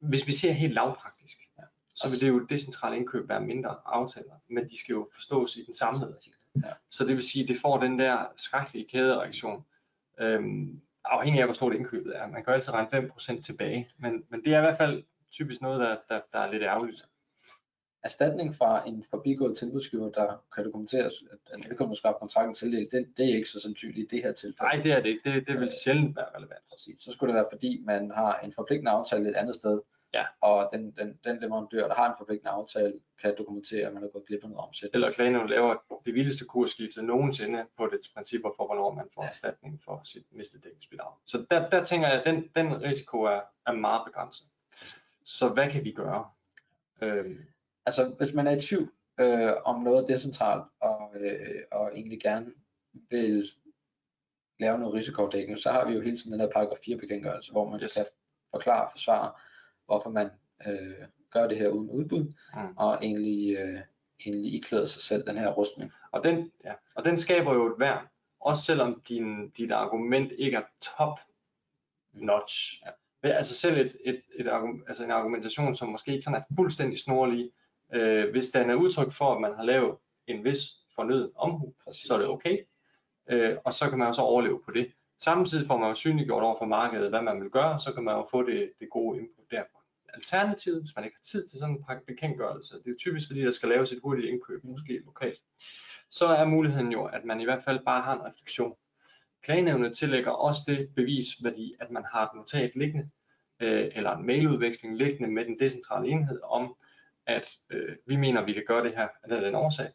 Hvis 0.00 0.26
vi 0.26 0.32
ser 0.32 0.52
helt 0.52 0.74
lavpraktisk, 0.74 1.36
Ja. 1.58 1.62
så 1.94 2.10
vil 2.10 2.20
det 2.20 2.28
jo 2.28 2.38
decentrale 2.44 2.96
indkøb 2.96 3.28
være 3.28 3.40
mindre 3.40 3.76
aftaler, 3.86 4.34
men 4.48 4.68
de 4.68 4.78
skal 4.78 4.92
jo 4.92 5.08
forstås 5.14 5.56
i 5.56 5.64
den 5.64 5.74
samlede. 5.74 6.18
Ja. 6.64 6.70
Så 6.90 7.04
det 7.04 7.14
vil 7.14 7.22
sige, 7.22 7.42
at 7.42 7.48
det 7.48 7.56
får 7.62 7.78
den 7.78 7.98
der 7.98 8.24
skrækkelige 8.36 8.88
kædereaktion, 8.88 9.64
øhm, 10.20 10.80
afhængig 11.04 11.40
af 11.40 11.46
hvor 11.46 11.54
stort 11.54 11.74
indkøbet 11.74 12.16
er. 12.16 12.26
Man 12.26 12.34
kan 12.34 12.44
jo 12.46 12.52
altid 12.52 12.72
regne 12.72 12.88
5% 13.36 13.42
tilbage, 13.42 13.88
men, 13.98 14.24
men 14.28 14.44
det 14.44 14.54
er 14.54 14.58
i 14.58 14.62
hvert 14.62 14.76
fald 14.78 15.04
typisk 15.30 15.60
noget, 15.60 15.80
der, 15.80 15.96
der, 16.08 16.20
der 16.32 16.38
er 16.38 16.52
lidt 16.52 16.62
ærgerligt. 16.62 17.04
Erstatning 18.02 18.56
fra 18.56 18.88
en 18.88 19.04
forbigået 19.10 19.56
tilbudsgiver, 19.56 20.10
der 20.10 20.44
kan 20.54 20.64
dokumenteres, 20.64 21.14
at 21.52 21.68
vedkommende 21.70 21.96
skal 21.96 22.08
have 22.08 22.18
kontrakten 22.18 22.54
tildelt, 22.54 22.92
det, 22.92 23.08
det 23.16 23.30
er 23.30 23.34
ikke 23.36 23.48
så 23.48 23.60
sandsynligt 23.60 24.12
i 24.12 24.16
det 24.16 24.24
her 24.24 24.32
tilfælde. 24.32 24.62
Nej, 24.74 24.82
det 24.82 24.92
er 24.92 25.00
det 25.00 25.08
ikke. 25.08 25.30
Det, 25.32 25.48
det 25.48 25.54
vil 25.60 25.64
Øh, 25.64 25.70
sjældent 25.84 26.16
være 26.16 26.26
relevant. 26.36 26.62
Præcis. 26.70 27.02
Så 27.02 27.12
skulle 27.12 27.32
det 27.32 27.38
være, 27.38 27.48
fordi 27.52 27.82
man 27.84 28.10
har 28.10 28.38
en 28.38 28.52
forpligtende 28.52 28.90
aftale 28.90 29.28
et 29.30 29.34
andet 29.34 29.54
sted, 29.54 29.80
Ja. 30.14 30.24
og 30.40 30.70
den, 30.72 30.90
den, 30.90 31.18
den 31.24 31.40
leverandør, 31.40 31.88
der 31.88 31.94
har 31.94 32.08
en 32.08 32.14
forpligtende 32.18 32.50
aftale, 32.50 32.92
kan 33.22 33.34
dokumentere, 33.38 33.86
at 33.86 33.92
man 33.94 34.02
har 34.02 34.08
gået 34.10 34.26
glip 34.26 34.44
af 34.44 34.50
noget 34.50 34.66
omsætning. 34.66 34.94
Eller 34.94 35.12
klagenævnet 35.12 35.50
laver 35.50 36.00
det 36.06 36.14
vildeste 36.14 36.44
kursskifte 36.44 37.02
nogensinde 37.02 37.64
på 37.76 37.86
dets 37.92 38.08
principper 38.08 38.50
for, 38.56 38.66
hvornår 38.66 38.94
man 38.94 39.04
får 39.14 39.22
Ja. 39.22 39.28
erstatning 39.28 39.80
for 39.84 40.00
sit 40.04 40.22
mistet 40.32 40.64
dækningsbidrag. 40.64 41.12
Så 41.26 41.46
der, 41.50 41.68
der 41.70 41.84
tænker 41.84 42.08
jeg, 42.08 42.18
at 42.20 42.26
den, 42.26 42.48
den 42.54 42.82
risiko 42.82 43.22
er, 43.22 43.40
er 43.66 43.72
meget 43.72 44.02
begrænset. 44.06 44.46
Så 45.24 45.48
hvad 45.48 45.70
kan 45.70 45.84
vi 45.84 45.92
gøre? 45.92 46.30
Øhm, 47.02 47.38
Altså, 47.88 48.14
hvis 48.18 48.34
man 48.34 48.46
er 48.46 48.56
i 48.56 48.60
tvivl 48.60 48.90
øh, 49.20 49.52
om 49.64 49.80
noget 49.82 50.08
decentralt, 50.08 50.64
og, 50.80 51.00
øh, 51.20 51.62
og 51.72 51.90
egentlig 51.94 52.20
gerne 52.20 52.46
vil 53.10 53.50
lave 54.60 54.78
noget 54.78 54.94
risikoafdækning, 54.94 55.58
så 55.58 55.70
har 55.70 55.86
vi 55.88 55.92
jo 55.94 56.00
hele 56.00 56.16
tiden 56.16 56.32
den 56.32 56.40
her 56.40 56.50
paragraf 56.54 56.76
4 56.84 56.96
bekendtgørelse, 56.96 57.52
hvor 57.52 57.68
man 57.70 57.80
Yes. 57.82 57.92
kan 57.94 58.06
forklare 58.50 58.84
og 58.86 58.90
forsvare, 58.92 59.32
hvorfor 59.86 60.10
man 60.10 60.30
øh, 60.66 61.06
gør 61.30 61.48
det 61.48 61.58
her 61.58 61.68
uden 61.68 61.90
udbud, 61.90 62.24
Mm. 62.54 62.76
og 62.76 62.98
egentlig, 63.04 63.56
øh, 63.56 63.80
egentlig 64.26 64.54
iklæder 64.54 64.86
sig 64.86 65.02
selv 65.02 65.26
den 65.26 65.36
her 65.38 65.48
rustning. 65.52 65.92
Og 66.12 66.24
den, 66.24 66.52
ja, 66.64 66.72
og 66.96 67.04
den 67.04 67.16
skaber 67.16 67.54
jo 67.54 67.66
et 67.74 67.80
værn, 67.80 68.06
også 68.40 68.62
selvom 68.62 69.02
din, 69.08 69.50
dit 69.50 69.72
argument 69.72 70.32
ikke 70.38 70.56
er 70.56 70.62
top 70.98 71.18
notch. 72.12 72.82
Ja. 72.86 72.90
Altså 73.28 73.54
selv 73.54 73.78
et, 73.86 73.96
et, 74.04 74.22
et, 74.38 74.46
argum- 74.48 74.84
altså 74.88 75.04
en 75.04 75.10
argumentation, 75.10 75.76
som 75.76 75.88
måske 75.88 76.12
ikke 76.12 76.22
sådan 76.22 76.40
er 76.40 76.54
fuldstændig 76.56 76.98
snorlig, 76.98 77.52
øh, 77.94 78.30
hvis 78.30 78.50
den 78.50 78.70
er 78.70 78.74
udtryk 78.74 79.12
for, 79.12 79.34
at 79.34 79.40
man 79.40 79.54
har 79.56 79.64
lavet 79.64 79.96
en 80.26 80.44
vis 80.44 80.60
fornøden 80.94 81.30
omhu, 81.36 81.74
Præcis. 81.84 82.06
så 82.06 82.14
er 82.14 82.18
det 82.18 82.28
okay. 82.28 82.58
Øh, 83.30 83.56
og 83.64 83.72
så 83.72 83.88
kan 83.88 83.98
man 83.98 84.08
jo 84.08 84.12
så 84.12 84.22
overleve 84.22 84.62
på 84.64 84.70
det. 84.70 84.92
Samtidig 85.18 85.66
får 85.66 85.78
man 85.78 85.88
jo 85.88 85.94
synliggjort 85.94 86.42
over 86.42 86.58
for 86.58 86.66
markedet, 86.66 87.10
hvad 87.10 87.22
man 87.22 87.40
vil 87.40 87.50
gøre, 87.50 87.80
så 87.80 87.92
kan 87.92 88.04
man 88.04 88.14
jo 88.14 88.26
få 88.30 88.42
det, 88.42 88.72
det 88.80 88.90
gode 88.90 89.18
input 89.18 89.50
derfra. 89.50 89.78
Alternativet, 90.14 90.82
hvis 90.82 90.96
man 90.96 91.04
ikke 91.04 91.16
har 91.16 91.22
tid 91.22 91.46
til 91.48 91.58
sådan 91.58 91.74
en 91.74 91.84
pakke 91.84 92.06
bekendtgørelse, 92.06 92.74
det 92.84 92.90
er 92.90 92.96
typisk 92.98 93.26
fordi, 93.26 93.40
der 93.40 93.50
skal 93.50 93.68
laves 93.68 93.92
et 93.92 94.00
hurtigt 94.02 94.28
indkøb, 94.28 94.64
måske 94.64 95.02
lokalt, 95.04 95.38
så 96.10 96.26
er 96.26 96.44
muligheden 96.44 96.92
jo, 96.92 97.04
at 97.04 97.24
man 97.24 97.40
i 97.40 97.44
hvert 97.44 97.62
fald 97.62 97.84
bare 97.84 98.02
har 98.02 98.14
en 98.14 98.24
refleksion. 98.24 98.74
Klagenævnet 99.42 99.96
tillægger 99.96 100.30
også 100.30 100.60
det 100.66 100.88
bevisværdi, 100.96 101.74
at 101.80 101.90
man 101.90 102.04
har 102.12 102.24
et 102.24 102.34
notat 102.34 102.76
liggende, 102.76 103.10
øh, 103.62 103.90
eller 103.94 104.16
en 104.16 104.26
mailudveksling 104.26 104.96
liggende 104.96 105.30
med 105.30 105.44
den 105.44 105.58
decentrale 105.58 106.08
enhed 106.08 106.40
om, 106.44 106.76
at 107.28 107.50
øh, 107.70 107.96
vi 108.06 108.16
mener, 108.16 108.40
at 108.40 108.46
vi 108.46 108.52
kan 108.52 108.64
gøre 108.66 108.84
det 108.84 108.96
her 108.96 109.08
af 109.22 109.28
den, 109.28 109.42
den 109.42 109.54
årsag. 109.54 109.92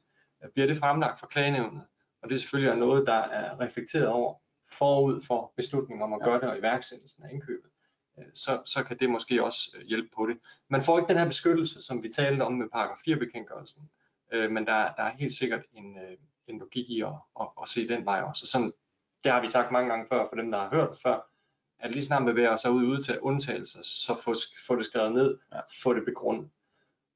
Bliver 0.54 0.68
det 0.68 0.78
fremlagt 0.78 1.20
for 1.20 1.28
klagenævnet, 1.28 1.82
og 2.24 2.30
det 2.30 2.40
selvfølgelig 2.42 2.72
er 2.72 2.76
noget, 2.76 3.08
der 3.08 3.14
er 3.14 3.60
reflekteret 3.60 4.08
over 4.08 4.36
forud 4.72 5.22
for 5.22 5.54
beslutningen 5.56 6.04
om 6.04 6.14
at 6.14 6.20
Ja. 6.22 6.26
gøre 6.26 6.42
det 6.42 6.50
og 6.50 6.58
iværksættelsen 6.58 7.24
af 7.24 7.30
indkøbet, 7.32 7.70
øh, 8.20 8.26
så, 8.34 8.62
så 8.66 8.84
kan 8.84 8.98
det 9.00 9.10
måske 9.10 9.44
også 9.44 9.72
øh, 9.78 9.86
hjælpe 9.86 10.10
på 10.16 10.26
det. 10.28 10.38
Man 10.70 10.82
får 10.84 11.00
ikke 11.00 11.10
den 11.10 11.18
her 11.18 11.26
beskyttelse, 11.28 11.82
som 11.82 12.04
vi 12.04 12.10
talte 12.10 12.42
om 12.42 12.54
med 12.54 12.70
paragraf 12.70 12.98
4 13.06 13.16
bekendtgørelsen, 13.16 13.90
øh, 14.34 14.52
men 14.52 14.68
der, 14.68 14.94
der 14.94 15.04
er 15.04 15.12
helt 15.12 15.34
sikkert 15.34 15.62
en, 15.74 15.98
øh, 15.98 16.18
en 16.48 16.60
logik 16.60 16.90
i 16.90 17.02
at, 17.02 17.14
at, 17.42 17.48
at 17.62 17.70
se 17.70 17.88
den 17.88 18.06
vej 18.06 18.22
også. 18.22 18.44
Og 18.44 18.48
sådan, 18.48 18.74
det 19.24 19.32
har 19.32 19.42
vi 19.42 19.50
sagt 19.50 19.72
mange 19.72 19.90
gange 19.90 20.06
før, 20.12 20.26
for 20.30 20.36
dem, 20.36 20.52
der 20.52 20.60
har 20.60 20.70
hørt 20.70 20.90
det 20.92 21.00
før, 21.04 21.30
at 21.80 21.92
lige 21.92 22.06
snart 22.06 22.26
bevæger 22.26 22.56
sig 22.56 22.72
ud 22.72 23.02
til 23.02 23.20
undtagelser, 23.20 23.82
så 23.84 24.16
få, 24.24 24.34
få 24.68 24.76
det 24.76 24.86
skrevet 24.86 25.12
ned, 25.12 25.38
Ja. 25.54 25.60
få 25.84 25.94
det 25.94 26.06
begrundet. 26.06 26.50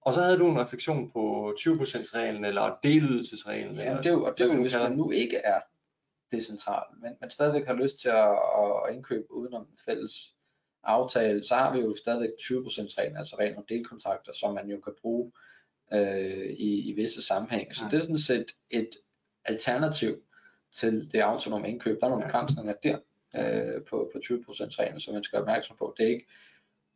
Og 0.07 0.13
så 0.13 0.21
havde 0.21 0.37
du 0.37 0.47
en 0.51 0.59
refleksion 0.59 1.11
på 1.11 1.53
20% 1.59 2.15
reglen 2.15 2.45
eller 2.45 2.77
delydelsesreglen. 2.83 3.75
Ja, 3.75 3.81
eller, 3.81 3.97
det 4.01 4.05
er 4.09 4.13
jo, 4.13 4.23
og 4.25 4.37
det 4.37 4.49
er 4.49 4.53
jo, 4.53 4.61
hvis 4.61 4.75
man 4.75 4.91
nu 4.91 5.11
ikke 5.11 5.37
er 5.37 5.61
decentral, 6.31 6.83
men 7.01 7.11
man 7.21 7.29
stadigvæk 7.29 7.65
har 7.67 7.73
lyst 7.73 7.97
til 7.97 8.09
at, 8.09 8.31
at 8.87 8.95
indkøbe 8.95 9.33
udenom 9.33 9.61
en 9.61 9.77
fælles 9.85 10.13
aftale, 10.83 11.45
så 11.45 11.55
har 11.55 11.73
vi 11.73 11.79
jo 11.79 11.95
stadigvæk 11.95 12.29
20% 12.29 12.43
reglen, 12.97 13.17
altså 13.17 13.35
reglen 13.39 13.57
om 13.57 13.65
delkontrakter, 13.69 14.33
som 14.33 14.53
man 14.53 14.69
jo 14.69 14.79
kan 14.79 14.93
bruge 15.01 15.31
øh, 15.93 16.47
i, 16.49 16.89
i 16.89 16.93
visse 16.93 17.21
sammenhænge. 17.21 17.75
Så 17.75 17.83
Ja. 17.85 17.89
det 17.89 17.97
er 17.97 18.01
sådan 18.01 18.19
set 18.19 18.45
et 18.69 18.89
alternativ 19.45 20.15
til 20.71 21.11
det 21.11 21.19
autonome 21.19 21.69
indkøb. 21.69 21.99
Der 21.99 22.05
er 22.05 22.09
nogle 22.11 22.25
begrænsninger 22.25 22.73
der 22.83 22.97
øh, 23.35 23.83
på, 23.83 24.09
på 24.13 24.19
20% 24.23 24.29
reglen, 24.79 24.99
som 24.99 25.13
man 25.13 25.23
skal 25.23 25.37
være 25.37 25.41
opmærksom 25.41 25.75
på. 25.77 25.93
Det 25.97 26.05
er 26.05 26.09
ikke 26.09 26.27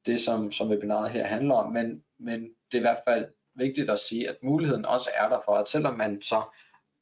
det, 0.05 0.19
som, 0.19 0.51
som 0.51 0.69
webinaret 0.69 1.11
her 1.11 1.25
handler 1.25 1.55
om, 1.55 1.71
men, 1.73 2.03
men 2.19 2.41
det 2.41 2.73
er 2.73 2.77
i 2.77 2.81
hvert 2.81 3.01
fald 3.07 3.25
vigtigt 3.55 3.89
at 3.89 3.99
sige, 3.99 4.29
at 4.29 4.37
muligheden 4.43 4.85
også 4.85 5.09
er 5.15 5.29
der 5.29 5.39
for, 5.45 5.55
at 5.55 5.69
selvom 5.69 5.97
man 5.97 6.21
så 6.21 6.43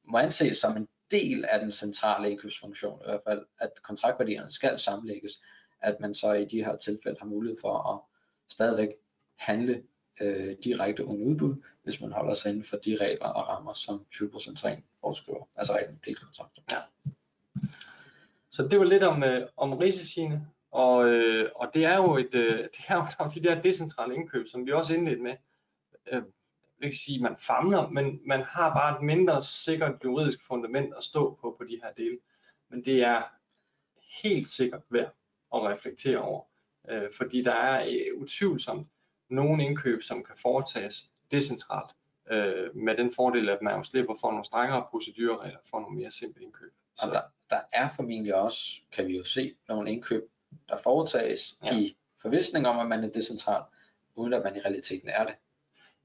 må 0.03 0.17
anses 0.17 0.57
som 0.57 0.77
en 0.77 0.87
del 1.11 1.45
af 1.45 1.59
den 1.59 1.71
centrale 1.71 2.31
indkøbsfunktion, 2.31 2.99
i 2.99 3.09
hvert 3.09 3.21
fald 3.27 3.45
at 3.59 3.71
kontraktværdierne 3.83 4.51
skal 4.51 4.79
sammenlægges, 4.79 5.41
at 5.81 5.99
man 5.99 6.15
så 6.15 6.33
i 6.33 6.45
de 6.45 6.63
her 6.63 6.75
tilfælde 6.75 7.17
har 7.19 7.27
mulighed 7.27 7.57
for 7.61 7.93
at 7.93 7.99
stadigvæk 8.51 8.89
handle 9.37 9.83
øh, 10.21 10.55
direkte 10.63 11.05
uden 11.05 11.23
udbud, 11.23 11.55
hvis 11.83 12.01
man 12.01 12.11
holder 12.11 12.33
sig 12.33 12.49
inden 12.49 12.63
for 12.63 12.77
de 12.77 12.97
regler 13.01 13.27
og 13.27 13.47
rammer, 13.47 13.73
som 13.73 14.05
20% 14.13 14.25
reglen 14.65 14.83
foreskriver, 15.01 15.49
altså 15.55 15.73
reglen 15.73 15.93
om 15.95 16.01
delkontrakter. 16.05 16.61
Så 18.51 18.67
det 18.67 18.79
var 18.79 18.85
lidt 18.85 19.03
om, 19.03 19.23
øh, 19.23 19.47
om 19.57 19.73
risiciene, 19.73 20.47
og, 20.71 21.09
øh, 21.09 21.49
og 21.55 21.71
det 21.73 21.85
er 21.85 21.95
jo 21.95 22.17
et, 22.17 22.35
øh, 22.35 22.57
det 22.73 22.85
er 22.87 22.95
jo 23.19 23.29
de 23.35 23.43
der 23.43 23.61
decentrale 23.61 24.15
indkøb, 24.15 24.47
som 24.47 24.65
vi 24.65 24.71
også 24.71 24.93
indledte 24.93 25.21
med. 25.21 25.35
Øh, 26.07 26.13
jeg 26.13 26.83
vil 26.83 26.85
ikke 26.85 26.97
sige, 26.97 27.15
at 27.15 27.21
man 27.21 27.35
famler, 27.39 27.89
men 27.89 28.19
man 28.25 28.43
har 28.43 28.73
bare 28.73 28.97
et 28.97 29.03
mindre 29.03 29.43
sikkert 29.43 30.03
juridisk 30.03 30.47
fundament 30.47 30.93
at 30.97 31.03
stå 31.03 31.37
på 31.41 31.55
på 31.57 31.63
de 31.63 31.79
her 31.83 31.93
dele. 31.93 32.17
Men 32.69 32.85
det 32.85 33.03
er 33.03 33.23
helt 34.23 34.47
sikkert 34.47 34.81
værd 34.89 35.15
at 35.55 35.61
reflektere 35.61 36.17
over, 36.17 36.43
øh, 36.89 37.11
fordi 37.17 37.43
der 37.43 37.53
er 37.53 37.85
øh, 37.85 38.21
utvivlsomt 38.21 38.87
nogle 39.29 39.63
indkøb, 39.63 40.03
som 40.03 40.23
kan 40.23 40.35
foretages 40.37 41.11
decentralt, 41.31 41.91
øh, 42.31 42.75
med 42.75 42.97
den 42.97 43.11
fordel, 43.15 43.49
at 43.49 43.61
man 43.61 43.75
jo 43.75 43.83
slipper 43.83 44.15
for 44.21 44.31
nogle 44.31 44.45
strengere 44.45 44.85
procedureregler 44.89 45.59
for 45.69 45.79
nogle 45.79 45.95
mere 45.95 46.11
simple 46.11 46.43
indkøb. 46.43 46.73
Og 47.01 47.07
der, 47.07 47.21
der 47.49 47.59
er 47.73 47.89
formentlig 47.95 48.35
også, 48.35 48.81
kan 48.91 49.07
vi 49.07 49.17
jo 49.17 49.23
se, 49.23 49.55
nogle 49.67 49.91
indkøb, 49.91 50.23
der 50.69 50.77
foretages 50.77 51.57
Ja. 51.63 51.77
i 51.77 51.97
forvisning 52.21 52.67
om, 52.67 52.79
at 52.79 52.87
man 52.87 53.03
er 53.03 53.09
decentral, 53.09 53.63
uden 54.15 54.33
at 54.33 54.43
man 54.43 54.55
i 54.55 54.59
realiteten 54.59 55.09
er 55.09 55.25
det. 55.25 55.35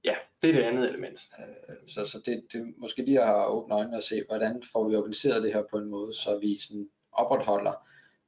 Ja, 0.04 0.14
det 0.42 0.50
er 0.50 0.54
det 0.54 0.62
andet 0.62 0.88
element. 0.88 1.20
Øh, 1.38 1.76
Så, 1.88 2.04
så 2.06 2.18
det, 2.26 2.46
det 2.52 2.74
måske 2.76 3.02
lige 3.04 3.22
at 3.22 3.46
åbne 3.48 3.74
øjnene 3.74 3.96
og 3.96 4.02
se, 4.02 4.22
hvordan 4.28 4.62
får 4.72 4.88
vi 4.88 4.96
organiseret 4.96 5.42
det 5.42 5.52
her 5.52 5.62
på 5.70 5.78
en 5.78 5.84
måde, 5.90 6.14
så 6.14 6.38
vi 6.38 6.58
sådan 6.58 6.88
opretholder 7.12 7.72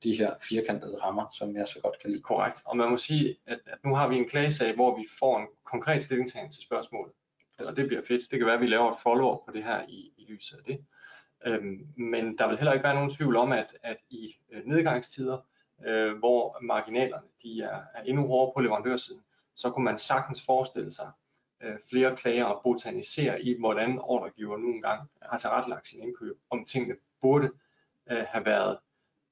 de 0.03 0.17
her 0.17 0.35
firkantede 0.49 0.97
rammer, 0.97 1.27
som 1.33 1.57
jeg 1.57 1.69
så 1.69 1.81
godt 1.81 1.99
kan 1.99 2.11
lide. 2.11 2.23
Korrekt. 2.23 2.63
Og 2.67 2.77
man 2.77 2.91
må 2.91 2.97
sige, 2.97 3.37
at, 3.47 3.59
at 3.67 3.79
nu 3.85 3.95
har 3.95 4.09
vi 4.09 4.17
en 4.17 4.29
klagesag, 4.29 4.75
hvor 4.75 4.97
vi 4.97 5.07
får 5.19 5.39
en 5.39 5.47
konkret 5.65 6.03
stillingtagen 6.03 6.51
til 6.51 6.63
spørgsmålet. 6.63 7.13
Og 7.59 7.77
det 7.77 7.87
bliver 7.87 8.03
fedt. 8.03 8.31
Det 8.31 8.39
kan 8.39 8.47
være, 8.47 8.55
at 8.55 8.61
vi 8.61 8.67
laver 8.67 8.93
et 8.93 9.01
follow-up 9.03 9.39
på 9.47 9.53
det 9.53 9.65
her 9.65 9.85
i, 9.89 10.13
i 10.17 10.25
lyset 10.33 10.59
af 10.59 10.65
det. 10.67 10.85
Øhm, 11.47 11.87
men 11.97 12.39
der 12.39 12.49
vil 12.49 12.57
heller 12.59 12.73
ikke 12.73 12.85
være 12.85 12.95
nogen 12.95 13.11
tvivl 13.11 13.37
om, 13.37 13.53
at, 13.53 13.77
at 13.83 13.97
i 14.11 14.37
øh, 14.53 14.63
nedgangstider, 14.67 15.39
øh, 15.85 16.19
hvor 16.19 16.59
marginalerne 16.63 17.27
de 17.43 17.63
er, 17.63 17.81
er 17.95 18.03
endnu 18.03 18.27
hårdere 18.27 18.53
på 18.57 18.61
leverandørsiden, 18.61 19.23
så 19.55 19.71
kunne 19.71 19.85
man 19.85 19.99
sagtens 19.99 20.43
forestille 20.47 20.91
sig 20.91 21.11
øh, 21.63 21.79
flere 21.91 22.17
klager 22.17 22.45
og 22.45 22.61
botanisere 22.63 23.43
i, 23.43 23.59
hvordan 23.59 23.99
ordregiver 23.99 24.57
nu 24.57 24.67
engang 24.67 25.11
har 25.23 25.39
tilrettelagt 25.39 25.89
sin 25.89 26.03
indkøb, 26.03 26.37
om 26.51 26.65
tingene 26.65 26.95
burde 27.21 27.51
øh, 28.11 28.25
have 28.29 28.45
været 28.45 28.79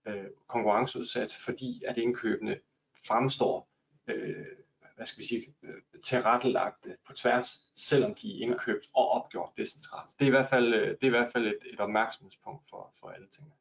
øh, 0.06 0.26
konkurrenceudsat, 0.46 1.38
fordi 1.44 1.82
at 1.86 1.98
indkøbene 1.98 2.60
fremstår 3.06 3.68
øh, 4.06 4.46
hvad 4.96 5.06
skal 5.06 5.20
vi 5.20 5.26
sige, 5.26 5.54
øh, 5.62 6.00
tilrettelagte 6.02 6.96
på 7.06 7.12
tværs, 7.12 7.70
selvom 7.74 8.14
de 8.14 8.36
er 8.36 8.46
indkøbt 8.46 8.86
og 8.94 9.08
opgjort 9.08 9.50
decentralt. 9.56 10.10
Det 10.18 10.24
er 10.24 10.26
i 10.26 10.30
hvert 10.30 10.48
fald, 10.48 10.74
øh, 10.74 10.88
det 10.88 11.02
er 11.02 11.06
i 11.06 11.08
hvert 11.08 11.32
fald 11.32 11.46
et, 11.46 11.58
et 11.72 11.80
opmærksomhedspunkt 11.80 12.62
for, 12.70 12.94
for 13.00 13.08
alle 13.08 13.26
tingene. 13.28 13.54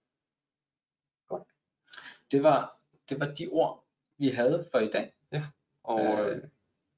Det 2.33 2.43
var, 2.43 2.79
det 3.09 3.19
var 3.19 3.25
de 3.25 3.47
ord, 3.51 3.85
vi 4.17 4.29
havde 4.29 4.67
for 4.71 4.79
i 4.79 4.89
dag. 4.91 5.13
Og, 5.83 6.01
øh, 6.01 6.35
Øh, 6.35 6.43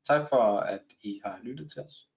tak 0.08 0.30
for, 0.30 0.60
at 0.60 0.82
I 1.02 1.22
har 1.26 1.40
lyttet 1.44 1.72
til 1.72 1.82
os. 1.82 2.10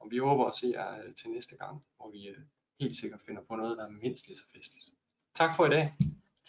og 0.00 0.10
vi 0.10 0.18
håber 0.18 0.44
at 0.46 0.54
se 0.54 0.66
jer 0.66 1.02
øh, 1.02 1.14
til 1.14 1.30
næste 1.30 1.56
gang, 1.56 1.84
hvor 1.96 2.10
vi 2.10 2.28
øh, 2.28 2.38
helt 2.80 2.96
sikkert 2.96 3.20
finder 3.26 3.42
på 3.48 3.56
noget, 3.56 3.78
der 3.78 3.84
er 3.84 3.90
mindst 3.90 4.26
lige 4.26 4.36
så 4.36 4.42
festligt. 4.54 4.86
Tak 5.34 5.56
for 5.56 5.66
i 5.66 5.70
dag. 5.70 5.94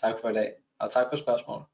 Tak 0.02 0.15
for 0.22 0.30
i 0.30 0.34
dag, 0.34 0.56
og 0.80 0.91
tak 0.91 1.06
for 1.11 1.18
spørgsmålet. 1.18 1.65